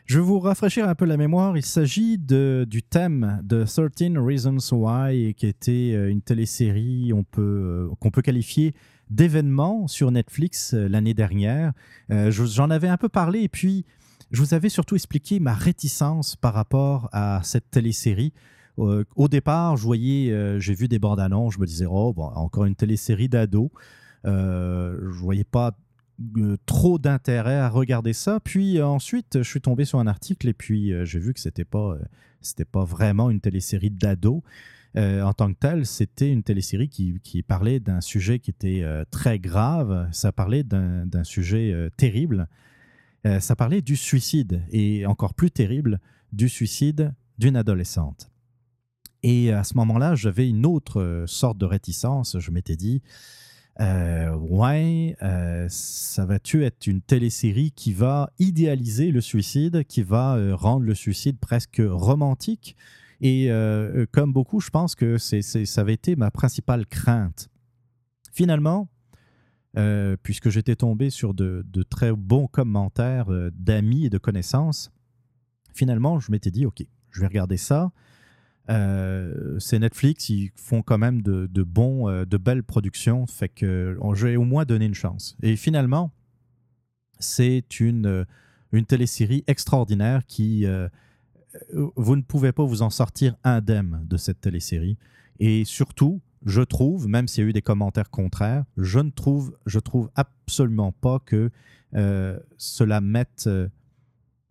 Je 0.08 0.18
vais 0.20 0.26
vous 0.26 0.40
rafraîchir 0.40 0.88
un 0.90 0.96
peu 0.96 1.06
la 1.06 1.18
mémoire. 1.18 1.56
Il 1.56 1.64
s'agit 1.64 2.18
du 2.18 2.82
thème 2.84 3.40
de 3.44 3.64
13 3.64 4.18
Reasons 4.18 4.58
Why, 4.72 5.34
qui 5.36 5.46
était 5.48 5.94
euh, 5.94 6.10
une 6.10 6.22
télésérie 6.22 7.12
euh, 7.38 7.90
qu'on 8.00 8.10
peut 8.12 8.22
qualifier 8.24 8.74
d'événement 9.12 9.88
sur 9.88 10.10
Netflix 10.12 10.74
euh, 10.74 10.88
l'année 10.88 11.14
dernière. 11.14 11.74
Je- 12.10 12.46
J'en 12.46 12.72
avais 12.72 12.88
un 12.88 12.98
peu 12.98 13.10
parlé 13.10 13.42
et 13.42 13.50
puis 13.50 13.86
je 14.32 14.42
vous 14.42 14.56
avais 14.56 14.70
surtout 14.70 14.96
expliqué 14.96 15.40
ma 15.40 15.54
réticence 15.54 16.36
par 16.36 16.54
rapport 16.56 17.08
à 17.12 17.42
cette 17.44 17.70
télésérie. 17.70 18.34
Au 18.78 19.28
départ, 19.30 19.78
je 19.78 19.84
voyais, 19.84 20.60
j'ai 20.60 20.74
vu 20.74 20.88
des 20.90 21.00
bandes 21.00 21.20
annonces, 21.22 21.54
je 21.54 21.60
me 21.60 21.66
disais, 21.66 21.86
oh, 21.88 22.12
bon, 22.14 22.24
encore 22.26 22.66
une 22.66 22.76
télésérie 22.76 23.30
d'ado. 23.30 23.72
Euh, 24.26 24.98
je 25.14 25.20
voyais 25.20 25.44
pas 25.46 25.72
trop 26.66 27.00
d'intérêt 27.00 27.56
à 27.58 27.70
regarder 27.70 28.14
ça. 28.14 28.40
Puis 28.40 28.78
euh, 28.78 28.88
ensuite, 28.88 29.42
je 29.42 29.50
suis 29.50 29.62
tombé 29.62 29.86
sur 29.86 30.00
un 30.00 30.08
article 30.08 30.48
et 30.48 30.54
puis 30.54 30.94
euh, 30.94 31.06
j'ai 31.06 31.20
vu 31.20 31.34
que 31.34 31.40
c'était 31.40 31.66
pas, 31.66 31.94
euh, 31.94 32.00
c'était 32.42 32.66
pas 32.66 32.84
vraiment 32.84 33.30
une 33.30 33.42
télésérie 33.42 33.92
d'ado. 33.92 34.44
Euh, 34.98 35.22
en 35.24 35.34
tant 35.34 35.52
que 35.52 35.60
telle, 35.60 35.86
c'était 35.86 36.32
une 36.32 36.44
télésérie 36.44 36.88
qui, 36.88 37.44
parlait 37.44 37.80
d'un 37.80 38.00
sujet 38.00 38.40
qui 38.40 38.52
était 38.52 38.82
euh, 38.82 39.04
très 39.12 39.40
grave. 39.40 40.08
Ça 40.12 40.32
parlait 40.32 40.64
d'un 40.64 41.24
sujet 41.24 41.72
euh, 41.74 41.90
terrible. 41.98 42.48
Euh, 43.26 43.40
ça 43.40 43.56
parlait 43.56 43.82
du 43.82 43.96
suicide 43.96 44.62
et 44.72 45.06
encore 45.06 45.34
plus 45.34 45.52
terrible, 45.52 46.00
du 46.32 46.48
suicide 46.48 47.14
d'une 47.38 47.58
adolescente. 47.58 48.32
Et 49.24 49.52
à 49.52 49.64
ce 49.64 49.76
moment-là, 49.76 50.16
j'avais 50.16 50.48
une 50.48 50.66
autre 50.66 51.02
euh, 51.02 51.28
sorte 51.28 51.58
de 51.58 51.66
réticence. 51.66 52.38
Je 52.40 52.52
m'étais 52.52 52.76
dit, 52.76 53.02
euh, 53.82 54.34
ouais, 54.36 55.18
euh, 55.22 55.68
ça 55.70 56.26
va-tu 56.26 56.64
être 56.64 56.88
une 56.88 57.02
télésérie 57.02 57.72
qui 57.72 57.92
va 57.92 58.32
idéaliser 58.40 59.12
le 59.12 59.20
suicide, 59.20 59.84
qui 59.84 60.02
va 60.02 60.36
euh, 60.36 60.56
rendre 60.56 60.86
le 60.86 60.96
suicide 60.96 61.38
presque 61.40 61.82
romantique? 61.86 62.76
Et 63.22 63.50
comme 64.12 64.34
beaucoup, 64.34 64.60
je 64.60 64.70
pense 64.70 64.94
que 64.94 65.18
ça 65.18 65.82
avait 65.82 65.94
été 65.94 66.16
ma 66.16 66.30
principale 66.30 66.86
crainte. 66.86 67.50
Finalement, 68.34 68.90
puisque 70.22 70.50
j'étais 70.50 70.76
tombé 70.76 71.10
sur 71.10 71.34
de, 71.34 71.64
très 71.90 72.12
bons 72.12 72.46
commentaires 72.46 73.28
d'amis 73.54 74.06
et 74.06 74.10
de 74.10 74.18
connaissances, 74.18 74.92
finalement, 75.74 76.20
je 76.20 76.30
m'étais 76.30 76.52
dit, 76.52 76.66
OK, 76.66 76.86
je 77.10 77.22
vais 77.22 77.28
regarder 77.28 77.58
ça. 77.58 77.92
Euh, 78.70 79.60
c'est 79.60 79.80
Netflix, 79.80 80.30
ils 80.30 80.52
font 80.56 80.82
quand 80.82 80.98
même 80.98 81.22
de, 81.22 81.64
bons, 81.64 82.10
euh, 82.10 82.26
de 82.26 82.38
belles 82.38 82.64
productions, 82.64 83.28
fait 83.28 83.50
que 83.50 83.98
je 84.14 84.28
vais 84.28 84.36
au 84.36 84.44
moins 84.44 84.66
donner 84.66 84.86
une 84.86 84.96
chance. 84.96 85.38
Et 85.44 85.56
finalement, 85.56 86.12
c'est 87.20 87.80
une, 87.80 88.08
euh, 88.08 88.26
une 88.72 88.86
télésérie 88.86 89.44
extraordinaire 89.48 90.26
qui, 90.26 90.66
vous 91.74 92.16
ne 92.16 92.22
pouvez 92.22 92.52
pas 92.52 92.66
vous 92.66 92.82
en 92.82 92.90
sortir 92.90 93.36
indemne 93.44 94.06
de 94.10 94.18
cette 94.18 94.42
télésérie. 94.42 94.98
Et 95.40 95.64
surtout, 95.64 96.22
je 96.46 96.62
trouve, 96.62 97.08
même 97.08 97.28
s'il 97.28 97.44
y 97.44 97.48
a 97.48 97.50
eu 97.50 97.54
des 97.54 97.62
commentaires 97.62 98.10
contraires, 98.10 98.66
je 98.78 99.00
ne 99.00 99.10
trouve, 99.10 99.56
je 99.66 99.80
trouve 99.80 100.10
absolument 100.16 100.92
pas 100.92 101.20
que 101.20 101.50
cela 102.58 103.00
mette, 103.00 103.50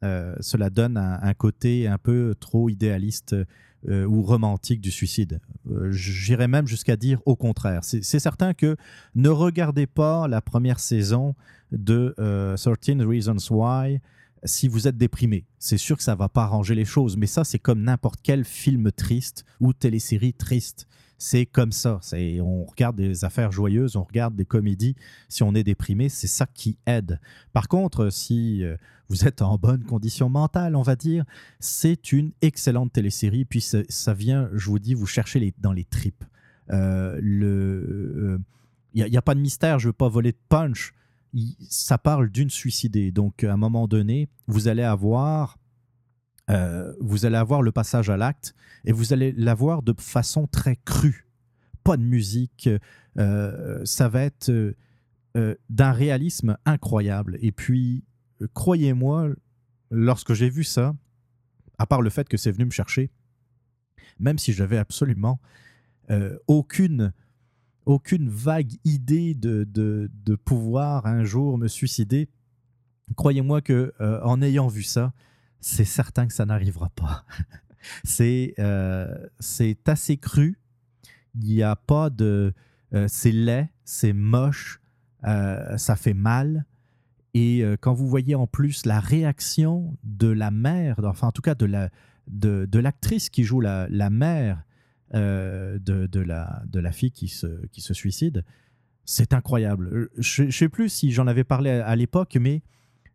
cela 0.02 0.70
donne 0.70 0.96
un 0.96 1.34
côté 1.34 1.86
un 1.86 1.98
peu 1.98 2.34
trop 2.40 2.70
idéaliste 2.70 3.36
euh, 3.88 4.06
ou 4.06 4.22
romantique 4.22 4.80
du 4.80 4.90
suicide. 4.90 5.40
Euh, 5.70 5.90
J'irais 5.90 6.48
même 6.48 6.66
jusqu'à 6.66 6.96
dire 6.96 7.20
au 7.26 7.36
contraire. 7.36 7.84
C'est 7.84 8.02
certain 8.02 8.54
que 8.54 8.76
ne 9.14 9.28
regardez 9.28 9.86
pas 9.86 10.26
la 10.28 10.40
première 10.40 10.80
saison 10.80 11.34
de 11.72 12.14
euh, 12.18 12.56
13 12.56 13.02
Reasons 13.02 13.36
Why 13.50 14.00
si 14.44 14.68
vous 14.68 14.86
êtes 14.88 14.96
déprimé. 14.96 15.46
C'est 15.58 15.78
sûr 15.78 15.96
que 15.96 16.02
ça 16.02 16.14
va 16.14 16.28
pas 16.28 16.44
arranger 16.44 16.74
les 16.74 16.84
choses, 16.84 17.16
mais 17.16 17.26
ça, 17.26 17.44
c'est 17.44 17.58
comme 17.58 17.82
n'importe 17.82 18.20
quel 18.22 18.44
film 18.44 18.92
triste 18.92 19.44
ou 19.60 19.72
télésérie 19.72 20.34
triste. 20.34 20.86
C'est 21.16 21.46
comme 21.46 21.72
ça. 21.72 22.00
On 22.40 22.64
regarde 22.64 22.96
des 22.96 23.24
affaires 23.24 23.52
joyeuses, 23.52 23.96
on 23.96 24.02
regarde 24.02 24.34
des 24.34 24.44
comédies. 24.44 24.96
Si 25.28 25.42
on 25.42 25.54
est 25.54 25.62
déprimé, 25.62 26.08
c'est 26.08 26.26
ça 26.26 26.46
qui 26.52 26.76
aide. 26.86 27.20
Par 27.52 27.68
contre, 27.68 28.10
si 28.10 28.64
euh, 28.64 28.76
vous 29.08 29.26
êtes 29.26 29.42
en 29.42 29.56
bonne 29.58 29.84
condition 29.84 30.28
mentale, 30.28 30.76
on 30.76 30.82
va 30.82 30.96
dire, 30.96 31.24
c'est 31.60 32.12
une 32.12 32.32
excellente 32.42 32.92
télésérie. 32.92 33.44
Puis 33.44 33.60
ça, 33.60 34.14
vient, 34.14 34.48
je 34.54 34.70
vous 34.70 34.78
dis, 34.78 34.94
vous 34.94 35.06
cherchez 35.06 35.54
dans 35.58 35.72
les 35.72 35.84
tripes. 35.84 36.24
Euh, 36.70 38.38
il 38.94 39.04
n'y 39.04 39.16
a, 39.16 39.22
pas 39.22 39.34
de 39.34 39.40
mystère, 39.40 39.78
je 39.78 39.86
ne 39.86 39.90
veux 39.90 39.94
pas 39.94 40.08
voler 40.08 40.32
de 40.32 40.38
punch. 40.48 40.94
Ça 41.68 41.98
parle 41.98 42.30
d'une 42.30 42.50
suicidée. 42.50 43.10
Donc, 43.10 43.44
à 43.44 43.52
un 43.52 43.56
moment 43.56 43.88
donné, 43.88 44.28
vous 44.46 44.68
allez 44.68 44.84
avoir, 44.84 45.58
euh, 46.50 46.94
vous 47.00 47.26
allez 47.26 47.36
avoir 47.36 47.60
le 47.60 47.72
passage 47.72 48.08
à 48.08 48.16
l'acte 48.16 48.54
et 48.84 48.92
vous 48.92 49.12
allez 49.12 49.32
l'avoir 49.32 49.82
de 49.82 49.94
façon 49.98 50.46
très 50.46 50.76
crue. 50.84 51.26
Pas 51.82 51.96
de 51.96 52.04
musique. 52.04 52.68
euh, 53.18 53.80
ça 53.84 54.08
va 54.08 54.22
être. 54.22 54.48
euh, 54.50 54.74
euh, 55.36 55.56
d'un 55.68 55.90
réalisme 55.90 56.56
incroyable. 56.64 57.38
Et 57.42 57.50
puis, 57.50 58.04
euh, 58.04 58.13
croyez-moi, 58.52 59.30
lorsque 59.90 60.34
j'ai 60.34 60.50
vu 60.50 60.64
ça, 60.64 60.94
à 61.78 61.86
part 61.86 62.02
le 62.02 62.10
fait 62.10 62.28
que 62.28 62.36
c'est 62.36 62.50
venu 62.50 62.66
me 62.66 62.70
chercher, 62.70 63.10
même 64.18 64.38
si 64.38 64.52
j'avais 64.52 64.78
absolument 64.78 65.40
euh, 66.10 66.36
aucune, 66.46 67.12
aucune 67.86 68.28
vague 68.28 68.72
idée 68.84 69.34
de, 69.34 69.64
de, 69.64 70.36
pouvoir 70.36 71.06
un 71.06 71.24
jour 71.24 71.58
me 71.58 71.68
suicider, 71.68 72.28
croyez-moi 73.16 73.60
que 73.60 73.92
euh, 74.00 74.20
en 74.22 74.42
ayant 74.42 74.68
vu 74.68 74.82
ça, 74.82 75.12
c'est 75.60 75.84
certain 75.84 76.26
que 76.26 76.32
ça 76.32 76.44
n'arrivera 76.44 76.90
pas. 76.90 77.24
c'est 78.04 78.54
euh, 78.58 79.14
c'est 79.40 79.88
assez 79.88 80.16
cru. 80.16 80.58
Il 81.34 81.54
n'y 81.54 81.62
a 81.62 81.74
pas 81.74 82.10
de. 82.10 82.52
c'est 83.08 83.32
laid, 83.32 83.68
c'est 83.84 84.12
moche, 84.12 84.80
ça 85.22 85.96
fait 85.96 86.14
mal. 86.14 86.64
Et 87.34 87.64
euh, 87.64 87.76
quand 87.80 87.92
vous 87.92 88.08
voyez 88.08 88.34
en 88.34 88.46
plus 88.46 88.86
la 88.86 89.00
réaction 89.00 89.96
de 90.04 90.28
la 90.28 90.50
mère, 90.50 91.00
enfin 91.04 91.28
en 91.28 91.32
tout 91.32 91.42
cas 91.42 91.54
de 91.54 91.66
la 91.66 91.90
de, 92.26 92.78
l'actrice 92.78 93.30
qui 93.30 93.44
joue 93.44 93.60
la, 93.60 93.86
la 93.90 94.10
mère 94.10 94.62
euh, 95.14 95.78
de, 95.78 96.06
de, 96.06 96.20
la, 96.20 96.62
de 96.66 96.80
la 96.80 96.92
fille 96.92 97.10
qui 97.12 97.28
se, 97.28 97.66
qui 97.66 97.80
se 97.80 97.94
suicide, 97.94 98.44
c'est 99.04 99.34
incroyable. 99.34 99.88
Euh, 99.92 100.10
Je 100.18 100.44
ne 100.44 100.50
sais 100.50 100.68
plus 100.68 100.88
si 100.88 101.12
j'en 101.12 101.26
avais 101.26 101.44
parlé 101.44 101.70
à, 101.70 101.86
à 101.86 101.96
l'époque, 101.96 102.36
mais 102.40 102.62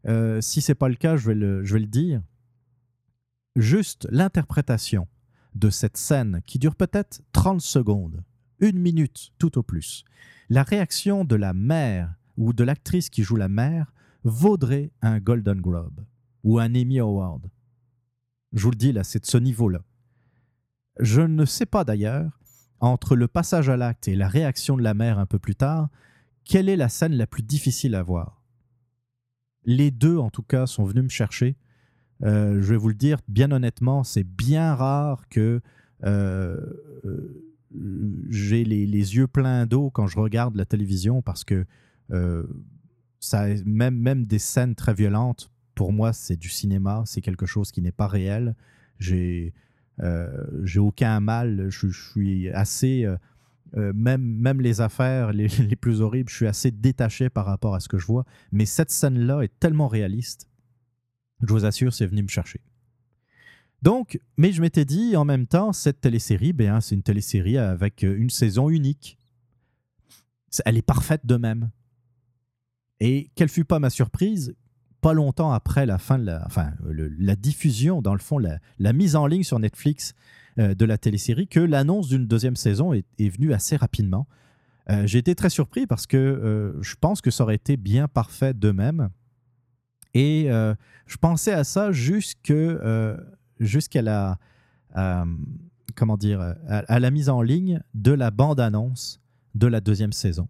euh, 0.08 0.42
si 0.42 0.62
c'est 0.62 0.76
pas 0.76 0.90
le 0.90 0.96
cas, 0.96 1.18
je 1.18 1.28
vais 1.28 1.36
le, 1.36 1.64
je 1.64 1.74
vais 1.74 1.80
le 1.80 1.88
dire. 1.88 2.22
Juste 3.56 4.08
l'interprétation 4.12 5.08
de 5.56 5.70
cette 5.70 5.98
scène 5.98 6.42
qui 6.46 6.60
dure 6.60 6.76
peut-être 6.76 7.22
30 7.34 7.60
secondes, 7.60 8.24
une 8.60 8.80
minute 8.80 9.32
tout 9.40 9.58
au 9.58 9.64
plus. 9.64 10.06
La 10.50 10.64
réaction 10.64 11.26
de 11.26 11.36
la 11.36 11.54
mère 11.54 12.14
ou 12.38 12.54
de 12.54 12.64
l'actrice 12.64 13.10
qui 13.10 13.24
joue 13.24 13.36
la 13.36 13.50
mère 13.50 13.92
vaudrait 14.24 14.92
un 15.02 15.20
Golden 15.20 15.62
Globe 15.62 16.06
ou 16.44 16.60
un 16.60 16.74
Emmy 16.76 17.00
Award. 17.00 17.50
Je 18.54 18.64
vous 18.64 18.72
le 18.72 18.78
dis 18.78 18.92
là, 18.92 19.04
c'est 19.04 19.20
de 19.20 19.26
ce 19.26 19.38
niveau-là. 19.38 19.82
Je 21.00 21.22
ne 21.22 21.46
sais 21.46 21.66
pas 21.66 21.84
d'ailleurs, 21.84 22.40
entre 22.80 23.16
le 23.16 23.28
passage 23.28 23.70
à 23.70 23.78
l'acte 23.78 24.08
et 24.08 24.16
la 24.16 24.28
réaction 24.28 24.78
de 24.78 24.84
la 24.84 24.94
mère 24.94 25.20
un 25.20 25.26
peu 25.26 25.40
plus 25.40 25.56
tard, 25.56 25.90
quelle 26.46 26.70
est 26.70 26.76
la 26.76 26.90
scène 26.90 27.14
la 27.14 27.28
plus 27.28 27.44
difficile 27.44 27.96
à 27.96 28.04
voir? 28.04 28.44
Les 29.66 29.92
deux, 29.92 30.18
en 30.18 30.30
tout 30.30 30.42
cas, 30.42 30.66
sont 30.66 30.84
venus 30.84 31.04
me 31.04 31.10
chercher. 31.10 31.58
Euh, 32.24 32.62
je 32.62 32.72
vais 32.72 32.78
vous 32.78 32.88
le 32.90 32.96
dire, 32.96 33.20
bien 33.28 33.52
honnêtement, 33.52 34.04
c'est 34.04 34.24
bien 34.24 34.74
rare 34.76 35.28
que 35.30 35.62
euh, 36.04 36.58
euh, 37.06 37.46
j'ai 38.30 38.64
les, 38.64 38.86
yeux 39.16 39.28
pleins 39.28 39.66
d'eau 39.66 39.90
quand 39.90 40.08
je 40.08 40.20
regarde 40.20 40.56
la 40.56 40.66
télévision 40.66 41.22
parce 41.22 41.44
que 41.44 41.66
même, 43.66 44.26
des 44.26 44.40
scènes 44.40 44.76
très 44.76 44.94
violentes, 44.94 45.52
pour 45.76 45.94
moi, 45.94 46.14
c'est 46.14 46.36
du 46.36 46.50
cinéma, 46.50 47.04
c'est 47.06 47.22
quelque 47.22 47.46
chose 47.46 47.72
qui 47.72 47.82
n'est 47.82 47.92
pas 47.92 48.08
réel. 48.08 48.56
J'ai 49.00 49.54
euh, 50.02 50.78
aucun 50.78 51.20
mal, 51.20 51.68
je, 51.70 51.88
suis 51.88 52.50
assez, 52.50 53.06
euh, 53.06 53.18
euh, 53.78 53.94
même, 53.94 54.22
même 54.22 54.62
les 54.62 54.82
affaires 54.82 55.32
les, 55.34 55.48
plus 55.76 56.02
horribles, 56.02 56.30
je 56.30 56.36
suis 56.36 56.48
assez 56.48 56.72
détaché 56.72 57.30
par 57.30 57.46
rapport 57.46 57.76
à 57.76 57.80
ce 57.80 57.88
que 57.88 57.98
je 57.98 58.06
vois. 58.06 58.26
Mais 58.52 58.66
cette 58.66 58.92
scène-là 58.92 59.42
est 59.42 59.60
tellement 59.60 59.88
réaliste, 59.88 60.50
je 61.42 61.54
vous 61.54 61.66
assure, 61.66 61.94
c'est 61.94 62.08
venu 62.08 62.24
me 62.24 62.28
chercher. 62.28 62.62
Donc, 63.82 64.20
mais 64.38 64.52
je 64.52 64.62
m'étais 64.62 64.84
dit 64.84 65.16
en 65.16 65.24
même 65.24 65.48
temps, 65.48 65.72
cette 65.72 66.02
télésérie, 66.02 66.52
ben, 66.52 66.76
hein, 66.76 66.82
c'est 66.82 66.96
une 66.96 67.04
télésérie 67.04 67.58
avec 67.58 68.02
une 68.02 68.30
saison 68.30 68.70
unique. 68.70 69.18
Elle 70.66 70.78
est 70.78 70.82
parfaite 70.82 71.26
de 71.26 71.38
même. 71.38 71.70
Et 73.00 73.32
quelle 73.36 73.50
fut 73.50 73.66
pas 73.66 73.80
ma 73.80 73.90
surprise, 73.90 74.56
pas 75.02 75.14
longtemps 75.14 75.52
après 75.52 75.86
la 75.86 75.98
fin 75.98 76.20
enfin, 76.46 76.72
la 76.84 77.36
diffusion, 77.36 78.02
dans 78.02 78.14
le 78.14 78.20
fond, 78.20 78.38
la, 78.38 78.94
mise 78.94 79.16
en 79.16 79.26
ligne 79.28 79.44
sur 79.44 79.60
Netflix 79.60 80.14
euh, 80.58 80.76
de 80.76 80.86
la 80.86 80.98
télésérie, 80.98 81.48
que 81.48 81.60
l'annonce 81.60 82.10
d'une 82.10 82.28
deuxième 82.28 82.56
saison 82.56 82.94
est, 82.94 83.06
venue 83.20 83.54
assez 83.54 83.76
rapidement. 83.78 84.28
Euh, 84.90 85.06
J'ai 85.06 85.20
été 85.20 85.36
très 85.36 85.50
surpris 85.50 85.88
parce 85.88 86.08
que 86.08 86.18
euh, 86.18 86.82
je 86.82 86.96
pense 87.00 87.22
que 87.22 87.32
ça 87.32 87.44
aurait 87.44 87.56
été 87.56 87.78
bien 87.78 88.08
parfait 88.08 88.54
de 88.54 88.72
même. 88.72 89.10
Et 90.14 90.46
euh, 90.50 90.74
je 91.06 91.18
pensais 91.18 91.54
à 91.54 91.64
ça 91.64 91.92
jusqu'à 91.92 92.42
la, 94.02 94.38
comment 95.96 96.18
à 96.68 97.00
la 97.00 97.12
mise 97.12 97.30
en 97.30 97.42
ligne 97.42 97.82
de 97.94 98.12
la 98.12 98.32
bande-annonce 98.32 99.22
de 99.56 99.68
la 99.68 99.82
deuxième 99.82 100.14
saison 100.14 100.48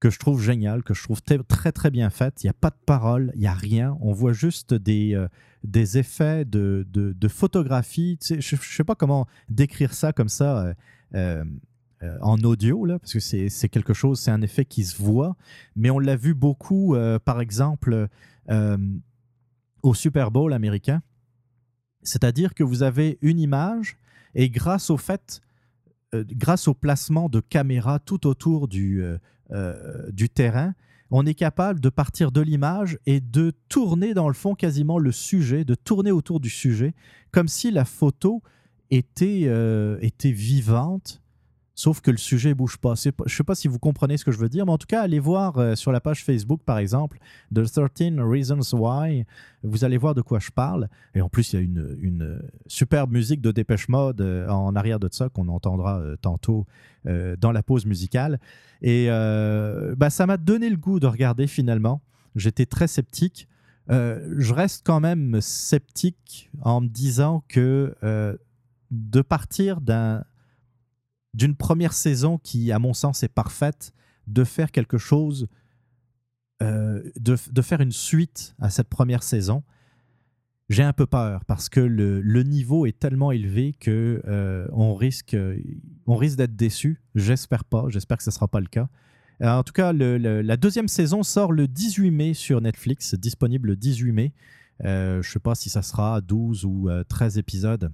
que 0.00 0.10
je 0.10 0.18
trouve 0.18 0.42
génial, 0.42 0.82
que 0.82 0.94
je 0.94 1.02
trouve 1.02 1.22
très 1.22 1.72
très, 1.72 1.90
bien 1.90 2.10
faite. 2.10 2.42
Il 2.42 2.46
n'y 2.46 2.50
a 2.50 2.54
pas 2.54 2.70
de 2.70 2.78
parole, 2.84 3.32
il 3.34 3.40
n'y 3.40 3.46
a 3.46 3.54
rien. 3.54 3.96
On 4.00 4.12
voit 4.12 4.32
juste 4.32 4.74
des, 4.74 5.14
euh, 5.14 5.28
des 5.64 5.98
effets 5.98 6.44
de, 6.44 6.86
de, 6.90 7.28
photographie. 7.28 8.18
Je 8.28 8.34
ne 8.34 8.60
sais 8.60 8.84
pas 8.84 8.94
comment 8.94 9.26
décrire 9.48 9.94
ça 9.94 10.12
comme 10.12 10.28
ça 10.28 10.74
euh, 11.14 11.44
euh, 12.02 12.18
en 12.20 12.38
audio, 12.38 12.84
là, 12.84 12.98
parce 12.98 13.14
que 13.14 13.20
c'est 13.20 13.68
quelque 13.70 13.94
chose, 13.94 14.20
c'est 14.20 14.30
un 14.30 14.42
effet 14.42 14.66
qui 14.66 14.84
se 14.84 15.00
voit. 15.00 15.34
Mais 15.76 15.88
on 15.88 15.98
l'a 15.98 16.16
vu 16.16 16.34
beaucoup, 16.34 16.94
par 17.24 17.40
exemple, 17.40 18.08
au 19.82 19.94
Super 19.94 20.30
Bowl 20.30 20.52
américain. 20.52 21.02
C'est-à-dire 22.02 22.54
que 22.54 22.62
vous 22.62 22.82
avez 22.82 23.18
une 23.22 23.40
image 23.40 23.96
et 24.34 24.50
grâce 24.50 24.90
au 24.90 24.98
fait, 24.98 25.40
grâce 26.14 26.68
au 26.68 26.74
placement 26.74 27.30
de 27.30 27.40
caméras 27.40 27.98
tout 27.98 28.26
autour 28.26 28.68
du, 28.68 29.02
euh, 29.52 30.10
du 30.10 30.28
terrain, 30.28 30.74
on 31.10 31.24
est 31.24 31.34
capable 31.34 31.80
de 31.80 31.88
partir 31.88 32.32
de 32.32 32.40
l'image 32.40 32.98
et 33.06 33.20
de 33.20 33.52
tourner 33.68 34.12
dans 34.12 34.28
le 34.28 34.34
fond 34.34 34.54
quasiment 34.54 34.98
le 34.98 35.12
sujet, 35.12 35.64
de 35.64 35.74
tourner 35.74 36.10
autour 36.10 36.40
du 36.40 36.50
sujet, 36.50 36.94
comme 37.30 37.48
si 37.48 37.70
la 37.70 37.84
photo 37.84 38.42
était, 38.90 39.44
euh, 39.46 39.98
était 40.00 40.32
vivante, 40.32 41.22
sauf 41.76 42.00
que 42.00 42.10
le 42.10 42.16
sujet 42.16 42.54
bouge 42.54 42.78
pas. 42.78 42.94
Je 42.96 43.10
ne 43.10 43.28
sais 43.28 43.44
pas 43.44 43.54
si 43.54 43.68
vous 43.68 43.78
comprenez 43.78 44.16
ce 44.16 44.24
que 44.24 44.32
je 44.32 44.38
veux 44.38 44.48
dire, 44.48 44.66
mais 44.66 44.72
en 44.72 44.78
tout 44.78 44.86
cas, 44.88 45.02
allez 45.02 45.20
voir 45.20 45.58
euh, 45.58 45.76
sur 45.76 45.92
la 45.92 46.00
page 46.00 46.24
Facebook, 46.24 46.62
par 46.64 46.78
exemple, 46.78 47.18
de 47.52 47.64
13 47.64 48.18
Reasons 48.18 48.76
Why, 48.76 49.24
vous 49.62 49.84
allez 49.84 49.98
voir 49.98 50.14
de 50.14 50.22
quoi 50.22 50.40
je 50.40 50.50
parle. 50.50 50.88
Et 51.14 51.20
en 51.20 51.28
plus, 51.28 51.52
il 51.52 51.56
y 51.56 51.58
a 51.58 51.62
une, 51.62 51.96
une 52.00 52.42
superbe 52.66 53.12
musique 53.12 53.42
de 53.42 53.52
Dépêche 53.52 53.88
Mode 53.88 54.22
euh, 54.22 54.48
en 54.48 54.74
arrière 54.74 54.98
de 54.98 55.08
ça 55.12 55.28
qu'on 55.28 55.48
entendra 55.48 56.00
euh, 56.00 56.16
tantôt 56.16 56.66
euh, 57.06 57.36
dans 57.36 57.52
la 57.52 57.62
pause 57.62 57.84
musicale. 57.86 58.40
Et 58.80 59.06
euh, 59.10 59.94
bah, 59.96 60.10
ça 60.10 60.26
m'a 60.26 60.38
donné 60.38 60.70
le 60.70 60.76
goût 60.76 60.98
de 60.98 61.06
regarder 61.06 61.46
finalement. 61.46 62.00
J'étais 62.34 62.66
très 62.66 62.88
sceptique. 62.88 63.48
Euh, 63.90 64.34
je 64.38 64.52
reste 64.52 64.84
quand 64.84 65.00
même 65.00 65.40
sceptique 65.42 66.50
en 66.62 66.80
me 66.80 66.88
disant 66.88 67.44
que 67.48 67.94
euh, 68.02 68.34
de 68.90 69.20
partir 69.20 69.80
d'un 69.80 70.24
d'une 71.36 71.54
première 71.54 71.92
saison 71.92 72.38
qui, 72.38 72.72
à 72.72 72.78
mon 72.78 72.94
sens, 72.94 73.22
est 73.22 73.28
parfaite, 73.28 73.92
de 74.26 74.42
faire 74.42 74.72
quelque 74.72 74.98
chose, 74.98 75.48
euh, 76.62 77.02
de, 77.20 77.36
de 77.52 77.62
faire 77.62 77.80
une 77.80 77.92
suite 77.92 78.56
à 78.58 78.70
cette 78.70 78.88
première 78.88 79.22
saison, 79.22 79.62
j'ai 80.68 80.82
un 80.82 80.94
peu 80.94 81.06
peur 81.06 81.44
parce 81.44 81.68
que 81.68 81.78
le, 81.78 82.20
le 82.20 82.42
niveau 82.42 82.86
est 82.86 82.98
tellement 82.98 83.30
élevé 83.30 83.74
que 83.78 84.20
euh, 84.26 84.66
on 84.72 84.94
risque, 84.94 85.34
euh, 85.34 85.60
on 86.06 86.16
risque 86.16 86.38
d'être 86.38 86.56
déçu. 86.56 87.00
J'espère 87.14 87.64
pas. 87.64 87.84
J'espère 87.88 88.16
que 88.16 88.24
ce 88.24 88.32
sera 88.32 88.48
pas 88.48 88.58
le 88.60 88.66
cas. 88.66 88.88
En 89.42 89.62
tout 89.62 89.74
cas, 89.74 89.92
la 89.92 90.56
deuxième 90.56 90.88
saison 90.88 91.22
sort 91.22 91.52
le 91.52 91.68
18 91.68 92.10
mai 92.10 92.32
sur 92.32 92.62
Netflix, 92.62 93.14
disponible 93.14 93.68
le 93.68 93.76
18 93.76 94.12
mai. 94.12 94.32
Je 94.82 95.20
sais 95.22 95.38
pas 95.38 95.54
si 95.54 95.68
ça 95.68 95.82
sera 95.82 96.22
12 96.22 96.64
ou 96.64 96.88
euh, 96.88 97.04
13 97.04 97.36
épisodes. 97.36 97.92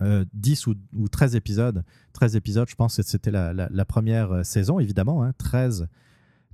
Euh, 0.00 0.24
10 0.34 0.66
ou, 0.66 0.74
ou 0.94 1.08
13 1.08 1.36
épisodes. 1.36 1.84
13 2.12 2.36
épisodes, 2.36 2.68
je 2.68 2.74
pense 2.74 2.96
que 2.96 3.02
c'était 3.02 3.30
la, 3.30 3.84
première 3.84 4.32
euh, 4.32 4.42
saison, 4.42 4.78
évidemment. 4.78 5.22
hein. 5.22 5.32
13, 5.38 5.88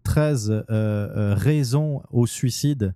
13 0.03 0.51
euh, 0.51 0.62
euh, 0.71 1.35
raisons 1.35 2.03
au 2.11 2.27
suicide 2.27 2.95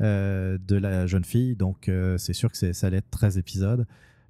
de 0.00 0.76
la 0.76 1.08
jeune 1.08 1.24
fille. 1.24 1.56
Donc, 1.56 1.90
c'est 2.18 2.32
sûr 2.32 2.52
que 2.52 2.72
ça 2.72 2.86
allait 2.86 2.98
être 2.98 3.10
13 3.10 3.36
épisodes. 3.36 3.84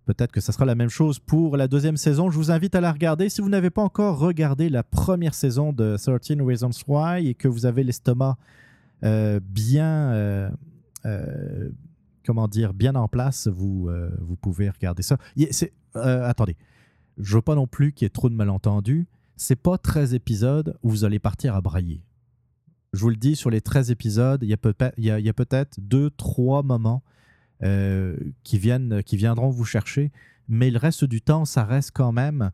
Peut-être 0.07 0.33
que 0.33 0.41
ça 0.41 0.51
sera 0.51 0.65
la 0.65 0.75
même 0.75 0.89
chose 0.89 1.19
pour 1.19 1.59
la 1.59 1.69
deuxième 1.69 1.99
saison. 1.99 2.31
Je 2.31 2.39
vous 2.39 2.51
invite 2.51 2.75
à 2.75 2.81
la 2.81 2.91
regarder. 2.91 3.29
Si 3.29 3.43
vous 3.43 3.51
n'avez 3.51 3.69
pas 3.69 3.83
encore 3.83 4.19
regardé 4.19 4.71
la 4.71 4.83
première 4.83 5.35
saison 5.35 5.75
de 5.75 5.99
13 5.99 6.41
Reasons 6.41 6.71
Why 6.87 7.29
et 7.29 7.35
que 7.35 7.49
vous 7.49 7.67
avez 7.67 7.85
l'estomac 7.85 8.39
bien, 9.03 10.51
comment 12.29 12.47
dire, 12.47 12.75
bien 12.75 12.95
en 12.95 13.09
place, 13.09 13.49
vous, 13.49 13.89
euh, 13.89 14.11
vous 14.21 14.37
pouvez 14.37 14.69
regarder 14.69 15.03
ça. 15.03 15.17
C'est- 15.51 15.73
euh, 15.97 16.29
attendez, 16.29 16.59
je 17.17 17.37
veux 17.37 17.41
pas 17.43 17.55
non 17.55 17.67
plus 17.67 17.95
qu'il 17.95 18.05
y 18.05 18.07
ait 18.07 18.11
trop 18.11 18.29
de 18.29 18.35
malentendus. 18.35 19.07
C'est 19.37 19.57
pas 19.57 19.79
13 19.79 20.13
épisodes 20.13 20.77
où 20.83 20.91
vous 20.91 21.05
allez 21.07 21.19
partir 21.19 21.55
à 21.55 21.63
brailler. 21.63 22.03
Je 22.93 23.01
vous 23.01 23.09
le 23.09 23.17
dis, 23.17 23.35
sur 23.35 23.49
les 23.49 23.63
13 23.63 23.91
épisodes, 23.91 24.43
il 24.43 24.49
y 24.51 24.53
a 24.53 25.33
peut-être 25.33 25.81
deux, 25.81 26.11
trois 26.11 26.63
moments 26.63 27.03
euh, 27.63 28.15
qui, 28.43 28.59
viennent, 28.59 29.03
qui 29.03 29.17
viendront 29.17 29.49
vous 29.49 29.65
chercher, 29.65 30.13
mais 30.49 30.71
le 30.71 30.79
reste 30.79 31.05
du 31.07 31.23
temps, 31.23 31.47
ça 31.47 31.65
reste 31.65 31.93
quand 31.95 32.13
même 32.13 32.51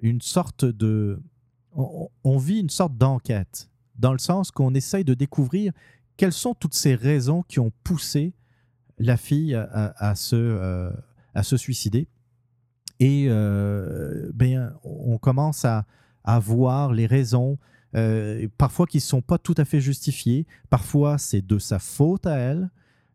une 0.00 0.22
sorte 0.22 0.64
de... 0.64 1.22
On, 1.72 2.08
on 2.24 2.38
vit 2.38 2.58
une 2.60 2.70
sorte 2.70 2.96
d'enquête 2.96 3.68
dans 3.98 4.12
le 4.12 4.18
sens 4.18 4.50
qu'on 4.50 4.72
essaye 4.74 5.04
de 5.04 5.12
découvrir 5.12 5.72
quelles 6.16 6.32
sont 6.32 6.54
toutes 6.54 6.74
ces 6.74 6.94
raisons 6.94 7.42
qui 7.42 7.60
ont 7.60 7.70
poussé 7.84 8.32
la 9.00 9.16
fille 9.16 9.54
à, 9.54 9.62
à- 9.62 10.10
à 10.10 10.14
se, 10.14 10.36
euh, 10.36 10.90
se 11.42 11.56
suicider. 11.56 12.06
Et 13.00 13.26
euh, 13.28 14.30
ben, 14.34 14.72
on 14.84 15.18
commence 15.18 15.64
à, 15.64 15.86
à 16.22 16.38
voir 16.38 16.92
les 16.92 17.06
raisons, 17.06 17.58
euh, 17.96 18.46
parfois 18.58 18.86
qui 18.86 18.98
ne 18.98 19.02
sont 19.02 19.22
pas 19.22 19.38
tout 19.38 19.54
à 19.56 19.64
fait 19.64 19.80
justifiées. 19.80 20.46
Parfois, 20.68 21.18
c'est 21.18 21.44
de 21.44 21.58
sa 21.58 21.78
faute 21.78 22.26
à 22.26 22.36
elle. 22.36 22.70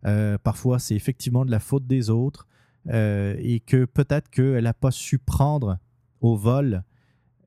Euh, 0.06 0.38
parfois, 0.38 0.80
c'est 0.80 0.96
effectivement 0.96 1.46
de 1.46 1.52
la 1.52 1.60
faute 1.60 1.88
des 1.88 2.10
autres. 2.10 2.48
Et 2.88 3.64
que 3.66 3.86
peut-être 3.86 4.30
qu'elle 4.30 4.64
n'a 4.66 4.74
pas 4.74 4.92
su 4.92 5.18
prendre 5.18 5.80
au 6.22 6.36
vol 6.36 6.84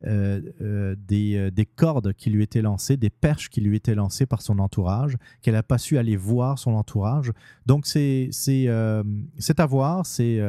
euh, 0.06 0.40
euh, 0.60 0.94
des, 1.08 1.34
euh, 1.36 1.50
des 1.50 1.66
cordes 1.66 2.12
qui 2.12 2.30
lui 2.30 2.44
étaient 2.44 2.62
lancées, 2.62 2.96
des 2.96 3.10
perches 3.10 3.50
qui 3.50 3.60
lui 3.60 3.76
étaient 3.76 3.96
lancées 3.96 4.26
par 4.26 4.42
son 4.42 4.60
entourage, 4.60 5.16
qu'elle 5.42 5.54
n'a 5.54 5.64
pas 5.64 5.78
su 5.78 5.98
aller 5.98 6.16
voir 6.16 6.56
son 6.60 6.74
entourage. 6.74 7.32
Donc, 7.66 7.84
c'est 7.84 8.30
à 8.68 9.66
voir, 9.66 10.06
c'est 10.06 10.40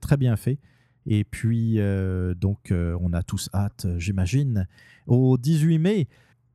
très 0.00 0.16
bien 0.16 0.36
fait. 0.36 0.58
Et 1.06 1.22
puis, 1.22 1.78
donc, 2.36 2.72
on 2.72 3.12
a 3.12 3.22
tous 3.22 3.50
hâte, 3.54 3.86
j'imagine, 3.98 4.66
au 5.06 5.38
18 5.38 5.78
mai 5.78 6.08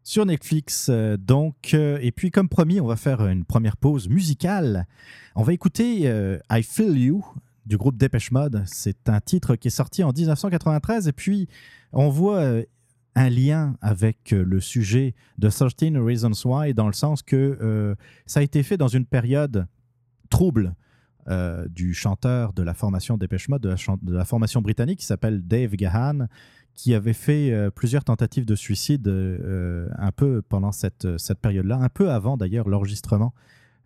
sur 0.03 0.25
Netflix. 0.25 0.89
donc, 1.17 1.73
et 1.73 2.11
puis, 2.11 2.29
comme 2.29 2.49
promis, 2.49 2.81
on 2.81 2.87
va 2.87 2.97
faire 2.97 3.25
une 3.25 3.45
première 3.45 3.77
pause 3.77 4.09
musicale. 4.09 4.85
On 5.35 5.43
va 5.43 5.53
écouter 5.53 6.11
I 6.51 6.61
Feel 6.61 6.97
You 6.97 7.23
du 7.69 7.77
groupe 7.77 7.95
Dépêche 7.95 8.31
Mode. 8.31 8.63
C'est 8.65 9.07
un 9.07 9.21
titre 9.21 9.55
qui 9.55 9.67
est 9.67 9.71
sorti 9.71 10.03
en 10.03 10.11
1993. 10.11 11.07
Et 11.07 11.13
puis, 11.13 11.47
on 11.93 12.09
voit 12.09 12.39
euh, 12.39 12.63
un 13.15 13.29
lien 13.29 13.77
avec 13.79 14.33
euh, 14.33 14.43
le 14.43 14.59
sujet 14.59 15.13
de 15.37 15.49
13 15.49 15.97
Reasons 15.97 16.31
Why, 16.45 16.73
dans 16.73 16.87
le 16.87 16.93
sens 16.93 17.21
que 17.21 17.57
euh, 17.61 17.95
ça 18.25 18.39
a 18.41 18.43
été 18.43 18.63
fait 18.63 18.75
dans 18.75 18.87
une 18.87 19.05
période 19.05 19.67
trouble 20.29 20.75
du 21.69 21.93
chanteur 21.93 22.53
de 22.53 22.63
la 22.63 22.73
formation 22.73 23.15
Dépêche 23.15 23.49
Mode, 23.49 23.61
de 23.61 24.11
la, 24.11 24.25
formation 24.25 24.63
britannique, 24.63 24.97
qui 24.97 25.05
s'appelle 25.05 25.45
Dave 25.45 25.75
Gahan, 25.75 26.25
qui 26.73 26.95
avait 26.95 27.13
fait 27.13 27.69
plusieurs 27.75 28.03
tentatives 28.03 28.45
de 28.45 28.55
suicide 28.55 29.07
un 29.07 30.11
peu 30.11 30.41
pendant 30.41 30.71
cette, 30.71 31.19
cette 31.19 31.37
période-là, 31.37 31.77
un 31.77 31.89
peu 31.89 32.09
avant 32.09 32.35
d'ailleurs 32.35 32.67
l'enregistrement 32.67 33.35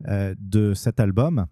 de 0.07 0.73
cet 0.73 1.01
album. 1.01 1.47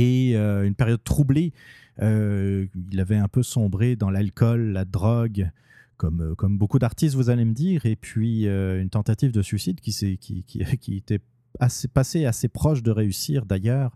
Et 0.00 0.32
euh, 0.34 0.66
une 0.66 0.74
période 0.74 1.04
troublée, 1.04 1.52
euh, 2.00 2.64
il 2.90 3.00
avait 3.00 3.18
un 3.18 3.28
peu 3.28 3.42
sombré 3.42 3.96
dans 3.96 4.08
l'alcool, 4.08 4.72
la 4.72 4.86
drogue, 4.86 5.50
comme, 5.98 6.34
euh, 6.42 6.48
beaucoup 6.48 6.78
d'artistes, 6.78 7.14
vous 7.14 7.28
allez 7.28 7.44
me 7.44 7.52
dire, 7.52 7.84
et 7.84 7.96
puis 7.96 8.46
une 8.46 8.88
tentative 8.88 9.30
de 9.30 9.42
suicide 9.42 9.78
qui, 9.80 10.16
qui, 10.80 10.96
était 10.96 11.20
assez, 11.58 11.86
passée 11.86 12.24
assez 12.24 12.48
proche 12.48 12.82
de 12.82 12.90
réussir 12.90 13.44
d'ailleurs. 13.44 13.94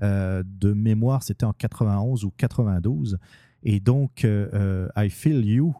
De 0.00 0.72
mémoire, 0.72 1.22
c'était 1.22 1.44
en 1.44 1.52
91 1.52 2.24
ou 2.24 2.32
92. 2.36 3.16
Et 3.62 3.78
donc, 3.78 4.26
I 4.26 5.08
Feel 5.08 5.44
You 5.46 5.72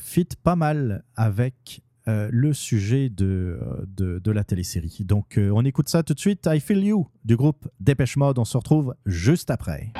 fit 0.00 0.28
pas 0.42 0.56
mal 0.56 1.04
avec 1.14 1.82
euh, 2.08 2.28
le 2.32 2.54
sujet 2.54 3.10
de, 3.10 3.58
euh, 3.60 3.84
de, 3.86 4.18
de 4.18 4.30
la 4.30 4.42
télésérie. 4.42 5.04
Donc, 5.04 5.36
euh, 5.36 5.50
on 5.54 5.62
écoute 5.64 5.90
ça 5.90 6.02
tout 6.02 6.14
de 6.14 6.20
suite. 6.20 6.48
I 6.50 6.58
Feel 6.58 6.82
You 6.82 7.06
du 7.24 7.36
groupe 7.36 7.68
Dépêche 7.80 8.16
Mode. 8.16 8.38
On 8.38 8.46
se 8.46 8.56
retrouve 8.56 8.94
juste 9.04 9.50
après. 9.50 9.92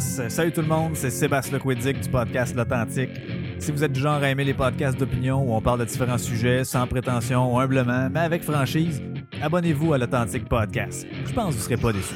Salut 0.00 0.52
tout 0.52 0.60
le 0.60 0.66
monde, 0.66 0.94
c'est 0.94 1.08
Sébastien 1.08 1.56
Lequidic 1.56 2.00
du 2.00 2.08
podcast 2.10 2.54
L'Authentique. 2.54 3.10
Si 3.58 3.72
vous 3.72 3.82
êtes 3.82 3.92
du 3.92 4.00
genre 4.00 4.22
à 4.22 4.28
aimer 4.28 4.44
les 4.44 4.52
podcasts 4.52 4.98
d'opinion 4.98 5.42
où 5.42 5.54
on 5.54 5.60
parle 5.62 5.80
de 5.80 5.84
différents 5.86 6.18
sujets 6.18 6.64
sans 6.64 6.86
prétention, 6.86 7.58
humblement, 7.58 8.10
mais 8.10 8.20
avec 8.20 8.42
franchise, 8.42 9.00
abonnez-vous 9.40 9.94
à 9.94 9.98
l'Authentique 9.98 10.48
Podcast. 10.48 11.06
Je 11.24 11.32
pense 11.32 11.46
que 11.46 11.52
vous 11.52 11.56
ne 11.56 11.62
serez 11.62 11.76
pas 11.78 11.92
déçus. 11.92 12.14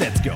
Let's 0.00 0.22
go! 0.22 0.32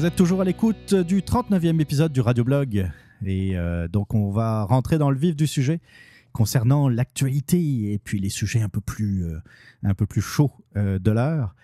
Vous 0.00 0.06
êtes 0.06 0.16
toujours 0.16 0.40
à 0.40 0.44
l'écoute 0.44 0.94
du 0.94 1.20
39e 1.20 1.78
épisode 1.78 2.10
du 2.10 2.22
Radioblog. 2.22 2.90
Et 3.26 3.58
euh, 3.58 3.86
donc, 3.86 4.14
on 4.14 4.30
va 4.30 4.64
rentrer 4.64 4.96
dans 4.96 5.10
le 5.10 5.18
vif 5.18 5.36
du 5.36 5.46
sujet 5.46 5.82
concernant 6.32 6.88
l'actualité 6.88 7.92
et 7.92 7.98
puis 7.98 8.18
les 8.18 8.30
sujets 8.30 8.62
un 8.62 8.70
peu 8.70 8.80
plus, 8.80 9.26
euh, 9.26 9.42
un 9.82 9.92
peu 9.92 10.06
plus 10.06 10.22
chauds 10.22 10.52
euh, 10.78 10.98
de 10.98 11.10
l'heure. 11.10 11.54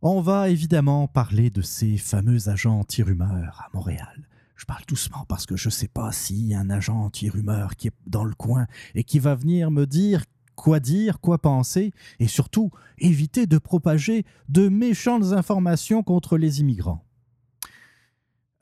On 0.00 0.22
va 0.22 0.48
évidemment 0.48 1.08
parler 1.08 1.50
de 1.50 1.60
ces 1.60 1.98
fameux 1.98 2.48
agents 2.48 2.78
anti-rumeurs 2.78 3.62
à 3.62 3.68
Montréal. 3.76 4.26
Je 4.56 4.64
parle 4.64 4.84
doucement 4.88 5.26
parce 5.28 5.44
que 5.44 5.54
je 5.54 5.68
ne 5.68 5.72
sais 5.72 5.88
pas 5.88 6.08
a 6.08 6.58
un 6.58 6.70
agent 6.70 6.98
anti-rumeur 6.98 7.76
qui 7.76 7.88
est 7.88 7.94
dans 8.06 8.24
le 8.24 8.34
coin 8.34 8.66
et 8.94 9.04
qui 9.04 9.18
va 9.18 9.34
venir 9.34 9.70
me 9.70 9.84
dire 9.84 10.24
quoi 10.56 10.80
dire, 10.80 11.20
quoi 11.20 11.36
penser 11.36 11.92
et 12.18 12.28
surtout 12.28 12.70
éviter 12.96 13.46
de 13.46 13.58
propager 13.58 14.24
de 14.48 14.70
méchantes 14.70 15.34
informations 15.34 16.02
contre 16.02 16.38
les 16.38 16.60
immigrants. 16.60 17.04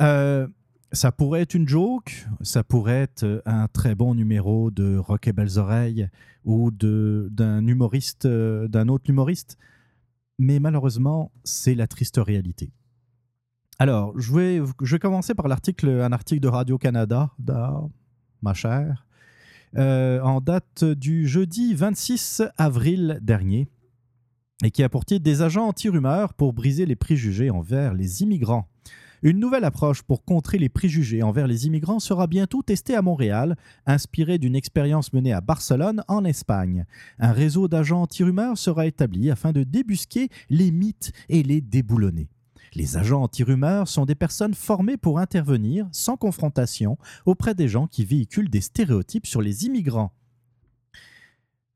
Euh, 0.02 0.46
ça 0.92 1.12
pourrait 1.12 1.42
être 1.42 1.54
une 1.54 1.68
joke, 1.68 2.26
ça 2.42 2.62
pourrait 2.62 3.02
être 3.02 3.42
un 3.44 3.68
très 3.68 3.94
bon 3.94 4.14
numéro 4.14 4.70
de 4.70 4.96
Rock 4.96 5.26
et 5.28 5.32
Belles 5.32 5.58
Oreilles 5.58 6.08
ou 6.44 6.70
d'un 6.70 7.66
humoriste, 7.66 8.26
euh, 8.26 8.68
d'un 8.68 8.88
autre 8.88 9.10
humoriste, 9.10 9.58
mais 10.38 10.60
malheureusement, 10.60 11.32
c'est 11.44 11.74
la 11.74 11.86
triste 11.86 12.18
réalité. 12.18 12.72
Alors, 13.78 14.18
je 14.18 14.32
vais, 14.32 14.62
je 14.82 14.94
vais 14.94 14.98
commencer 14.98 15.34
par 15.34 15.48
l'article, 15.48 15.88
un 15.88 16.12
article 16.12 16.40
de 16.40 16.48
Radio-Canada, 16.48 17.30
da, 17.38 17.82
ma 18.42 18.54
chère, 18.54 19.06
euh, 19.76 20.20
en 20.20 20.40
date 20.40 20.84
du 20.84 21.26
jeudi 21.26 21.74
26 21.74 22.42
avril 22.56 23.18
dernier, 23.20 23.68
et 24.64 24.70
qui 24.70 24.82
a 24.82 24.88
titre 24.88 25.22
Des 25.22 25.42
agents 25.42 25.66
anti-rumeurs 25.68 26.32
pour 26.32 26.54
briser 26.54 26.86
les 26.86 26.96
préjugés 26.96 27.50
envers 27.50 27.92
les 27.92 28.22
immigrants. 28.22 28.68
Une 29.22 29.38
nouvelle 29.38 29.64
approche 29.64 30.02
pour 30.02 30.24
contrer 30.24 30.58
les 30.58 30.68
préjugés 30.68 31.22
envers 31.22 31.46
les 31.46 31.66
immigrants 31.66 32.00
sera 32.00 32.26
bientôt 32.26 32.62
testée 32.62 32.94
à 32.94 33.02
Montréal, 33.02 33.56
inspirée 33.86 34.38
d'une 34.38 34.56
expérience 34.56 35.12
menée 35.12 35.32
à 35.32 35.40
Barcelone, 35.40 36.02
en 36.08 36.24
Espagne. 36.24 36.84
Un 37.18 37.32
réseau 37.32 37.68
d'agents 37.68 38.02
anti-rumeurs 38.02 38.58
sera 38.58 38.86
établi 38.86 39.30
afin 39.30 39.52
de 39.52 39.62
débusquer 39.62 40.28
les 40.50 40.70
mythes 40.70 41.12
et 41.28 41.42
les 41.42 41.60
déboulonner. 41.60 42.28
Les 42.74 42.96
agents 42.96 43.22
anti-rumeurs 43.22 43.88
sont 43.88 44.04
des 44.04 44.14
personnes 44.14 44.54
formées 44.54 44.96
pour 44.96 45.18
intervenir, 45.18 45.88
sans 45.92 46.16
confrontation, 46.16 46.98
auprès 47.24 47.54
des 47.54 47.68
gens 47.68 47.86
qui 47.86 48.04
véhiculent 48.04 48.50
des 48.50 48.60
stéréotypes 48.60 49.26
sur 49.26 49.40
les 49.40 49.64
immigrants. 49.64 50.12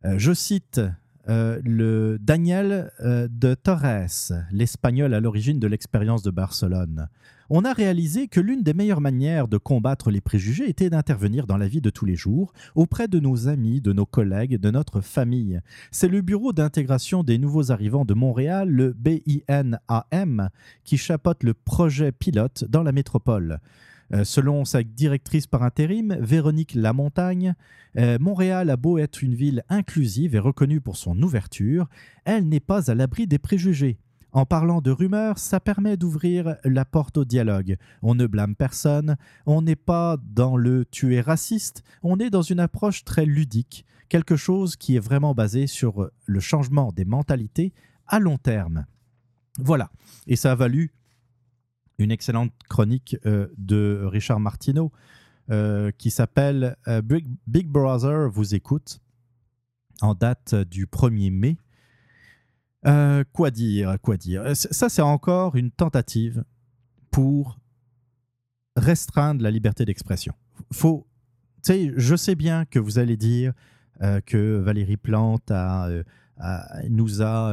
Euh, 0.04 0.18
je 0.18 0.32
cite 0.32 0.80
euh, 1.28 1.60
le 1.64 2.18
Daniel 2.20 2.92
euh, 3.00 3.28
de 3.30 3.54
Torres, 3.54 4.32
l'Espagnol 4.50 5.14
à 5.14 5.20
l'origine 5.20 5.60
de 5.60 5.66
l'expérience 5.66 6.22
de 6.22 6.30
Barcelone. 6.30 7.08
On 7.52 7.64
a 7.64 7.72
réalisé 7.72 8.28
que 8.28 8.38
l'une 8.38 8.62
des 8.62 8.74
meilleures 8.74 9.00
manières 9.00 9.48
de 9.48 9.58
combattre 9.58 10.12
les 10.12 10.20
préjugés 10.20 10.70
était 10.70 10.88
d'intervenir 10.88 11.48
dans 11.48 11.56
la 11.56 11.66
vie 11.66 11.80
de 11.80 11.90
tous 11.90 12.06
les 12.06 12.14
jours, 12.14 12.52
auprès 12.76 13.08
de 13.08 13.18
nos 13.18 13.48
amis, 13.48 13.80
de 13.80 13.92
nos 13.92 14.06
collègues, 14.06 14.58
de 14.58 14.70
notre 14.70 15.00
famille. 15.00 15.60
C'est 15.90 16.06
le 16.06 16.20
Bureau 16.20 16.52
d'intégration 16.52 17.24
des 17.24 17.38
nouveaux 17.38 17.72
arrivants 17.72 18.04
de 18.04 18.14
Montréal, 18.14 18.68
le 18.70 18.92
BINAM, 18.92 20.50
qui 20.84 20.96
chapeaute 20.96 21.42
le 21.42 21.54
projet 21.54 22.12
pilote 22.12 22.66
dans 22.68 22.84
la 22.84 22.92
métropole. 22.92 23.58
Euh, 24.14 24.22
selon 24.22 24.64
sa 24.64 24.84
directrice 24.84 25.48
par 25.48 25.64
intérim, 25.64 26.16
Véronique 26.20 26.76
Lamontagne, 26.76 27.54
euh, 27.98 28.16
Montréal 28.20 28.70
a 28.70 28.76
beau 28.76 28.96
être 28.98 29.24
une 29.24 29.34
ville 29.34 29.64
inclusive 29.68 30.36
et 30.36 30.40
reconnue 30.40 30.80
pour 30.80 30.96
son 30.96 31.20
ouverture, 31.20 31.88
elle 32.24 32.48
n'est 32.48 32.60
pas 32.60 32.92
à 32.92 32.94
l'abri 32.94 33.26
des 33.26 33.40
préjugés. 33.40 33.98
En 34.32 34.46
parlant 34.46 34.80
de 34.80 34.90
rumeurs, 34.90 35.38
ça 35.38 35.60
permet 35.60 35.96
d'ouvrir 35.96 36.56
la 36.64 36.84
porte 36.84 37.16
au 37.16 37.24
dialogue. 37.24 37.76
On 38.02 38.14
ne 38.14 38.26
blâme 38.26 38.54
personne, 38.54 39.16
on 39.46 39.62
n'est 39.62 39.76
pas 39.76 40.16
dans 40.22 40.56
le 40.56 40.84
tu 40.90 41.14
es 41.14 41.20
raciste, 41.20 41.82
on 42.02 42.18
est 42.18 42.30
dans 42.30 42.42
une 42.42 42.60
approche 42.60 43.04
très 43.04 43.26
ludique, 43.26 43.84
quelque 44.08 44.36
chose 44.36 44.76
qui 44.76 44.96
est 44.96 45.00
vraiment 45.00 45.34
basé 45.34 45.66
sur 45.66 46.10
le 46.26 46.40
changement 46.40 46.92
des 46.92 47.04
mentalités 47.04 47.72
à 48.06 48.20
long 48.20 48.38
terme. 48.38 48.86
Voilà, 49.58 49.90
et 50.26 50.36
ça 50.36 50.52
a 50.52 50.54
valu 50.54 50.92
une 51.98 52.10
excellente 52.10 52.52
chronique 52.68 53.16
euh, 53.26 53.48
de 53.58 54.02
Richard 54.04 54.40
Martineau 54.40 54.90
euh, 55.50 55.90
qui 55.98 56.10
s'appelle 56.10 56.76
euh, 56.88 57.02
Big, 57.02 57.26
Big 57.46 57.66
Brother 57.66 58.30
vous 58.30 58.54
écoute 58.54 59.00
en 60.00 60.14
date 60.14 60.54
du 60.54 60.86
1er 60.86 61.30
mai. 61.30 61.56
Euh, 62.86 63.24
quoi 63.32 63.50
dire 63.50 63.96
Quoi 64.02 64.16
dire 64.16 64.42
Euh, 64.42 64.54
Ça, 64.54 64.88
c'est 64.88 65.02
encore 65.02 65.56
une 65.56 65.70
tentative 65.70 66.44
pour 67.10 67.58
restreindre 68.76 69.42
la 69.42 69.50
liberté 69.50 69.84
d'expression. 69.84 70.32
Faut, 70.72 71.06
je 71.66 72.16
sais 72.16 72.34
bien 72.34 72.64
que 72.64 72.78
vous 72.78 72.98
allez 72.98 73.16
dire 73.16 73.52
euh, 74.02 74.20
que 74.20 74.58
Valérie 74.58 74.96
Plante 74.96 75.50
a, 75.50 75.88
a- 76.38 76.82
nous 76.88 77.20
a 77.22 77.52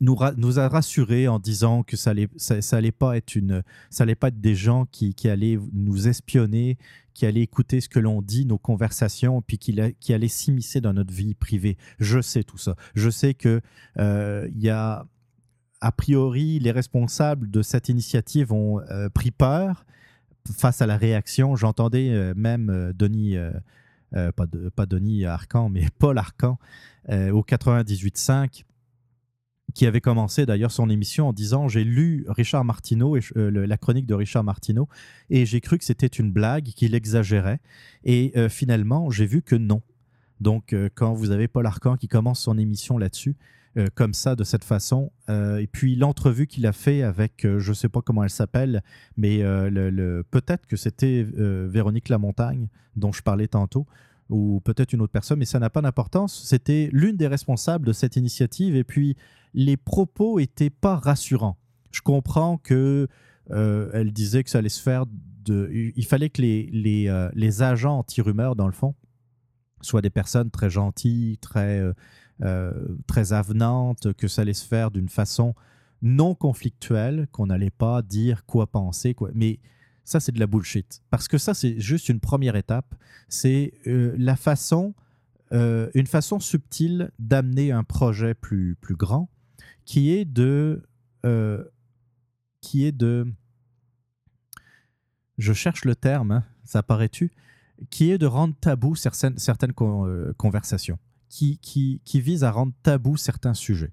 nous, 0.00 0.58
a 0.58 0.68
rassurés 0.68 1.28
en 1.28 1.38
disant 1.38 1.82
que 1.82 1.96
ça 1.96 2.10
allait, 2.10 2.92
pas 2.92 3.16
être 3.16 4.40
des 4.40 4.54
gens 4.54 4.86
qui, 4.90 5.14
allaient 5.28 5.58
nous 5.72 6.08
espionner, 6.08 6.78
qui 7.14 7.26
allaient 7.26 7.42
écouter 7.42 7.80
ce 7.80 7.88
que 7.88 7.98
l'on 7.98 8.22
dit, 8.22 8.46
nos 8.46 8.58
conversations, 8.58 9.42
puis 9.42 9.58
qui, 9.58 9.78
qui 10.00 10.12
allaient 10.12 10.28
s'immiscer 10.28 10.80
dans 10.80 10.92
notre 10.92 11.12
vie 11.12 11.34
privée. 11.34 11.76
Je 11.98 12.20
sais 12.20 12.44
tout 12.44 12.58
ça. 12.58 12.76
Je 12.94 13.10
sais 13.10 13.34
que 13.34 13.60
euh, 13.98 14.48
il 14.54 14.62
y 14.62 14.70
a 14.70 15.06
a 15.82 15.92
priori 15.92 16.58
les 16.58 16.70
responsables 16.70 17.50
de 17.50 17.60
cette 17.60 17.90
initiative 17.90 18.50
ont 18.50 18.80
euh, 18.80 19.10
pris 19.10 19.30
peur 19.30 19.84
face 20.52 20.82
à 20.82 20.86
la 20.86 20.96
réaction. 20.96 21.56
J'entendais 21.56 22.10
euh, 22.10 22.34
même 22.36 22.70
euh, 22.70 22.92
Denis, 22.94 23.36
euh, 23.36 23.52
euh, 24.14 24.32
pas, 24.32 24.46
de, 24.46 24.68
pas 24.68 24.86
Denis 24.86 25.24
Arcan, 25.24 25.68
mais 25.68 25.86
Paul 25.98 26.18
Arcan, 26.18 26.58
euh, 27.10 27.30
au 27.30 27.42
98.5, 27.42 28.64
qui 29.76 29.86
avait 29.86 30.00
commencé 30.00 30.46
d'ailleurs 30.46 30.72
son 30.72 30.88
émission 30.88 31.28
en 31.28 31.32
disant 31.34 31.68
J'ai 31.68 31.84
lu 31.84 32.24
Richard 32.28 32.64
Martineau, 32.64 33.14
et, 33.14 33.20
euh, 33.36 33.66
la 33.66 33.76
chronique 33.76 34.06
de 34.06 34.14
Richard 34.14 34.42
Martineau, 34.42 34.88
et 35.28 35.44
j'ai 35.44 35.60
cru 35.60 35.76
que 35.76 35.84
c'était 35.84 36.06
une 36.06 36.32
blague, 36.32 36.64
qu'il 36.64 36.94
exagérait. 36.94 37.60
Et 38.02 38.32
euh, 38.36 38.48
finalement, 38.48 39.10
j'ai 39.10 39.26
vu 39.26 39.42
que 39.42 39.54
non. 39.54 39.82
Donc, 40.40 40.72
euh, 40.72 40.88
quand 40.94 41.12
vous 41.12 41.30
avez 41.30 41.46
Paul 41.46 41.66
Arcan 41.66 41.98
qui 41.98 42.08
commence 42.08 42.40
son 42.40 42.56
émission 42.56 42.96
là-dessus, 42.96 43.36
comme 43.94 44.14
ça, 44.14 44.34
de 44.36 44.42
cette 44.42 44.64
façon, 44.64 45.12
et 45.28 45.68
puis 45.70 45.96
l'entrevue 45.96 46.46
qu'il 46.46 46.66
a 46.66 46.72
fait 46.72 47.02
avec, 47.02 47.42
je 47.42 47.68
ne 47.68 47.74
sais 47.74 47.90
pas 47.90 48.00
comment 48.00 48.24
elle 48.24 48.30
s'appelle, 48.30 48.82
mais 49.18 49.42
le, 49.42 50.22
peut-être 50.30 50.66
que 50.66 50.76
c'était 50.76 51.22
Véronique 51.22 52.08
Lamontagne, 52.08 52.68
dont 52.96 53.12
je 53.12 53.20
parlais 53.20 53.48
tantôt, 53.48 53.86
ou 54.28 54.60
peut-être 54.60 54.92
une 54.92 55.02
autre 55.02 55.12
personne, 55.12 55.38
mais 55.38 55.44
ça 55.44 55.58
n'a 55.58 55.70
pas 55.70 55.82
d'importance. 55.82 56.44
C'était 56.44 56.88
l'une 56.92 57.16
des 57.16 57.26
responsables 57.26 57.86
de 57.86 57.92
cette 57.92 58.16
initiative, 58.16 58.76
et 58.76 58.84
puis 58.84 59.16
les 59.54 59.76
propos 59.76 60.38
étaient 60.38 60.70
pas 60.70 60.96
rassurants. 60.96 61.56
Je 61.92 62.00
comprends 62.00 62.58
que 62.58 63.08
euh, 63.50 63.90
elle 63.92 64.12
disait 64.12 64.42
que 64.44 64.50
ça 64.50 64.58
allait 64.58 64.68
se 64.68 64.82
faire 64.82 65.04
de. 65.44 65.70
Il 65.72 66.04
fallait 66.04 66.30
que 66.30 66.42
les, 66.42 66.68
les, 66.72 67.08
euh, 67.08 67.30
les 67.34 67.62
agents 67.62 68.00
anti-rumeurs, 68.00 68.56
dans 68.56 68.66
le 68.66 68.72
fond, 68.72 68.94
soient 69.80 70.02
des 70.02 70.10
personnes 70.10 70.50
très 70.50 70.70
gentilles, 70.70 71.38
très, 71.38 71.82
euh, 72.42 72.96
très 73.06 73.32
avenantes, 73.32 74.12
que 74.14 74.28
ça 74.28 74.42
allait 74.42 74.54
se 74.54 74.66
faire 74.66 74.90
d'une 74.90 75.08
façon 75.08 75.54
non 76.02 76.34
conflictuelle, 76.34 77.28
qu'on 77.32 77.46
n'allait 77.46 77.70
pas 77.70 78.02
dire 78.02 78.44
quoi 78.44 78.66
penser, 78.66 79.14
quoi. 79.14 79.30
Mais 79.34 79.60
ça, 80.06 80.20
c'est 80.20 80.30
de 80.32 80.38
la 80.38 80.46
bullshit. 80.46 81.02
Parce 81.10 81.26
que 81.26 81.36
ça, 81.36 81.52
c'est 81.52 81.80
juste 81.80 82.08
une 82.08 82.20
première 82.20 82.54
étape. 82.54 82.94
C'est 83.28 83.74
euh, 83.88 84.14
la 84.16 84.36
façon, 84.36 84.94
euh, 85.52 85.90
une 85.94 86.06
façon 86.06 86.38
subtile 86.38 87.10
d'amener 87.18 87.72
un 87.72 87.82
projet 87.82 88.32
plus, 88.32 88.76
plus 88.80 88.94
grand, 88.94 89.28
qui 89.84 90.12
est 90.12 90.24
de, 90.24 90.86
euh, 91.24 91.64
qui 92.60 92.84
est 92.84 92.92
de, 92.92 93.26
je 95.38 95.52
cherche 95.52 95.84
le 95.84 95.96
terme, 95.96 96.30
hein, 96.30 96.44
ça 96.62 96.84
paraît-tu, 96.84 97.32
qui 97.90 98.10
est 98.12 98.18
de 98.18 98.26
rendre 98.26 98.54
tabou 98.60 98.94
certaines, 98.94 99.38
certaines 99.38 99.72
con- 99.72 100.32
conversations, 100.36 100.98
qui, 101.28 101.58
qui, 101.58 102.00
qui 102.04 102.20
vise 102.20 102.44
à 102.44 102.52
rendre 102.52 102.72
tabou 102.84 103.16
certains 103.16 103.54
sujets. 103.54 103.92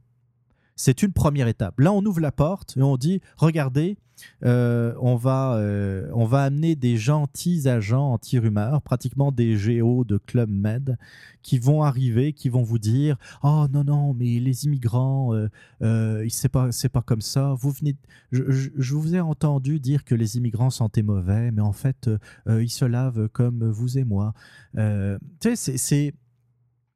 C'est 0.75 1.03
une 1.03 1.13
première 1.13 1.47
étape. 1.47 1.79
Là, 1.79 1.91
on 1.93 2.03
ouvre 2.05 2.19
la 2.19 2.31
porte 2.31 2.75
et 2.77 2.81
on 2.81 2.97
dit, 2.97 3.21
regardez, 3.37 3.97
euh, 4.45 4.93
on, 4.99 5.15
va, 5.15 5.55
euh, 5.55 6.09
on 6.13 6.25
va 6.25 6.43
amener 6.43 6.75
des 6.75 6.97
gentils 6.97 7.67
agents 7.67 8.13
anti-rumeurs, 8.13 8.81
pratiquement 8.81 9.31
des 9.31 9.57
géos 9.57 10.03
de 10.03 10.17
Club 10.17 10.49
Med, 10.49 10.97
qui 11.41 11.59
vont 11.59 11.83
arriver, 11.83 12.33
qui 12.33 12.49
vont 12.49 12.63
vous 12.63 12.79
dire, 12.79 13.17
oh 13.43 13.65
non, 13.71 13.83
non, 13.83 14.13
mais 14.13 14.39
les 14.39 14.65
immigrants, 14.65 15.33
euh, 15.33 15.49
euh, 15.81 16.25
c'est 16.29 16.49
pas, 16.49 16.69
pas 16.91 17.01
comme 17.01 17.21
ça. 17.21 17.55
Vous 17.57 17.71
venez, 17.71 17.95
je, 18.31 18.95
vous 18.95 19.15
ai 19.15 19.19
entendu 19.19 19.79
dire 19.79 20.03
que 20.03 20.15
les 20.15 20.37
immigrants 20.37 20.69
sentaient 20.69 21.03
mauvais, 21.03 21.51
mais 21.51 21.61
en 21.61 21.73
fait, 21.73 22.09
ils 22.47 22.69
se 22.69 22.85
lavent 22.85 23.29
comme 23.29 23.69
vous 23.69 23.97
et 23.97 24.03
moi. 24.03 24.33
Tu 24.75 25.55
sais, 25.55 25.77
c'est. 25.77 26.13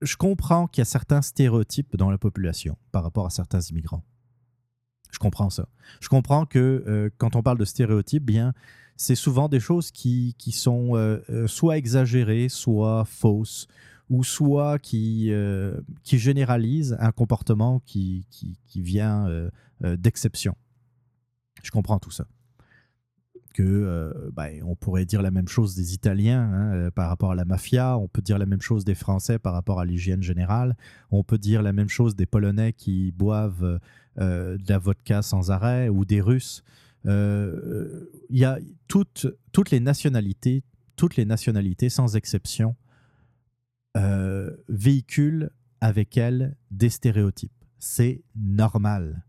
Je 0.01 0.15
comprends 0.15 0.67
qu'il 0.67 0.81
y 0.81 0.83
a 0.83 0.85
certains 0.85 1.21
stéréotypes 1.21 1.95
dans 1.95 2.11
la 2.11 2.17
population 2.17 2.77
par 2.91 3.03
rapport 3.03 3.25
à 3.25 3.29
certains 3.29 3.61
immigrants. 3.61 4.03
Je 5.11 5.19
comprends 5.19 5.49
ça. 5.49 5.67
Je 5.99 6.09
comprends 6.09 6.45
que 6.45 6.83
euh, 6.87 7.09
quand 7.17 7.35
on 7.35 7.41
parle 7.41 7.57
de 7.57 7.65
stéréotypes, 7.65 8.23
bien, 8.23 8.53
c'est 8.97 9.15
souvent 9.15 9.49
des 9.49 9.59
choses 9.59 9.91
qui, 9.91 10.35
qui 10.37 10.51
sont 10.51 10.95
euh, 10.95 11.19
euh, 11.29 11.47
soit 11.47 11.77
exagérées, 11.77 12.49
soit 12.49 13.05
fausses, 13.05 13.67
ou 14.09 14.23
soit 14.23 14.79
qui, 14.79 15.33
qui 16.03 16.17
généralisent 16.17 16.95
un 17.01 17.11
comportement 17.11 17.81
qui, 17.85 18.25
qui, 18.29 18.57
qui 18.65 18.81
vient 18.81 19.49
d'exception. 19.81 20.55
Je 21.61 21.71
comprends 21.71 21.99
tout 21.99 22.11
ça. 22.11 22.25
Euh, 23.59 24.29
ben, 24.33 24.61
on 24.63 24.75
pourrait 24.75 25.05
dire 25.05 25.21
la 25.21 25.31
même 25.31 25.47
chose 25.47 25.75
des 25.75 25.93
Italiens 25.93 26.41
hein, 26.41 26.73
euh, 26.73 26.91
par 26.91 27.09
rapport 27.09 27.31
à 27.31 27.35
la 27.35 27.45
mafia, 27.45 27.97
on 27.97 28.07
peut 28.07 28.21
dire 28.21 28.37
la 28.37 28.45
même 28.45 28.61
chose 28.61 28.85
des 28.85 28.95
Français 28.95 29.39
par 29.39 29.53
rapport 29.53 29.79
à 29.79 29.85
l'hygiène 29.85 30.21
générale, 30.21 30.75
on 31.11 31.23
peut 31.23 31.37
dire 31.37 31.61
la 31.61 31.73
même 31.73 31.89
chose 31.89 32.15
des 32.15 32.25
Polonais 32.25 32.73
qui 32.73 33.11
boivent 33.11 33.79
euh, 34.19 34.57
de 34.57 34.69
la 34.69 34.77
vodka 34.77 35.21
sans 35.21 35.51
arrêt 35.51 35.89
ou 35.89 36.05
des 36.05 36.21
Russes. 36.21 36.63
Il 37.05 38.07
y 38.29 38.43
a 38.43 38.59
toutes, 38.89 39.27
toutes 39.53 39.71
les 39.71 39.79
nationalités, 39.79 40.63
toutes 40.97 41.15
les 41.15 41.23
nationalités 41.23 41.89
sans 41.89 42.17
exception 42.17 42.75
véhiculent 44.67 45.49
avec 45.79 46.17
elles 46.17 46.57
des 46.69 46.89
stéréotypes. 46.89 47.53
C'est 47.79 48.23
normal. 48.35 49.23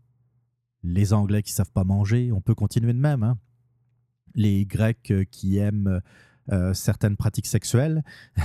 Les 0.83 1.13
Anglais 1.13 1.41
qui 1.41 1.53
savent 1.53 1.71
pas 1.71 1.85
manger, 1.85 2.33
on 2.33 2.41
peut 2.41 2.53
continuer 2.53 2.91
de 2.91 2.99
même. 2.99 3.23
hein. 3.23 3.37
Les 4.35 4.65
Grecs 4.65 5.11
euh, 5.11 5.23
qui 5.29 5.57
aiment 5.57 6.01
euh, 6.51 6.73
certaines 6.73 7.17
pratiques 7.17 7.47
sexuelles. 7.47 8.03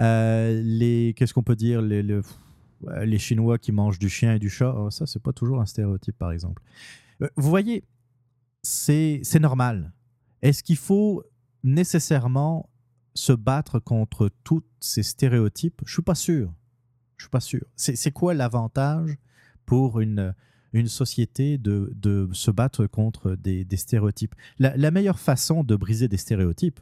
Euh, 0.00 0.62
les, 0.62 1.12
qu'est-ce 1.16 1.34
qu'on 1.34 1.42
peut 1.42 1.56
dire? 1.56 1.82
Les, 1.82 2.04
le- 2.04 2.22
les 3.02 3.18
Chinois 3.18 3.58
qui 3.58 3.72
mangent 3.72 3.98
du 3.98 4.08
chien 4.08 4.34
et 4.34 4.38
du 4.38 4.48
chat. 4.48 4.72
Oh, 4.76 4.92
ça, 4.92 5.06
c'est 5.06 5.20
pas 5.20 5.32
toujours 5.32 5.60
un 5.60 5.66
stéréotype, 5.66 6.16
par 6.16 6.30
exemple. 6.30 6.62
Vous 7.36 7.48
voyez, 7.50 7.82
c'est 8.62 9.40
normal. 9.40 9.92
Est-ce 10.40 10.62
qu'il 10.62 10.76
faut 10.76 11.24
nécessairement 11.64 12.70
se 13.14 13.32
battre 13.32 13.80
contre 13.80 14.30
tous 14.44 14.62
ces 14.78 15.02
stéréotypes? 15.02 15.82
Je 15.84 15.92
suis 15.94 16.02
pas 16.02 16.14
sûr. 16.14 16.52
Je 17.16 17.24
suis 17.24 17.30
pas 17.30 17.40
sûr. 17.40 17.64
C'est 17.74 18.12
quoi 18.12 18.34
l'avantage 18.34 19.16
pour 19.66 19.98
une, 19.98 20.32
une 20.72 20.88
société 20.88 21.58
de, 21.58 22.28
se 22.32 22.50
battre 22.50 22.86
contre 22.86 23.34
des, 23.34 23.66
stéréotypes 23.76 24.34
la, 24.58 24.90
meilleure 24.90 25.18
façon 25.18 25.64
de 25.64 25.76
briser 25.76 26.08
des 26.08 26.16
stéréotypes, 26.16 26.80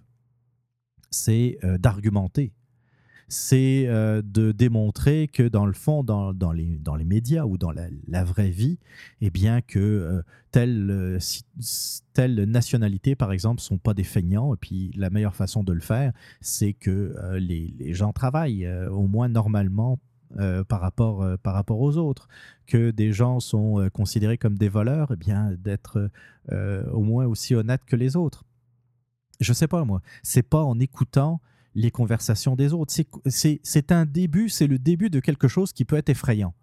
c'est 1.10 1.58
euh, 1.64 1.78
d'argumenter. 1.78 2.52
C'est 3.28 3.86
euh, 3.88 4.22
de 4.24 4.52
démontrer 4.52 5.26
que 5.26 5.42
dans 5.42 5.66
le 5.66 5.72
fond, 5.72 6.04
dans, 6.04 6.32
les, 6.52 7.04
médias 7.04 7.44
ou 7.44 7.58
dans 7.58 7.72
la, 7.72 8.24
vraie 8.24 8.50
vie, 8.50 8.78
eh 9.20 9.30
bien 9.30 9.62
que 9.62 9.80
euh, 9.80 10.22
telle, 10.52 12.44
nationalité, 12.44 13.16
par 13.16 13.32
exemple, 13.32 13.60
sont 13.60 13.78
pas 13.78 13.94
des 13.94 14.04
feignants. 14.04 14.54
Et 14.54 14.56
puis 14.56 14.92
la 14.96 15.10
meilleure 15.10 15.34
façon 15.34 15.64
de 15.64 15.72
le 15.72 15.80
faire, 15.80 16.12
c'est 16.40 16.72
que 16.72 17.16
les, 17.38 17.74
gens 17.94 18.12
travaillent 18.12 18.68
au 18.90 19.08
moins 19.08 19.28
normalement 19.28 19.98
euh, 20.38 20.64
par, 20.64 20.80
rapport, 20.80 21.22
euh, 21.22 21.36
par 21.36 21.54
rapport 21.54 21.80
aux 21.80 21.96
autres. 21.96 22.28
Que 22.66 22.90
des 22.90 23.12
gens 23.12 23.38
sont 23.38 23.80
euh, 23.80 23.88
considérés 23.88 24.38
comme 24.38 24.58
des 24.58 24.68
voleurs, 24.68 25.12
eh 25.12 25.16
bien 25.16 25.52
d'être 25.58 26.10
au 26.92 27.00
moins 27.00 27.26
aussi 27.26 27.54
honnêtes 27.54 27.84
que 27.86 27.96
les 27.96 28.16
autres. 28.16 28.44
Je 29.40 29.52
sais 29.52 29.68
pas, 29.68 29.84
moi. 29.84 30.00
C'est 30.22 30.42
pas 30.42 30.62
en 30.62 30.78
écoutant 30.78 31.40
les 31.74 31.90
conversations 31.90 32.56
des 32.56 32.72
autres. 32.72 32.94
C'est 33.26 33.92
un 33.92 34.06
début, 34.06 34.48
c'est 34.48 34.66
le 34.66 34.78
début 34.78 35.10
de 35.10 35.20
quelque 35.20 35.48
chose 35.48 35.72
qui 35.72 35.84
peut 35.84 35.96
être 35.96 36.08
effrayant. 36.08 36.54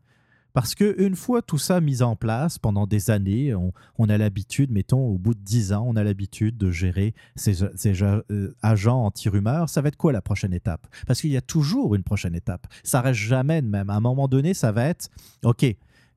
Parce 0.53 0.75
que 0.75 0.95
une 1.01 1.15
fois 1.15 1.41
tout 1.41 1.57
ça 1.57 1.81
mis 1.81 2.01
en 2.01 2.15
place 2.15 2.59
pendant 2.59 2.85
des 2.85 3.09
années, 3.09 3.53
on, 3.55 4.09
a 4.09 4.17
l'habitude, 4.17 4.71
mettons, 4.71 5.07
au 5.07 5.17
bout 5.17 5.33
de 5.33 5.39
10 5.39 5.73
ans, 5.73 5.85
on 5.87 5.95
a 5.95 6.03
l'habitude 6.03 6.57
de 6.57 6.69
gérer 6.69 7.15
ces, 7.35 7.63
euh, 7.63 8.55
agents 8.61 9.05
anti-rumeurs. 9.05 9.69
Ça 9.69 9.81
va 9.81 9.87
être 9.87 9.97
quoi 9.97 10.11
la 10.11 10.21
prochaine 10.21 10.53
étape? 10.53 10.87
Parce 11.07 11.21
qu'il 11.21 11.31
y 11.31 11.37
a 11.37 11.41
toujours 11.41 11.95
une 11.95 12.03
prochaine 12.03 12.35
étape. 12.35 12.67
Ça 12.83 13.01
reste 13.01 13.19
jamais 13.19 13.61
de 13.61 13.67
même. 13.67 13.89
À 13.89 13.95
un 13.95 13.99
moment 13.99 14.27
donné, 14.27 14.53
ça 14.53 14.71
va 14.71 14.85
être 14.85 15.09
OK. 15.43 15.65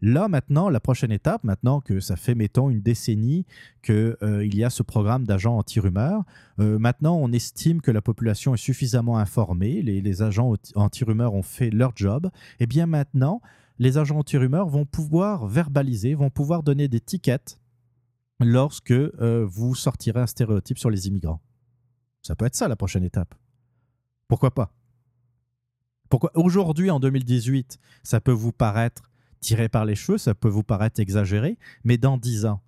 Là, 0.02 0.28
maintenant, 0.28 0.68
la 0.68 0.80
prochaine 0.80 1.10
étape, 1.10 1.42
maintenant 1.42 1.80
que 1.80 2.00
ça 2.00 2.16
fait, 2.16 2.34
mettons, 2.34 2.68
une 2.68 2.82
décennie 2.82 3.46
qu'il 3.82 4.54
y 4.54 4.62
a 4.62 4.68
ce 4.68 4.82
programme 4.82 5.24
d'agents 5.24 5.56
anti-rumeurs, 5.56 6.22
euh, 6.60 6.78
maintenant, 6.78 7.16
on 7.16 7.32
estime 7.32 7.80
que 7.80 7.90
la 7.90 8.02
population 8.02 8.52
est 8.52 8.58
suffisamment 8.58 9.18
informée, 9.18 9.80
les, 9.80 10.22
agents 10.22 10.50
anti- 10.50 10.72
anti-rumeurs 10.76 11.32
ont 11.32 11.42
fait 11.42 11.70
leur 11.70 11.92
job, 11.94 12.30
et 12.60 12.66
bien 12.66 12.86
maintenant, 12.86 13.40
les 13.78 13.98
agents 13.98 14.19
anti-rumeurs 14.19 14.69
vont 14.69 14.86
pouvoir 14.86 15.47
verbaliser, 15.47 16.15
vont 16.15 16.31
pouvoir 16.31 16.62
donner 16.62 16.89
des 16.89 17.01
tickets 17.01 17.59
lorsque 18.40 18.90
euh, 18.90 19.47
vous 19.48 19.74
sortirez 19.74 20.20
un 20.20 20.27
stéréotype 20.27 20.78
sur 20.78 20.90
les 20.90 21.09
immigrants. 21.09 21.43
Ça 22.23 22.35
peut 22.35 22.44
être 22.44 22.55
ça 22.55 22.69
la 22.69 22.77
prochaine 22.77 23.05
étape. 23.05 23.35
Pourquoi 24.28 24.53
pas? 24.53 24.73
Pourquoi 26.09 26.31
Aujourd'hui, 26.35 26.90
en 26.90 27.01
2018, 27.01 27.78
ça 28.03 28.20
peut 28.20 28.32
vous 28.32 28.53
paraître 28.53 29.11
tiré 29.40 29.69
par 29.69 29.85
les 29.85 29.94
cheveux, 29.94 30.19
ça 30.19 30.35
peut 30.35 30.48
vous 30.48 30.62
paraître 30.62 31.01
exagéré, 31.01 31.59
mais 31.85 31.98
dans 31.98 32.19
10 32.19 32.47
ans? 32.47 32.62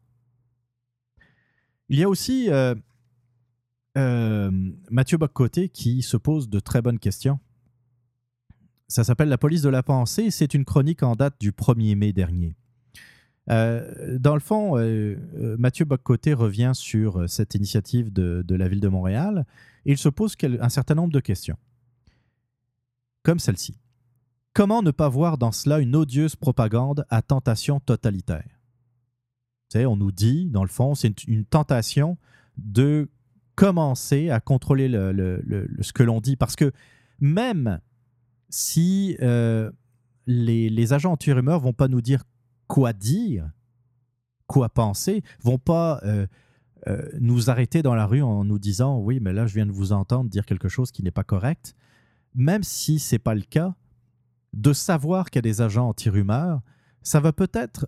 Il 1.88 1.98
y 1.98 2.04
a 2.04 2.08
aussi 2.08 2.50
euh, 2.50 2.74
euh, 3.96 4.50
Mathieu 4.90 5.16
Boccoté 5.16 5.68
qui 5.68 6.02
se 6.02 6.16
pose 6.16 6.48
de 6.48 6.60
très 6.60 6.82
bonnes 6.82 6.98
questions. 6.98 7.40
Ça 8.88 9.04
s'appelle 9.04 9.28
La 9.28 9.38
police 9.38 9.62
de 9.62 9.68
la 9.68 9.82
pensée 9.82 10.30
c'est 10.30 10.54
une 10.54 10.64
chronique 10.64 11.02
en 11.02 11.14
date 11.14 11.34
du 11.40 11.52
1er 11.52 11.94
mai 11.94 12.12
dernier. 12.12 12.56
Euh, 13.50 14.18
dans 14.18 14.34
le 14.34 14.40
fond, 14.40 14.76
euh, 14.76 15.16
euh, 15.36 15.56
Mathieu 15.58 15.84
Boccoté 15.86 16.34
revient 16.34 16.72
sur 16.74 17.28
cette 17.30 17.54
initiative 17.54 18.12
de, 18.12 18.44
la 18.54 18.68
ville 18.68 18.80
de 18.80 18.88
Montréal 18.88 19.46
et 19.86 19.92
il 19.92 19.98
se 19.98 20.08
pose 20.10 20.36
un 20.60 20.68
certain 20.68 20.94
nombre 20.94 21.12
de 21.12 21.20
questions. 21.20 21.56
comme 23.22 23.38
celle-ci. 23.38 23.78
Comment 24.54 24.82
ne 24.82 24.90
pas 24.90 25.08
voir 25.10 25.36
dans 25.36 25.52
cela 25.52 25.80
une 25.80 25.94
odieuse 25.94 26.34
propagande 26.34 27.04
à 27.10 27.20
tentation 27.20 27.78
totalitaire? 27.80 28.58
On 29.74 29.96
nous 29.96 30.12
dit, 30.12 30.46
dans 30.46 30.62
le 30.62 30.68
fond, 30.70 30.94
c'est 30.94 31.24
une, 31.24 31.44
tentation 31.44 32.16
de 32.56 33.10
commencer 33.54 34.30
à 34.30 34.40
contrôler 34.40 34.88
le- 34.88 35.12
le- 35.12 35.42
le- 35.44 35.66
le- 35.66 35.82
ce 35.82 35.92
que 35.92 36.02
l'on 36.02 36.20
dit. 36.22 36.36
Parce 36.36 36.56
que 36.56 36.72
même 37.20 37.80
si 38.48 39.16
euh, 39.20 39.70
les, 40.26 40.92
agents 40.92 41.12
anti-rumeurs 41.12 41.60
vont 41.60 41.72
pas 41.72 41.88
nous 41.88 42.00
dire 42.00 42.24
quoi 42.66 42.92
dire, 42.92 43.50
quoi 44.46 44.68
penser, 44.68 45.22
vont 45.42 45.58
pas 45.58 46.00
euh, 46.04 46.26
euh, 46.86 47.08
nous 47.20 47.50
arrêter 47.50 47.82
dans 47.82 47.94
la 47.94 48.06
rue 48.06 48.22
en 48.22 48.44
nous 48.44 48.58
disant 48.58 48.98
oui, 48.98 49.20
mais 49.20 49.32
là, 49.32 49.46
je 49.46 49.54
viens 49.54 49.66
de 49.66 49.72
vous 49.72 49.92
entendre 49.92 50.30
dire 50.30 50.46
quelque 50.46 50.68
chose 50.68 50.90
qui 50.90 51.02
n'est 51.02 51.10
pas 51.10 51.24
correct. 51.24 51.74
Même 52.34 52.62
si 52.62 52.98
c'est 52.98 53.18
pas 53.18 53.34
le 53.34 53.42
cas, 53.42 53.74
de 54.54 54.72
savoir 54.72 55.30
qu'il 55.30 55.38
y 55.38 55.40
a 55.40 55.42
des 55.42 55.60
agents 55.60 55.88
anti-rumeurs, 55.88 56.60
ça 57.02 57.20
va 57.20 57.32
peut-être 57.32 57.86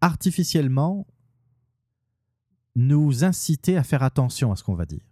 artificiellement 0.00 1.06
nous 2.74 3.22
inciter 3.22 3.76
à 3.76 3.84
faire 3.84 4.02
attention 4.02 4.50
à 4.50 4.56
ce 4.56 4.64
qu'on 4.64 4.74
va 4.74 4.84
dire. 4.84 5.06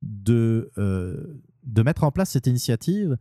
De, 0.00 0.70
de 1.64 1.82
mettre 1.82 2.04
en 2.04 2.10
place 2.10 2.30
cette 2.30 2.46
initiative, 2.46 3.16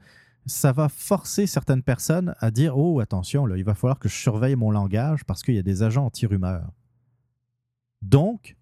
ça 0.45 0.71
va 0.71 0.89
forcer 0.89 1.47
certaines 1.47 1.83
personnes 1.83 2.35
à 2.39 2.51
dire 2.51 2.77
Oh, 2.77 2.99
attention, 2.99 3.47
il 3.55 3.63
va 3.63 3.75
falloir 3.75 3.99
que 3.99 4.09
je 4.09 4.15
surveille 4.15 4.55
mon 4.55 4.71
langage 4.71 5.23
parce 5.25 5.43
qu'il 5.43 5.55
y 5.55 5.59
a 5.59 5.63
des 5.63 5.83
agents 5.83 6.05
anti-rumeurs. 6.05 6.71
Donc, 8.01 8.57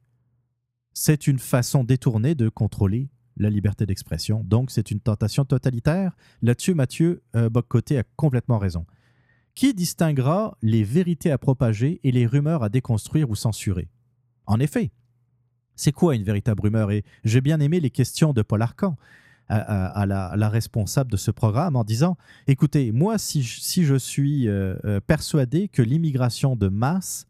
c'est 0.94 1.28
une 1.28 1.40
façon 1.40 1.84
détournée 1.84 2.36
de 2.36 2.50
contrôler 2.50 3.10
la 3.38 3.50
liberté 3.50 3.86
d'expression. 3.86 4.44
Donc, 4.44 4.70
c'est 4.70 4.92
une 4.92 5.00
tentation 5.00 5.46
totalitaire. 5.46 6.18
Là-dessus, 6.42 6.74
Mathieu 6.74 7.24
euh, 7.36 7.50
Boccoté 7.50 7.98
a 7.98 8.04
complètement 8.18 8.58
raison. 8.58 8.86
Qui 9.56 9.74
distinguera 9.74 10.58
les 10.62 10.84
vérités 10.84 11.32
à 11.32 11.38
propager 11.38 12.02
et 12.04 12.12
les 12.12 12.26
rumeurs 12.26 12.64
à 12.64 12.70
déconstruire 12.70 13.30
ou 13.30 13.36
censurer? 13.36 13.90
En 14.46 14.60
effet, 14.60 14.92
c'est 15.76 15.94
quoi 15.94 16.16
une 16.16 16.24
véritable 16.24 16.62
rumeur? 16.62 16.92
Et 16.92 17.06
j'ai 17.24 17.40
bien 17.40 17.62
aimé 17.62 17.80
les 17.80 17.90
questions 17.90 18.34
de 18.34 18.42
Paul 18.42 18.62
Arcan 18.62 18.98
à, 19.50 20.06
la, 20.06 20.50
responsable 20.50 21.12
de 21.12 21.18
ce 21.18 21.32
programme 21.32 21.76
en 21.76 21.84
disant 21.84 22.18
Écoutez, 22.48 22.92
moi, 22.92 23.18
si 23.18 23.42
je, 23.42 23.96
suis 23.96 24.48
euh, 24.48 24.76
euh, 24.86 25.00
persuadé 25.00 25.68
que 25.68 25.82
l'immigration 25.82 26.56
de 26.56 26.68
masse 26.68 27.28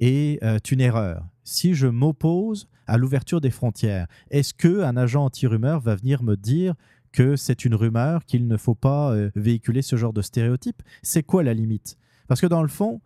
est 0.00 0.42
euh, 0.42 0.58
une 0.70 0.80
erreur, 0.80 1.26
si 1.44 1.74
je 1.74 1.86
m'oppose 1.86 2.68
à 2.86 2.96
l'ouverture 2.96 3.40
des 3.40 3.50
frontières, 3.50 4.06
est-ce 4.30 4.54
qu'un 4.54 4.96
agent 4.96 5.24
anti-rumeur 5.24 5.80
va 5.80 5.94
venir 5.94 6.22
me 6.22 6.36
dire 6.36 6.74
que 7.12 7.36
c'est 7.36 7.64
une 7.64 7.74
rumeur, 7.74 8.24
qu'il 8.24 8.46
ne 8.48 8.56
faut 8.56 8.74
pas 8.74 9.14
véhiculer 9.34 9.82
ce 9.82 9.96
genre 9.96 10.12
de 10.12 10.22
stéréotype? 10.22 10.82
C'est 11.02 11.22
quoi 11.22 11.42
la 11.42 11.54
limite? 11.54 11.96
Parce 12.28 12.40
que 12.40 12.46
dans 12.46 12.62
le 12.62 12.68
fond, 12.68 13.00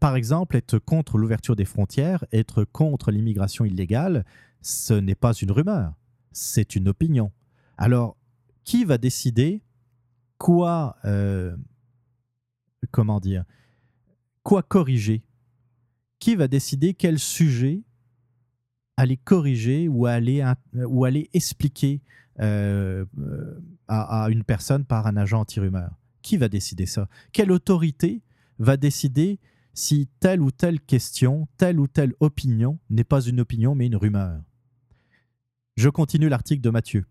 par 0.00 0.16
exemple, 0.16 0.56
être 0.56 0.78
contre 0.78 1.18
l'ouverture 1.18 1.56
des 1.56 1.64
frontières, 1.64 2.24
être 2.32 2.64
contre 2.64 3.10
l'immigration 3.10 3.64
illégale, 3.64 4.24
ce 4.60 4.94
n'est 4.94 5.14
pas 5.14 5.32
une 5.32 5.50
rumeur, 5.50 5.94
c'est 6.32 6.76
une 6.76 6.88
opinion. 6.88 7.32
Alors, 7.82 8.16
qui 8.62 8.84
va 8.84 8.96
décider 8.96 9.60
quoi, 10.38 10.96
euh, 11.04 11.56
comment 12.92 13.18
dire, 13.18 13.44
quoi 14.44 14.62
corriger? 14.62 15.24
Qui 16.20 16.36
va 16.36 16.46
décider 16.46 16.94
quel 16.94 17.18
sujet 17.18 17.82
aller 18.96 19.16
corriger 19.16 19.88
ou 19.88 20.06
aller, 20.06 20.44
expliquer 21.32 22.02
euh, 22.38 23.04
à, 23.88 24.26
à 24.26 24.30
une 24.30 24.44
personne 24.44 24.84
par 24.84 25.08
un 25.08 25.16
agent 25.16 25.40
anti-rumeur 25.40 25.90
Qui 26.22 26.36
va 26.36 26.48
décider 26.48 26.86
ça? 26.86 27.08
Quelle 27.32 27.50
autorité 27.50 28.22
va 28.60 28.76
décider 28.76 29.40
si 29.74 30.08
telle 30.20 30.40
ou 30.40 30.52
telle 30.52 30.80
question, 30.80 31.48
telle 31.56 31.80
ou 31.80 31.88
telle 31.88 32.14
opinion 32.20 32.78
n'est 32.90 33.02
pas 33.02 33.22
une 33.22 33.40
opinion 33.40 33.74
mais 33.74 33.86
une 33.86 33.96
rumeur? 33.96 34.40
Je 35.74 35.88
continue 35.88 36.28
l'article 36.28 36.60
de 36.62 36.70
Mathieu. 36.70 37.06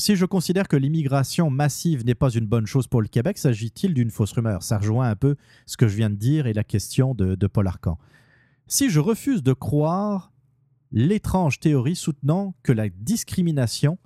Si 0.00 0.14
je 0.14 0.24
considère 0.24 0.68
que 0.68 0.76
l'immigration 0.76 1.50
massive 1.50 2.06
n'est 2.06 2.14
pas 2.14 2.30
une 2.30 2.46
bonne 2.46 2.66
chose 2.66 2.86
pour 2.86 3.02
le 3.02 3.08
Québec, 3.08 3.36
s'agit-il 3.36 3.94
d'une 3.94 4.12
fausse 4.12 4.30
rumeur? 4.30 4.62
Ça 4.62 4.78
rejoint 4.78 5.10
un 5.10 5.16
peu 5.16 5.34
ce 5.66 5.76
que 5.76 5.88
je 5.88 5.96
viens 5.96 6.08
de 6.08 6.14
dire 6.14 6.46
et 6.46 6.52
la 6.52 6.62
question 6.62 7.16
de, 7.16 7.46
Paul 7.48 7.66
Arcan. 7.66 7.98
Si 8.68 8.90
je 8.90 9.00
refuse 9.00 9.42
de 9.42 9.52
croire 9.52 10.32
l'étrange 10.92 11.58
théorie 11.58 11.96
soutenant 11.96 12.54
que 12.62 12.70
la 12.70 12.88
discrimination 12.88 13.98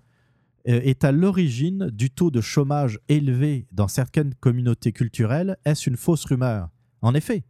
euh, 0.67 0.81
est 0.81 1.05
à 1.05 1.13
l'origine 1.13 1.91
du 1.91 2.11
taux 2.11 2.31
de 2.31 2.41
chômage 2.41 2.99
élevé 3.11 3.67
dans 3.71 3.89
certaines 3.89 4.35
communautés 4.37 4.93
culturelles, 4.93 5.59
est-ce 5.67 5.91
une 5.91 5.99
fausse 5.99 6.25
rumeur? 6.25 6.71
En 7.03 7.15
effet, 7.15 7.45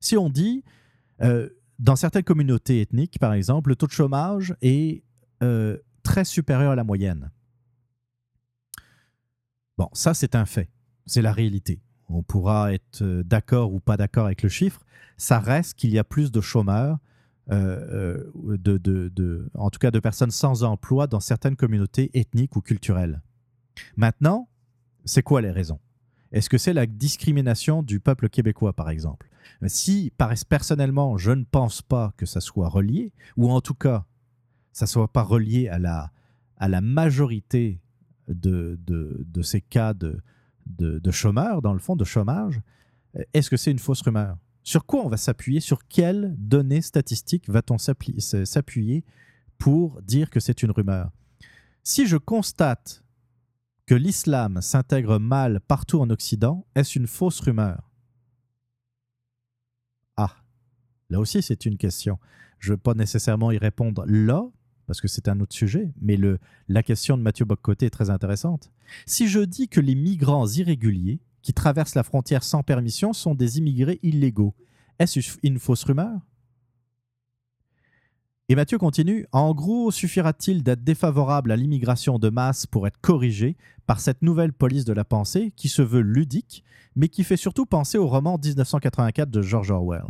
si 0.00 0.16
on 0.16 0.28
dit, 0.28 0.64
euh, 1.22 1.50
dans 1.78 1.94
certaines 1.94 2.24
communautés 2.24 2.80
ethniques, 2.80 3.20
par 3.20 3.32
exemple, 3.32 3.70
le 3.70 3.76
taux 3.76 3.86
de 3.86 3.92
chômage 3.92 4.56
est 4.60 5.04
euh, 5.42 5.76
très 6.06 6.24
supérieur 6.24 6.70
à 6.70 6.76
la 6.76 6.84
moyenne. 6.84 7.32
Bon, 9.76 9.88
ça 9.92 10.14
c'est 10.14 10.36
un 10.36 10.46
fait, 10.46 10.70
c'est 11.04 11.20
la 11.20 11.32
réalité. 11.32 11.82
On 12.08 12.22
pourra 12.22 12.72
être 12.72 13.02
euh, 13.02 13.24
d'accord 13.24 13.74
ou 13.74 13.80
pas 13.80 13.96
d'accord 13.96 14.26
avec 14.26 14.44
le 14.44 14.48
chiffre, 14.48 14.86
ça 15.16 15.40
reste 15.40 15.74
qu'il 15.74 15.90
y 15.90 15.98
a 15.98 16.04
plus 16.04 16.30
de 16.30 16.40
chômeurs, 16.40 16.98
euh, 17.50 18.22
euh, 18.38 19.48
en 19.54 19.70
tout 19.70 19.80
cas 19.80 19.90
de 19.90 19.98
personnes 19.98 20.30
sans 20.30 20.62
emploi 20.62 21.08
dans 21.08 21.18
certaines 21.18 21.56
communautés 21.56 22.10
ethniques 22.14 22.54
ou 22.54 22.60
culturelles. 22.60 23.20
Maintenant, 23.96 24.48
c'est 25.04 25.24
quoi 25.24 25.40
les 25.40 25.50
raisons? 25.50 25.80
Est-ce 26.30 26.48
que 26.48 26.58
c'est 26.58 26.72
la 26.72 26.86
discrimination 26.86 27.82
du 27.82 27.98
peuple 27.98 28.28
québécois, 28.28 28.72
par 28.74 28.90
exemple? 28.90 29.28
Si, 29.66 30.12
personnellement, 30.48 31.18
je 31.18 31.32
ne 31.32 31.44
pense 31.44 31.82
pas 31.82 32.12
que 32.16 32.26
ça 32.26 32.40
soit 32.40 32.68
relié, 32.68 33.12
ou 33.36 33.50
en 33.50 33.60
tout 33.60 33.74
cas, 33.74 34.06
ça 34.76 34.84
ne 34.84 34.88
soit 34.88 35.10
pas 35.10 35.22
relié 35.22 35.68
à 35.68 35.78
la, 35.78 36.12
à 36.58 36.68
la 36.68 36.82
majorité 36.82 37.80
de, 38.28 38.78
de, 38.84 39.24
de 39.26 39.40
ces 39.40 39.62
cas 39.62 39.94
de, 39.94 40.20
de, 40.66 40.98
de 40.98 41.10
chômeurs, 41.10 41.62
dans 41.62 41.72
le 41.72 41.78
fond, 41.78 41.96
de 41.96 42.04
chômage, 42.04 42.60
est-ce 43.32 43.48
que 43.48 43.56
c'est 43.56 43.70
une 43.70 43.78
fausse 43.78 44.02
rumeur? 44.02 44.36
Sur 44.62 44.84
quoi 44.84 45.02
on 45.02 45.08
va 45.08 45.16
s'appuyer? 45.16 45.60
Sur 45.60 45.88
quelles 45.88 46.34
données 46.36 46.82
statistiques 46.82 47.48
va-t-on 47.48 47.78
s'appuyer 47.78 49.02
pour 49.56 50.02
dire 50.02 50.28
que 50.28 50.40
c'est 50.40 50.62
une 50.62 50.72
rumeur? 50.72 51.10
Si 51.82 52.06
je 52.06 52.18
constate 52.18 53.02
que 53.86 53.94
l'islam 53.94 54.60
s'intègre 54.60 55.18
mal 55.18 55.62
partout 55.62 56.02
en 56.02 56.10
Occident, 56.10 56.66
est-ce 56.74 56.98
une 56.98 57.06
fausse 57.06 57.40
rumeur? 57.40 57.90
Ah, 60.18 60.36
là 61.08 61.18
aussi 61.18 61.40
c'est 61.40 61.64
une 61.64 61.78
question. 61.78 62.18
Je 62.58 62.72
ne 62.72 62.74
veux 62.74 62.80
pas 62.82 62.92
nécessairement 62.92 63.50
y 63.52 63.56
répondre 63.58 64.04
là, 64.06 64.46
parce 64.86 65.00
que 65.00 65.08
c'est 65.08 65.28
un 65.28 65.40
autre 65.40 65.54
sujet, 65.54 65.92
mais 66.00 66.18
la 66.68 66.82
question 66.82 67.16
de 67.16 67.22
Mathieu 67.22 67.44
Boccoté 67.44 67.86
est 67.86 67.90
très 67.90 68.10
intéressante. 68.10 68.70
Si 69.04 69.28
je 69.28 69.40
dis 69.40 69.68
que 69.68 69.80
les 69.80 69.94
migrants 69.94 70.46
irréguliers 70.46 71.20
qui 71.42 71.52
traversent 71.52 71.94
la 71.94 72.02
frontière 72.02 72.44
sans 72.44 72.62
permission 72.62 73.12
sont 73.12 73.34
des 73.34 73.58
immigrés 73.58 73.98
illégaux, 74.02 74.54
est-ce 74.98 75.20
une 75.42 75.58
fausse 75.58 75.84
rumeur? 75.84 76.20
Et 78.48 78.54
Mathieu 78.54 78.78
continue, 78.78 79.26
en 79.32 79.54
gros, 79.54 79.90
suffira-t-il 79.90 80.62
d'être 80.62 80.84
défavorable 80.84 81.50
à 81.50 81.56
l'immigration 81.56 82.20
de 82.20 82.28
masse 82.28 82.64
pour 82.64 82.86
être 82.86 83.00
corrigé 83.00 83.56
par 83.86 83.98
cette 83.98 84.22
nouvelle 84.22 84.52
police 84.52 84.84
de 84.84 84.92
la 84.92 85.04
pensée 85.04 85.52
qui 85.56 85.68
se 85.68 85.82
veut 85.82 86.00
ludique, 86.00 86.62
mais 86.94 87.08
qui 87.08 87.24
fait 87.24 87.36
surtout 87.36 87.66
penser 87.66 87.98
au 87.98 88.06
roman 88.06 88.38
1984 88.38 89.30
de 89.30 89.42
George 89.42 89.72
Orwell 89.72 90.06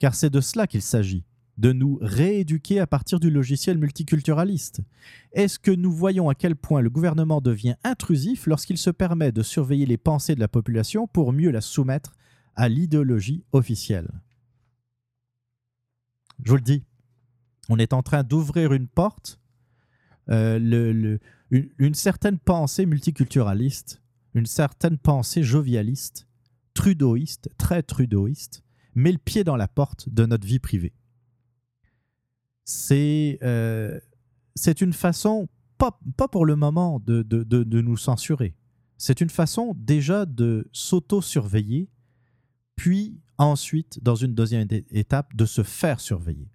Car 0.00 0.16
c'est 0.16 0.30
de 0.30 0.40
cela 0.40 0.66
qu'il 0.66 0.82
s'agit 0.82 1.24
de 1.60 1.72
nous 1.72 1.98
rééduquer 2.00 2.80
à 2.80 2.86
partir 2.86 3.20
du 3.20 3.28
logiciel 3.30 3.76
multiculturaliste. 3.76 4.80
Est-ce 5.32 5.58
que 5.58 5.70
nous 5.70 5.92
voyons 5.92 6.30
à 6.30 6.34
quel 6.34 6.56
point 6.56 6.80
le 6.80 6.88
gouvernement 6.88 7.42
devient 7.42 7.74
intrusif 7.84 8.46
lorsqu'il 8.46 8.78
se 8.78 8.88
permet 8.88 9.30
de 9.30 9.42
surveiller 9.42 9.84
les 9.84 9.98
pensées 9.98 10.34
de 10.34 10.40
la 10.40 10.48
population 10.48 11.06
pour 11.06 11.34
mieux 11.34 11.50
la 11.50 11.60
soumettre 11.60 12.16
à 12.56 12.70
l'idéologie 12.70 13.44
officielle? 13.52 14.10
Je 16.42 16.50
vous 16.50 16.56
le 16.56 16.62
dis, 16.62 16.82
on 17.68 17.78
est 17.78 17.92
en 17.92 18.02
train 18.02 18.22
d'ouvrir 18.22 18.72
une 18.72 18.88
porte, 18.88 19.38
euh, 20.30 21.18
une, 21.50 21.68
une 21.76 21.94
certaine 21.94 22.38
pensée 22.38 22.86
multiculturaliste, 22.86 24.00
une 24.32 24.46
certaine 24.46 24.96
pensée 24.96 25.42
jovialiste, 25.42 26.26
trudeauiste, 26.72 27.50
très 27.58 27.82
trudeauiste, 27.82 28.62
met 28.94 29.12
le 29.12 29.18
pied 29.18 29.44
dans 29.44 29.56
la 29.56 29.68
porte 29.68 30.08
de 30.08 30.24
notre 30.24 30.46
vie 30.46 30.58
privée 30.58 30.94
c'est 32.70 33.38
euh, 33.42 33.98
c'est 34.54 34.80
une 34.80 34.92
façon, 34.92 35.48
pas, 35.78 35.98
pas 36.16 36.28
pour 36.28 36.44
le 36.46 36.54
moment, 36.56 37.00
de, 37.00 37.22
de, 37.22 37.42
de- 37.42 37.80
nous 37.80 37.96
censurer. 37.96 38.54
C'est 38.96 39.20
une 39.20 39.30
façon 39.30 39.74
déjà 39.76 40.26
de 40.26 40.68
s'auto-surveiller, 40.72 41.88
puis 42.76 43.18
ensuite, 43.38 44.02
dans 44.02 44.14
une 44.14 44.34
deuxième 44.34 44.68
étape, 44.90 45.34
de 45.34 45.46
se 45.46 45.62
faire 45.62 45.98
surveiller. 46.00 46.50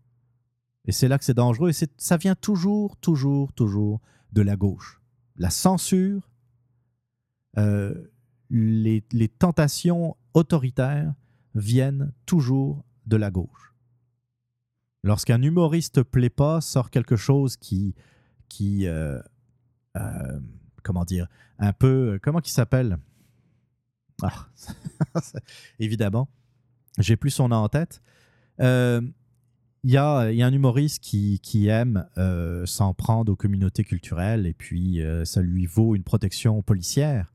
Et 0.85 0.91
c'est 0.91 1.07
là 1.07 1.17
que 1.17 1.25
c'est 1.25 1.33
dangereux, 1.33 1.71
et 1.71 1.87
ça 1.97 2.17
vient 2.17 2.35
toujours, 2.35 2.95
toujours, 2.97 3.51
toujours 3.53 3.99
de 4.31 4.41
la 4.41 4.55
gauche. 4.55 5.01
la 5.37 5.49
censure, 5.49 6.29
euh, 7.57 7.93
les 8.49 9.29
tentations 9.37 10.15
autoritaires 10.33 11.13
viennent 11.55 12.13
toujours 12.25 12.85
de 13.05 13.17
la 13.17 13.31
gauche. 13.31 13.73
Lorsqu'un 15.05 15.41
humoriste 15.43 16.01
plaît 16.01 16.31
pas, 16.31 16.61
sort 16.61 16.89
quelque 16.89 17.15
chose 17.15 17.57
qui, 17.57 17.93
qui 18.49 18.87
euh, 18.87 19.19
euh, 19.95 20.39
comment 20.81 21.05
dire, 21.05 21.27
un 21.59 21.73
peu, 21.73 22.19
comment 22.23 22.39
qui 22.39 22.51
s'appelle? 22.51 22.97
Ah, 24.23 24.47
évidemment, 25.79 26.27
j'ai 26.97 27.17
plus 27.17 27.29
son 27.29 27.49
nom 27.49 27.57
en 27.57 27.69
tête. 27.69 28.01
Euh, 28.61 28.99
Il 29.83 29.91
y, 29.91 29.97
a, 29.97 30.31
y 30.31 30.41
a 30.41 30.47
un 30.47 30.53
humoriste 30.53 31.03
qui, 31.03 31.39
qui 31.39 31.67
aime 31.67 32.07
euh, 32.17 32.65
s'en 32.65 32.95
prendre 32.95 33.31
aux 33.31 33.35
communautés 33.35 33.83
culturelles 33.83 34.47
et 34.47 34.53
puis 34.53 35.03
euh, 35.03 35.23
ça 35.23 35.39
lui 35.39 35.67
vaut 35.67 35.95
une 35.95 36.03
protection 36.03 36.63
policière, 36.63 37.31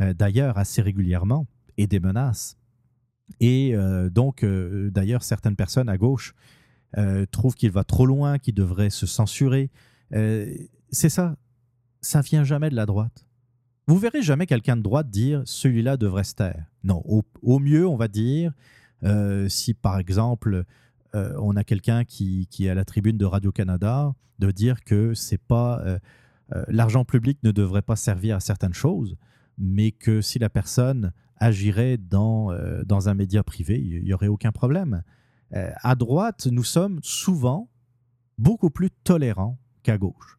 euh, 0.00 0.14
d'ailleurs 0.14 0.56
assez 0.56 0.80
régulièrement, 0.80 1.46
et 1.76 1.86
des 1.86 2.00
menaces. 2.00 2.56
Et 3.40 3.74
euh, 3.74 4.08
donc, 4.08 4.42
euh, 4.42 4.90
d'ailleurs, 4.90 5.22
certaines 5.22 5.56
personnes 5.56 5.90
à 5.90 5.98
gauche 5.98 6.34
euh, 6.98 7.26
trouvent 7.30 7.54
qu'il 7.54 7.70
va 7.70 7.84
trop 7.84 8.06
loin, 8.06 8.38
qu'il 8.38 8.54
devrait 8.54 8.90
se 8.90 9.06
censurer. 9.06 9.70
Euh, 10.14 10.52
c'est 10.90 11.08
ça, 11.08 11.36
ça 12.00 12.20
vient 12.20 12.44
jamais 12.44 12.70
de 12.70 12.76
la 12.76 12.86
droite. 12.86 13.26
Vous 13.86 13.98
verrez 13.98 14.22
jamais 14.22 14.46
quelqu'un 14.46 14.76
de 14.76 14.82
droite 14.82 15.10
dire 15.10 15.42
celui-là 15.44 15.96
devrait 15.96 16.24
se 16.24 16.34
taire. 16.34 16.64
Non, 16.84 17.02
au, 17.04 17.58
mieux, 17.58 17.86
on 17.86 17.96
va 17.96 18.08
dire, 18.08 18.52
euh, 19.04 19.48
si 19.48 19.74
par 19.74 19.98
exemple 19.98 20.64
euh, 21.14 21.34
on 21.40 21.56
a 21.56 21.64
quelqu'un 21.64 22.04
qui, 22.04 22.48
est 22.60 22.68
à 22.68 22.74
la 22.74 22.84
tribune 22.84 23.18
de 23.18 23.24
Radio-Canada, 23.24 24.14
de 24.38 24.50
dire 24.50 24.84
que 24.84 25.14
c'est 25.14 25.40
pas 25.40 25.84
l'argent 26.68 27.04
public 27.04 27.38
ne 27.42 27.52
devrait 27.52 27.82
pas 27.82 27.96
servir 27.96 28.36
à 28.36 28.40
certaines 28.40 28.74
choses, 28.74 29.16
mais 29.58 29.92
que 29.92 30.20
si 30.20 30.38
la 30.38 30.48
personne 30.48 31.12
agirait 31.36 31.98
dans, 31.98 32.50
dans 32.84 33.08
un 33.08 33.14
média 33.14 33.42
privé, 33.42 33.80
il 33.80 34.02
n'y 34.02 34.14
aurait 34.14 34.28
aucun 34.28 34.50
problème. 34.50 35.02
Euh, 35.54 35.70
à 35.82 35.94
droite, 35.94 36.46
nous 36.50 36.64
sommes 36.64 37.00
souvent 37.02 37.68
beaucoup 38.38 38.70
plus 38.70 38.90
tolérants 39.04 39.58
qu'à 39.82 39.98
gauche. 39.98 40.38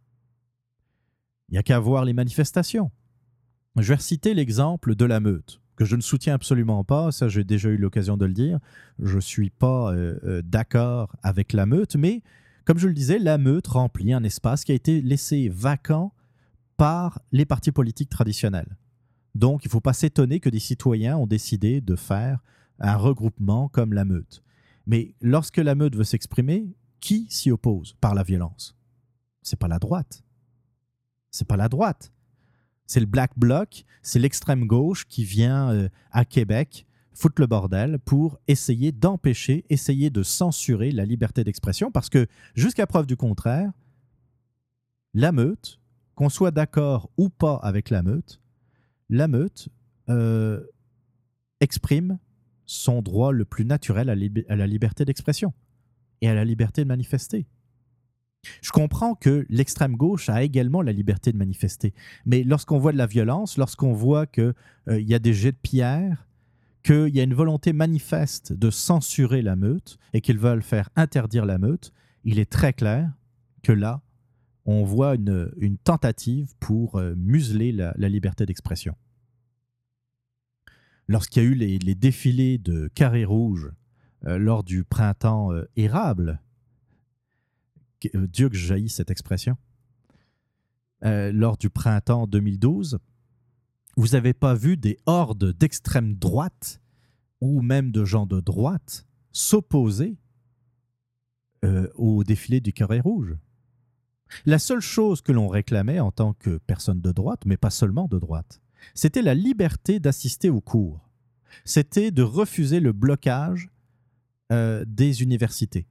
Il 1.50 1.54
n'y 1.54 1.58
a 1.58 1.64
qu'à 1.64 1.80
voir 1.80 2.06
les 2.06 2.14
manifestations. 2.14 2.92
Je 3.78 3.90
vais 3.90 3.96
reciter 3.96 4.34
l'exemple 4.34 4.96
de 4.96 5.06
la 5.06 5.20
meute, 5.20 5.62
que 5.76 5.86
je 5.86 5.96
ne 5.96 6.02
soutiens 6.02 6.34
absolument 6.34 6.84
pas, 6.84 7.12
ça 7.12 7.28
j'ai 7.30 7.44
déjà 7.44 7.70
eu 7.70 7.78
l'occasion 7.78 8.18
de 8.18 8.26
le 8.26 8.34
dire. 8.34 8.60
Je 9.00 9.16
ne 9.16 9.22
suis 9.22 9.50
pas 9.50 9.94
euh, 9.94 10.20
euh, 10.24 10.42
d'accord 10.44 11.16
avec 11.24 11.54
la 11.54 11.66
meute, 11.66 11.96
mais 11.96 12.22
comme 12.66 12.78
je 12.78 12.88
le 12.88 12.94
disais, 12.94 13.20
la 13.20 13.38
meute 13.38 13.68
remplit 13.68 14.14
un 14.14 14.24
espace 14.24 14.64
qui 14.64 14.72
a 14.72 14.76
été 14.76 15.02
laissé 15.02 15.50
vacant 15.50 16.14
par 16.78 17.22
les 17.32 17.46
partis 17.46 17.72
politiques 17.72 18.10
traditionnels. 18.10 18.78
Donc 19.36 19.64
il 19.64 19.68
ne 19.68 19.72
faut 19.72 19.82
pas 19.82 19.94
s'étonner 19.94 20.40
que 20.40 20.50
des 20.50 20.60
citoyens 20.60 21.18
ont 21.18 21.28
décidé 21.28 21.82
de 21.82 21.96
faire 21.96 22.40
un 22.80 22.96
regroupement 22.96 23.70
comme 23.70 23.94
la 23.94 24.06
meute. 24.06 24.44
Mais 24.86 25.16
lorsque 25.22 25.58
la 25.58 25.76
meute 25.76 25.96
veut 25.96 26.04
s'exprimer, 26.04 26.76
qui 27.00 27.28
s'y 27.30 27.52
oppose 27.52 27.96
par 28.00 28.14
la 28.14 28.24
violence? 28.24 28.76
C'est 29.42 29.60
pas 29.60 29.68
la 29.68 29.80
droite. 29.80 30.24
C'est 31.32 31.48
pas 31.48 31.58
la 31.58 31.70
droite. 31.70 32.12
C'est 32.86 33.00
le 33.00 33.06
Black 33.06 33.32
Bloc, 33.38 33.86
c'est 34.02 34.20
l'extrême 34.20 34.66
gauche 34.66 35.08
qui 35.08 35.24
vient 35.24 35.72
euh, 35.72 35.90
à 36.12 36.26
Québec 36.26 36.86
foutre 37.14 37.42
le 37.42 37.48
bordel 37.48 38.00
pour 38.00 38.40
essayer 38.48 38.92
d'empêcher, 38.92 39.66
essayer 39.70 40.10
de 40.10 40.24
censurer 40.24 40.92
la 40.92 41.06
liberté 41.06 41.44
d'expression 41.44 41.92
parce 41.92 42.10
que 42.10 42.28
jusqu'à 42.56 42.88
preuve 42.88 43.06
du 43.06 43.16
contraire, 43.16 43.72
la 45.14 45.32
meute, 45.32 45.80
qu'on 46.16 46.30
soit 46.30 46.52
d'accord 46.52 47.10
ou 47.18 47.30
pas 47.30 47.56
avec 47.64 47.90
la 47.90 48.04
meute, 48.04 48.42
la 49.10 49.28
meute 49.28 49.70
euh, 50.10 50.62
exprime 51.60 52.18
son 52.72 53.02
droit 53.02 53.34
le 53.34 53.44
plus 53.44 53.66
naturel 53.66 54.10
à, 54.10 54.56
la 54.56 54.68
liberté 54.68 55.04
d'expression 55.04 55.54
et 56.22 56.30
à 56.30 56.34
la 56.34 56.46
liberté 56.46 56.84
de 56.84 56.88
manifester. 56.88 57.46
Je 58.62 58.72
comprends 58.72 59.14
que 59.14 59.46
l'extrême 59.50 59.96
gauche 59.96 60.30
a 60.30 60.42
également 60.42 60.82
la 60.82 60.94
liberté 60.94 61.32
de 61.32 61.38
manifester, 61.38 61.94
mais 62.26 62.44
lorsqu'on 62.44 62.80
voit 62.80 62.94
de 62.94 62.98
la 62.98 63.06
violence, 63.08 63.58
lorsqu'on 63.58 63.94
voit 63.94 64.26
qu'il 64.26 64.54
y 64.88 65.14
a 65.14 65.20
des 65.20 65.34
jets 65.34 65.52
de 65.52 65.58
pierre, 65.62 66.28
qu'il 66.82 67.10
y 67.10 67.20
a 67.20 67.24
une 67.24 67.36
volonté 67.36 67.74
manifeste 67.74 68.54
de 68.54 68.72
censurer 68.72 69.42
la 69.42 69.56
meute 69.56 70.00
et 70.14 70.22
qu'ils 70.22 70.40
veulent 70.40 70.64
faire 70.64 70.90
interdire 70.96 71.46
la 71.46 71.60
meute, 71.60 71.92
il 72.24 72.40
est 72.40 72.50
très 72.50 72.74
clair 72.74 73.12
que 73.62 73.74
là, 73.74 74.02
on 74.66 74.84
voit 74.84 75.16
une, 75.16 75.78
tentative 75.84 76.54
pour 76.60 76.96
euh, 76.96 77.14
museler 77.16 77.72
la 77.72 78.10
liberté 78.10 78.46
d'expression. 78.46 78.96
Lorsqu'il 81.12 81.44
y 81.44 81.46
a 81.46 81.50
eu 81.50 81.56
les, 81.56 81.96
défilés 81.96 82.58
de 82.58 82.88
carrés 82.96 83.26
rouges 83.26 83.70
euh, 84.24 84.38
lors 84.38 84.64
du 84.64 84.86
printemps 84.86 85.52
euh, 85.52 85.66
érable, 85.76 86.42
euh, 88.16 88.28
Dieu 88.28 88.48
que 88.48 88.56
je 88.56 88.66
jaillis 88.66 88.90
cette 88.90 89.12
expression, 89.12 89.58
lors 91.04 91.58
du 91.58 91.70
printemps 91.70 92.28
2012, 92.28 93.00
vous 93.98 94.08
n'avez 94.10 94.34
pas 94.34 94.54
vu 94.54 94.78
des 94.78 95.00
hordes 95.06 95.52
d'extrême 95.52 96.14
droite 96.14 96.80
ou 97.42 97.62
même 97.62 97.92
de 97.92 98.06
gens 98.06 98.28
de 98.28 98.40
droite 98.40 99.06
s'opposer 99.32 100.18
au 101.96 102.24
défilé 102.24 102.62
du 102.62 102.72
carré 102.72 103.00
rouge? 103.00 103.36
La 104.46 104.60
seule 104.60 104.80
chose 104.80 105.22
que 105.22 105.32
l'on 105.32 105.48
réclamait 105.48 106.00
en 106.00 106.12
tant 106.12 106.34
que 106.34 106.60
personne 106.60 107.02
de 107.02 107.12
droite, 107.12 107.42
mais 107.48 107.58
pas 107.58 107.72
seulement 107.72 108.08
de 108.08 108.20
droite, 108.20 108.62
c'était 108.94 109.22
la 109.22 109.34
liberté 109.34 110.00
d'assister 110.00 110.50
aux 110.50 110.62
cours. 110.62 111.10
C'était 111.66 112.12
de 112.12 112.24
refuser 112.24 112.80
le 112.80 112.92
blocage 112.92 113.70
euh, 114.52 114.84
des 114.88 115.22
universités. 115.22 115.88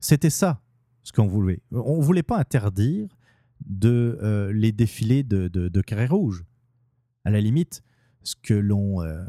C'était 0.00 0.30
ça 0.30 0.62
ce 1.02 1.12
qu'on 1.12 1.26
voulait. 1.26 1.60
On 1.72 1.98
ne 1.98 2.02
voulait 2.02 2.22
pas 2.22 2.38
interdire 2.38 3.08
de, 3.66 4.18
euh, 4.22 4.52
les 4.52 4.72
défilés 4.72 5.22
de, 5.22 5.48
de, 5.48 5.68
de 5.68 5.80
carré 5.80 6.06
rouge. 6.06 6.44
À 7.24 7.30
la 7.30 7.40
limite, 7.40 7.82
ce 8.22 8.34
que 8.40 8.54
l'on 8.54 9.02
euh, 9.02 9.24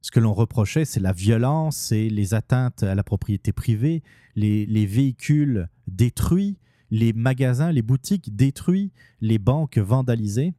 ce 0.00 0.10
que 0.10 0.18
l'on 0.18 0.34
reprochait, 0.34 0.84
c'est 0.84 1.00
la 1.00 1.12
violence, 1.12 1.76
c'est 1.76 2.08
les 2.08 2.34
atteintes 2.34 2.82
à 2.82 2.96
la 2.96 3.04
propriété 3.04 3.52
privée, 3.52 4.02
les 4.34 4.86
véhicules 4.86 5.68
détruits, 5.86 6.58
les 6.90 7.12
magasins, 7.12 7.72
les 7.72 7.82
boutiques 7.82 8.36
détruits, 8.36 8.92
les 9.20 9.38
banques 9.38 9.78
vandalisées. 9.78 10.54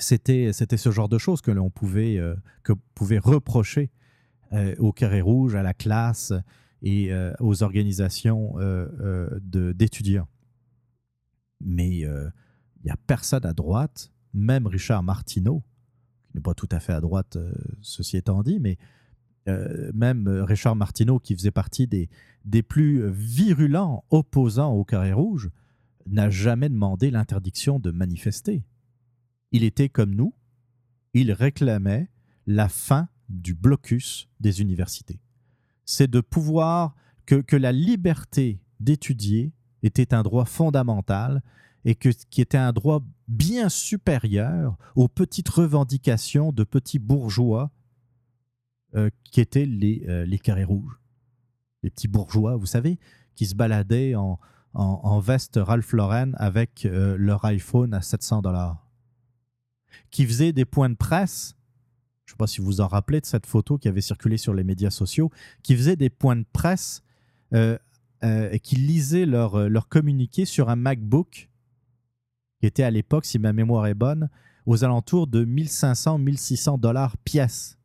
C'était, 0.00 0.52
c'était 0.52 0.76
ce 0.76 0.90
genre 0.90 1.08
de 1.08 1.18
choses 1.18 1.40
que 1.40 1.50
l'on 1.50 1.70
pouvait, 1.70 2.18
euh, 2.18 2.34
que 2.62 2.72
pouvait 2.94 3.18
reprocher 3.18 3.90
euh, 4.52 4.74
au 4.78 4.92
Carré 4.92 5.20
Rouge, 5.20 5.54
à 5.54 5.62
la 5.62 5.74
classe 5.74 6.32
et 6.82 7.12
euh, 7.12 7.32
aux 7.40 7.62
organisations 7.62 8.54
d'étudiants. 9.42 10.28
Mais 11.60 11.98
il 11.98 12.32
n'y 12.84 12.90
a 12.90 12.96
personne 13.06 13.44
à 13.44 13.52
droite, 13.52 14.10
même 14.32 14.66
Richard 14.66 15.02
Martineau, 15.02 15.62
qui 16.30 16.36
n'est 16.36 16.42
pas 16.42 16.54
tout 16.54 16.68
à 16.70 16.80
fait 16.80 16.94
à 16.94 17.00
droite, 17.00 17.36
ceci 17.82 18.16
étant 18.16 18.42
dit, 18.42 18.58
mais 18.60 18.78
même 19.92 20.26
Richard 20.28 20.76
Martineau, 20.76 21.18
qui 21.18 21.34
faisait 21.34 21.50
partie 21.50 21.86
des, 21.86 22.08
des 22.44 22.62
plus 22.62 23.10
virulents 23.10 24.04
opposants 24.10 24.72
au 24.72 24.84
Carré 24.84 25.12
Rouge, 25.12 25.50
n'a 26.06 26.30
jamais 26.30 26.68
demandé 26.68 27.10
l'interdiction 27.10 27.78
de 27.78 27.90
manifester. 27.90 28.64
Il 29.52 29.64
était 29.64 29.88
comme 29.88 30.14
nous, 30.14 30.34
il 31.14 31.32
réclamait 31.32 32.10
la 32.46 32.68
fin 32.68 33.08
du 33.28 33.54
blocus 33.54 34.28
des 34.40 34.60
universités. 34.60 35.20
C'est 35.84 36.10
de 36.10 36.20
pouvoir 36.20 36.94
que, 37.26 37.36
que 37.36 37.56
la 37.56 37.72
liberté 37.72 38.60
d'étudier 38.80 39.52
était 39.82 40.14
un 40.14 40.22
droit 40.22 40.44
fondamental 40.44 41.42
et 41.84 41.94
que, 41.94 42.10
qui 42.30 42.40
était 42.40 42.58
un 42.58 42.72
droit 42.72 43.02
bien 43.28 43.68
supérieur 43.68 44.76
aux 44.96 45.08
petites 45.08 45.48
revendications 45.48 46.52
de 46.52 46.64
petits 46.64 46.98
bourgeois 46.98 47.70
euh, 48.94 49.10
qui 49.24 49.40
étaient 49.40 49.66
les, 49.66 50.04
euh, 50.08 50.24
les 50.26 50.38
carrés 50.38 50.64
rouges. 50.64 51.00
Les 51.82 51.90
petits 51.90 52.08
bourgeois, 52.08 52.56
vous 52.56 52.66
savez, 52.66 52.98
qui 53.34 53.46
se 53.46 53.54
baladaient 53.54 54.14
en, 54.14 54.38
en, 54.74 55.20
veste 55.20 55.58
Ralph 55.60 55.92
Lauren 55.92 56.32
avec 56.34 56.84
euh, 56.84 57.16
leur 57.16 57.44
iPhone 57.44 57.94
à 57.94 58.02
700 58.02 58.42
dollars. 58.42 58.89
Qui 60.10 60.26
faisaient 60.26 60.52
des 60.52 60.64
points 60.64 60.88
de 60.90 60.94
presse, 60.94 61.54
je 62.24 62.32
ne 62.32 62.34
sais 62.34 62.38
pas 62.38 62.46
si 62.46 62.60
vous 62.60 62.66
vous 62.66 62.80
en 62.80 62.86
rappelez 62.88 63.20
de 63.20 63.26
cette 63.26 63.46
photo 63.46 63.78
qui 63.78 63.88
avait 63.88 64.00
circulé 64.00 64.36
sur 64.36 64.54
les 64.54 64.64
médias 64.64 64.90
sociaux, 64.90 65.30
qui 65.62 65.76
faisaient 65.76 65.96
des 65.96 66.10
points 66.10 66.36
de 66.36 66.44
presse 66.52 67.02
euh, 67.54 67.76
euh, 68.22 68.50
et 68.52 68.60
qui 68.60 68.76
lisaient 68.76 69.26
leur, 69.26 69.54
euh, 69.56 69.68
leur 69.68 69.88
communiqué 69.88 70.44
sur 70.44 70.68
un 70.70 70.76
MacBook 70.76 71.48
qui 72.60 72.66
était 72.66 72.82
à 72.82 72.90
l'époque, 72.90 73.24
si 73.24 73.38
ma 73.38 73.52
mémoire 73.52 73.86
est 73.86 73.94
bonne, 73.94 74.28
aux 74.66 74.84
alentours 74.84 75.26
de 75.26 75.44
1500-1600 75.44 76.78
dollars 76.78 77.16
pièce. 77.18 77.78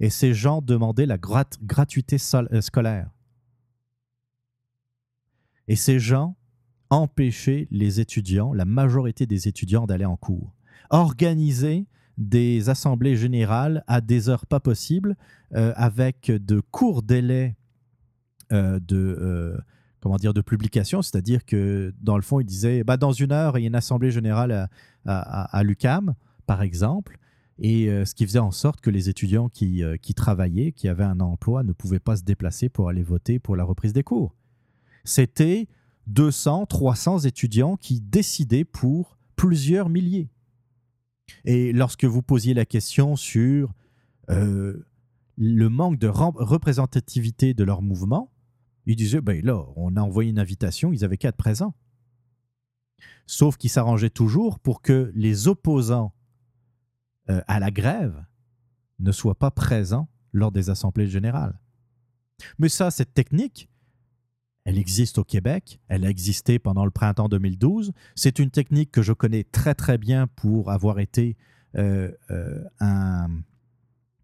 Et 0.00 0.10
ces 0.10 0.34
gens 0.34 0.60
demandaient 0.60 1.06
la 1.06 1.18
grat- 1.18 1.58
gratuité 1.62 2.16
euh, 2.34 2.60
scolaire. 2.60 3.10
Et 5.68 5.76
ces 5.76 5.98
gens 5.98 6.36
empêcher 6.90 7.68
les 7.70 8.00
étudiants, 8.00 8.52
la 8.52 8.64
majorité 8.64 9.26
des 9.26 9.48
étudiants, 9.48 9.86
d'aller 9.86 10.04
en 10.04 10.16
cours. 10.16 10.53
Organiser 10.90 11.86
des 12.18 12.68
assemblées 12.68 13.16
générales 13.16 13.82
à 13.86 14.00
des 14.00 14.28
heures 14.28 14.46
pas 14.46 14.60
possibles, 14.60 15.16
euh, 15.54 15.72
avec 15.76 16.30
de 16.30 16.60
courts 16.60 17.02
délais 17.02 17.56
euh, 18.52 18.78
de, 18.80 18.96
euh, 19.20 19.58
comment 20.00 20.16
dire, 20.16 20.34
de 20.34 20.40
publication, 20.40 21.02
c'est-à-dire 21.02 21.44
que 21.44 21.92
dans 22.00 22.16
le 22.16 22.22
fond, 22.22 22.40
il 22.40 22.44
disait, 22.44 22.84
bah, 22.84 22.96
dans 22.96 23.12
une 23.12 23.32
heure, 23.32 23.58
il 23.58 23.62
y 23.62 23.64
a 23.64 23.68
une 23.68 23.74
assemblée 23.74 24.10
générale 24.10 24.68
à, 25.06 25.58
à, 25.58 25.62
l'UCAM, 25.62 26.14
par 26.46 26.62
exemple, 26.62 27.18
et 27.58 27.86
ce 28.04 28.14
qui 28.14 28.26
faisait 28.26 28.40
en 28.40 28.50
sorte 28.50 28.80
que 28.80 28.90
les 28.90 29.08
étudiants 29.08 29.48
qui, 29.48 29.82
qui 30.02 30.14
travaillaient, 30.14 30.72
qui 30.72 30.88
avaient 30.88 31.04
un 31.04 31.20
emploi, 31.20 31.62
ne 31.62 31.72
pouvaient 31.72 32.00
pas 32.00 32.16
se 32.16 32.22
déplacer 32.22 32.68
pour 32.68 32.88
aller 32.88 33.02
voter 33.02 33.38
pour 33.38 33.56
la 33.56 33.64
reprise 33.64 33.92
des 33.92 34.02
cours. 34.02 34.34
C'était 35.04 35.68
200, 36.08 36.66
300 36.66 37.20
étudiants 37.20 37.76
qui 37.76 38.00
décidaient 38.00 38.64
pour 38.64 39.16
plusieurs 39.36 39.88
milliers. 39.88 40.28
Et 41.44 41.72
lorsque 41.72 42.04
vous 42.04 42.22
posiez 42.22 42.54
la 42.54 42.64
question 42.64 43.16
sur 43.16 43.72
euh, 44.30 44.86
le 45.36 45.68
manque 45.68 45.98
de 45.98 46.08
représentativité 46.08 47.54
de 47.54 47.64
leur 47.64 47.82
mouvement, 47.82 48.32
ils 48.86 48.96
disaient, 48.96 49.20
ben 49.20 49.44
là, 49.44 49.64
on 49.76 49.96
a 49.96 50.00
envoyé 50.00 50.30
une 50.30 50.38
invitation, 50.38 50.92
ils 50.92 51.04
avaient 51.04 51.16
qu'à 51.16 51.28
être 51.28 51.36
présents. 51.36 51.74
Sauf 53.26 53.56
qu'ils 53.56 53.70
s'arrangeaient 53.70 54.10
toujours 54.10 54.58
pour 54.58 54.82
que 54.82 55.10
les 55.14 55.48
opposants 55.48 56.14
euh, 57.30 57.40
à 57.46 57.58
la 57.58 57.70
grève 57.70 58.24
ne 58.98 59.12
soient 59.12 59.38
pas 59.38 59.50
présents 59.50 60.08
lors 60.32 60.52
des 60.52 60.70
assemblées 60.70 61.08
générales. 61.08 61.58
Mais 62.58 62.68
ça, 62.68 62.90
cette 62.90 63.14
technique, 63.14 63.70
elle 64.64 64.78
existe 64.78 65.18
au 65.18 65.24
Québec, 65.24 65.78
elle 65.88 66.06
a 66.06 66.10
existé 66.10 66.58
pendant 66.58 66.84
le 66.86 66.90
printemps 66.90 67.28
2012. 67.28 67.92
C'est 68.14 68.38
une 68.38 68.50
technique 68.50 68.90
que 68.90 69.02
je 69.02 69.12
connais 69.12 69.44
très 69.44 69.74
très 69.74 69.98
bien 69.98 70.26
pour 70.26 70.70
avoir 70.70 71.00
été 71.00 71.36
euh, 71.76 72.10
euh, 72.30 72.64
un, 72.80 73.28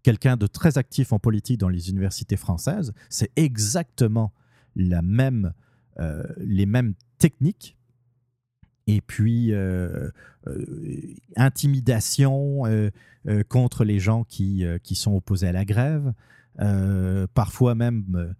quelqu'un 0.02 0.36
de 0.36 0.46
très 0.46 0.78
actif 0.78 1.12
en 1.12 1.18
politique 1.18 1.58
dans 1.58 1.68
les 1.68 1.90
universités 1.90 2.36
françaises. 2.36 2.94
C'est 3.10 3.30
exactement 3.36 4.32
la 4.76 5.02
même, 5.02 5.52
euh, 5.98 6.22
les 6.38 6.66
mêmes 6.66 6.94
techniques. 7.18 7.76
Et 8.86 9.02
puis, 9.02 9.52
intimidation 11.36 12.62
contre 13.48 13.84
les 13.84 14.00
gens 14.00 14.24
qui, 14.24 14.64
qui 14.82 14.96
sont 14.96 15.14
opposés 15.14 15.46
à 15.46 15.52
la 15.52 15.64
grève. 15.64 16.12
Parfois 17.34 17.76
même 17.76 18.34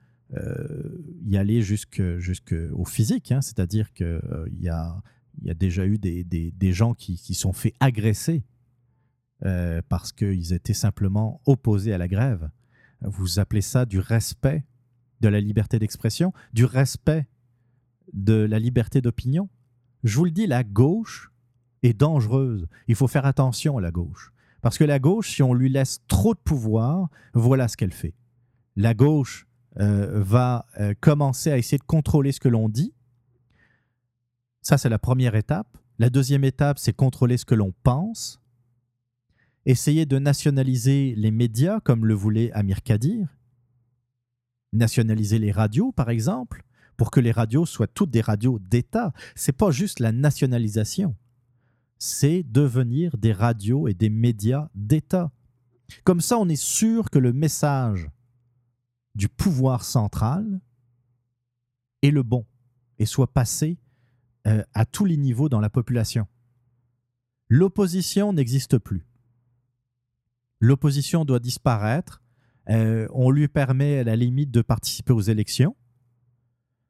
y 1.25 1.37
aller 1.37 1.63
jusqu'au 1.63 2.19
jusque 2.19 2.55
physique, 2.87 3.33
hein, 3.33 3.41
c'est-à-dire 3.41 3.93
qu'il 3.93 4.21
il 4.53 4.63
y, 4.63 4.69
a, 4.69 5.03
y 5.43 5.51
a 5.51 5.55
déjà 5.55 5.87
eu 5.87 5.99
des, 5.99 6.25
des, 6.25 6.53
des 6.53 6.73
gens 6.73 6.95
qui, 6.95 7.17
qui 7.17 7.35
sont 7.35 7.53
fait 7.53 7.75
agresser 7.81 8.45
euh, 9.45 9.81
parce 9.89 10.13
qu'ils 10.13 10.53
étaient 10.53 10.75
simplement 10.75 11.41
opposés 11.47 11.95
à 11.95 11.99
la 11.99 12.09
grève. 12.09 12.51
Vous 13.01 13.39
appelez 13.39 13.63
ça 13.63 13.87
du 13.87 13.99
respect 13.99 14.67
de 15.21 15.29
la 15.29 15.41
liberté 15.41 15.79
d'expression, 15.79 16.35
du 16.53 16.67
respect 16.67 17.27
de 18.13 18.35
la 18.35 18.59
liberté 18.59 19.01
d'opinion. 19.01 19.49
Je 20.05 20.17
vous 20.17 20.27
le 20.27 20.31
dis, 20.31 20.47
la 20.47 20.63
gauche 20.63 21.33
est 21.83 21.95
dangereuse. 21.95 22.69
Il 22.87 22.95
faut 22.95 23.09
faire 23.09 23.25
attention 23.25 23.79
à 23.79 23.81
la 23.81 23.91
gauche. 23.91 24.33
Parce 24.61 24.77
que 24.77 24.85
la 24.85 24.99
gauche, 24.99 25.31
si 25.31 25.43
on 25.43 25.55
lui 25.55 25.71
laisse 25.71 26.01
trop 26.07 26.35
de 26.35 26.41
pouvoir, 26.41 27.09
voilà 27.33 27.67
ce 27.67 27.79
qu'elle 27.79 27.93
fait. 27.93 28.15
La 28.77 28.93
gauche 28.93 29.47
euh, 29.47 29.50
va 29.77 30.67
euh, 30.79 30.95
commencer 31.01 31.51
à 31.51 31.59
essayer 31.59 31.79
de 31.79 31.85
contrôler 31.85 32.33
ce 32.33 32.41
que 32.41 32.49
l'on 32.49 32.69
dit. 32.69 32.93
Ça, 34.63 34.79
c'est 34.79 34.89
la 34.89 34.99
première 34.99 35.35
étape. 35.35 35.79
La 35.99 36.11
deuxième 36.11 36.45
étape, 36.45 36.79
c'est 36.79 36.93
contrôler 36.93 37.37
ce 37.37 37.45
que 37.45 37.55
l'on 37.55 37.73
pense. 37.83 38.41
Essayer 39.67 40.07
de 40.07 40.19
nationaliser 40.19 41.15
les 41.17 41.31
médias, 41.31 41.81
comme 41.81 42.07
le 42.07 42.15
voulait 42.15 42.51
Amir 42.53 42.83
Kadir. 42.83 43.29
Nationaliser 44.73 45.39
les 45.39 45.53
radios, 45.53 45.93
par 45.93 46.11
exemple, 46.11 46.65
pour 46.97 47.11
que 47.11 47.21
les 47.21 47.33
radios 47.33 47.67
soient 47.67 47.87
toutes 47.87 48.11
des 48.11 48.21
radios 48.21 48.59
d'État. 48.59 49.13
C'est 49.35 49.53
pas 49.53 49.71
juste 49.71 50.01
la 50.01 50.13
nationalisation 50.13 51.15
c'est 52.01 52.43
devenir 52.43 53.17
des 53.19 53.33
radios 53.33 53.87
et 53.87 53.95
des 53.95 54.09
médias 54.09 54.69
d'État. 54.75 55.31
Comme 56.03 56.23
ça, 56.23 56.39
on 56.39 56.49
est 56.49 56.61
sûr 56.61 57.11
que 57.11 57.19
le 57.19 57.33
message 57.33 58.09
du 59.15 59.29
pouvoir 59.29 59.85
central 59.85 60.61
est 62.03 62.11
le 62.11 62.23
bon 62.23 62.47
et 62.99 63.07
soit 63.07 63.33
passé 63.33 63.79
euh, 64.47 64.63
à 64.75 64.87
tous 64.87 65.05
les 65.05 65.17
niveaux 65.17 65.49
dans 65.49 65.61
la 65.61 65.71
population. 65.71 66.27
L'opposition 67.49 68.33
n'existe 68.33 68.79
plus. 68.79 69.07
L'opposition 70.61 71.25
doit 71.25 71.41
disparaître. 71.41 72.23
Euh, 72.69 73.09
on 73.13 73.31
lui 73.31 73.49
permet 73.49 73.99
à 73.99 74.05
la 74.05 74.17
limite 74.17 74.51
de 74.51 74.63
participer 74.63 75.13
aux 75.13 75.21
élections, 75.21 75.75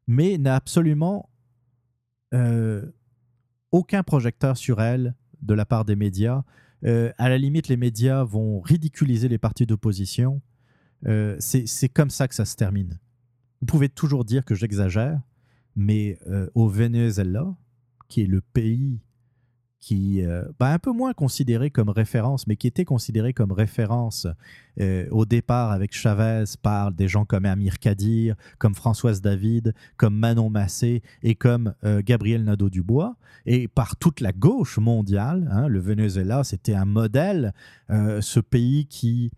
mais 0.07 0.37
n'a 0.39 0.57
absolument 0.57 1.31
euh, 2.35 2.93
aucun 3.73 4.03
projecteur 4.03 4.57
sur 4.57 4.81
elle 4.81 5.15
de 5.43 5.55
la 5.55 5.65
part 5.65 5.85
des 5.85 5.97
médias. 5.97 6.45
À 6.83 7.29
la 7.29 7.37
limite, 7.37 7.69
les 7.69 7.77
médias 7.77 8.25
vont 8.25 8.61
ridiculiser 8.61 9.29
les 9.29 9.37
partis 9.37 9.67
d'opposition. 9.67 10.41
Euh, 11.07 11.37
c'est 11.39 11.89
comme 11.89 12.11
ça 12.11 12.29
que 12.29 12.35
ça 12.35 12.45
se 12.45 12.57
termine. 12.57 12.99
Vous 13.61 13.67
pouvez 13.67 13.89
toujours 13.89 14.25
dire 14.25 14.45
que 14.45 14.55
j'exagère, 14.55 15.21
mais 15.77 16.19
euh, 16.27 16.49
au 16.55 16.69
Venezuela, 16.69 17.55
qui 18.09 18.23
est 18.23 18.27
le 18.27 18.41
pays 18.41 19.01
qui, 19.79 20.23
euh, 20.23 20.45
ben, 20.59 20.73
un 20.73 20.79
peu 20.79 20.93
moins 20.93 21.15
considéré 21.15 21.71
comme 21.71 21.89
référence, 21.89 22.47
mais 22.47 22.57
qui 22.57 22.67
était 22.67 22.85
considéré 22.85 23.33
comme 23.33 23.53
référence 23.53 24.27
au 25.11 25.27
départ 25.27 25.73
avec 25.73 25.93
Chavez 25.93 26.45
par 26.63 26.91
des 26.91 27.07
gens 27.07 27.27
comme 27.27 27.45
Amir 27.45 27.79
Kadir, 27.79 28.35
comme 28.57 28.75
Françoise 28.75 29.21
David, 29.21 29.75
comme 29.99 30.17
Manon 30.17 30.49
Massé 30.49 31.03
et 31.23 31.35
comme 31.35 31.75
Gabriel 31.83 32.45
Nadeau-Dubois, 32.45 33.17
et 33.45 33.69
par 33.69 33.97
toute 33.97 34.21
la 34.21 34.33
gauche 34.33 34.79
mondiale. 34.79 35.51
hein, 35.53 35.69
le 35.69 35.81
Venezuela, 35.81 36.45
c'était 36.45 36.73
un 36.73 36.87
modèle, 36.87 37.53
ce 37.91 38.41
pays 38.41 38.87
qui 38.87 39.33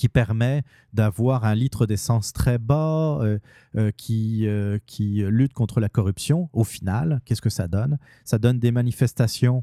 qui 0.00 0.08
permet 0.08 0.62
d'avoir 0.94 1.44
un 1.44 1.54
litre 1.54 1.84
d'essence 1.84 2.32
très 2.32 2.56
bas, 2.56 3.18
euh, 3.20 3.38
euh, 3.76 3.90
qui, 3.94 4.46
euh, 4.46 4.78
qui 4.86 5.22
lutte 5.28 5.52
contre 5.52 5.78
la 5.78 5.90
corruption. 5.90 6.48
Au 6.54 6.64
final, 6.64 7.20
qu'est-ce 7.26 7.42
que 7.42 7.50
ça 7.50 7.68
donne? 7.68 7.98
Ça 8.24 8.38
donne 8.38 8.58
des 8.58 8.72
manifestations 8.72 9.62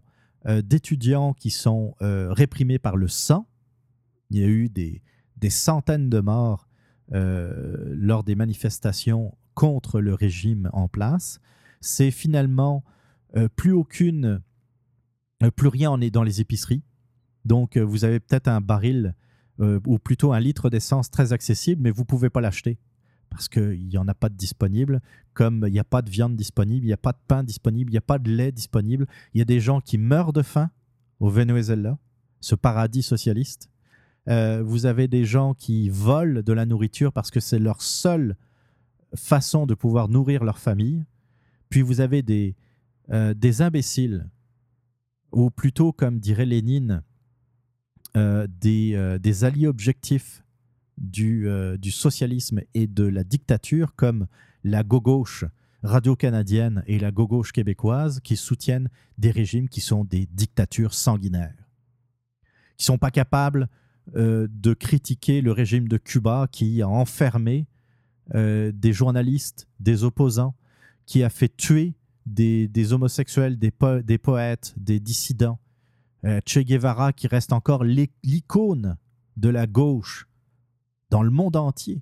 d'étudiants 0.63 1.33
qui 1.33 1.49
sont 1.49 1.95
réprimés 1.99 2.79
par 2.79 2.95
le 2.95 3.09
sang. 3.09 3.49
Il 4.29 4.37
y 4.37 4.43
a 4.43 4.47
eu 4.47 4.69
des, 4.69 5.01
des 5.35 5.49
centaines 5.49 6.09
de 6.09 6.19
morts 6.19 6.69
lors 7.11 8.23
des 8.23 8.35
manifestations 8.35 9.35
contre 9.55 9.99
le 9.99 10.13
régime 10.13 10.69
en 10.71 10.87
place. 10.87 11.41
C'est 11.81 12.11
finalement 12.11 12.85
plus 13.57 13.73
aucune, 13.73 14.41
plus 15.55 15.67
rien 15.67 15.91
en 15.91 15.99
est 15.99 16.11
dans 16.11 16.23
les 16.23 16.39
épiceries. 16.39 16.83
Donc, 17.43 17.77
vous 17.77 18.05
avez 18.05 18.21
peut-être 18.21 18.47
un 18.47 18.61
baril 18.61 19.15
euh, 19.59 19.79
ou 19.85 19.99
plutôt 19.99 20.33
un 20.33 20.39
litre 20.39 20.69
d'essence 20.69 21.09
très 21.09 21.33
accessible, 21.33 21.81
mais 21.81 21.91
vous 21.91 22.01
ne 22.01 22.07
pouvez 22.07 22.29
pas 22.29 22.41
l'acheter 22.41 22.77
parce 23.29 23.49
qu'il 23.49 23.87
n'y 23.87 23.97
en 23.97 24.07
a 24.07 24.13
pas 24.13 24.29
de 24.29 24.35
disponible, 24.35 25.01
comme 25.33 25.63
il 25.67 25.73
n'y 25.73 25.79
a 25.79 25.83
pas 25.83 26.01
de 26.01 26.09
viande 26.09 26.35
disponible, 26.35 26.85
il 26.85 26.87
n'y 26.87 26.93
a 26.93 26.97
pas 26.97 27.11
de 27.11 27.19
pain 27.27 27.43
disponible, 27.43 27.91
il 27.91 27.93
n'y 27.93 27.99
a 27.99 28.01
pas 28.01 28.19
de 28.19 28.31
lait 28.31 28.51
disponible. 28.51 29.05
Il 29.33 29.39
y 29.39 29.41
a 29.41 29.45
des 29.45 29.59
gens 29.59 29.81
qui 29.81 29.97
meurent 29.97 30.33
de 30.33 30.41
faim 30.41 30.69
au 31.19 31.29
Venezuela, 31.29 31.97
ce 32.39 32.55
paradis 32.55 33.03
socialiste. 33.03 33.69
Euh, 34.29 34.61
vous 34.63 34.85
avez 34.85 35.07
des 35.07 35.25
gens 35.25 35.53
qui 35.53 35.89
volent 35.89 36.41
de 36.41 36.53
la 36.53 36.65
nourriture 36.65 37.13
parce 37.13 37.31
que 37.31 37.39
c'est 37.39 37.59
leur 37.59 37.81
seule 37.81 38.35
façon 39.15 39.65
de 39.65 39.73
pouvoir 39.73 40.09
nourrir 40.09 40.43
leur 40.43 40.59
famille. 40.59 41.05
Puis 41.69 41.81
vous 41.81 42.01
avez 42.01 42.21
des, 42.21 42.55
euh, 43.11 43.33
des 43.33 43.61
imbéciles, 43.61 44.29
ou 45.31 45.49
plutôt, 45.49 45.91
comme 45.91 46.19
dirait 46.19 46.45
Lénine, 46.45 47.03
des, 48.15 48.93
euh, 48.95 49.17
des 49.19 49.43
alliés 49.43 49.67
objectifs 49.67 50.43
du, 50.97 51.47
euh, 51.47 51.77
du 51.77 51.91
socialisme 51.91 52.61
et 52.73 52.87
de 52.87 53.03
la 53.03 53.23
dictature, 53.23 53.95
comme 53.95 54.27
la 54.63 54.83
gauche 54.83 55.45
radio-canadienne 55.83 56.83
et 56.87 56.99
la 56.99 57.11
gauche 57.11 57.51
québécoise, 57.51 58.19
qui 58.21 58.35
soutiennent 58.35 58.89
des 59.17 59.31
régimes 59.31 59.69
qui 59.69 59.81
sont 59.81 60.03
des 60.03 60.27
dictatures 60.31 60.93
sanguinaires, 60.93 61.69
qui 62.77 62.85
sont 62.85 62.97
pas 62.97 63.11
capables 63.11 63.69
euh, 64.15 64.47
de 64.49 64.73
critiquer 64.73 65.41
le 65.41 65.51
régime 65.51 65.87
de 65.87 65.97
Cuba 65.97 66.47
qui 66.51 66.81
a 66.81 66.87
enfermé 66.87 67.67
euh, 68.35 68.71
des 68.73 68.93
journalistes, 68.93 69.67
des 69.79 70.03
opposants, 70.03 70.55
qui 71.05 71.23
a 71.23 71.29
fait 71.29 71.55
tuer 71.55 71.93
des, 72.25 72.91
homosexuels, 72.91 73.57
des 73.57 73.71
poètes, 73.71 74.73
des 74.77 74.99
dissidents. 74.99 75.59
Euh, 76.25 76.41
che 76.43 76.63
Guevara 76.63 77.13
qui 77.13 77.27
reste 77.27 77.53
encore 77.53 77.83
l'icône 77.83 78.97
de 79.35 79.49
la 79.49 79.67
gauche 79.67 80.27
dans 81.09 81.23
le 81.23 81.29
monde 81.29 81.55
entier. 81.55 82.01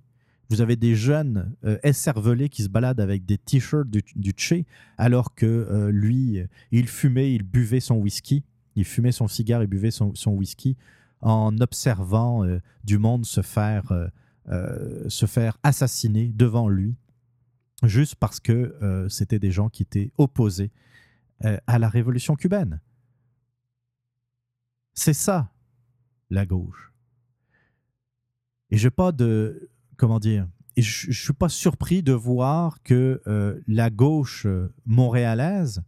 Vous 0.49 0.61
avez 0.61 0.75
des 0.75 0.95
jeunes 0.95 1.55
euh, 1.63 1.77
escervelés 1.83 2.49
qui 2.49 2.63
se 2.63 2.69
baladent 2.69 2.99
avec 2.99 3.25
des 3.25 3.37
t-shirts 3.37 3.89
du, 3.89 4.33
Che, 4.37 4.63
alors 4.97 5.33
que 5.33 5.45
euh, 5.45 5.91
lui, 5.91 6.39
il 6.71 6.87
fumait, 6.87 7.33
il 7.33 7.43
buvait 7.43 7.79
son 7.79 7.95
whisky. 7.95 8.43
Il 8.75 8.85
fumait 8.85 9.11
son 9.11 9.27
cigare 9.27 9.61
et 9.61 9.67
buvait 9.67 9.91
son, 9.91 10.13
whisky 10.27 10.77
en 11.21 11.57
observant 11.59 12.43
euh, 12.43 12.59
du 12.83 12.97
monde 12.97 13.25
se 13.25 13.41
faire, 13.41 13.91
se 15.07 15.25
faire 15.25 15.57
assassiner 15.63 16.31
devant 16.35 16.69
lui, 16.69 16.95
juste 17.83 18.15
parce 18.15 18.39
que 18.39 19.07
c'était 19.09 19.39
des 19.39 19.49
gens 19.49 19.69
qui 19.69 19.81
étaient 19.81 20.11
opposés 20.17 20.71
à 21.41 21.79
la 21.79 21.89
révolution 21.89 22.35
cubaine. 22.35 22.79
C'est 24.95 25.13
ça, 25.13 25.51
la 26.30 26.45
gauche. 26.45 26.91
Et 28.72 28.77
je 28.77 28.89
pas 28.89 29.11
de. 29.11 29.69
Comment 29.97 30.19
dire 30.19 30.47
je 30.77 31.07
ne 31.07 31.13
suis 31.13 31.34
pas 31.34 31.49
surpris 31.49 32.03
de 32.03 32.11
voir 32.11 32.81
que 32.84 33.22
euh, 33.27 33.59
la 33.67 33.89
gauche 33.89 34.45
euh, 34.45 34.73
montréalaise, 34.85 35.81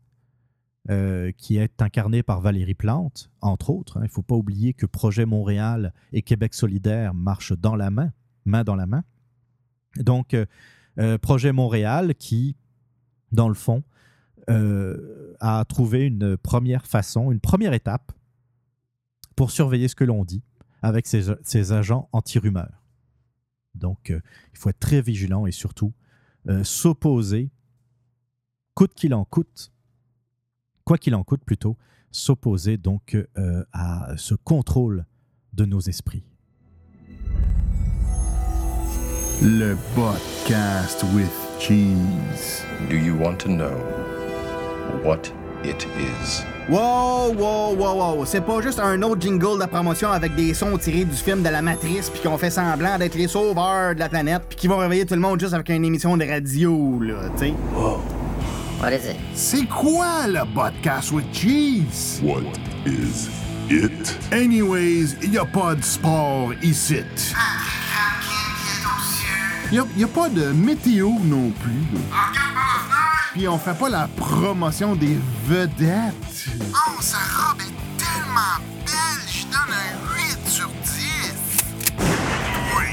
euh, 0.89 1.31
qui 1.37 1.57
est 1.57 1.81
incarnée 1.81 2.23
par 2.23 2.39
Valérie 2.39 2.73
Plante, 2.73 3.29
entre 3.41 3.71
autres, 3.71 3.97
hein, 3.97 4.01
il 4.03 4.07
ne 4.07 4.11
faut 4.11 4.21
pas 4.21 4.35
oublier 4.35 4.73
que 4.73 4.85
Projet 4.85 5.25
Montréal 5.25 5.93
et 6.13 6.21
Québec 6.21 6.53
solidaire 6.53 7.13
marchent 7.13 7.51
dans 7.51 7.75
la 7.75 7.91
main, 7.91 8.13
main 8.45 8.63
dans 8.63 8.75
la 8.75 8.85
main. 8.85 9.03
Donc, 9.97 10.35
Projet 11.21 11.51
Montréal 11.51 12.15
qui, 12.15 12.55
dans 13.31 13.49
le 13.49 13.55
fond, 13.55 13.83
a 14.47 15.65
trouvé 15.67 16.05
une 16.05 16.37
première 16.37 16.85
façon, 16.85 17.31
une 17.31 17.39
première 17.39 17.73
étape 17.73 18.13
pour 19.37 19.51
surveiller 19.51 19.87
ce 19.87 19.95
que 19.95 20.03
l'on 20.03 20.25
dit 20.25 20.43
avec 20.81 21.07
ses, 21.07 21.31
ses 21.43 21.71
agents 21.71 22.09
anti-rumeurs. 22.11 22.83
Donc, 23.75 24.09
euh, 24.09 24.19
il 24.53 24.57
faut 24.57 24.69
être 24.69 24.79
très 24.79 24.99
vigilant 24.99 25.45
et 25.45 25.51
surtout 25.51 25.93
euh, 26.49 26.63
s'opposer, 26.63 27.51
coûte 28.73 28.93
qu'il 28.95 29.13
en 29.13 29.23
coûte, 29.23 29.71
quoi 30.83 30.97
qu'il 30.97 31.15
en 31.15 31.23
coûte 31.23 31.45
plutôt, 31.45 31.77
s'opposer 32.11 32.77
donc 32.77 33.15
euh, 33.15 33.63
à 33.73 34.17
ce 34.17 34.33
contrôle 34.33 35.05
de 35.53 35.65
nos 35.65 35.79
esprits. 35.81 36.23
Le 39.43 39.75
podcast 39.93 41.03
with 41.13 41.31
cheese. 41.59 42.63
Do 42.89 42.95
you 42.95 43.15
want 43.15 43.37
to 43.41 43.49
know 43.49 43.77
what 45.03 45.31
it 45.63 45.87
is? 45.97 46.43
Wow, 46.69 47.33
wow, 47.33 47.73
wow, 47.73 47.95
wow. 47.95 48.25
C'est 48.25 48.41
pas 48.41 48.61
juste 48.61 48.79
un 48.79 49.01
autre 49.01 49.21
jingle 49.21 49.59
de 49.59 49.65
promotion 49.65 50.11
avec 50.11 50.35
des 50.35 50.53
sons 50.53 50.77
tirés 50.77 51.05
du 51.05 51.15
film 51.15 51.41
de 51.41 51.49
la 51.49 51.61
Matrice 51.61 52.09
puis 52.09 52.21
qu'on 52.21 52.37
fait 52.37 52.49
semblant 52.49 52.97
d'être 52.97 53.15
les 53.15 53.27
sauveurs 53.27 53.95
de 53.95 53.99
la 53.99 54.09
planète 54.09 54.43
puis 54.49 54.57
qui 54.57 54.67
vont 54.67 54.77
réveiller 54.77 55.05
tout 55.05 55.15
le 55.15 55.21
monde 55.21 55.39
juste 55.39 55.53
avec 55.53 55.69
une 55.69 55.85
émission 55.85 56.17
de 56.17 56.25
radio, 56.25 56.99
là, 57.01 57.29
tu 57.37 57.45
sais. 57.45 57.53
What 58.81 58.91
is 58.91 59.09
it? 59.09 59.17
C'est 59.33 59.65
quoi 59.65 60.27
le 60.27 60.41
podcast 60.53 61.11
with 61.11 61.25
cheese? 61.33 62.21
What 62.21 62.43
is 62.85 63.29
it? 63.69 64.15
Anyways, 64.31 65.15
y 65.23 65.37
a 65.37 65.45
pas 65.45 65.75
de 65.75 65.83
sport 65.83 66.53
ici. 66.61 67.03
Y 69.71 69.79
a, 69.79 69.85
y 69.97 70.03
a 70.03 70.07
pas 70.07 70.29
de 70.29 70.51
météo 70.51 71.09
non 71.25 71.51
plus. 71.51 71.97
Puis 73.33 73.47
on 73.47 73.57
fait 73.59 73.77
pas 73.77 73.89
la 73.89 74.07
promotion 74.15 74.95
des 74.95 75.17
vedettes. 75.45 76.13
Oh, 76.73 77.01
sa 77.01 77.17
robe 77.17 77.61
est 77.61 77.73
tellement 77.97 78.57
belle, 78.85 79.27
je 79.27 79.43
donne 79.45 79.73
un 79.73 79.95
8 80.15 80.49
sur 80.49 80.69
10. 80.69 81.33
Oui, 81.99 82.85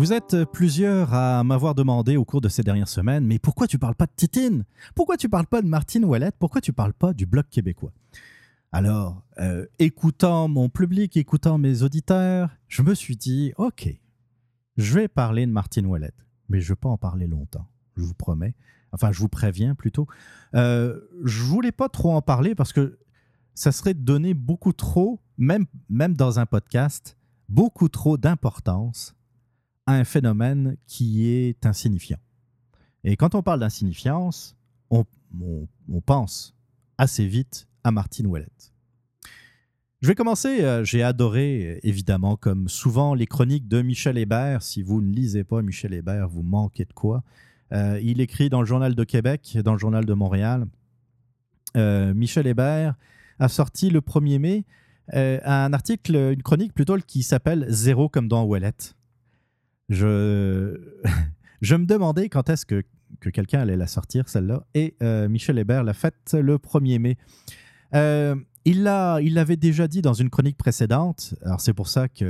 Vous 0.04 0.12
êtes 0.12 0.44
plusieurs 0.52 1.14
à 1.14 1.46
m'avoir 1.46 1.76
demandé 1.76 2.18
au 2.18 2.26
cours 2.26 2.42
de 2.42 2.50
ces 2.50 2.62
dernières 2.62 2.90
semaines, 2.90 3.26
mais 3.26 3.40
pourquoi 3.40 3.68
tu 3.68 3.80
parles 3.80 3.96
pas 3.96 4.06
de 4.06 4.12
Titine? 4.14 4.66
Pourquoi 4.96 5.16
tu 5.16 5.30
parles 5.30 5.48
pas 5.48 5.62
de 5.62 5.68
Martine 5.68 6.04
Ouellette? 6.04 6.36
Pourquoi 6.38 6.60
tu 6.60 6.74
parles 6.74 6.92
pas 6.92 7.14
du 7.14 7.26
Bloc 7.26 7.48
québécois? 7.50 7.94
Alors, 8.74 9.24
euh, 9.40 9.66
écoutant 9.80 10.50
mon 10.50 10.68
public, 10.68 11.16
écoutant 11.16 11.58
mes 11.58 11.84
auditeurs, 11.84 12.50
je 12.68 12.82
me 12.82 12.94
suis 12.96 13.16
dit, 13.16 13.54
ok, 13.56 13.88
je 14.76 14.94
vais 14.94 15.08
parler 15.08 15.46
de 15.46 15.54
Martine 15.54 15.86
Ouellette, 15.86 16.26
mais 16.50 16.60
je 16.60 16.66
ne 16.66 16.76
vais 16.76 16.80
pas 16.82 16.90
en 16.90 16.98
parler 16.98 17.26
longtemps, 17.26 17.70
je 17.96 18.04
vous 18.04 18.14
promets. 18.14 18.56
Enfin, 18.92 19.14
je 19.14 19.20
vous 19.20 19.30
préviens 19.30 19.74
plutôt. 19.74 20.08
Euh, 20.54 21.00
je 21.24 21.44
voulais 21.44 21.72
pas 21.72 21.88
trop 21.88 22.12
en 22.14 22.22
parler 22.22 22.56
parce 22.56 22.74
que 22.74 23.00
ça 23.54 23.72
serait 23.72 23.94
donner 23.94 24.34
beaucoup 24.34 24.74
trop, 24.74 25.22
même, 25.38 25.66
même 25.88 26.14
dans 26.14 26.42
un 26.42 26.46
podcast, 26.46 27.16
beaucoup 27.48 27.88
trop 27.88 28.18
d'importance 28.18 29.16
un 29.88 30.04
phénomène 30.04 30.78
qui 30.88 31.28
est 31.28 31.66
insignifiant. 31.66 32.18
Et 33.04 33.18
quand 33.18 33.36
on 33.36 33.44
parle 33.44 33.60
d'insignifiance, 33.60 34.56
on, 34.90 35.06
pense 36.06 36.56
assez 36.98 37.26
vite 37.26 37.68
à 37.84 37.92
Martine 37.92 38.28
Ouellette. 38.28 38.72
Je 40.02 40.08
vais 40.08 40.16
commencer, 40.16 40.64
euh, 40.64 40.84
j'ai 40.84 41.02
adoré, 41.02 41.66
euh, 41.66 41.80
évidemment, 41.84 42.36
comme 42.36 42.68
souvent, 42.68 43.16
les 43.16 43.26
chroniques 43.26 43.68
de 43.68 43.82
Michel 43.82 44.18
Hébert. 44.18 44.62
Si 44.62 44.82
vous 44.82 45.02
ne 45.02 45.12
lisez 45.12 45.44
pas 45.44 45.62
Michel 45.62 45.94
Hébert, 45.94 46.28
vous 46.28 46.44
manquez 46.44 46.86
de 46.86 46.94
quoi. 46.94 47.24
Euh, 47.72 48.00
il 48.04 48.22
écrit 48.22 48.50
dans 48.50 48.60
le 48.60 48.68
Journal 48.68 48.96
de 48.96 49.04
Québec, 49.04 49.58
dans 49.64 49.74
le 49.74 49.80
Journal 49.80 50.06
de 50.06 50.14
Montréal. 50.14 50.68
Michel 51.76 52.46
Hébert 52.46 52.94
a 53.40 53.50
sorti 53.50 53.90
le 53.90 54.02
1er 54.02 54.38
mai 54.38 54.66
un 55.12 55.74
article, 55.74 56.16
une 56.16 56.44
chronique 56.44 56.72
plutôt, 56.72 56.98
qui 56.98 57.24
s'appelle 57.24 57.66
Zéro 57.68 58.10
comme 58.10 58.28
dans 58.28 58.46
Ouellette. 58.46 58.96
Je, 59.90 61.76
me 61.76 61.86
demandais 61.86 62.30
quand 62.30 62.50
est-ce 62.50 62.66
que, 62.66 62.84
que 63.20 63.30
quelqu'un 63.30 63.62
allait 63.62 63.78
la 63.78 63.88
sortir, 63.88 64.28
celle-là. 64.30 64.66
Et 64.74 64.96
euh, 65.02 65.30
Michel 65.30 65.58
Hébert 65.60 65.84
l'a 65.84 65.94
faite 65.94 66.34
le 66.40 66.58
1er 66.58 67.00
mai. 67.00 67.18
Euh, 67.94 68.36
il 68.66 68.84
l'a- 68.84 69.20
il 69.22 69.34
l'avait 69.34 69.58
déjà 69.58 69.88
dit 69.88 70.02
dans 70.02 70.14
une 70.14 70.30
chronique 70.30 70.58
précédente, 70.58 71.36
alors 71.44 71.60
c'est 71.62 71.74
pour 71.74 71.88
ça 71.90 72.08
qu'il 72.08 72.26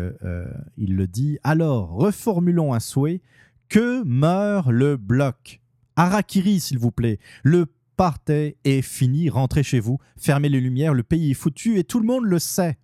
le 0.78 1.06
dit. 1.08 1.38
Alors, 1.44 1.90
reformulons 1.92 2.74
un 2.74 2.80
souhait. 2.80 3.22
Que 3.70 4.04
meurt 4.04 4.70
le 4.70 4.98
bloc? 4.98 5.62
Harakiri, 5.96 6.60
s'il 6.60 6.80
vous 6.80 6.92
plaît. 6.92 7.20
Le 7.44 7.68
party 7.98 8.56
est 8.64 8.82
fini, 8.82 9.30
rentrez 9.30 9.64
chez 9.64 9.80
vous, 9.80 10.00
fermez 10.18 10.50
les 10.50 10.60
lumières, 10.60 10.94
le 10.94 11.04
pays 11.04 11.32
est 11.32 11.36
foutu 11.36 11.78
et 11.78 11.84
tout 11.84 12.00
le 12.00 12.06
monde 12.06 12.26
le 12.26 12.40
sait. 12.40 12.78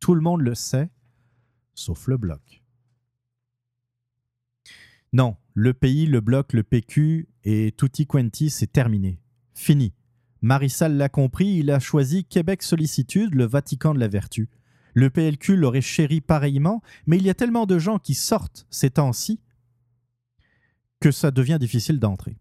Tout 0.00 0.14
le 0.14 0.22
monde 0.22 0.40
le 0.40 0.54
sait, 0.54 0.88
sauf 1.74 2.06
le 2.08 2.16
bloc. 2.16 2.59
Non, 5.12 5.36
le 5.54 5.74
pays, 5.74 6.06
le 6.06 6.20
bloc, 6.20 6.52
le 6.52 6.62
PQ 6.62 7.28
et 7.42 7.74
tutti 7.76 8.06
quanti, 8.06 8.48
c'est 8.48 8.70
terminé. 8.70 9.20
Fini. 9.54 9.92
Marissal 10.40 10.96
l'a 10.96 11.08
compris, 11.08 11.56
il 11.58 11.70
a 11.70 11.80
choisi 11.80 12.24
Québec 12.24 12.62
Sollicitude, 12.62 13.34
le 13.34 13.44
Vatican 13.44 13.92
de 13.92 13.98
la 13.98 14.08
vertu. 14.08 14.48
Le 14.94 15.10
PLQ 15.10 15.56
l'aurait 15.56 15.80
chéri 15.80 16.20
pareillement, 16.20 16.80
mais 17.06 17.16
il 17.16 17.24
y 17.24 17.30
a 17.30 17.34
tellement 17.34 17.66
de 17.66 17.78
gens 17.78 17.98
qui 17.98 18.14
sortent 18.14 18.66
ces 18.70 18.90
temps-ci 18.90 19.40
que 21.00 21.10
ça 21.10 21.30
devient 21.30 21.58
difficile 21.60 21.98
d'entrer. 21.98 22.36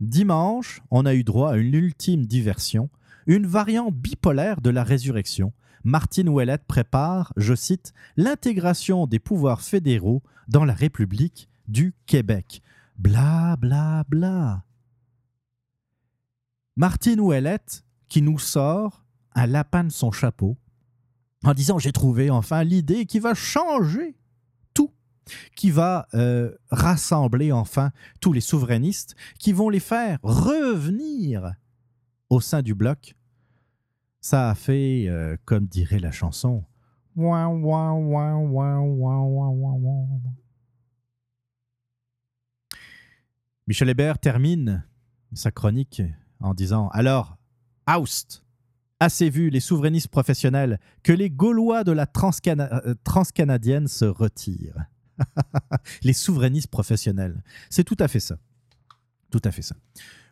Dimanche, 0.00 0.80
on 0.90 1.06
a 1.06 1.14
eu 1.14 1.24
droit 1.24 1.52
à 1.52 1.56
une 1.56 1.74
ultime 1.74 2.26
diversion, 2.26 2.88
une 3.26 3.46
variante 3.46 3.94
bipolaire 3.94 4.60
de 4.60 4.70
la 4.70 4.84
résurrection. 4.84 5.52
Martine 5.84 6.28
Ouellette 6.28 6.64
prépare, 6.66 7.32
je 7.36 7.54
cite, 7.54 7.92
l'intégration 8.16 9.06
des 9.06 9.18
pouvoirs 9.18 9.60
fédéraux 9.60 10.22
dans 10.48 10.64
la 10.64 10.74
République 10.74 11.48
du 11.68 11.94
Québec. 12.06 12.62
Bla 12.96 13.56
bla 13.56 14.04
bla. 14.08 14.64
Martine 16.76 17.20
Ouellette 17.20 17.84
qui 18.08 18.22
nous 18.22 18.38
sort 18.38 19.04
un 19.34 19.46
lapin 19.46 19.84
de 19.84 19.92
son 19.92 20.12
chapeau 20.12 20.56
en 21.44 21.54
disant 21.54 21.78
j'ai 21.78 21.92
trouvé 21.92 22.30
enfin 22.30 22.64
l'idée 22.64 23.06
qui 23.06 23.18
va 23.18 23.34
changer 23.34 24.16
tout, 24.74 24.92
qui 25.56 25.70
va 25.70 26.06
euh, 26.14 26.54
rassembler 26.70 27.52
enfin 27.52 27.90
tous 28.20 28.32
les 28.32 28.40
souverainistes, 28.40 29.16
qui 29.38 29.52
vont 29.52 29.68
les 29.68 29.80
faire 29.80 30.18
revenir 30.22 31.54
au 32.30 32.40
sein 32.40 32.62
du 32.62 32.74
bloc. 32.74 33.14
Ça 34.20 34.50
a 34.50 34.54
fait, 34.54 35.06
euh, 35.08 35.36
comme 35.44 35.66
dirait 35.66 35.98
la 35.98 36.12
chanson, 36.12 36.64
ouin, 37.16 37.48
ouin, 37.48 37.92
ouin, 37.92 38.36
ouin, 38.36 38.78
ouin. 38.78 39.22
Michel 43.68 43.88
Hébert 43.88 44.18
termine 44.18 44.84
sa 45.34 45.50
chronique 45.50 46.02
en 46.40 46.54
disant 46.54 46.88
Alors, 46.88 47.36
oust 47.88 48.44
Assez 48.98 49.30
vu 49.30 49.50
les 49.50 49.60
souverainistes 49.60 50.08
professionnels 50.08 50.78
que 51.02 51.12
les 51.12 51.28
Gaulois 51.28 51.82
de 51.82 51.90
la 51.90 52.06
euh, 52.06 52.94
transcanadienne 53.02 53.88
se 53.88 54.04
retirent. 54.04 54.86
les 56.02 56.12
souverainistes 56.12 56.70
professionnels. 56.70 57.42
C'est 57.68 57.82
tout 57.82 57.96
à 57.98 58.06
fait 58.06 58.20
ça. 58.20 58.38
Tout 59.30 59.42
à 59.44 59.50
fait 59.50 59.62
ça. 59.62 59.74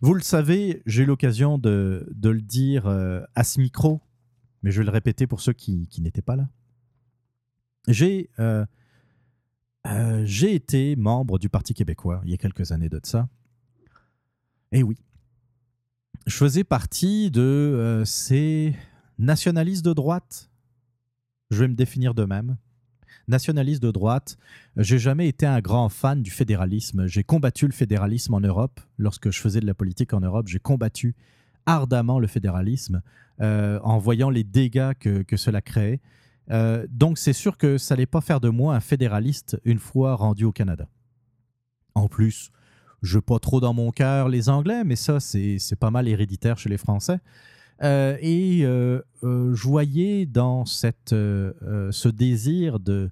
Vous 0.03 0.15
le 0.15 0.21
savez, 0.21 0.83
j'ai 0.87 1.05
l'occasion 1.05 1.59
de, 1.59 2.07
le 2.23 2.41
dire 2.41 2.87
euh, 2.87 3.23
à 3.35 3.43
ce 3.43 3.61
micro, 3.61 4.01
mais 4.63 4.71
je 4.71 4.79
vais 4.79 4.85
le 4.85 4.93
répéter 4.93 5.27
pour 5.27 5.41
ceux 5.41 5.53
qui, 5.53 5.89
qui 5.89 6.01
n'étaient 6.01 6.23
pas 6.23 6.37
là. 6.37 6.49
J'ai 7.89 8.31
euh, 8.39 8.65
euh, 9.87 10.23
j'ai 10.25 10.55
été 10.55 10.97
membre 10.97 11.39
du 11.39 11.49
Parti 11.49 11.75
québécois 11.75 12.21
il 12.25 12.31
y 12.31 12.35
a 12.35 12.37
quelques 12.37 12.73
années 12.73 12.89
de 12.89 13.01
ça. 13.03 13.29
Et 14.73 14.83
oui, 14.83 14.97
je 16.27 16.37
faisais 16.37 16.65
partie 16.65 17.31
de 17.31 17.41
euh, 17.41 18.05
ces 18.05 18.75
nationalistes 19.19 19.85
de 19.85 19.93
droite. 19.93 20.51
Je 21.51 21.59
vais 21.61 21.69
me 21.69 21.75
définir 21.75 22.15
de 22.15 22.25
même. 22.25 22.57
Nationaliste 23.27 23.83
de 23.83 23.91
droite, 23.91 24.37
j'ai 24.77 24.99
jamais 24.99 25.29
été 25.29 25.47
un 25.47 25.61
grand 25.61 25.89
fan 25.89 26.23
du 26.23 26.31
fédéralisme. 26.31 27.07
J'ai 27.07 27.25
combattu 27.25 27.67
le 27.67 27.73
fédéralisme 27.73 28.35
en 28.35 28.41
Europe. 28.41 28.81
Lorsque 28.99 29.31
je 29.31 29.41
faisais 29.41 29.61
de 29.61 29.67
la 29.67 29.75
politique 29.75 30.13
en 30.13 30.21
Europe, 30.21 30.49
j'ai 30.49 30.59
combattu 30.59 31.15
ardemment 31.67 32.19
le 32.19 32.27
fédéralisme 32.27 33.03
euh, 33.41 33.79
en 33.83 33.99
voyant 33.99 34.31
les 34.31 34.45
dégâts 34.45 34.93
que, 34.99 35.23
que 35.23 35.37
cela 35.37 35.61
créait. 35.61 36.01
Euh, 36.51 36.87
donc 36.91 37.19
c'est 37.19 37.33
sûr 37.33 37.57
que 37.57 37.79
ça 37.79 37.95
n'allait 37.95 38.07
pas 38.07 38.21
faire 38.21 38.41
de 38.41 38.49
moi 38.49 38.75
un 38.75 38.81
fédéraliste 38.81 39.61
une 39.65 39.79
fois 39.79 40.15
rendu 40.17 40.45
au 40.45 40.53
Canada. 40.53 40.89
En 41.95 42.09
plus, 42.09 42.51
je 43.03 43.19
pas 43.19 43.39
trop 43.39 43.61
dans 43.61 43.75
mon 43.75 43.91
cœur 43.91 44.29
les 44.29 44.49
Anglais, 44.49 44.85
mais 44.85 44.97
ça, 44.97 45.21
c'est 45.21 45.59
pas 45.79 45.91
mal 45.91 46.09
héréditaire 46.09 46.59
chez 46.59 46.69
les 46.69 46.79
Français. 46.79 47.19
Euh, 47.83 48.17
et 48.21 48.61
euh, 48.65 49.01
euh, 49.23 49.55
je 49.55 49.63
voyais 49.63 50.27
dans 50.27 50.67
cette, 50.67 51.11
ce 51.11 52.09
désir 52.09 52.79
de, 52.79 53.11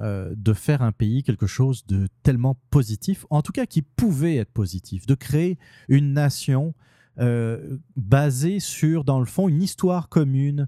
de 0.00 0.52
faire 0.52 0.82
un 0.82 0.92
pays 0.92 1.22
quelque 1.22 1.46
chose 1.46 1.84
de 1.86 2.08
tellement 2.22 2.56
positif, 2.70 3.26
en 3.30 3.42
tout 3.42 3.52
cas 3.52 3.66
qui 3.66 3.82
pouvait 3.82 4.36
être 4.36 4.52
positif, 4.52 5.06
de 5.06 5.14
créer 5.14 5.58
une 5.88 6.12
nation 6.12 6.74
euh, 7.20 7.78
basée 7.94 8.58
sur, 8.58 9.04
dans 9.04 9.20
le 9.20 9.24
fond, 9.24 9.48
une 9.48 9.62
histoire 9.62 10.08
commune, 10.08 10.66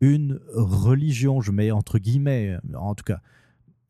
une 0.00 0.40
religion, 0.52 1.40
je 1.40 1.50
mets 1.52 1.70
entre 1.70 1.98
guillemets, 1.98 2.56
en 2.74 2.94
tout 2.94 3.04
cas, 3.04 3.20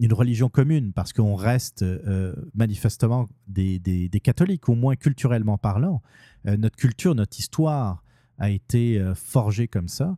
une 0.00 0.12
religion 0.12 0.48
commune, 0.48 0.92
parce 0.92 1.12
qu'on 1.12 1.34
reste 1.34 1.82
euh, 1.82 2.34
manifestement 2.54 3.28
des, 3.46 3.78
des- 3.78 4.08
catholiques, 4.20 4.68
au 4.68 4.74
moins 4.74 4.96
culturellement 4.96 5.56
parlant. 5.56 6.02
Euh, 6.46 6.56
notre 6.56 6.76
culture, 6.76 7.14
notre 7.14 7.38
histoire 7.38 8.02
a 8.38 8.50
été 8.50 8.98
euh, 8.98 9.14
forgée 9.14 9.68
comme 9.68 9.88
ça. 9.88 10.16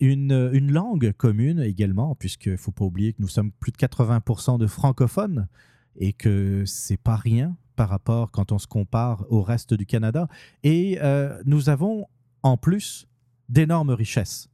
Une, 0.00 0.50
une 0.52 0.70
langue 0.72 1.12
commune 1.12 1.58
également, 1.60 2.14
puisqu'il 2.14 2.52
ne 2.52 2.56
faut 2.56 2.70
pas 2.70 2.84
oublier 2.84 3.12
que 3.12 3.20
nous 3.20 3.28
sommes 3.28 3.50
plus 3.50 3.72
de 3.72 3.76
80% 3.76 4.56
de 4.56 4.66
francophones 4.68 5.48
et 5.96 6.12
que 6.12 6.62
c'est 6.66 6.96
pas 6.96 7.16
rien 7.16 7.56
par 7.74 7.88
rapport 7.88 8.30
quand 8.30 8.52
on 8.52 8.58
se 8.58 8.68
compare 8.68 9.26
au 9.28 9.42
reste 9.42 9.74
du 9.74 9.86
Canada. 9.86 10.28
Et 10.62 11.00
nous 11.46 11.68
avons 11.68 12.06
en 12.44 12.56
plus 12.56 13.07
d'énormes 13.48 13.90
richesses. 13.90 14.48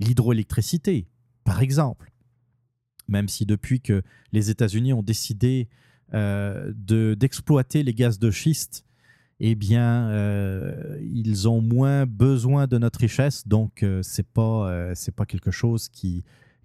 L'hydroélectricité, 0.00 1.06
par 1.44 1.62
exemple. 1.62 2.12
Même 3.08 3.28
si 3.28 3.46
depuis 3.46 3.80
que 3.80 4.02
les 4.32 4.50
États-Unis 4.50 4.92
ont 4.92 5.02
décidé 5.02 5.68
euh, 6.14 6.72
de- 6.76 7.14
d'exploiter 7.18 7.82
les 7.82 7.94
gaz 7.94 8.18
de 8.18 8.30
schiste, 8.30 8.84
eh 9.38 9.54
bien, 9.54 10.08
euh, 10.08 10.98
ils 11.02 11.48
ont 11.48 11.60
moins 11.60 12.06
besoin 12.06 12.66
de 12.66 12.78
notre 12.78 13.00
richesse, 13.00 13.46
donc 13.46 13.82
euh, 13.82 14.00
c'est 14.02 14.26
pas 14.26 14.70
euh, 14.70 14.94
pas 15.14 15.26
quelque 15.26 15.50
chose 15.50 15.88
qui, 15.88 16.24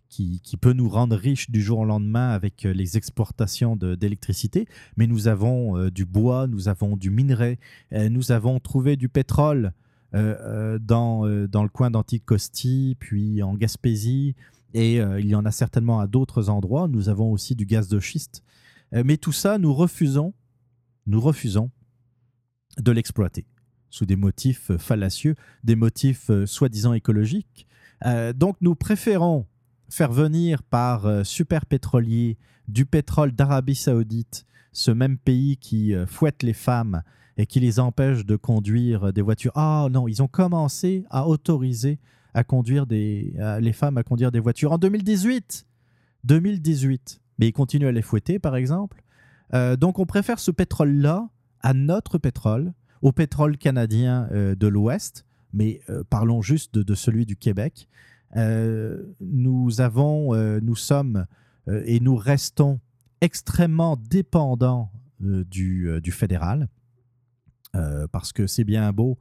qui 0.10 0.58
peut 0.58 0.74
nous 0.74 0.90
rendre 0.90 1.16
riches 1.16 1.50
du 1.50 1.62
jour 1.62 1.80
au 1.80 1.86
lendemain 1.86 2.30
avec 2.32 2.64
les 2.64 2.98
exportations 2.98 3.76
d'électricité. 3.78 4.68
Mais 4.98 5.08
nous 5.08 5.28
avons 5.28 5.90
du 5.90 6.06
bois, 6.06 6.48
nous 6.48 6.68
avons 6.68 6.98
du 6.98 7.10
minerai, 7.10 7.60
nous 7.92 8.32
avons 8.34 8.60
trouvé 8.60 8.98
du 8.98 9.08
pétrole 9.08 9.72
euh, 10.14 10.36
euh, 10.42 10.78
dans 10.78 11.26
euh, 11.26 11.48
dans 11.48 11.64
le 11.64 11.70
coin 11.70 11.90
d'Anticosti, 11.90 12.98
puis 13.00 13.42
en 13.42 13.56
Gaspésie, 13.56 14.36
et 14.74 14.98
il 14.98 15.26
y 15.26 15.36
en 15.36 15.46
a 15.46 15.52
certainement 15.52 16.00
à 16.00 16.08
d'autres 16.08 16.50
endroits. 16.50 16.88
Nous 16.88 17.10
avons 17.10 17.32
aussi 17.32 17.56
du 17.56 17.66
gaz 17.66 17.90
de 17.90 18.00
schiste, 18.00 18.42
mais 18.94 19.18
tout 19.18 19.34
ça, 19.34 19.58
nous 19.58 19.74
refusons, 19.74 20.34
nous 21.08 21.20
refusons 21.20 21.72
de 22.80 22.94
l'exploiter 22.94 23.46
sous 23.90 24.06
des 24.06 24.16
motifs 24.16 24.72
fallacieux, 24.78 25.36
des 25.66 25.76
motifs 25.76 26.32
soi-disant 26.46 26.94
écologiques. 26.94 27.68
Donc 28.34 28.56
nous 28.62 28.74
préférons 28.74 29.46
faire 29.90 30.14
venir 30.14 30.64
par 30.64 31.26
super 31.26 31.66
pétrolier 31.66 32.38
du 32.70 32.86
pétrole 32.86 33.34
d'Arabie 33.34 33.76
saoudite, 33.76 34.46
ce 34.72 34.92
même 34.92 35.18
pays 35.18 35.58
qui 35.58 35.94
fouette 36.08 36.44
les 36.44 36.54
femmes 36.54 37.04
et 37.42 37.46
qui 37.48 37.60
les 37.60 37.80
empêche 37.80 38.26
de 38.26 38.36
conduire 38.36 39.12
des 39.12 39.22
voitures. 39.22 39.52
Ah 39.56 39.88
non, 39.92 40.08
ils 40.08 40.22
ont 40.22 40.28
commencé 40.28 41.04
à 41.10 41.28
autoriser 41.28 42.00
à 42.34 42.44
conduire 42.44 42.86
des, 42.86 43.34
les 43.60 43.74
femmes 43.74 43.98
à 43.98 44.04
conduire 44.04 44.32
des 44.32 44.40
voitures 44.40 44.72
en 44.72 44.78
2018. 44.78 45.66
2018. 46.24 47.20
Mais 47.40 47.48
ils 47.48 47.52
continuent 47.54 47.88
à 47.88 47.92
les 47.92 48.04
fouetter, 48.04 48.38
par 48.38 48.56
exemple. 48.56 49.04
Euh, 49.54 49.76
donc 49.76 50.00
on 50.00 50.06
préfère 50.06 50.40
ce 50.40 50.52
pétrole-là 50.52 51.30
à 51.62 51.74
notre 51.74 52.18
pétrole, 52.18 52.74
au 53.02 53.12
pétrole 53.12 53.58
canadien 53.58 54.28
euh, 54.32 54.56
de 54.56 54.68
l'Ouest, 54.68 55.26
mais 55.54 55.82
euh, 55.90 56.04
parlons 56.10 56.42
juste 56.42 56.76
de, 56.76 56.96
celui 56.96 57.26
du 57.26 57.36
Québec. 57.36 57.88
Nous 58.36 59.82
avons, 59.82 60.34
nous 60.62 60.76
sommes 60.78 61.26
et 61.68 62.00
nous 62.00 62.16
restons 62.16 62.80
extrêmement 63.20 63.98
dépendants 63.98 64.90
du 65.20 66.12
fédéral, 66.14 66.70
euh, 67.76 68.08
parce 68.12 68.34
que 68.34 68.48
c'est 68.48 68.64
bien 68.64 68.92
beau 68.92 69.18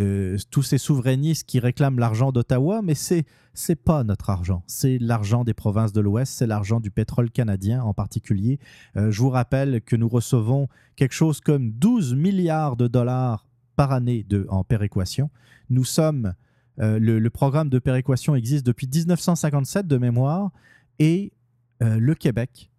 euh, 0.00 0.36
tous 0.50 0.64
ces 0.64 0.78
souverainistes 0.78 1.46
qui 1.46 1.60
réclament 1.60 2.00
l'argent 2.00 2.32
d'Ottawa, 2.32 2.82
mais 2.82 2.94
c'est 2.94 3.24
c'est 3.52 3.76
pas 3.76 4.02
notre 4.02 4.30
argent, 4.30 4.64
c'est 4.66 4.98
l'argent 4.98 5.44
des 5.44 5.54
provinces 5.54 5.92
de 5.92 6.00
l'Ouest, 6.00 6.32
c'est 6.32 6.48
l'argent 6.48 6.80
du 6.80 6.90
pétrole 6.90 7.30
canadien 7.30 7.84
en 7.84 7.94
particulier. 7.94 8.58
Euh, 8.96 9.12
je 9.12 9.20
vous 9.20 9.30
rappelle 9.30 9.80
que 9.82 9.94
nous 9.94 10.08
recevons 10.08 10.66
quelque 10.96 11.12
chose 11.12 11.40
comme 11.40 11.70
12 11.70 12.14
milliards 12.14 12.74
de 12.74 12.88
dollars 12.88 13.46
par 13.76 13.92
année 13.92 14.24
de, 14.28 14.44
en 14.48 14.64
péréquation. 14.64 15.30
Nous 15.70 15.84
sommes 15.84 16.34
le, 16.76 17.28
programme 17.28 17.68
de 17.68 17.78
péréquation 17.78 18.34
existe 18.34 18.66
depuis 18.66 18.88
1957 18.92 19.86
de 19.86 19.96
mémoire 19.96 20.50
et 20.98 21.32
le 21.80 22.14
Québec 22.14 22.72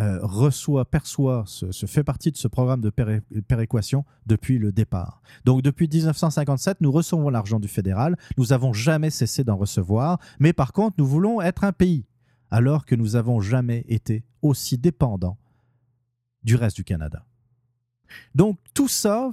euh, 0.00 0.18
reçoit, 0.22 0.84
perçoit, 0.84 1.44
se, 1.46 1.86
fait 1.86 2.02
partie 2.02 2.32
de 2.32 2.36
ce 2.36 2.48
programme 2.48 2.80
de 2.80 2.90
péré- 2.90 3.22
péréquation 3.46 4.04
depuis 4.26 4.58
le 4.58 4.72
départ. 4.72 5.22
Donc 5.44 5.62
depuis 5.62 5.88
1957, 5.88 6.80
nous 6.80 6.90
recevons 6.90 7.28
l'argent 7.28 7.60
du 7.60 7.68
fédéral, 7.68 8.16
nous 8.36 8.46
n'avons 8.46 8.72
jamais 8.72 9.10
cessé 9.10 9.44
d'en 9.44 9.56
recevoir, 9.56 10.18
mais 10.40 10.52
par 10.52 10.72
contre, 10.72 10.96
nous 10.98 11.06
voulons 11.06 11.40
être 11.40 11.62
un 11.62 11.72
pays, 11.72 12.06
alors 12.50 12.86
que 12.86 12.96
nous 12.96 13.10
n'avons 13.10 13.40
jamais 13.40 13.84
été 13.88 14.24
aussi 14.42 14.78
dépendants 14.78 15.38
du 16.42 16.56
reste 16.56 16.76
du 16.76 16.84
Canada. 16.84 17.24
Donc 18.34 18.58
tout 18.74 18.88
ça 18.88 19.30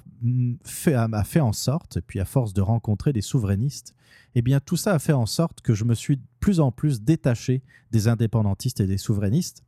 fait, 0.63 0.93
a 0.93 1.23
fait 1.23 1.39
en 1.39 1.53
sorte, 1.53 1.97
et 1.97 2.01
puis 2.01 2.19
à 2.19 2.25
force 2.25 2.53
de 2.53 2.61
rencontrer 2.61 3.13
des 3.13 3.21
souverainistes, 3.21 3.95
eh 4.35 4.41
bien 4.41 4.59
tout 4.59 4.77
ça 4.77 4.93
a 4.93 4.99
fait 4.99 5.13
en 5.13 5.25
sorte 5.25 5.61
que 5.61 5.73
je 5.73 5.85
me 5.85 5.95
suis 5.95 6.17
de 6.17 6.23
plus 6.39 6.59
en 6.59 6.71
plus 6.71 7.01
détaché 7.01 7.63
des 7.91 8.07
indépendantistes 8.07 8.79
et 8.79 8.87
des 8.87 8.97
souverainistes. 8.97 9.63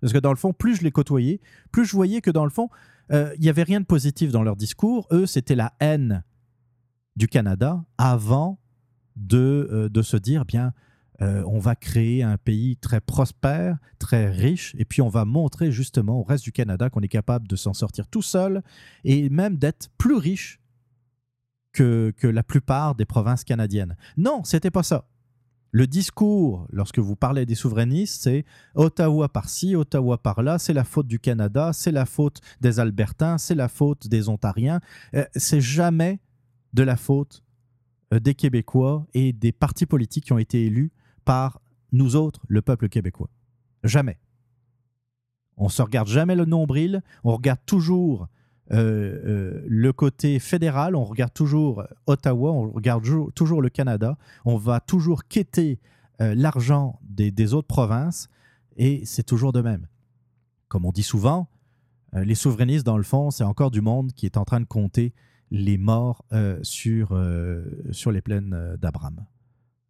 Parce 0.00 0.12
que 0.12 0.18
dans 0.18 0.30
le 0.30 0.36
fond, 0.36 0.52
plus 0.52 0.76
je 0.76 0.82
les 0.82 0.92
côtoyais, 0.92 1.40
plus 1.72 1.84
je 1.84 1.92
voyais 1.92 2.20
que 2.20 2.30
dans 2.30 2.44
le 2.44 2.50
fond, 2.50 2.68
euh, 3.12 3.32
il 3.36 3.42
n'y 3.42 3.48
avait 3.48 3.62
rien 3.62 3.80
de 3.80 3.86
positif 3.86 4.30
dans 4.32 4.42
leur 4.42 4.56
discours. 4.56 5.06
Eux, 5.10 5.26
c'était 5.26 5.54
la 5.54 5.72
haine 5.80 6.24
du 7.16 7.28
Canada 7.28 7.84
avant 7.98 8.58
de, 9.16 9.68
euh, 9.72 9.88
de 9.88 10.02
se 10.02 10.16
dire, 10.16 10.44
bien, 10.44 10.72
euh, 11.22 11.42
on 11.46 11.58
va 11.58 11.74
créer 11.74 12.22
un 12.22 12.36
pays 12.36 12.76
très 12.76 13.00
prospère, 13.00 13.78
très 13.98 14.30
riche, 14.30 14.74
et 14.78 14.84
puis 14.84 15.00
on 15.00 15.08
va 15.08 15.24
montrer 15.24 15.72
justement 15.72 16.20
au 16.20 16.22
reste 16.22 16.44
du 16.44 16.52
Canada 16.52 16.90
qu'on 16.90 17.00
est 17.00 17.08
capable 17.08 17.48
de 17.48 17.56
s'en 17.56 17.72
sortir 17.72 18.06
tout 18.06 18.22
seul 18.22 18.62
et 19.04 19.30
même 19.30 19.56
d'être 19.56 19.88
plus 19.96 20.16
riche 20.16 20.60
que, 21.72 22.12
que 22.16 22.26
la 22.26 22.42
plupart 22.42 22.94
des 22.94 23.06
provinces 23.06 23.44
canadiennes. 23.44 23.96
Non, 24.18 24.44
c'était 24.44 24.70
pas 24.70 24.82
ça. 24.82 25.08
Le 25.72 25.86
discours, 25.86 26.66
lorsque 26.70 26.98
vous 26.98 27.16
parlez 27.16 27.44
des 27.44 27.54
souverainistes, 27.54 28.22
c'est 28.22 28.44
Ottawa 28.74 29.28
par-ci, 29.28 29.76
Ottawa 29.76 30.16
par-là, 30.16 30.58
c'est 30.58 30.72
la 30.72 30.84
faute 30.84 31.06
du 31.06 31.18
Canada, 31.18 31.72
c'est 31.72 31.92
la 31.92 32.06
faute 32.06 32.40
des 32.60 32.80
Albertains, 32.80 33.38
c'est 33.38 33.54
la 33.54 33.68
faute 33.68 34.08
des 34.08 34.28
Ontariens. 34.28 34.80
Euh, 35.14 35.24
c'est 35.34 35.60
jamais 35.60 36.20
de 36.72 36.82
la 36.82 36.96
faute 36.96 37.42
euh, 38.14 38.20
des 38.20 38.34
Québécois 38.34 39.06
et 39.14 39.32
des 39.32 39.52
partis 39.52 39.86
politiques 39.86 40.26
qui 40.26 40.32
ont 40.32 40.38
été 40.38 40.64
élus 40.64 40.92
par 41.24 41.60
nous 41.92 42.16
autres, 42.16 42.42
le 42.48 42.62
peuple 42.62 42.88
québécois. 42.88 43.30
Jamais. 43.82 44.18
On 45.56 45.68
se 45.68 45.82
regarde 45.82 46.08
jamais 46.08 46.36
le 46.36 46.44
nombril, 46.44 47.02
on 47.24 47.34
regarde 47.34 47.60
toujours 47.66 48.28
euh, 48.72 48.76
euh, 48.78 49.64
le 49.68 49.92
côté 49.92 50.38
fédéral, 50.38 50.96
on 50.96 51.04
regarde 51.04 51.32
toujours 51.32 51.84
Ottawa, 52.06 52.50
on 52.52 52.70
regarde 52.70 53.04
jou- 53.04 53.30
toujours 53.34 53.62
le 53.62 53.68
Canada, 53.68 54.18
on 54.44 54.56
va 54.56 54.80
toujours 54.80 55.24
quêter 55.26 55.78
euh, 56.20 56.34
l'argent 56.34 56.98
des, 57.02 57.54
autres 57.54 57.68
provinces 57.68 58.28
et 58.76 59.04
c'est 59.04 59.22
toujours 59.22 59.52
de 59.52 59.60
même. 59.60 59.86
Comme 60.68 60.84
on 60.84 60.92
dit 60.92 61.02
souvent, 61.02 61.48
euh, 62.14 62.24
les 62.24 62.34
souverainistes, 62.34 62.84
dans 62.86 62.96
le 62.96 63.02
fond, 63.04 63.30
c'est 63.30 63.44
encore 63.44 63.70
du 63.70 63.80
monde 63.80 64.12
qui 64.12 64.26
est 64.26 64.36
en 64.36 64.44
train 64.44 64.60
de 64.60 64.66
compter 64.66 65.12
les 65.50 65.78
morts 65.78 66.24
euh, 66.32 66.58
sur, 66.62 67.12
euh, 67.12 67.64
sur 67.92 68.10
les 68.10 68.20
plaines 68.20 68.52
euh, 68.52 68.76
d'Abraham. 68.76 69.24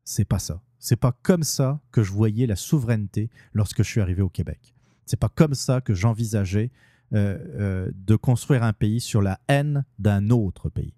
C'est 0.05 0.27
pas 0.27 0.39
ça. 0.39 0.61
C'est 0.79 0.97
pas 0.97 1.13
comme 1.23 1.43
ça 1.43 1.81
que 1.93 2.03
je 2.03 2.13
voyais 2.13 2.47
la 2.47 2.57
souveraineté 2.57 3.31
lorsque 3.55 3.79
je 3.79 3.89
suis 3.89 4.01
arrivé 4.01 4.21
au 4.23 4.29
Québec. 4.29 4.75
C'est 5.07 5.19
pas 5.19 5.31
comme 5.31 5.55
ça 5.55 5.81
que 5.81 5.95
j'envisageais 5.95 6.71
euh, 6.71 6.71
euh, 6.71 6.96
de 7.13 8.17
construire 8.17 8.63
un 8.63 8.73
pays 8.73 9.01
sur 9.01 9.23
la 9.23 9.39
haine 9.49 9.85
d'un 9.99 10.31
autre 10.31 10.69
pays. 10.69 10.95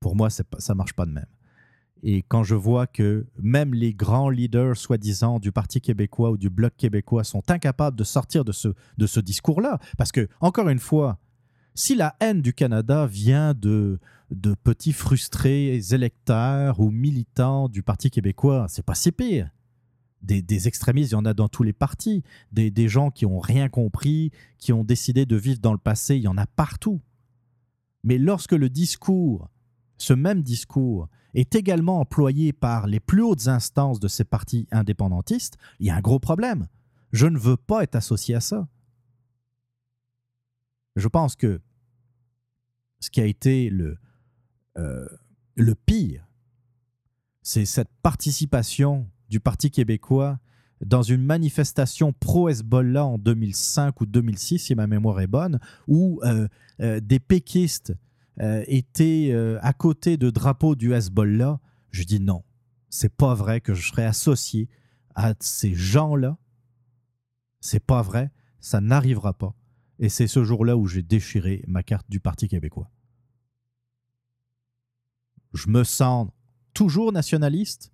Pour 0.00 0.16
moi, 0.16 0.28
pas, 0.50 0.60
ça 0.60 0.74
marche 0.74 0.92
pas 0.94 1.06
de 1.06 1.12
même. 1.12 1.26
Et 2.02 2.22
quand 2.22 2.42
je 2.42 2.56
vois 2.56 2.88
que 2.88 3.26
même 3.40 3.74
les 3.74 3.94
grands 3.94 4.28
leaders, 4.28 4.76
soi-disant, 4.76 5.38
du 5.38 5.52
Parti 5.52 5.80
québécois 5.80 6.32
ou 6.32 6.36
du 6.36 6.50
Bloc 6.50 6.74
québécois 6.76 7.22
sont 7.22 7.48
incapables 7.48 7.96
de 7.96 8.04
sortir 8.04 8.44
de 8.44 8.50
ce, 8.50 8.68
de 8.98 9.06
ce 9.06 9.20
discours-là, 9.20 9.78
parce 9.96 10.10
que, 10.10 10.28
encore 10.40 10.68
une 10.68 10.80
fois, 10.80 11.18
si 11.74 11.94
la 11.94 12.16
haine 12.20 12.42
du 12.42 12.52
Canada 12.52 13.06
vient 13.06 13.54
de, 13.54 14.00
de 14.30 14.54
petits 14.54 14.92
frustrés 14.92 15.80
électeurs 15.92 16.80
ou 16.80 16.90
militants 16.90 17.68
du 17.68 17.84
Parti 17.84 18.10
québécois, 18.10 18.66
c'est 18.68 18.84
pas 18.84 18.96
si 18.96 19.12
pire. 19.12 19.48
Des, 20.22 20.68
extrémistes, 20.68 21.10
il 21.10 21.14
y 21.14 21.16
en 21.16 21.24
a 21.24 21.34
dans 21.34 21.48
tous 21.48 21.62
les 21.62 21.72
partis. 21.72 22.22
Des, 22.52 22.88
gens 22.88 23.10
qui 23.10 23.26
ont 23.26 23.40
rien 23.40 23.68
compris, 23.68 24.30
qui 24.58 24.72
ont 24.72 24.84
décidé 24.84 25.26
de 25.26 25.36
vivre 25.36 25.60
dans 25.60 25.72
le 25.72 25.78
passé, 25.78 26.16
il 26.16 26.22
y 26.22 26.28
en 26.28 26.38
a 26.38 26.46
partout. 26.46 27.00
Mais 28.04 28.18
lorsque 28.18 28.52
le 28.52 28.68
discours, 28.68 29.50
ce 29.98 30.12
même 30.12 30.42
discours, 30.42 31.08
est 31.34 31.54
également 31.54 32.00
employé 32.00 32.52
par 32.52 32.86
les 32.86 33.00
plus 33.00 33.22
hautes 33.22 33.48
instances 33.48 34.00
de 34.00 34.08
ces 34.08 34.24
partis 34.24 34.66
indépendantistes, 34.70 35.56
il 35.80 35.86
y 35.86 35.90
a 35.90 35.96
un 35.96 36.00
gros 36.00 36.18
problème. 36.18 36.68
Je 37.12 37.26
ne 37.26 37.38
veux 37.38 37.56
pas 37.56 37.82
être 37.82 37.96
associé 37.96 38.34
à 38.34 38.40
ça. 38.40 38.68
Je 40.96 41.08
pense 41.08 41.36
que 41.36 41.60
ce 43.00 43.10
qui 43.10 43.20
a 43.20 43.24
été 43.24 43.70
le, 43.70 43.98
euh, 44.78 45.08
le 45.54 45.74
pire, 45.74 46.26
c'est 47.42 47.64
cette 47.64 47.90
participation 48.02 49.10
du 49.32 49.40
Parti 49.40 49.70
québécois 49.70 50.38
dans 50.84 51.02
une 51.02 51.24
manifestation 51.24 52.12
pro-Hezbollah 52.12 53.06
en 53.06 53.16
2005 53.16 54.02
ou 54.02 54.06
2006, 54.06 54.58
si 54.58 54.74
ma 54.74 54.86
mémoire 54.86 55.20
est 55.20 55.26
bonne, 55.26 55.58
où 55.88 56.20
euh, 56.22 56.46
euh, 56.80 57.00
des 57.00 57.18
péquistes 57.18 57.94
euh, 58.40 58.62
étaient 58.66 59.34
à 59.62 59.72
côté 59.72 60.18
de 60.18 60.28
drapeaux 60.28 60.74
du 60.74 60.92
Hezbollah. 60.92 61.60
Je 61.90 62.04
dis 62.04 62.20
non, 62.20 62.44
c'est 62.90 63.14
pas 63.14 63.34
vrai 63.34 63.62
que 63.62 63.72
je 63.72 63.88
serais 63.88 64.04
associé 64.04 64.68
à 65.14 65.32
ces 65.40 65.74
gens-là. 65.74 66.36
C'est 67.60 67.84
pas 67.84 68.02
vrai, 68.02 68.30
ça 68.60 68.82
n'arrivera 68.82 69.32
pas. 69.32 69.54
Et 69.98 70.10
c'est 70.10 70.26
ce 70.26 70.44
jour-là 70.44 70.76
où 70.76 70.86
j'ai 70.86 71.02
déchiré 71.02 71.64
ma 71.66 71.82
carte 71.82 72.10
du 72.10 72.20
Parti 72.20 72.48
québécois. 72.48 72.90
Je 75.54 75.68
me 75.68 75.84
sens 75.84 76.28
toujours 76.74 77.12
nationaliste, 77.12 77.91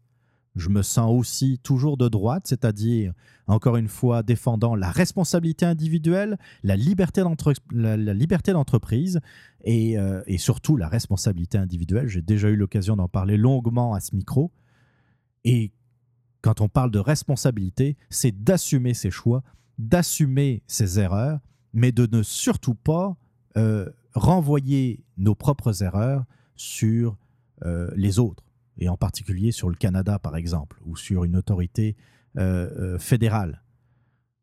je 0.59 0.69
me 0.69 0.83
sens 0.83 1.11
aussi 1.11 1.59
toujours 1.63 1.97
de 1.97 2.09
droite, 2.09 2.45
c'est-à-dire, 2.47 3.13
encore 3.47 3.77
une 3.77 3.89
fois, 3.89 4.23
défendant 4.23 4.75
la 4.75 4.91
responsabilité 4.91 5.65
individuelle, 5.65 6.39
la 6.63 6.77
liberté 6.77 7.23
d'entreprise 7.23 9.21
et, 9.65 9.99
euh, 9.99 10.23
et 10.27 10.39
surtout 10.39 10.77
la 10.77 10.89
responsabilité 10.89 11.59
individuelle. 11.59 12.09
J'ai 12.09 12.23
déjà 12.23 12.49
eu 12.49 12.57
l'occasion 12.57 12.97
d'en 12.97 13.09
parler 13.09 13.37
longuement 13.37 13.95
à 13.95 14.01
ce 14.01 14.15
micro. 14.15 14.53
Et 15.45 15.73
quand 16.41 16.61
on 16.61 16.69
parle 16.69 16.91
de 16.91 16.99
responsabilité, 16.99 17.97
c'est 18.11 18.45
d'assumer 18.45 18.95
ses 18.95 19.11
choix, 19.11 19.43
d'assumer 19.79 20.63
ses 20.67 20.99
erreurs, 20.99 21.41
mais 21.73 21.93
de 21.93 22.09
ne 22.11 22.23
surtout 22.23 22.75
pas 22.75 23.17
euh, 23.57 23.89
renvoyer 24.15 25.05
nos 25.17 25.35
propres 25.35 25.83
erreurs 25.83 26.25
sur 26.57 27.17
euh, 27.65 27.91
les 27.97 28.19
autres, 28.19 28.45
et 28.79 28.89
en 28.89 28.97
particulier 28.97 29.53
sur 29.53 29.69
le 29.69 29.75
Canada, 29.75 30.19
par 30.19 30.37
exemple, 30.37 30.81
ou 30.85 30.97
sur 30.97 31.25
une 31.25 31.37
autorité 31.37 31.97
euh, 32.37 32.71
euh, 32.79 32.99
fédérale. 32.99 33.63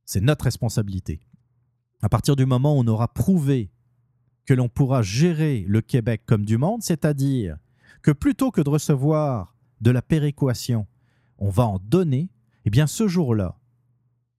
C'est 0.05 0.21
notre 0.21 0.45
responsabilité. 0.45 1.21
À 2.01 2.09
partir 2.09 2.35
du 2.35 2.45
moment 2.45 2.75
où 2.75 2.81
on 2.81 2.87
aura 2.87 3.07
prouvé 3.07 3.71
que 4.45 4.53
l'on 4.53 4.69
pourra 4.69 5.01
gérer 5.01 5.65
le 5.67 5.81
Québec 5.81 6.23
comme 6.25 6.45
du 6.45 6.57
monde, 6.57 6.83
c'est-à-dire 6.83 7.57
que 8.01 8.11
plutôt 8.11 8.51
que 8.51 8.61
de 8.61 8.69
recevoir 8.69 9.55
de 9.81 9.91
la 9.91 10.01
péréquation, 10.01 10.85
on 11.37 11.49
va 11.49 11.65
en 11.65 11.79
donner, 11.79 12.29
eh 12.65 12.69
bien 12.69 12.87
ce 12.87 13.07
jour-là, 13.07 13.57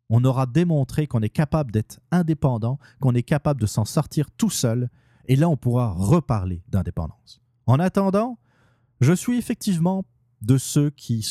on 0.09 0.25
aura 0.25 0.47
démontré 0.47 1.07
qu'on 1.07 1.23
est 1.23 1.29
capable 1.29 1.73
d'être 1.73 2.01
indépendant, 2.13 2.79
qu'on 3.01 3.15
est 3.15 3.25
capable 3.25 3.61
de 3.61 3.67
s'en 3.67 3.85
sortir 3.85 4.31
tout 4.31 4.51
seul, 4.51 4.89
et 5.27 5.35
là 5.35 5.49
on 5.49 5.57
pourra 5.57 5.91
reparler 5.91 6.63
d'indépendance. 6.69 7.41
En 7.67 7.81
attendant, 7.81 8.39
je 9.01 9.13
suis 9.13 9.39
effectivement 9.39 10.05
de 10.43 10.59
ceux 10.59 10.91
qui 10.91 11.23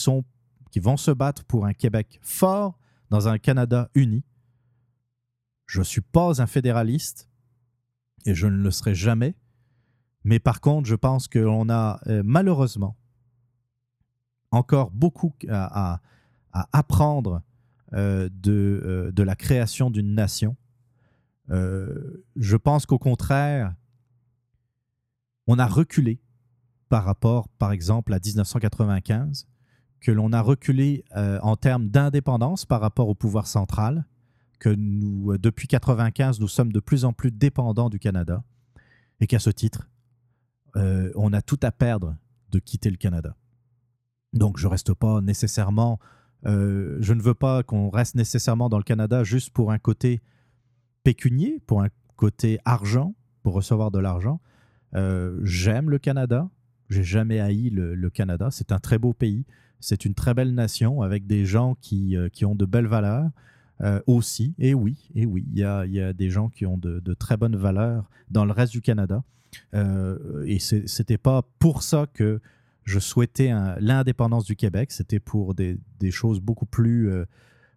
vont 0.78 0.98
se 0.98 1.12
battre 1.12 1.44
pour 1.46 1.66
un 1.66 1.74
Québec 1.74 2.20
fort 2.22 2.78
dans 3.10 3.28
un 3.28 3.38
Canada 3.38 3.90
uni. 3.96 4.24
Je 5.66 5.80
ne 5.80 5.84
suis 5.84 6.02
pas 6.02 6.42
un 6.42 6.48
fédéraliste 6.48 7.30
et 8.26 8.36
je 8.36 8.48
ne 8.48 8.58
le 8.58 8.72
serai 8.72 8.96
jamais. 8.96 9.36
Mais 10.24 10.40
par 10.40 10.60
contre, 10.60 10.88
je 10.88 10.96
pense 10.96 11.28
qu'on 11.28 11.70
a 11.70 12.00
euh, 12.08 12.24
malheureusement 12.26 12.98
encore 14.52 14.90
beaucoup 14.92 15.34
à, 15.50 16.02
apprendre 16.72 17.42
euh, 17.94 18.30
de, 18.32 18.82
euh, 18.84 19.12
de 19.12 19.24
la 19.24 19.36
création 19.36 19.90
d'une 19.90 20.16
nation. 20.16 20.56
Je 21.48 22.56
pense 22.56 22.88
qu'au 22.88 22.98
contraire, 22.98 23.76
on 25.46 25.60
a 25.60 25.68
reculé 25.68 26.20
par 26.96 27.04
rapport, 27.04 27.50
par 27.50 27.74
exemple, 27.74 28.14
à 28.14 28.20
1995, 28.24 29.48
que 30.00 30.14
l'on 30.14 30.32
a 30.32 30.40
reculé 30.40 31.04
euh, 31.18 31.40
en 31.42 31.58
termes 31.58 31.90
d'indépendance 31.90 32.66
par 32.66 32.80
rapport 32.80 33.10
au 33.10 33.16
pouvoir 33.16 33.48
central, 33.48 34.06
que 34.60 34.70
nous, 34.70 35.34
euh, 35.34 35.38
depuis 35.38 35.66
1995, 35.66 36.40
nous 36.40 36.48
sommes 36.48 36.72
de 36.72 36.80
plus 36.80 37.04
en 37.04 37.12
plus 37.12 37.32
dépendants 37.32 37.90
du 37.90 38.00
Canada, 38.00 38.46
et 39.20 39.28
qu'à 39.28 39.40
ce 39.40 39.50
titre, 39.50 39.90
euh, 40.78 41.12
on 41.16 41.34
a 41.34 41.42
tout 41.42 41.60
à 41.64 41.72
perdre 41.74 42.16
de 42.52 42.60
quitter 42.60 42.90
le 42.90 42.96
Canada. 42.96 43.36
Donc, 44.32 44.58
je 44.58 44.68
reste 44.68 44.94
pas 44.94 45.20
nécessairement, 45.20 46.00
je 46.46 47.14
ne 47.14 47.22
veux 47.22 47.34
pas 47.34 47.62
qu'on 47.64 47.90
reste 47.90 48.16
nécessairement 48.16 48.70
dans 48.70 48.78
le 48.78 48.86
Canada 48.86 49.26
juste 49.26 49.50
pour 49.50 49.74
un 49.74 49.80
côté 49.80 50.22
pécunier, 51.04 51.60
pour 51.68 51.82
un 51.82 51.90
côté 52.16 52.58
argent, 52.64 53.16
pour 53.44 53.54
recevoir 53.54 53.92
de 53.92 54.00
l'argent. 54.00 54.40
J'aime 55.44 55.90
le 55.90 56.00
Canada. 56.00 56.50
J'ai 56.90 57.03
jamais 57.03 57.40
haï 57.40 57.70
le, 57.70 58.10
Canada. 58.10 58.49
C'est 58.52 58.72
un 58.72 58.80
très 58.80 58.98
beau 58.98 59.14
pays. 59.14 59.45
C'est 59.80 60.06
une 60.06 60.14
très 60.14 60.34
belle 60.34 60.53
nation 60.53 61.02
avec 61.02 61.28
des 61.28 61.45
gens 61.45 61.76
qui, 61.82 62.16
euh, 62.16 62.30
qui 62.30 62.45
ont 62.45 62.56
de 62.56 62.66
belles 62.66 62.88
valeurs. 62.88 63.30
euh, 63.82 63.99
aussi. 64.07 64.53
Et 64.57 64.74
oui, 64.74 65.10
et 65.16 65.26
oui, 65.26 65.45
il 65.52 65.60
y 65.60 65.64
a, 65.64 65.86
y 65.86 65.99
a 65.99 66.14
des 66.14 66.30
gens 66.30 66.48
qui 66.48 66.66
ont 66.66 66.78
de, 66.78 67.14
très 67.14 67.36
bonnes 67.36 67.57
valeurs 67.57 68.10
dans 68.32 68.45
le 68.45 68.53
reste 68.53 68.72
du 68.72 68.82
Canada. 68.82 69.24
Euh, 69.74 70.44
et 70.45 70.60
c'était 70.60 71.18
pas 71.18 71.44
pour 71.60 71.84
ça 71.84 72.07
que 72.14 72.40
je 72.86 72.99
souhaitais 72.99 73.52
l'indépendance 73.80 74.45
du 74.45 74.56
Québec. 74.56 74.91
C'était 74.91 75.20
pour 75.20 75.56
des, 75.56 75.78
choses 76.10 76.40
beaucoup 76.40 76.66
plus, 76.66 77.10
euh, 77.10 77.26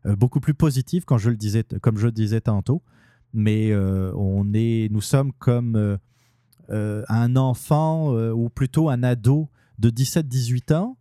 beaucoup 0.05 0.39
plus 0.41 0.55
positives, 0.55 1.05
quand 1.05 1.19
je 1.19 1.31
le 1.31 1.37
disais, 1.37 1.65
comme 1.81 1.97
je 1.97 2.07
le 2.07 2.13
disais 2.13 2.41
tantôt. 2.41 2.83
Mais 3.35 3.75
on 3.75 4.53
est, 4.55 4.89
nous 4.93 5.01
sommes 5.01 5.33
comme 5.33 5.99
euh, 6.71 7.03
un 7.09 7.37
enfant, 7.37 8.15
euh, 8.15 8.33
ou 8.33 8.49
plutôt 8.49 8.91
un 8.91 9.03
ado 9.03 9.49
de 9.79 9.91
17-18 9.91 10.75
ans, 10.75 10.97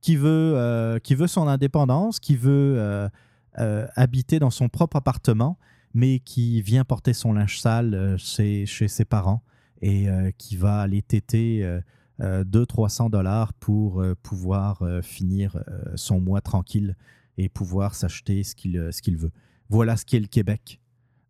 qui 0.00 0.16
veut, 0.16 0.54
euh, 0.56 0.98
qui 0.98 1.14
veut 1.14 1.26
son 1.26 1.48
indépendance, 1.48 2.20
qui 2.20 2.36
veut 2.36 3.08
habiter 3.54 4.38
dans 4.38 4.50
son 4.50 4.68
propre 4.68 4.96
appartement, 4.96 5.58
mais 5.94 6.20
qui 6.20 6.62
vient 6.62 6.84
porter 6.84 7.12
son 7.12 7.32
linge 7.32 7.60
sale 7.60 8.16
chez, 8.18 8.66
ses 8.66 9.04
parents 9.04 9.42
et 9.80 10.08
qui 10.38 10.56
va 10.56 10.80
aller 10.80 11.02
téter 11.02 11.64
euh, 11.64 11.80
euh, 12.20 12.44
200-300 12.44 13.10
dollars 13.10 13.52
pour 13.54 14.04
pouvoir 14.22 14.82
finir 15.02 15.62
son 15.94 16.20
mois 16.20 16.40
tranquille 16.40 16.96
et 17.36 17.48
pouvoir 17.48 17.94
s'acheter 17.94 18.42
ce 18.42 18.54
qu'il 18.54 19.16
veut. 19.16 19.30
Voilà 19.68 19.96
ce 19.96 20.04
qu'est 20.04 20.20
le 20.20 20.26
Québec. 20.26 20.80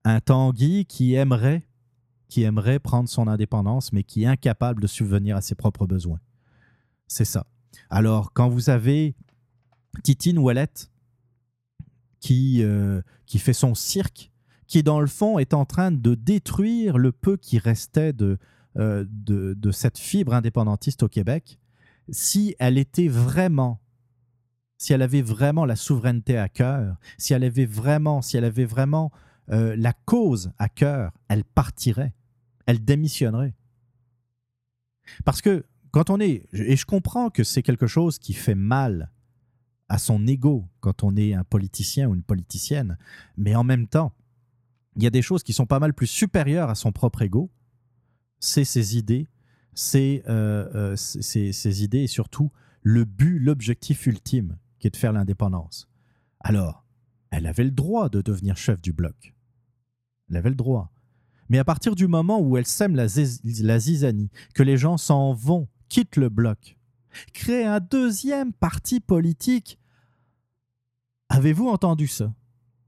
Un 0.05 0.20
Tanguy 0.20 0.86
qui 0.86 1.15
aimerait, 1.15 1.66
qui 2.28 2.42
aimerait 2.42 2.78
prendre 2.78 3.09
son 3.09 3.26
indépendance, 3.26 3.92
mais 3.92 4.02
qui 4.02 4.24
est 4.24 4.26
incapable 4.26 4.82
de 4.82 4.86
subvenir 4.86 5.36
à 5.36 5.40
ses 5.40 5.55
propres 5.55 5.86
besoins. 5.86 6.20
C'est 7.06 7.24
ça. 7.24 7.46
Alors, 7.90 8.32
quand 8.32 8.48
vous 8.48 8.70
avez 8.70 9.14
Titine 10.02 10.38
Ouellette 10.38 10.90
qui, 12.20 12.62
euh, 12.62 13.00
qui 13.26 13.38
fait 13.38 13.52
son 13.52 13.74
cirque, 13.74 14.30
qui 14.66 14.82
dans 14.82 15.00
le 15.00 15.06
fond 15.06 15.38
est 15.38 15.55
en 15.55 15.64
train 15.64 15.90
de 15.90 16.14
détruire 16.14 16.98
le 16.98 17.12
peu 17.12 17.36
qui 17.36 17.59
restait 17.59 18.12
de, 18.12 18.38
euh, 18.76 19.05
de, 19.09 19.55
de 19.55 19.70
cette 19.70 19.98
fibre 19.98 20.34
indépendantiste 20.34 21.02
au 21.02 21.09
Québec, 21.09 21.59
si 22.10 22.55
elle 22.59 22.78
était 22.78 23.09
vraiment, 23.09 23.80
si 24.76 24.92
elle 24.92 25.02
avait 25.02 25.22
vraiment 25.22 25.64
la 25.64 25.76
souveraineté 25.76 26.36
à 26.36 26.48
cœur, 26.48 26.96
si 27.16 27.32
elle 27.32 27.44
avait 27.44 27.66
vraiment, 27.66 28.22
si 28.22 28.36
elle 28.36 28.44
avait 28.44 28.64
vraiment 28.64 29.10
euh, 29.50 29.74
la 29.76 29.92
cause 29.92 30.52
à 30.59 30.68
cœur, 30.68 31.12
elle 31.28 31.44
partirait, 31.44 32.12
elle 32.69 32.85
démissionnerait. 32.85 33.55
Parce 35.24 35.40
que 35.40 35.65
quand 35.90 36.11
on 36.11 36.20
est, 36.20 36.47
et 36.53 36.77
je 36.77 36.85
comprends 36.85 37.31
que 37.31 37.43
c'est 37.43 37.62
quelque 37.62 37.86
chose 37.86 38.19
qui 38.19 38.35
fait 38.35 38.55
mal 38.55 39.11
à 39.89 39.97
son 39.97 40.27
ego 40.27 40.69
quand 40.81 41.03
on 41.03 41.16
est 41.16 41.32
un 41.32 41.45
politicien 41.45 42.11
ou 42.11 42.15
une 42.15 42.23
politicienne, 42.23 42.99
mais 43.39 43.57
en 43.57 43.65
même 43.65 43.89
temps, 43.89 44.12
il 44.97 45.03
y 45.03 45.07
a 45.07 45.11
des 45.11 45.23
choses 45.23 45.43
qui 45.43 45.55
sont 45.55 45.65
pas 45.65 45.78
mal 45.78 45.95
plus 45.95 46.09
supérieures 46.09 46.69
à 46.69 46.74
son 46.74 46.93
propre 46.93 47.23
ego. 47.23 47.51
C'est 48.39 48.66
ses 48.66 48.99
idées, 48.99 49.28
c'est 49.73 50.23
euh, 50.28 50.93
euh, 50.93 50.95
ses, 50.95 51.82
idées 51.82 52.03
et 52.03 52.07
surtout 52.07 52.53
le 52.82 53.07
but, 53.07 53.39
l'objectif 53.39 54.05
ultime 54.05 54.59
qui 54.78 54.89
est 54.89 54.90
de 54.90 54.97
faire 54.97 55.15
l'indépendance. 55.15 55.89
Alors, 56.40 56.85
elle 57.31 57.47
avait 57.47 57.65
le 57.65 57.70
droit 57.70 58.11
de 58.11 58.20
devenir 58.20 58.59
chef 58.59 58.82
du 58.82 58.93
bloc. 58.93 59.35
Elle 60.28 60.36
avait 60.36 60.51
le 60.51 60.55
droit. 60.55 60.93
Mais 61.49 61.59
à 61.59 61.65
partir 61.65 61.95
du 61.95 62.07
moment 62.07 62.41
où 62.41 62.57
elle 62.57 62.66
sème 62.66 62.95
la, 62.95 63.09
zizanie, 63.09 64.31
que 64.55 64.62
les 64.62 64.77
gens 64.77 64.97
s'en 64.97 65.33
vont, 65.33 65.69
quittent 65.89 66.16
le 66.16 66.29
bloc, 66.29 66.77
créent 67.33 67.65
un 67.65 67.81
deuxième 67.81 68.53
parti 68.53 69.01
politique, 69.01 69.79
avez-vous 71.29 71.69
entendu 71.69 72.07
ça? 72.07 72.35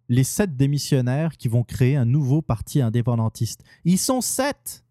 Les 0.09 0.25
sept 0.25 0.57
démissionnaires 0.57 1.37
qui 1.37 1.49
vont 1.49 1.63
créer 1.63 1.97
un 1.97 2.05
nouveau 2.05 2.43
parti 2.43 2.81
indépendantiste. 2.81 3.63
Ils 3.85 3.99
sont 3.99 4.21
sept 4.21 4.85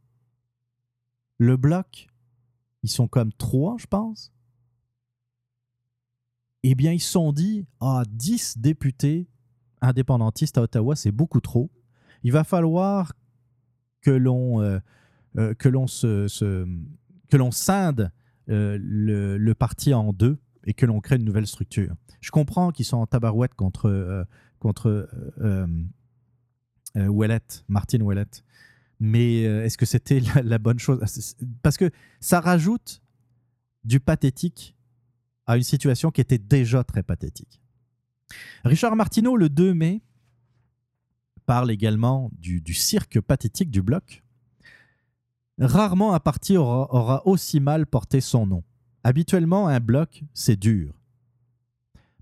Le 1.38 1.58
bloc, 1.58 2.08
ils 2.84 2.90
sont 2.90 3.08
comme 3.08 3.34
trois, 3.34 3.76
je 3.78 3.86
pense. 3.86 4.32
Eh 6.64 6.76
bien, 6.76 6.92
ils 6.92 7.02
sont 7.02 7.32
dit, 7.32 7.66
ah, 7.80 8.04
10 8.10 8.58
députés 8.58 9.28
indépendantistes 9.82 10.58
à 10.58 10.62
Ottawa, 10.62 10.96
c'est 10.96 11.12
beaucoup 11.12 11.40
trop. 11.40 11.70
Il 12.24 12.32
va 12.32 12.44
falloir 12.44 13.14
que 14.02 14.12
l'on 14.12 14.62
euh, 14.62 14.80
euh, 15.38 15.54
que 15.54 15.70
l'on 15.70 15.88
se, 15.88 16.28
que 17.30 17.38
l'on 17.38 17.52
scinde 17.52 18.12
euh, 18.50 18.78
le, 18.82 19.54
parti 19.54 19.94
en 19.94 20.12
deux 20.14 20.40
et 20.64 20.74
que 20.74 20.86
l'on 20.86 21.02
crée 21.02 21.18
une 21.18 21.26
nouvelle 21.26 21.48
structure. 21.48 21.96
Je 22.22 22.32
comprends 22.32 22.72
qu'ils 22.72 22.86
sont 22.86 22.98
en 22.98 23.08
tabarouette 23.08 23.54
contre 23.54 24.26
contre 24.60 25.10
Ouellette, 26.96 27.64
Martine 27.68 28.02
Ouellette. 28.02 28.44
Mais 29.00 29.44
est-ce 29.44 29.78
que 29.78 29.86
c'était 29.86 30.20
la, 30.20 30.42
la 30.42 30.58
bonne 30.58 30.80
chose? 30.80 31.00
Parce 31.62 31.78
que 31.78 31.90
ça 32.20 32.42
rajoute 32.42 33.02
du 33.86 34.02
pathétique 34.02 34.76
à 35.46 35.56
une 35.56 35.64
situation 35.64 36.12
qui 36.12 36.22
était 36.22 36.38
déjà 36.38 36.84
très 36.84 37.02
pathétique. 37.02 37.62
Richard 38.64 38.96
Martineau, 38.96 39.38
le 39.38 39.50
2 39.50 39.74
mai, 39.74 40.02
parle 41.50 41.72
également 41.72 42.30
du, 42.38 42.76
cirque 42.76 43.20
pathétique 43.22 43.72
du 43.72 43.82
bloc. 43.82 44.24
Rarement 45.58 46.14
un 46.14 46.20
parti 46.20 46.58
aura, 46.58 47.26
aussi 47.26 47.60
mal 47.60 47.88
porté 47.88 48.22
son 48.22 48.46
nom. 48.46 48.64
Habituellement, 49.04 49.68
un 49.68 49.80
bloc, 49.80 50.24
c'est 50.36 50.60
dur. 50.60 50.94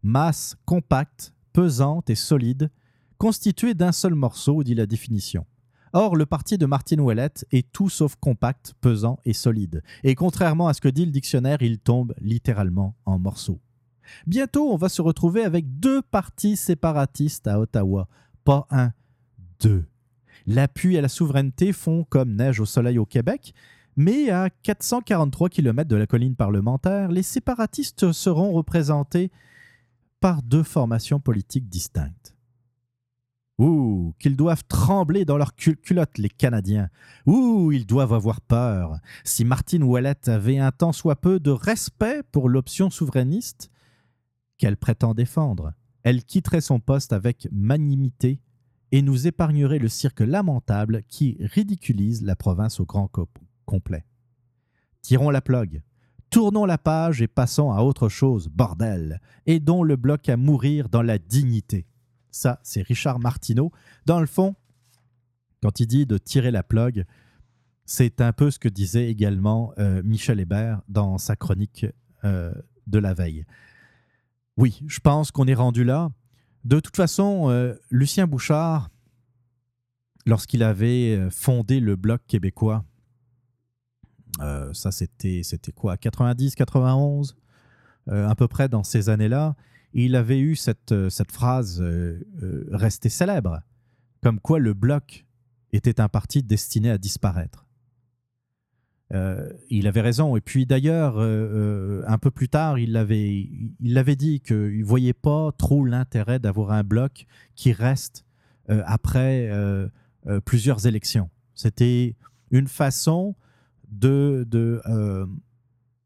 Masse 0.02 0.56
compacte, 0.64 1.34
pesante 1.52 2.10
et 2.10 2.16
solide, 2.16 2.72
constituée 3.18 3.74
d'un 3.74 3.92
seul 3.92 4.16
morceau, 4.16 4.64
dit 4.64 4.76
la 4.76 4.86
définition. 4.86 5.46
Or, 5.92 6.16
le 6.16 6.26
parti 6.26 6.58
de 6.58 6.66
Martine 6.66 7.02
Ouellette 7.02 7.46
est 7.52 7.70
tout 7.74 7.90
sauf 7.90 8.16
compact, 8.16 8.76
pesant 8.80 9.20
et 9.26 9.34
solide. 9.34 9.84
Et 10.06 10.16
contrairement 10.16 10.70
à 10.70 10.74
ce 10.74 10.80
que 10.80 10.88
dit 10.88 11.06
le 11.06 11.12
dictionnaire, 11.12 11.62
il 11.62 11.80
tombe 11.80 12.14
littéralement 12.22 12.96
en 13.04 13.20
morceaux. 13.20 13.60
Bientôt, 14.26 14.72
on 14.72 14.78
va 14.78 14.88
se 14.88 15.02
retrouver 15.02 15.44
avec 15.44 15.82
deux 15.82 16.02
partis 16.02 16.56
séparatistes 16.56 17.46
à 17.46 17.60
Ottawa. 17.60 18.08
Pas 18.46 18.66
un, 18.70 18.94
deux. 19.62 19.86
L'appui 20.46 20.98
à 20.98 21.02
la 21.02 21.10
souveraineté 21.10 21.74
font 21.74 22.04
comme 22.06 22.36
neige 22.36 22.60
au 22.60 22.66
soleil 22.66 22.98
au 22.98 23.06
Québec, 23.06 23.54
mais 23.96 24.30
à 24.30 24.50
443 24.50 25.50
km 25.50 25.90
de 25.90 25.96
la 25.96 26.08
colline 26.08 26.36
parlementaire, 26.36 27.10
les 27.12 27.24
séparatistes 27.24 28.12
seront 28.12 28.52
représentés 28.54 29.32
par 30.20 30.42
deux 30.44 30.64
formations 30.64 31.20
politiques 31.20 31.68
distinctes. 31.68 32.36
Ouh, 33.60 34.14
qu'ils 34.20 34.36
doivent 34.38 34.64
trembler 34.68 35.26
dans 35.26 35.38
leurs 35.38 35.56
cul- 35.56 35.78
culottes, 35.78 36.20
les 36.20 36.30
Canadiens. 36.30 36.90
Ouh, 37.26 37.72
ils 37.72 37.88
doivent 37.88 38.14
avoir 38.14 38.40
peur. 38.40 39.00
Si 39.24 39.46
Martine 39.46 39.82
Ouellette 39.84 40.28
avait 40.30 40.60
un 40.60 40.72
tant 40.72 40.92
soit 40.92 41.16
peu 41.16 41.40
de 41.40 41.50
respect 41.50 42.22
pour 42.32 42.50
l'option 42.50 42.92
souverainiste 42.92 43.72
qu'elle 44.60 44.78
prétend 44.78 45.16
défendre, 45.16 45.74
elle 46.04 46.24
quitterait 46.24 46.62
son 46.62 46.80
poste 46.80 47.14
avec 47.14 47.48
magnanimité 47.52 48.40
et 48.92 49.02
nous 49.02 49.28
épargnerait 49.28 49.80
le 49.80 49.90
cirque 49.90 50.22
lamentable 50.22 51.04
qui 51.08 51.38
ridiculise 51.40 52.24
la 52.24 52.36
province 52.36 52.80
au 52.80 52.86
grand 52.86 53.08
co- 53.08 53.30
complet. 53.66 54.06
Tirons 55.02 55.30
la 55.30 55.42
plug. 55.42 55.82
Tournons 56.30 56.66
la 56.66 56.78
page 56.78 57.22
et 57.22 57.28
passons 57.28 57.72
à 57.72 57.82
autre 57.82 58.10
chose, 58.10 58.50
bordel. 58.50 59.22
Aidons 59.46 59.84
le 59.84 59.96
bloc 59.96 60.28
à 60.30 60.36
mourir 60.38 60.90
dans 60.90 61.02
la 61.02 61.18
dignité. 61.18 61.88
Ça, 62.32 62.60
c'est 62.64 62.82
Richard 62.82 63.20
Martineau. 63.20 63.72
Dans 64.06 64.20
le 64.20 64.26
fond, 64.26 64.56
quand 65.62 65.80
il 65.80 65.88
dit 65.88 66.06
de 66.06 66.18
tirer 66.18 66.52
la 66.52 66.64
plug, 66.64 67.06
c'est 67.86 68.20
un 68.20 68.34
peu 68.34 68.52
ce 68.52 68.60
que 68.60 68.68
disait 68.68 69.10
également 69.10 69.74
euh, 69.80 70.02
Michel 70.04 70.40
Hébert 70.42 70.82
dans 70.90 71.18
sa 71.18 71.38
chronique 71.38 71.86
euh, 72.26 72.54
de 72.88 73.00
la 73.00 73.14
veille. 73.14 73.46
Oui, 74.58 74.82
je 74.88 75.00
pense 75.00 75.32
qu'on 75.32 75.48
est 75.48 75.54
rendu 75.54 75.84
là. 75.86 76.10
De 76.64 76.80
toute 76.80 76.96
façon, 76.96 77.50
euh, 77.50 77.76
Lucien 77.90 78.28
Bouchard, 78.28 78.90
lorsqu'il 80.28 80.62
avait 80.62 81.16
euh, 81.16 81.30
fondé 81.32 81.80
le 81.80 81.96
Bloc 81.96 82.22
québécois, 82.28 82.84
euh, 84.42 84.72
ça 84.74 84.92
c'était 84.92 85.42
c'était 85.44 85.72
quoi 85.72 85.98
90, 85.98 86.54
91, 86.54 87.36
euh, 88.10 88.28
à 88.28 88.36
peu 88.36 88.48
près 88.48 88.70
dans 88.70 88.84
ces 88.84 89.10
années-là, 89.10 89.56
il 89.94 90.16
avait 90.16 90.40
eu 90.40 90.56
cette, 90.56 91.10
cette 91.10 91.32
phrase 91.32 91.82
restée 92.72 93.10
célèbre, 93.10 93.62
comme 94.22 94.40
quoi 94.40 94.60
le 94.60 94.74
Bloc 94.74 95.26
était 95.72 96.00
un 96.00 96.10
parti 96.10 96.44
destiné 96.44 96.92
à 96.92 96.98
disparaître. 96.98 97.67
Euh, 99.14 99.50
il 99.70 99.88
avait 99.88 100.02
raison. 100.02 100.36
Et 100.36 100.42
puis 100.42 100.66
d'ailleurs, 100.66 101.18
euh, 101.18 101.24
euh, 101.26 102.04
un 102.08 102.18
peu 102.18 102.32
plus 102.32 102.50
tard, 102.50 102.78
il 102.78 102.92
l'avait 102.92 103.50
il 103.80 103.94
l'avait 103.94 104.16
dit 104.16 104.42
qu'il 104.42 104.80
ne 104.80 104.86
voyait 104.86 105.14
pas 105.14 105.52
trop 105.58 105.86
l'intérêt 105.86 106.40
d'avoir 106.40 106.72
un 106.72 106.84
bloc 106.84 107.26
qui 107.56 107.72
reste 107.72 108.26
après 108.68 109.50
plusieurs 110.44 110.88
élections. 110.88 111.30
C'était 111.56 112.18
une 112.52 112.68
façon 112.68 113.36
de, 113.90 114.46
de, 114.50 114.82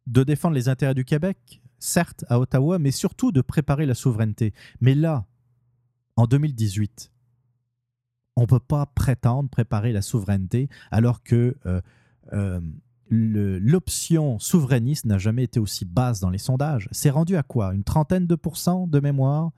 de 0.05 0.23
défendre 0.23 0.53
les 0.53 0.69
intérêts 0.69 0.93
du 0.93 1.03
Québec, 1.03 1.63
certes 1.79 2.23
à 2.29 2.39
Ottawa, 2.39 2.77
mais 2.77 2.91
surtout 2.91 3.31
de 3.31 3.41
préparer 3.41 3.87
la 3.87 3.95
souveraineté. 3.95 4.53
Mais 4.79 4.93
là, 4.93 5.25
en 6.17 6.27
2018. 6.27 7.11
On 8.35 8.41
ne 8.41 8.45
peut 8.45 8.59
pas 8.59 8.85
prétendre 8.85 9.49
préparer 9.49 9.91
la 9.91 10.03
souveraineté 10.03 10.69
alors 10.91 11.23
que 11.23 11.57
l'option 13.11 14.39
souverainiste 14.39 15.05
n'a 15.05 15.17
jamais 15.17 15.43
été 15.43 15.59
aussi 15.59 15.83
basse 15.83 16.21
dans 16.21 16.29
les 16.29 16.37
sondages. 16.37 16.87
C'est 16.91 17.09
rendu 17.09 17.35
à 17.35 17.43
quoi? 17.43 17.73
Une 17.73 17.83
trentaine 17.83 18.25
de 18.25 18.35
pourcents 18.35 18.87
de 18.87 18.99
mémoire? 18.99 19.51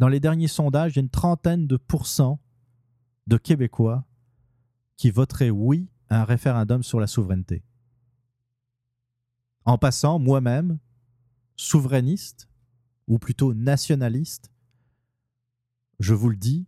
Dans 0.00 0.08
les 0.08 0.20
derniers 0.20 0.48
sondages, 0.48 0.92
il 0.92 0.96
y 0.96 0.98
a 0.98 1.02
une 1.02 1.08
trentaine 1.08 1.66
de 1.66 1.76
pourcents 1.76 2.40
de 3.28 3.36
Québécois 3.36 4.04
qui 4.96 5.10
voteraient 5.10 5.50
oui 5.50 5.88
à 6.08 6.22
un 6.22 6.24
référendum 6.24 6.82
sur 6.82 7.00
la 7.00 7.06
souveraineté. 7.06 7.62
En 9.64 9.78
passant, 9.78 10.18
moi-même, 10.18 10.78
souverainiste, 11.56 12.48
ou 13.06 13.18
plutôt 13.18 13.54
nationaliste, 13.54 14.50
je 16.00 16.12
vous 16.12 16.28
le 16.28 16.36
dis, 16.36 16.66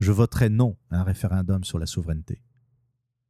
je 0.00 0.12
voterai 0.12 0.48
non 0.48 0.76
à 0.90 1.00
un 1.00 1.04
référendum 1.04 1.64
sur 1.64 1.78
la 1.78 1.86
souveraineté. 1.86 2.42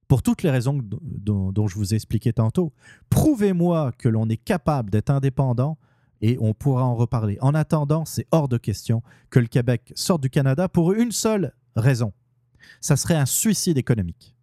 Pour 0.09 0.23
toutes 0.23 0.43
les 0.43 0.51
raisons 0.51 0.81
dont, 0.83 1.69
je 1.69 1.75
vous 1.75 1.93
ai 1.93 1.97
expliqué 1.97 2.33
tantôt. 2.33 2.73
Prouvez-moi 3.11 3.93
que 3.93 4.09
l'on 4.09 4.27
est 4.31 4.39
capable 4.39 4.89
d'être 4.91 5.11
indépendant 5.11 5.77
et 6.23 6.39
on 6.41 6.55
pourra 6.55 6.85
en 6.85 6.97
reparler. 6.97 7.37
En 7.43 7.55
attendant, 7.55 8.07
c'est 8.07 8.27
hors 8.33 8.49
de 8.49 8.57
question 8.57 9.03
que 9.29 9.39
le 9.39 9.47
Québec 9.47 9.93
sorte 9.95 10.23
du 10.23 10.31
Canada 10.31 10.69
pour 10.69 10.95
une 10.95 11.13
seule 11.13 11.53
raison. 11.77 12.15
Ça 12.81 12.97
serait 12.97 13.17
un 13.17 13.27
suicide 13.27 13.77
économique. 13.77 14.35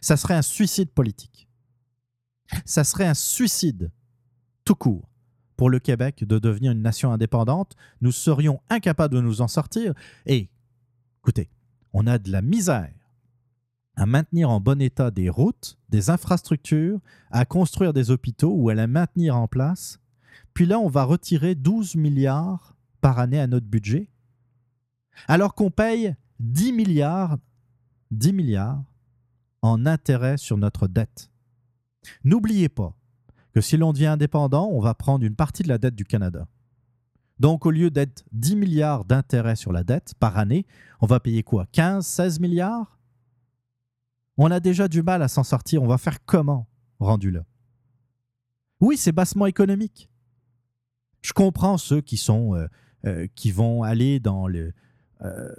Ça 0.00 0.16
serait 0.16 0.34
un 0.34 0.42
suicide 0.42 0.90
politique. 0.90 1.48
Ça 2.64 2.82
serait 2.82 3.06
un 3.06 3.14
suicide 3.14 3.92
tout 4.64 4.74
court 4.74 5.08
pour 5.56 5.70
le 5.70 5.78
Québec 5.78 6.24
de 6.24 6.38
devenir 6.40 6.72
une 6.72 6.82
nation 6.82 7.12
indépendante. 7.12 7.76
Nous 8.00 8.12
serions 8.12 8.60
incapables 8.70 9.14
de 9.14 9.20
nous 9.20 9.40
en 9.40 9.48
sortir. 9.48 9.94
Et, 10.26 10.50
écoutez, 11.20 11.48
on 11.92 12.08
a 12.08 12.18
de 12.18 12.32
la 12.32 12.42
misère 12.42 12.99
à 14.00 14.06
maintenir 14.06 14.48
en 14.48 14.60
bon 14.60 14.80
état 14.80 15.10
des 15.10 15.28
routes, 15.28 15.76
des 15.90 16.08
infrastructures, 16.08 17.00
à 17.30 17.44
construire 17.44 17.92
des 17.92 18.10
hôpitaux 18.10 18.54
ou 18.54 18.70
à 18.70 18.74
les 18.74 18.86
maintenir 18.86 19.36
en 19.36 19.46
place. 19.46 20.00
Puis 20.54 20.64
là, 20.64 20.78
on 20.78 20.88
va 20.88 21.04
retirer 21.04 21.54
12 21.54 21.96
milliards 21.96 22.74
par 23.02 23.18
année 23.18 23.38
à 23.38 23.46
notre 23.46 23.66
budget, 23.66 24.08
alors 25.28 25.54
qu'on 25.54 25.70
paye 25.70 26.16
10 26.38 26.72
milliards, 26.72 27.36
10 28.10 28.32
milliards 28.32 28.82
en 29.60 29.84
intérêt 29.84 30.38
sur 30.38 30.56
notre 30.56 30.88
dette. 30.88 31.30
N'oubliez 32.24 32.70
pas 32.70 32.96
que 33.52 33.60
si 33.60 33.76
l'on 33.76 33.92
devient 33.92 34.06
indépendant, 34.06 34.70
on 34.72 34.80
va 34.80 34.94
prendre 34.94 35.26
une 35.26 35.36
partie 35.36 35.62
de 35.62 35.68
la 35.68 35.76
dette 35.76 35.94
du 35.94 36.06
Canada. 36.06 36.48
Donc, 37.38 37.66
au 37.66 37.70
lieu 37.70 37.90
d'être 37.90 38.24
10 38.32 38.56
milliards 38.56 39.04
d'intérêts 39.04 39.56
sur 39.56 39.72
la 39.72 39.84
dette 39.84 40.14
par 40.18 40.38
année, 40.38 40.64
on 41.02 41.06
va 41.06 41.20
payer 41.20 41.42
quoi? 41.42 41.66
15, 41.72 42.06
16 42.06 42.40
milliards? 42.40 42.99
On 44.36 44.50
a 44.50 44.60
déjà 44.60 44.88
du 44.88 45.02
mal 45.02 45.22
à 45.22 45.28
s'en 45.28 45.44
sortir. 45.44 45.82
On 45.82 45.86
va 45.86 45.98
faire 45.98 46.24
comment 46.24 46.66
rendu 46.98 47.30
là 47.30 47.44
Oui, 48.80 48.96
c'est 48.96 49.12
bassement 49.12 49.46
économique. 49.46 50.10
Je 51.22 51.32
comprends 51.32 51.78
ceux 51.78 52.00
qui 52.00 52.16
sont 52.16 52.54
euh, 52.54 52.66
euh, 53.04 53.26
qui 53.34 53.50
vont 53.50 53.82
aller 53.82 54.20
dans 54.20 54.46
le 54.46 54.72
euh, 55.22 55.54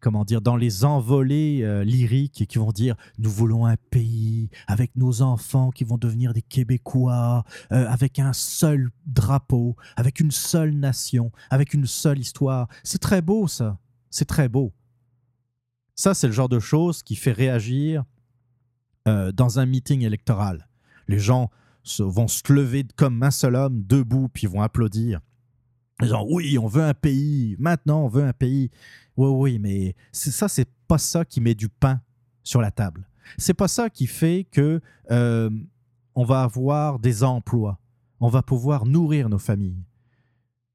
comment 0.00 0.24
dire 0.24 0.40
dans 0.40 0.56
les 0.56 0.84
envolées 0.84 1.84
lyriques 1.84 2.40
et 2.40 2.46
qui 2.46 2.58
vont 2.58 2.70
dire 2.70 2.94
nous 3.18 3.30
voulons 3.30 3.66
un 3.66 3.76
pays 3.90 4.48
avec 4.68 4.94
nos 4.94 5.22
enfants 5.22 5.70
qui 5.70 5.82
vont 5.82 5.98
devenir 5.98 6.32
des 6.32 6.42
Québécois 6.42 7.44
avec 7.70 8.20
un 8.20 8.32
seul 8.32 8.90
drapeau, 9.06 9.74
avec 9.96 10.20
une 10.20 10.30
seule 10.30 10.72
nation, 10.72 11.32
avec 11.50 11.74
une 11.74 11.86
seule 11.86 12.20
histoire. 12.20 12.68
C'est 12.84 13.00
très 13.00 13.22
beau 13.22 13.48
ça. 13.48 13.78
C'est 14.10 14.24
très 14.24 14.48
beau. 14.48 14.72
Ça, 15.98 16.14
c'est 16.14 16.28
le 16.28 16.32
genre 16.32 16.48
de 16.48 16.60
choses 16.60 17.02
qui 17.02 17.16
fait 17.16 17.32
réagir 17.32 18.04
euh, 19.08 19.32
dans 19.32 19.58
un 19.58 19.66
meeting 19.66 20.02
électoral. 20.02 20.68
Les 21.08 21.18
gens 21.18 21.50
vont 21.98 22.28
se 22.28 22.52
lever 22.52 22.86
comme 22.94 23.20
un 23.24 23.32
seul 23.32 23.56
homme, 23.56 23.82
debout, 23.84 24.28
puis 24.28 24.46
vont 24.46 24.62
applaudir. 24.62 25.20
En 26.00 26.04
disant 26.04 26.24
oui, 26.30 26.56
on 26.56 26.68
veut 26.68 26.84
un 26.84 26.94
pays. 26.94 27.56
Maintenant, 27.58 28.04
on 28.04 28.08
veut 28.08 28.22
un 28.22 28.32
pays. 28.32 28.70
Oui, 29.16 29.28
oui, 29.28 29.58
mais 29.58 29.96
ça, 30.12 30.46
c'est 30.46 30.68
pas 30.86 30.98
ça 30.98 31.24
qui 31.24 31.40
met 31.40 31.56
du 31.56 31.68
pain 31.68 32.00
sur 32.44 32.60
la 32.60 32.70
table. 32.70 33.08
C'est 33.36 33.54
pas 33.54 33.66
ça 33.66 33.90
qui 33.90 34.06
fait 34.06 34.46
que 34.52 34.80
euh, 35.10 35.50
on 36.14 36.22
va 36.24 36.42
avoir 36.42 37.00
des 37.00 37.24
emplois. 37.24 37.80
On 38.20 38.28
va 38.28 38.42
pouvoir 38.42 38.86
nourrir 38.86 39.28
nos 39.28 39.40
familles. 39.40 39.84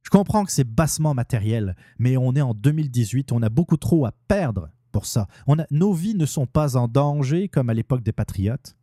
Je 0.01 0.09
comprends 0.09 0.43
que 0.43 0.51
c'est 0.51 0.65
bassement 0.65 1.13
matériel, 1.13 1.77
mais 1.97 2.17
on 2.17 2.33
est 2.33 2.41
en 2.41 2.53
2018, 2.53 3.31
on 3.31 3.41
a 3.41 3.47
beaucoup 3.47 3.77
trop 3.77 4.05
à 4.05 4.11
perdre 4.27 4.69
pour 4.93 5.05
ça. 5.05 5.27
Nos 5.71 5.91
vies 5.91 6.15
ne 6.15 6.25
sont 6.25 6.45
pas 6.45 6.77
en 6.77 6.87
danger 6.87 7.49
comme 7.49 7.69
à 7.69 7.73
l'époque 7.73 8.03
des 8.03 8.13
patriotes. 8.13 8.77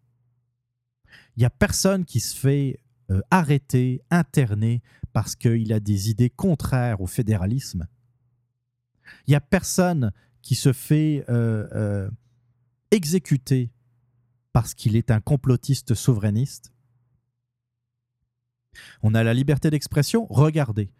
Il 1.36 1.40
n'y 1.40 1.46
a 1.46 1.50
personne 1.50 2.04
qui 2.04 2.20
se 2.20 2.36
fait 2.36 2.80
euh, 3.10 3.22
arrêter, 3.30 4.02
interner 4.10 4.82
parce 5.14 5.36
qu'il 5.36 5.72
a 5.72 5.80
des 5.80 6.10
idées 6.10 6.28
contraires 6.28 7.00
au 7.00 7.06
fédéralisme. 7.06 7.86
Il 9.26 9.30
n'y 9.30 9.36
a 9.36 9.40
personne 9.40 10.12
qui 10.42 10.54
se 10.54 10.72
fait 10.72 11.24
euh, 11.28 11.66
euh, 11.72 12.10
exécuter 12.90 13.70
parce 14.52 14.74
qu'il 14.74 14.96
est 14.96 15.10
un 15.10 15.20
complotiste 15.20 15.94
souverainiste. 15.94 16.72
On 19.02 19.14
a 19.14 19.22
la 19.22 19.34
liberté 19.34 19.70
d'expression. 19.70 20.26
Regardez, 20.28 20.90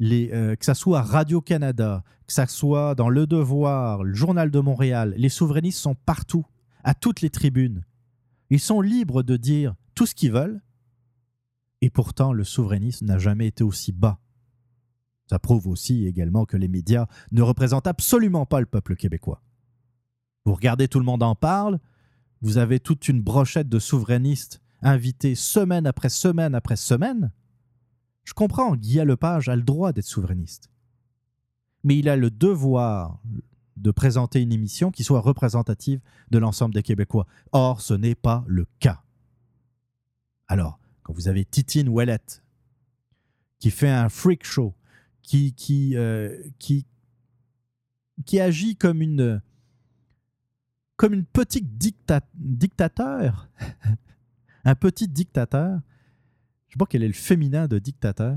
euh, 0.00 0.56
que 0.56 0.64
ça 0.64 0.74
soit 0.74 1.02
Radio-Canada, 1.02 2.04
que 2.26 2.32
ça 2.32 2.46
soit 2.46 2.94
dans 2.94 3.08
Le 3.08 3.26
Devoir, 3.26 4.04
le 4.04 4.14
Journal 4.14 4.50
de 4.50 4.60
Montréal, 4.60 5.14
les 5.16 5.28
souverainistes 5.28 5.78
sont 5.78 5.94
partout, 5.94 6.44
à 6.84 6.94
toutes 6.94 7.20
les 7.20 7.30
tribunes. 7.30 7.84
Ils 8.50 8.60
sont 8.60 8.80
libres 8.80 9.22
de 9.22 9.36
dire 9.36 9.74
tout 9.94 10.06
ce 10.06 10.14
qu'ils 10.14 10.32
veulent, 10.32 10.62
et 11.80 11.90
pourtant 11.90 12.32
le 12.32 12.44
souverainisme 12.44 13.06
n'a 13.06 13.18
jamais 13.18 13.46
été 13.46 13.64
aussi 13.64 13.92
bas. 13.92 14.18
Ça 15.28 15.38
prouve 15.38 15.66
aussi 15.66 16.06
également 16.06 16.44
que 16.44 16.56
les 16.56 16.68
médias 16.68 17.06
ne 17.32 17.42
représentent 17.42 17.88
absolument 17.88 18.46
pas 18.46 18.60
le 18.60 18.66
peuple 18.66 18.94
québécois. 18.94 19.42
Vous 20.44 20.54
regardez 20.54 20.86
Tout 20.86 21.00
le 21.00 21.04
monde 21.04 21.24
en 21.24 21.34
parle, 21.34 21.80
vous 22.42 22.58
avez 22.58 22.78
toute 22.78 23.08
une 23.08 23.22
brochette 23.22 23.68
de 23.68 23.78
souverainistes 23.78 24.60
invités 24.82 25.34
semaine 25.34 25.86
après 25.86 26.08
semaine 26.08 26.54
après 26.54 26.76
semaine. 26.76 27.32
Je 28.26 28.34
comprends, 28.34 28.74
Guy 28.74 28.96
Lepage 28.96 29.48
a 29.48 29.56
le 29.56 29.62
droit 29.62 29.92
d'être 29.92 30.04
souverainiste. 30.04 30.68
Mais 31.84 31.96
il 31.96 32.08
a 32.08 32.16
le 32.16 32.30
devoir 32.30 33.20
de 33.76 33.90
présenter 33.92 34.42
une 34.42 34.52
émission 34.52 34.90
qui 34.90 35.04
soit 35.04 35.20
représentative 35.20 36.00
de 36.30 36.38
l'ensemble 36.38 36.74
des 36.74 36.82
Québécois. 36.82 37.26
Or, 37.52 37.80
ce 37.80 37.94
n'est 37.94 38.16
pas 38.16 38.44
le 38.48 38.66
cas. 38.80 39.04
Alors, 40.48 40.80
quand 41.04 41.12
vous 41.12 41.28
avez 41.28 41.44
Titine 41.44 41.88
Ouellette, 41.88 42.42
qui 43.60 43.70
fait 43.70 43.88
un 43.88 44.08
freak 44.08 44.44
show, 44.44 44.74
qui, 45.22 45.54
euh, 45.94 46.36
agit 48.40 48.76
comme 48.76 49.02
une, 49.02 49.40
comme 50.96 51.14
une 51.14 51.24
petite 51.24 51.78
dicta 51.78 52.22
dictateur, 52.34 53.48
un 54.64 54.74
petit 54.74 55.06
dictateur. 55.06 55.80
Sais 56.76 56.78
pas 56.78 56.84
quel 56.90 57.04
est 57.04 57.08
le 57.08 57.14
féminin 57.14 57.68
de 57.68 57.78
dictateur. 57.78 58.36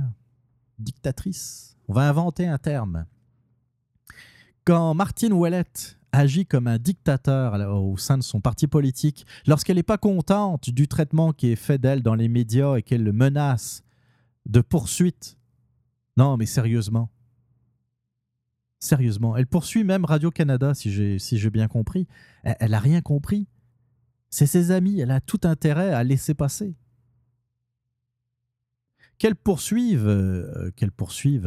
Dictatrice. 0.77 1.75
On 1.89 1.93
va 1.93 2.07
inventer 2.07 2.47
un 2.47 2.57
terme. 2.57 3.05
Quand 4.63 4.93
Martine 4.93 5.33
Ouellette 5.33 5.99
agit 6.13 6.45
comme 6.45 6.67
un 6.67 6.77
dictateur 6.77 7.55
au 7.69 7.97
sein 7.97 8.17
de 8.17 8.23
son 8.23 8.39
parti 8.39 8.65
politique, 8.65 9.25
lorsqu'elle 9.45 9.75
n'est 9.75 9.83
pas 9.83 9.97
contente 9.97 10.69
du 10.69 10.87
traitement 10.87 11.33
qui 11.33 11.47
est 11.47 11.57
fait 11.57 11.79
d'elle 11.79 12.01
dans 12.01 12.15
les 12.15 12.29
médias 12.29 12.77
et 12.77 12.81
qu'elle 12.81 13.03
le 13.03 13.11
menace 13.11 13.83
de 14.45 14.61
poursuite. 14.61 15.37
Non, 16.15 16.37
mais 16.37 16.45
sérieusement. 16.45 17.09
Sérieusement. 18.79 19.35
Elle 19.35 19.47
poursuit 19.47 19.83
même 19.83 20.05
Radio-Canada, 20.05 20.73
si 20.75 21.19
j'ai 21.19 21.49
bien 21.49 21.67
compris. 21.67 22.07
Elle 22.43 22.71
n'a 22.71 22.79
rien 22.79 23.01
compris. 23.01 23.49
C'est 24.29 24.47
ses 24.47 24.71
amis. 24.71 25.01
Elle 25.01 25.11
a 25.11 25.19
tout 25.19 25.41
intérêt 25.43 25.91
à 25.91 26.05
laisser 26.05 26.33
passer. 26.33 26.77
Qu'elle 29.19 29.35
poursuive, 29.35 30.07
euh, 30.07 30.71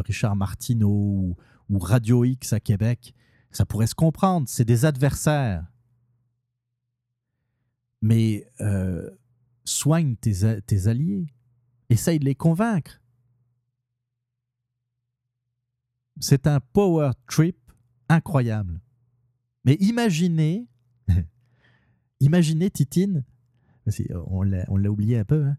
Richard 0.04 0.36
Martineau 0.36 1.36
ou, 1.70 1.78
Radio 1.78 2.22
X 2.22 2.52
à 2.52 2.60
Québec, 2.60 3.14
ça 3.50 3.64
pourrait 3.64 3.86
se 3.86 3.94
comprendre. 3.94 4.46
C'est 4.46 4.66
des 4.66 4.84
adversaires. 4.84 5.64
Mais 8.02 8.46
euh, 8.60 9.08
soigne 9.64 10.16
tes, 10.16 10.86
alliés. 10.86 11.26
Essaye 11.88 12.18
de 12.18 12.26
les 12.26 12.34
convaincre. 12.34 13.00
C'est 16.20 16.46
un 16.46 16.60
power 16.60 17.12
trip 17.26 17.56
incroyable. 18.10 18.82
Mais 19.64 19.78
imaginez, 19.80 20.68
imaginez 22.20 22.70
Titine, 22.70 23.24
on 24.26 24.42
l'a 24.42 24.90
oublié 24.90 25.18
un 25.18 25.24
peu, 25.24 25.46
hein. 25.46 25.56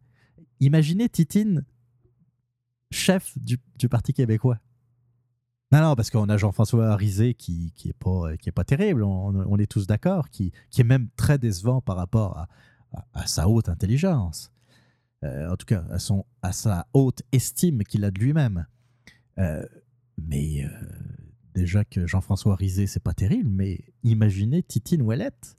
imaginez 0.60 1.10
Titine, 1.10 1.66
chef 2.94 3.38
du, 3.38 3.58
Parti 3.90 4.14
québécois. 4.14 4.60
Non, 5.72 5.82
non, 5.82 5.96
parce 5.96 6.10
qu'on 6.10 6.30
a 6.30 6.38
Jean-François 6.38 6.96
Rizet 6.96 7.34
qui, 7.34 7.74
qui 7.76 7.90
est 7.90 7.98
pas 7.98 8.38
qui 8.38 8.52
pas 8.52 8.64
terrible, 8.64 9.04
on, 9.04 9.58
est 9.58 9.70
tous 9.70 9.88
d'accord, 9.88 10.30
qui, 10.30 10.52
qui 10.70 10.82
est 10.82 10.86
même 10.86 11.10
très 11.16 11.38
décevant 11.38 11.82
par 11.82 11.98
rapport 11.98 12.48
à 13.14 13.28
sa 13.28 13.50
haute 13.50 13.70
intelligence. 13.70 14.54
Euh, 15.24 15.50
en 15.50 15.56
tout 15.56 15.66
cas, 15.66 15.86
à, 15.90 16.00
son, 16.00 16.26
à 16.42 16.52
sa 16.52 16.88
haute 16.94 17.22
estime 17.32 17.84
qu'il 17.84 18.04
a 18.04 18.12
de 18.12 18.20
lui-même. 18.20 18.66
Euh, 19.40 19.66
mais 20.18 20.64
euh, 20.64 20.70
déjà 21.54 21.86
que 21.86 22.06
Jean-François 22.08 22.56
Rizet, 22.56 22.88
c'est 22.88 23.04
pas 23.04 23.14
terrible, 23.14 23.50
mais 23.50 23.80
imaginez 24.04 24.64
Titine 24.64 25.02
Ouellette. 25.02 25.58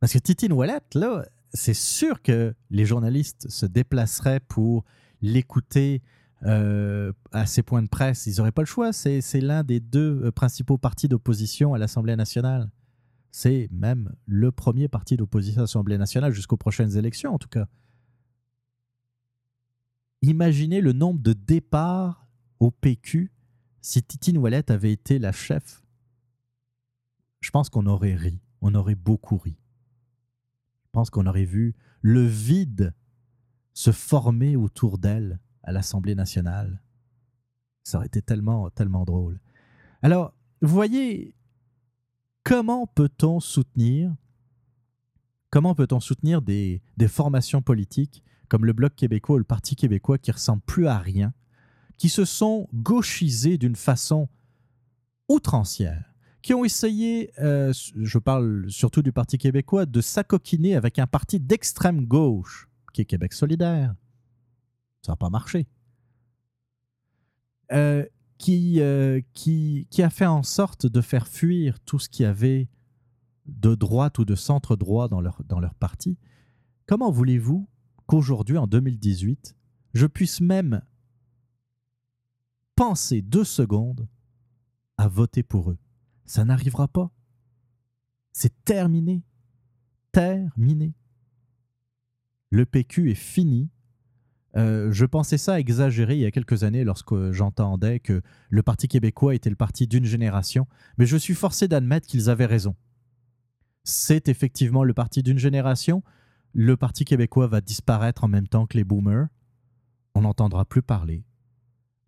Parce 0.00 0.12
que 0.12 0.18
Titine 0.18 0.52
Ouellette, 0.52 0.94
là, 0.94 1.24
c'est 1.52 1.74
sûr 1.74 2.22
que 2.22 2.54
les 2.70 2.84
journalistes 2.84 3.48
se 3.48 3.66
déplaceraient 3.66 4.40
pour 4.40 4.84
l'écouter 5.22 6.02
euh, 6.44 7.12
à 7.32 7.46
ses 7.46 7.62
points 7.62 7.82
de 7.82 7.88
presse. 7.88 8.26
Ils 8.26 8.36
n'auraient 8.38 8.52
pas 8.52 8.62
le 8.62 8.66
choix. 8.66 8.92
C'est 8.92 9.40
l'un 9.40 9.62
des 9.62 9.80
deux 9.80 10.22
euh, 10.24 10.32
principaux 10.32 10.78
partis 10.78 11.08
d'opposition 11.08 11.74
à 11.74 11.78
l'Assemblée 11.78 12.16
nationale. 12.16 12.70
C'est 13.30 13.68
même 13.70 14.12
le 14.26 14.50
premier 14.50 14.88
parti 14.88 15.16
d'opposition 15.16 15.60
à 15.60 15.64
l'Assemblée 15.64 15.98
nationale 15.98 16.32
jusqu'aux 16.32 16.56
prochaines 16.56 16.96
élections, 16.96 17.34
en 17.34 17.38
tout 17.38 17.48
cas. 17.48 17.66
Imaginez 20.22 20.80
le 20.80 20.92
nombre 20.92 21.20
de 21.20 21.32
départs 21.32 22.26
au 22.58 22.70
PQ 22.70 23.32
si 23.82 24.02
Titine 24.02 24.38
Ouellette 24.38 24.70
avait 24.70 24.92
été 24.92 25.18
la 25.18 25.32
chef. 25.32 25.82
Je 27.40 27.50
pense 27.50 27.70
qu'on 27.70 27.86
aurait 27.86 28.14
ri. 28.14 28.40
On 28.60 28.74
aurait 28.74 28.94
beaucoup 28.94 29.38
ri. 29.38 29.56
Je 30.84 30.90
pense 30.92 31.10
qu'on 31.10 31.26
aurait 31.26 31.44
vu 31.44 31.74
le 32.02 32.24
vide 32.26 32.94
se 33.80 33.92
former 33.92 34.56
autour 34.56 34.98
d'elle 34.98 35.40
à 35.62 35.72
l'Assemblée 35.72 36.14
nationale. 36.14 36.82
Ça 37.82 37.96
aurait 37.96 38.08
été 38.08 38.20
tellement, 38.20 38.68
tellement 38.68 39.06
drôle. 39.06 39.40
Alors, 40.02 40.34
vous 40.60 40.74
voyez, 40.74 41.34
comment 42.44 42.86
peut-on 42.86 43.40
soutenir 43.40 44.14
comment 45.48 45.74
peut-on 45.74 45.98
soutenir 45.98 46.42
des, 46.42 46.82
formations 47.08 47.62
politiques 47.62 48.22
comme 48.48 48.66
le 48.66 48.74
Bloc 48.74 48.94
québécois 48.94 49.36
ou 49.36 49.38
le 49.38 49.44
Parti 49.44 49.76
québécois 49.76 50.18
qui 50.18 50.30
ressemblent 50.30 50.62
plus 50.62 50.86
à 50.86 50.98
rien, 50.98 51.32
qui 51.96 52.10
se 52.10 52.26
sont 52.26 52.68
gauchisés 52.74 53.56
d'une 53.56 53.76
façon 53.76 54.28
outrancière, 55.28 56.12
qui 56.42 56.52
ont 56.52 56.66
essayé, 56.66 57.32
euh, 57.38 57.72
je 57.96 58.18
parle 58.18 58.66
surtout 58.68 59.00
du 59.00 59.12
Parti 59.12 59.38
québécois, 59.38 59.86
de 59.86 60.02
s'acoquiner 60.02 60.76
avec 60.76 60.98
un 60.98 61.06
parti 61.06 61.40
d'extrême 61.40 62.04
gauche, 62.04 62.69
qui 62.92 63.02
est 63.02 63.06
Québec 63.06 63.32
solidaire. 63.32 63.94
Ça 65.02 65.12
n'a 65.12 65.16
pas 65.16 65.30
marché. 65.30 65.66
Euh, 67.72 68.04
qui, 68.38 68.80
euh, 68.80 69.20
qui, 69.34 69.86
qui 69.90 70.02
a 70.02 70.10
fait 70.10 70.26
en 70.26 70.42
sorte 70.42 70.86
de 70.86 71.00
faire 71.00 71.28
fuir 71.28 71.78
tout 71.80 71.98
ce 71.98 72.08
qui 72.08 72.24
avait 72.24 72.68
de 73.46 73.74
droite 73.74 74.18
ou 74.18 74.24
de 74.24 74.34
centre-droit 74.34 75.08
dans 75.08 75.20
leur, 75.20 75.42
dans 75.44 75.60
leur 75.60 75.74
parti? 75.74 76.18
Comment 76.86 77.10
voulez-vous 77.10 77.68
qu'aujourd'hui, 78.06 78.56
en 78.56 78.66
2018, 78.66 79.54
je 79.94 80.06
puisse 80.06 80.40
même 80.40 80.82
penser 82.74 83.22
deux 83.22 83.44
secondes 83.44 84.08
à 84.96 85.06
voter 85.06 85.42
pour 85.42 85.70
eux? 85.70 85.78
Ça 86.24 86.44
n'arrivera 86.44 86.88
pas. 86.88 87.10
C'est 88.32 88.64
terminé. 88.64 89.22
Terminé. 90.12 90.94
Le 92.50 92.66
PQ 92.66 93.10
est 93.10 93.14
fini. 93.14 93.70
Euh, 94.56 94.90
je 94.90 95.06
pensais 95.06 95.38
ça 95.38 95.60
exagéré 95.60 96.16
il 96.16 96.20
y 96.22 96.26
a 96.26 96.32
quelques 96.32 96.64
années 96.64 96.82
lorsque 96.82 97.30
j'entendais 97.30 98.00
que 98.00 98.20
le 98.48 98.62
Parti 98.62 98.88
québécois 98.88 99.36
était 99.36 99.50
le 99.50 99.56
parti 99.56 99.86
d'une 99.86 100.04
génération, 100.04 100.66
mais 100.98 101.06
je 101.06 101.16
suis 101.16 101.34
forcé 101.34 101.68
d'admettre 101.68 102.08
qu'ils 102.08 102.28
avaient 102.28 102.46
raison. 102.46 102.74
C'est 103.84 104.28
effectivement 104.28 104.82
le 104.82 104.92
parti 104.92 105.22
d'une 105.22 105.38
génération. 105.38 106.02
Le 106.52 106.76
Parti 106.76 107.04
québécois 107.04 107.46
va 107.46 107.60
disparaître 107.60 108.24
en 108.24 108.28
même 108.28 108.48
temps 108.48 108.66
que 108.66 108.76
les 108.76 108.84
boomers. 108.84 109.28
On 110.16 110.22
n'entendra 110.22 110.64
plus 110.64 110.82
parler. 110.82 111.24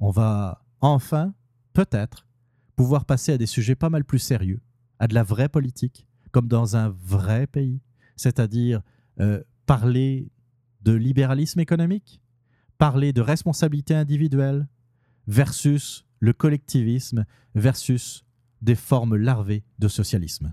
On 0.01 0.11
va 0.11 0.65
enfin, 0.81 1.33
peut-être, 1.73 2.27
pouvoir 2.75 3.05
passer 3.05 3.33
à 3.33 3.39
des 3.39 3.47
sujets 3.47 3.77
pas 3.77 3.89
mal 3.89 4.05
plus 4.05 4.19
sérieux, 4.19 4.61
à 4.99 5.07
de 5.07 5.15
la 5.15 5.23
vraie 5.23 5.49
politique, 5.49 6.09
comme 6.33 6.49
dans 6.49 6.77
un 6.77 6.89
vrai 6.89 7.47
pays, 7.47 7.81
c'est-à-dire 8.17 8.83
euh, 9.21 9.43
parler 9.73 10.31
de 10.83 10.93
libéralisme 10.93 11.59
économique, 11.59 12.21
parler 12.77 13.15
de 13.15 13.23
responsabilité 13.23 13.95
individuelle 13.95 14.69
versus 15.27 16.05
le 16.21 16.35
collectivisme 16.35 17.25
versus 17.55 18.23
des 18.61 18.75
formes 18.75 19.17
larvées 19.17 19.65
de 19.79 19.89
socialisme. 19.89 20.53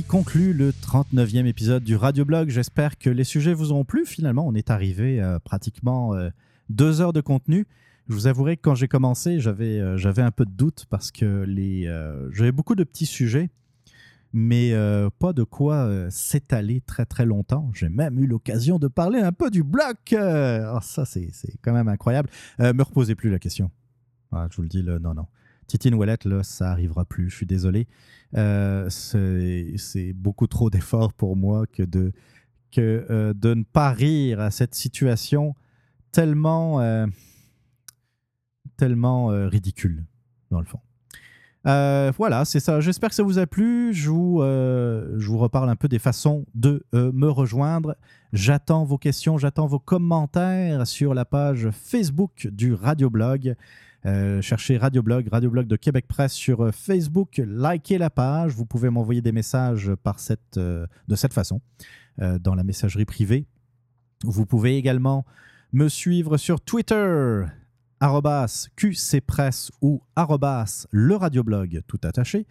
Conclut 0.00 0.54
le 0.54 0.70
39e 0.72 1.44
épisode 1.44 1.84
du 1.84 1.96
Radioblog. 1.96 2.48
J'espère 2.48 2.98
que 2.98 3.10
les 3.10 3.24
sujets 3.24 3.52
vous 3.52 3.72
ont 3.72 3.84
plu. 3.84 4.06
Finalement, 4.06 4.46
on 4.46 4.54
est 4.54 4.70
arrivé 4.70 5.20
à 5.20 5.38
pratiquement 5.38 6.14
euh, 6.14 6.30
deux 6.70 7.02
heures 7.02 7.12
de 7.12 7.20
contenu. 7.20 7.66
Je 8.08 8.14
vous 8.14 8.26
avouerai 8.26 8.56
que 8.56 8.62
quand 8.62 8.74
j'ai 8.74 8.88
commencé, 8.88 9.38
j'avais 9.38 9.78
euh, 9.78 9.98
un 10.16 10.30
peu 10.30 10.46
de 10.46 10.50
doute 10.50 10.86
parce 10.88 11.10
que 11.10 11.44
les 11.46 11.86
euh, 11.86 12.30
j'avais 12.32 12.52
beaucoup 12.52 12.74
de 12.74 12.84
petits 12.84 13.06
sujets, 13.06 13.50
mais 14.32 14.72
euh, 14.72 15.10
pas 15.18 15.32
de 15.34 15.44
quoi 15.44 15.84
euh, 15.84 16.08
s'étaler 16.10 16.80
très 16.80 17.04
très 17.04 17.26
longtemps. 17.26 17.70
J'ai 17.74 17.90
même 17.90 18.18
eu 18.18 18.26
l'occasion 18.26 18.78
de 18.78 18.88
parler 18.88 19.20
un 19.20 19.32
peu 19.32 19.50
du 19.50 19.62
bloc. 19.62 20.14
Euh, 20.14 20.72
oh, 20.74 20.80
ça, 20.80 21.04
c'est 21.04 21.30
quand 21.60 21.72
même 21.72 21.88
incroyable. 21.88 22.30
Euh, 22.60 22.72
me 22.72 22.82
reposez 22.82 23.14
plus 23.14 23.30
la 23.30 23.38
question. 23.38 23.70
Ah, 24.32 24.48
je 24.50 24.56
vous 24.56 24.62
le 24.62 24.68
dis, 24.68 24.82
non, 24.82 25.12
non. 25.14 25.26
Titine 25.66 25.94
Ouellette, 25.94 26.24
là, 26.24 26.42
ça 26.42 26.70
arrivera 26.70 27.04
plus. 27.04 27.30
Je 27.30 27.36
suis 27.36 27.46
désolé. 27.46 27.86
Euh, 28.36 28.88
c'est 28.88 30.12
beaucoup 30.14 30.46
trop 30.46 30.70
d'efforts 30.70 31.12
pour 31.12 31.36
moi 31.36 31.66
que 31.66 31.82
de, 31.82 32.12
que, 32.70 33.06
euh, 33.10 33.34
de 33.34 33.54
ne 33.54 33.62
pas 33.62 33.90
rire 33.92 34.40
à 34.40 34.50
cette 34.50 34.74
situation 34.74 35.54
tellement, 36.12 36.80
euh, 36.80 37.06
tellement 38.76 39.28
ridicule, 39.48 40.04
dans 40.50 40.60
le 40.60 40.66
fond. 40.66 40.80
Voilà, 41.64 42.44
c'est 42.44 42.60
ça. 42.60 42.80
J'espère 42.80 43.10
que 43.10 43.14
ça 43.14 43.22
vous 43.22 43.38
a 43.38 43.46
plu. 43.46 43.94
Je 43.94 44.10
vous, 44.10 44.40
je 44.42 45.26
vous 45.26 45.38
reparle 45.38 45.68
un 45.70 45.76
peu 45.76 45.88
des 45.88 45.98
façons 45.98 46.44
de 46.54 46.84
me 46.92 47.28
rejoindre. 47.28 47.96
J'attends 48.32 48.84
vos 48.84 48.98
questions, 48.98 49.38
j'attends 49.38 49.66
vos 49.66 49.78
commentaires 49.78 50.86
sur 50.86 51.14
la 51.14 51.24
page 51.24 51.70
Facebook 51.70 52.48
du 52.50 52.74
Radioblog. 52.74 53.54
Euh, 54.04 54.42
cherchez 54.42 54.78
Radioblog, 54.78 55.28
Radioblog 55.30 55.68
de 55.68 55.76
Québec 55.76 56.06
Presse 56.08 56.32
sur 56.32 56.62
euh, 56.62 56.72
Facebook. 56.72 57.40
Likez 57.46 57.98
la 57.98 58.10
page. 58.10 58.52
Vous 58.52 58.66
pouvez 58.66 58.90
m'envoyer 58.90 59.20
des 59.20 59.30
messages 59.30 59.92
par 60.02 60.18
cette, 60.18 60.56
euh, 60.56 60.86
de 61.08 61.14
cette 61.14 61.32
façon 61.32 61.60
dans 62.18 62.54
la 62.54 62.62
messagerie 62.62 63.06
privée. 63.06 63.46
Vous 64.22 64.44
pouvez 64.44 64.76
également 64.76 65.24
me 65.72 65.88
suivre 65.88 66.36
sur 66.36 66.60
Twitter, 66.60 67.42
arrobas 68.00 68.68
QCpresse 68.76 69.72
ou 69.80 70.02
arrobas 70.14 70.86
le 70.90 71.16
radioblog, 71.16 71.80
tout 71.86 71.98
attaché. 72.04 72.46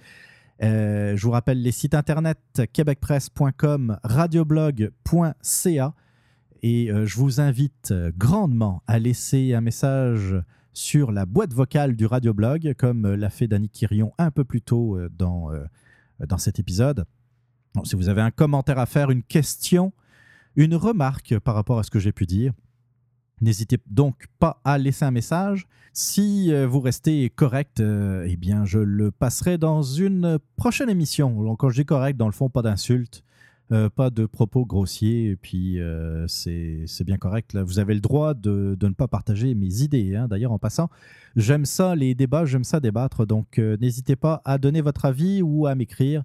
Je 0.60 1.22
vous 1.22 1.30
rappelle 1.30 1.62
les 1.62 1.72
sites 1.72 1.94
internet 1.94 2.40
québecpresse.com, 2.74 4.00
radioblog.ca 4.04 5.94
et 6.64 6.90
je 7.06 7.16
vous 7.18 7.40
invite 7.40 7.94
grandement 8.18 8.82
à 8.88 8.98
laisser 8.98 9.54
un 9.54 9.62
message 9.62 10.36
sur 10.74 11.12
la 11.12 11.26
boîte 11.26 11.54
vocale 11.54 11.96
du 11.96 12.06
radioblog, 12.06 12.74
comme 12.78 13.06
euh, 13.06 13.18
l'a 13.18 13.30
fait 13.30 13.48
Danny 13.48 13.70
Quirion 13.70 14.14
un 14.18 14.32
peu 14.32 14.44
plus 14.44 14.62
tôt 14.62 14.98
euh, 14.98 15.10
dans, 15.10 15.52
euh, 15.52 15.64
dans 16.28 16.38
cet 16.38 16.60
épisode. 16.60 17.06
Si 17.84 17.96
vous 17.96 18.10
avez 18.10 18.22
un 18.22 18.32
commentaire 18.32 18.80
à 18.80 18.86
faire, 18.86 19.12
une 19.12 19.24
question, 19.24 19.94
une 20.56 20.76
remarque 20.76 21.40
par 21.40 21.56
rapport 21.56 21.80
à 21.80 21.84
ce 21.84 21.92
que 21.92 22.00
j'ai 22.00 22.12
pu 22.12 22.26
dire, 22.26 22.54
n'hésitez 23.40 23.78
donc 23.88 24.28
pas 24.40 24.60
à 24.66 24.78
laisser 24.78 25.06
un 25.06 25.12
message. 25.12 25.68
Si 25.94 26.54
vous 26.66 26.82
restez 26.82 27.30
correct, 27.30 27.80
eh 27.80 28.36
bien, 28.36 28.66
je 28.66 28.80
le 28.80 29.10
passerai 29.10 29.58
dans 29.58 29.84
une 29.84 30.38
prochaine 30.58 30.90
émission. 30.90 31.42
Donc, 31.44 31.62
quand 31.62 31.70
je 31.70 31.82
dis 31.82 31.86
correct, 31.86 32.18
dans 32.18 32.26
le 32.26 32.34
fond, 32.34 32.50
pas 32.50 32.62
d'insulte. 32.62 33.24
Euh, 33.72 33.90
pas 33.90 34.10
de 34.10 34.26
propos 34.26 34.66
grossiers, 34.66 35.30
et 35.30 35.36
puis 35.38 35.80
euh, 35.80 36.28
c'est 36.28 37.06
bien 37.06 37.18
correct. 37.18 37.56
Vous 37.56 37.80
avez 37.80 37.94
le 37.94 38.02
droit 38.02 38.34
de, 38.34 38.76
de 38.78 38.88
ne 38.88 38.94
pas 38.94 39.08
partager 39.08 39.56
mes 39.56 39.82
idées. 39.82 40.18
hein. 40.18 40.28
D'ailleurs, 40.28 40.52
en 40.52 40.60
passant, 40.60 40.90
j'aime 41.38 41.64
ça, 41.64 41.96
les 41.96 42.14
débats, 42.14 42.44
j'aime 42.44 42.66
ça 42.66 42.82
débattre. 42.82 43.26
Donc, 43.26 43.60
euh, 43.60 43.78
n'hésitez 43.80 44.18
pas 44.18 44.42
à 44.44 44.58
donner 44.58 44.82
votre 44.82 45.06
avis 45.06 45.42
ou 45.42 45.68
à 45.68 45.76
m'écrire. 45.76 46.24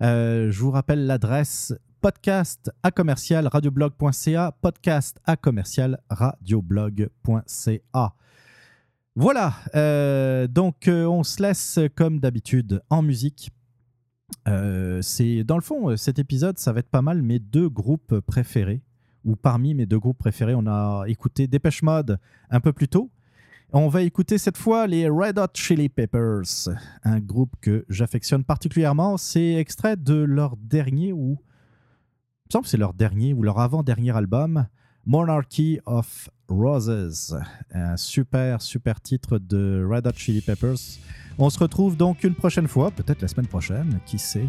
Je 0.00 0.58
vous 0.58 0.72
rappelle 0.72 1.06
l'adresse 1.06 1.74
podcast 2.00 2.72
à 2.82 2.90
commercial 2.90 3.46
radioblog.ca, 3.46 4.56
podcast 4.60 5.20
à 5.26 5.36
commercial 5.36 6.00
radioblog.ca. 6.08 8.14
Voilà, 9.14 10.46
donc 10.48 10.88
on 10.88 11.22
se 11.22 11.42
laisse 11.42 11.78
comme 11.94 12.18
d'habitude 12.18 12.80
en 12.88 13.02
musique. 13.02 13.50
Euh, 14.48 15.02
c'est 15.02 15.44
dans 15.44 15.56
le 15.56 15.62
fond, 15.62 15.90
euh, 15.90 15.96
cet 15.96 16.18
épisode, 16.18 16.58
ça 16.58 16.72
va 16.72 16.80
être 16.80 16.88
pas 16.88 17.02
mal 17.02 17.22
mes 17.22 17.38
deux 17.38 17.68
groupes 17.68 18.20
préférés, 18.20 18.82
ou 19.24 19.36
parmi 19.36 19.74
mes 19.74 19.86
deux 19.86 19.98
groupes 19.98 20.18
préférés. 20.18 20.54
On 20.54 20.66
a 20.66 21.04
écouté 21.06 21.46
Dépêche 21.46 21.82
Mode 21.82 22.18
un 22.50 22.60
peu 22.60 22.72
plus 22.72 22.88
tôt. 22.88 23.10
On 23.72 23.88
va 23.88 24.02
écouter 24.02 24.36
cette 24.36 24.56
fois 24.56 24.88
les 24.88 25.08
Red 25.08 25.38
Hot 25.38 25.54
Chili 25.54 25.88
Peppers, 25.88 26.68
un 27.04 27.20
groupe 27.20 27.54
que 27.60 27.84
j'affectionne 27.88 28.42
particulièrement. 28.42 29.16
C'est 29.16 29.54
extrait 29.54 29.96
de 29.96 30.14
leur 30.14 30.56
dernier 30.56 31.12
ou 31.12 31.38
il 31.38 32.48
me 32.48 32.52
semble 32.52 32.66
c'est 32.66 32.78
leur 32.78 32.94
dernier 32.94 33.32
ou 33.32 33.44
leur 33.44 33.60
avant-dernier 33.60 34.10
album, 34.10 34.66
Monarchy 35.06 35.78
of 35.86 36.28
Roses. 36.48 37.38
Un 37.70 37.96
super, 37.96 38.60
super 38.60 39.00
titre 39.00 39.38
de 39.38 39.86
Red 39.88 40.08
Hot 40.08 40.16
Chili 40.16 40.40
Peppers. 40.40 40.98
On 41.42 41.48
se 41.48 41.58
retrouve 41.58 41.96
donc 41.96 42.22
une 42.22 42.34
prochaine 42.34 42.68
fois, 42.68 42.90
peut-être 42.90 43.22
la 43.22 43.28
semaine 43.28 43.46
prochaine, 43.46 43.98
qui 44.04 44.18
sait. 44.18 44.46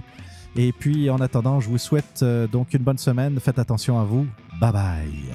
Et 0.57 0.73
puis 0.73 1.09
en 1.09 1.21
attendant, 1.21 1.61
je 1.61 1.69
vous 1.69 1.77
souhaite 1.77 2.19
euh, 2.21 2.47
donc 2.47 2.73
une 2.73 2.83
bonne 2.83 2.97
semaine. 2.97 3.39
Faites 3.39 3.59
attention 3.59 3.97
à 3.97 4.03
vous. 4.03 4.27
Bye 4.59 4.73
bye. 4.73 5.31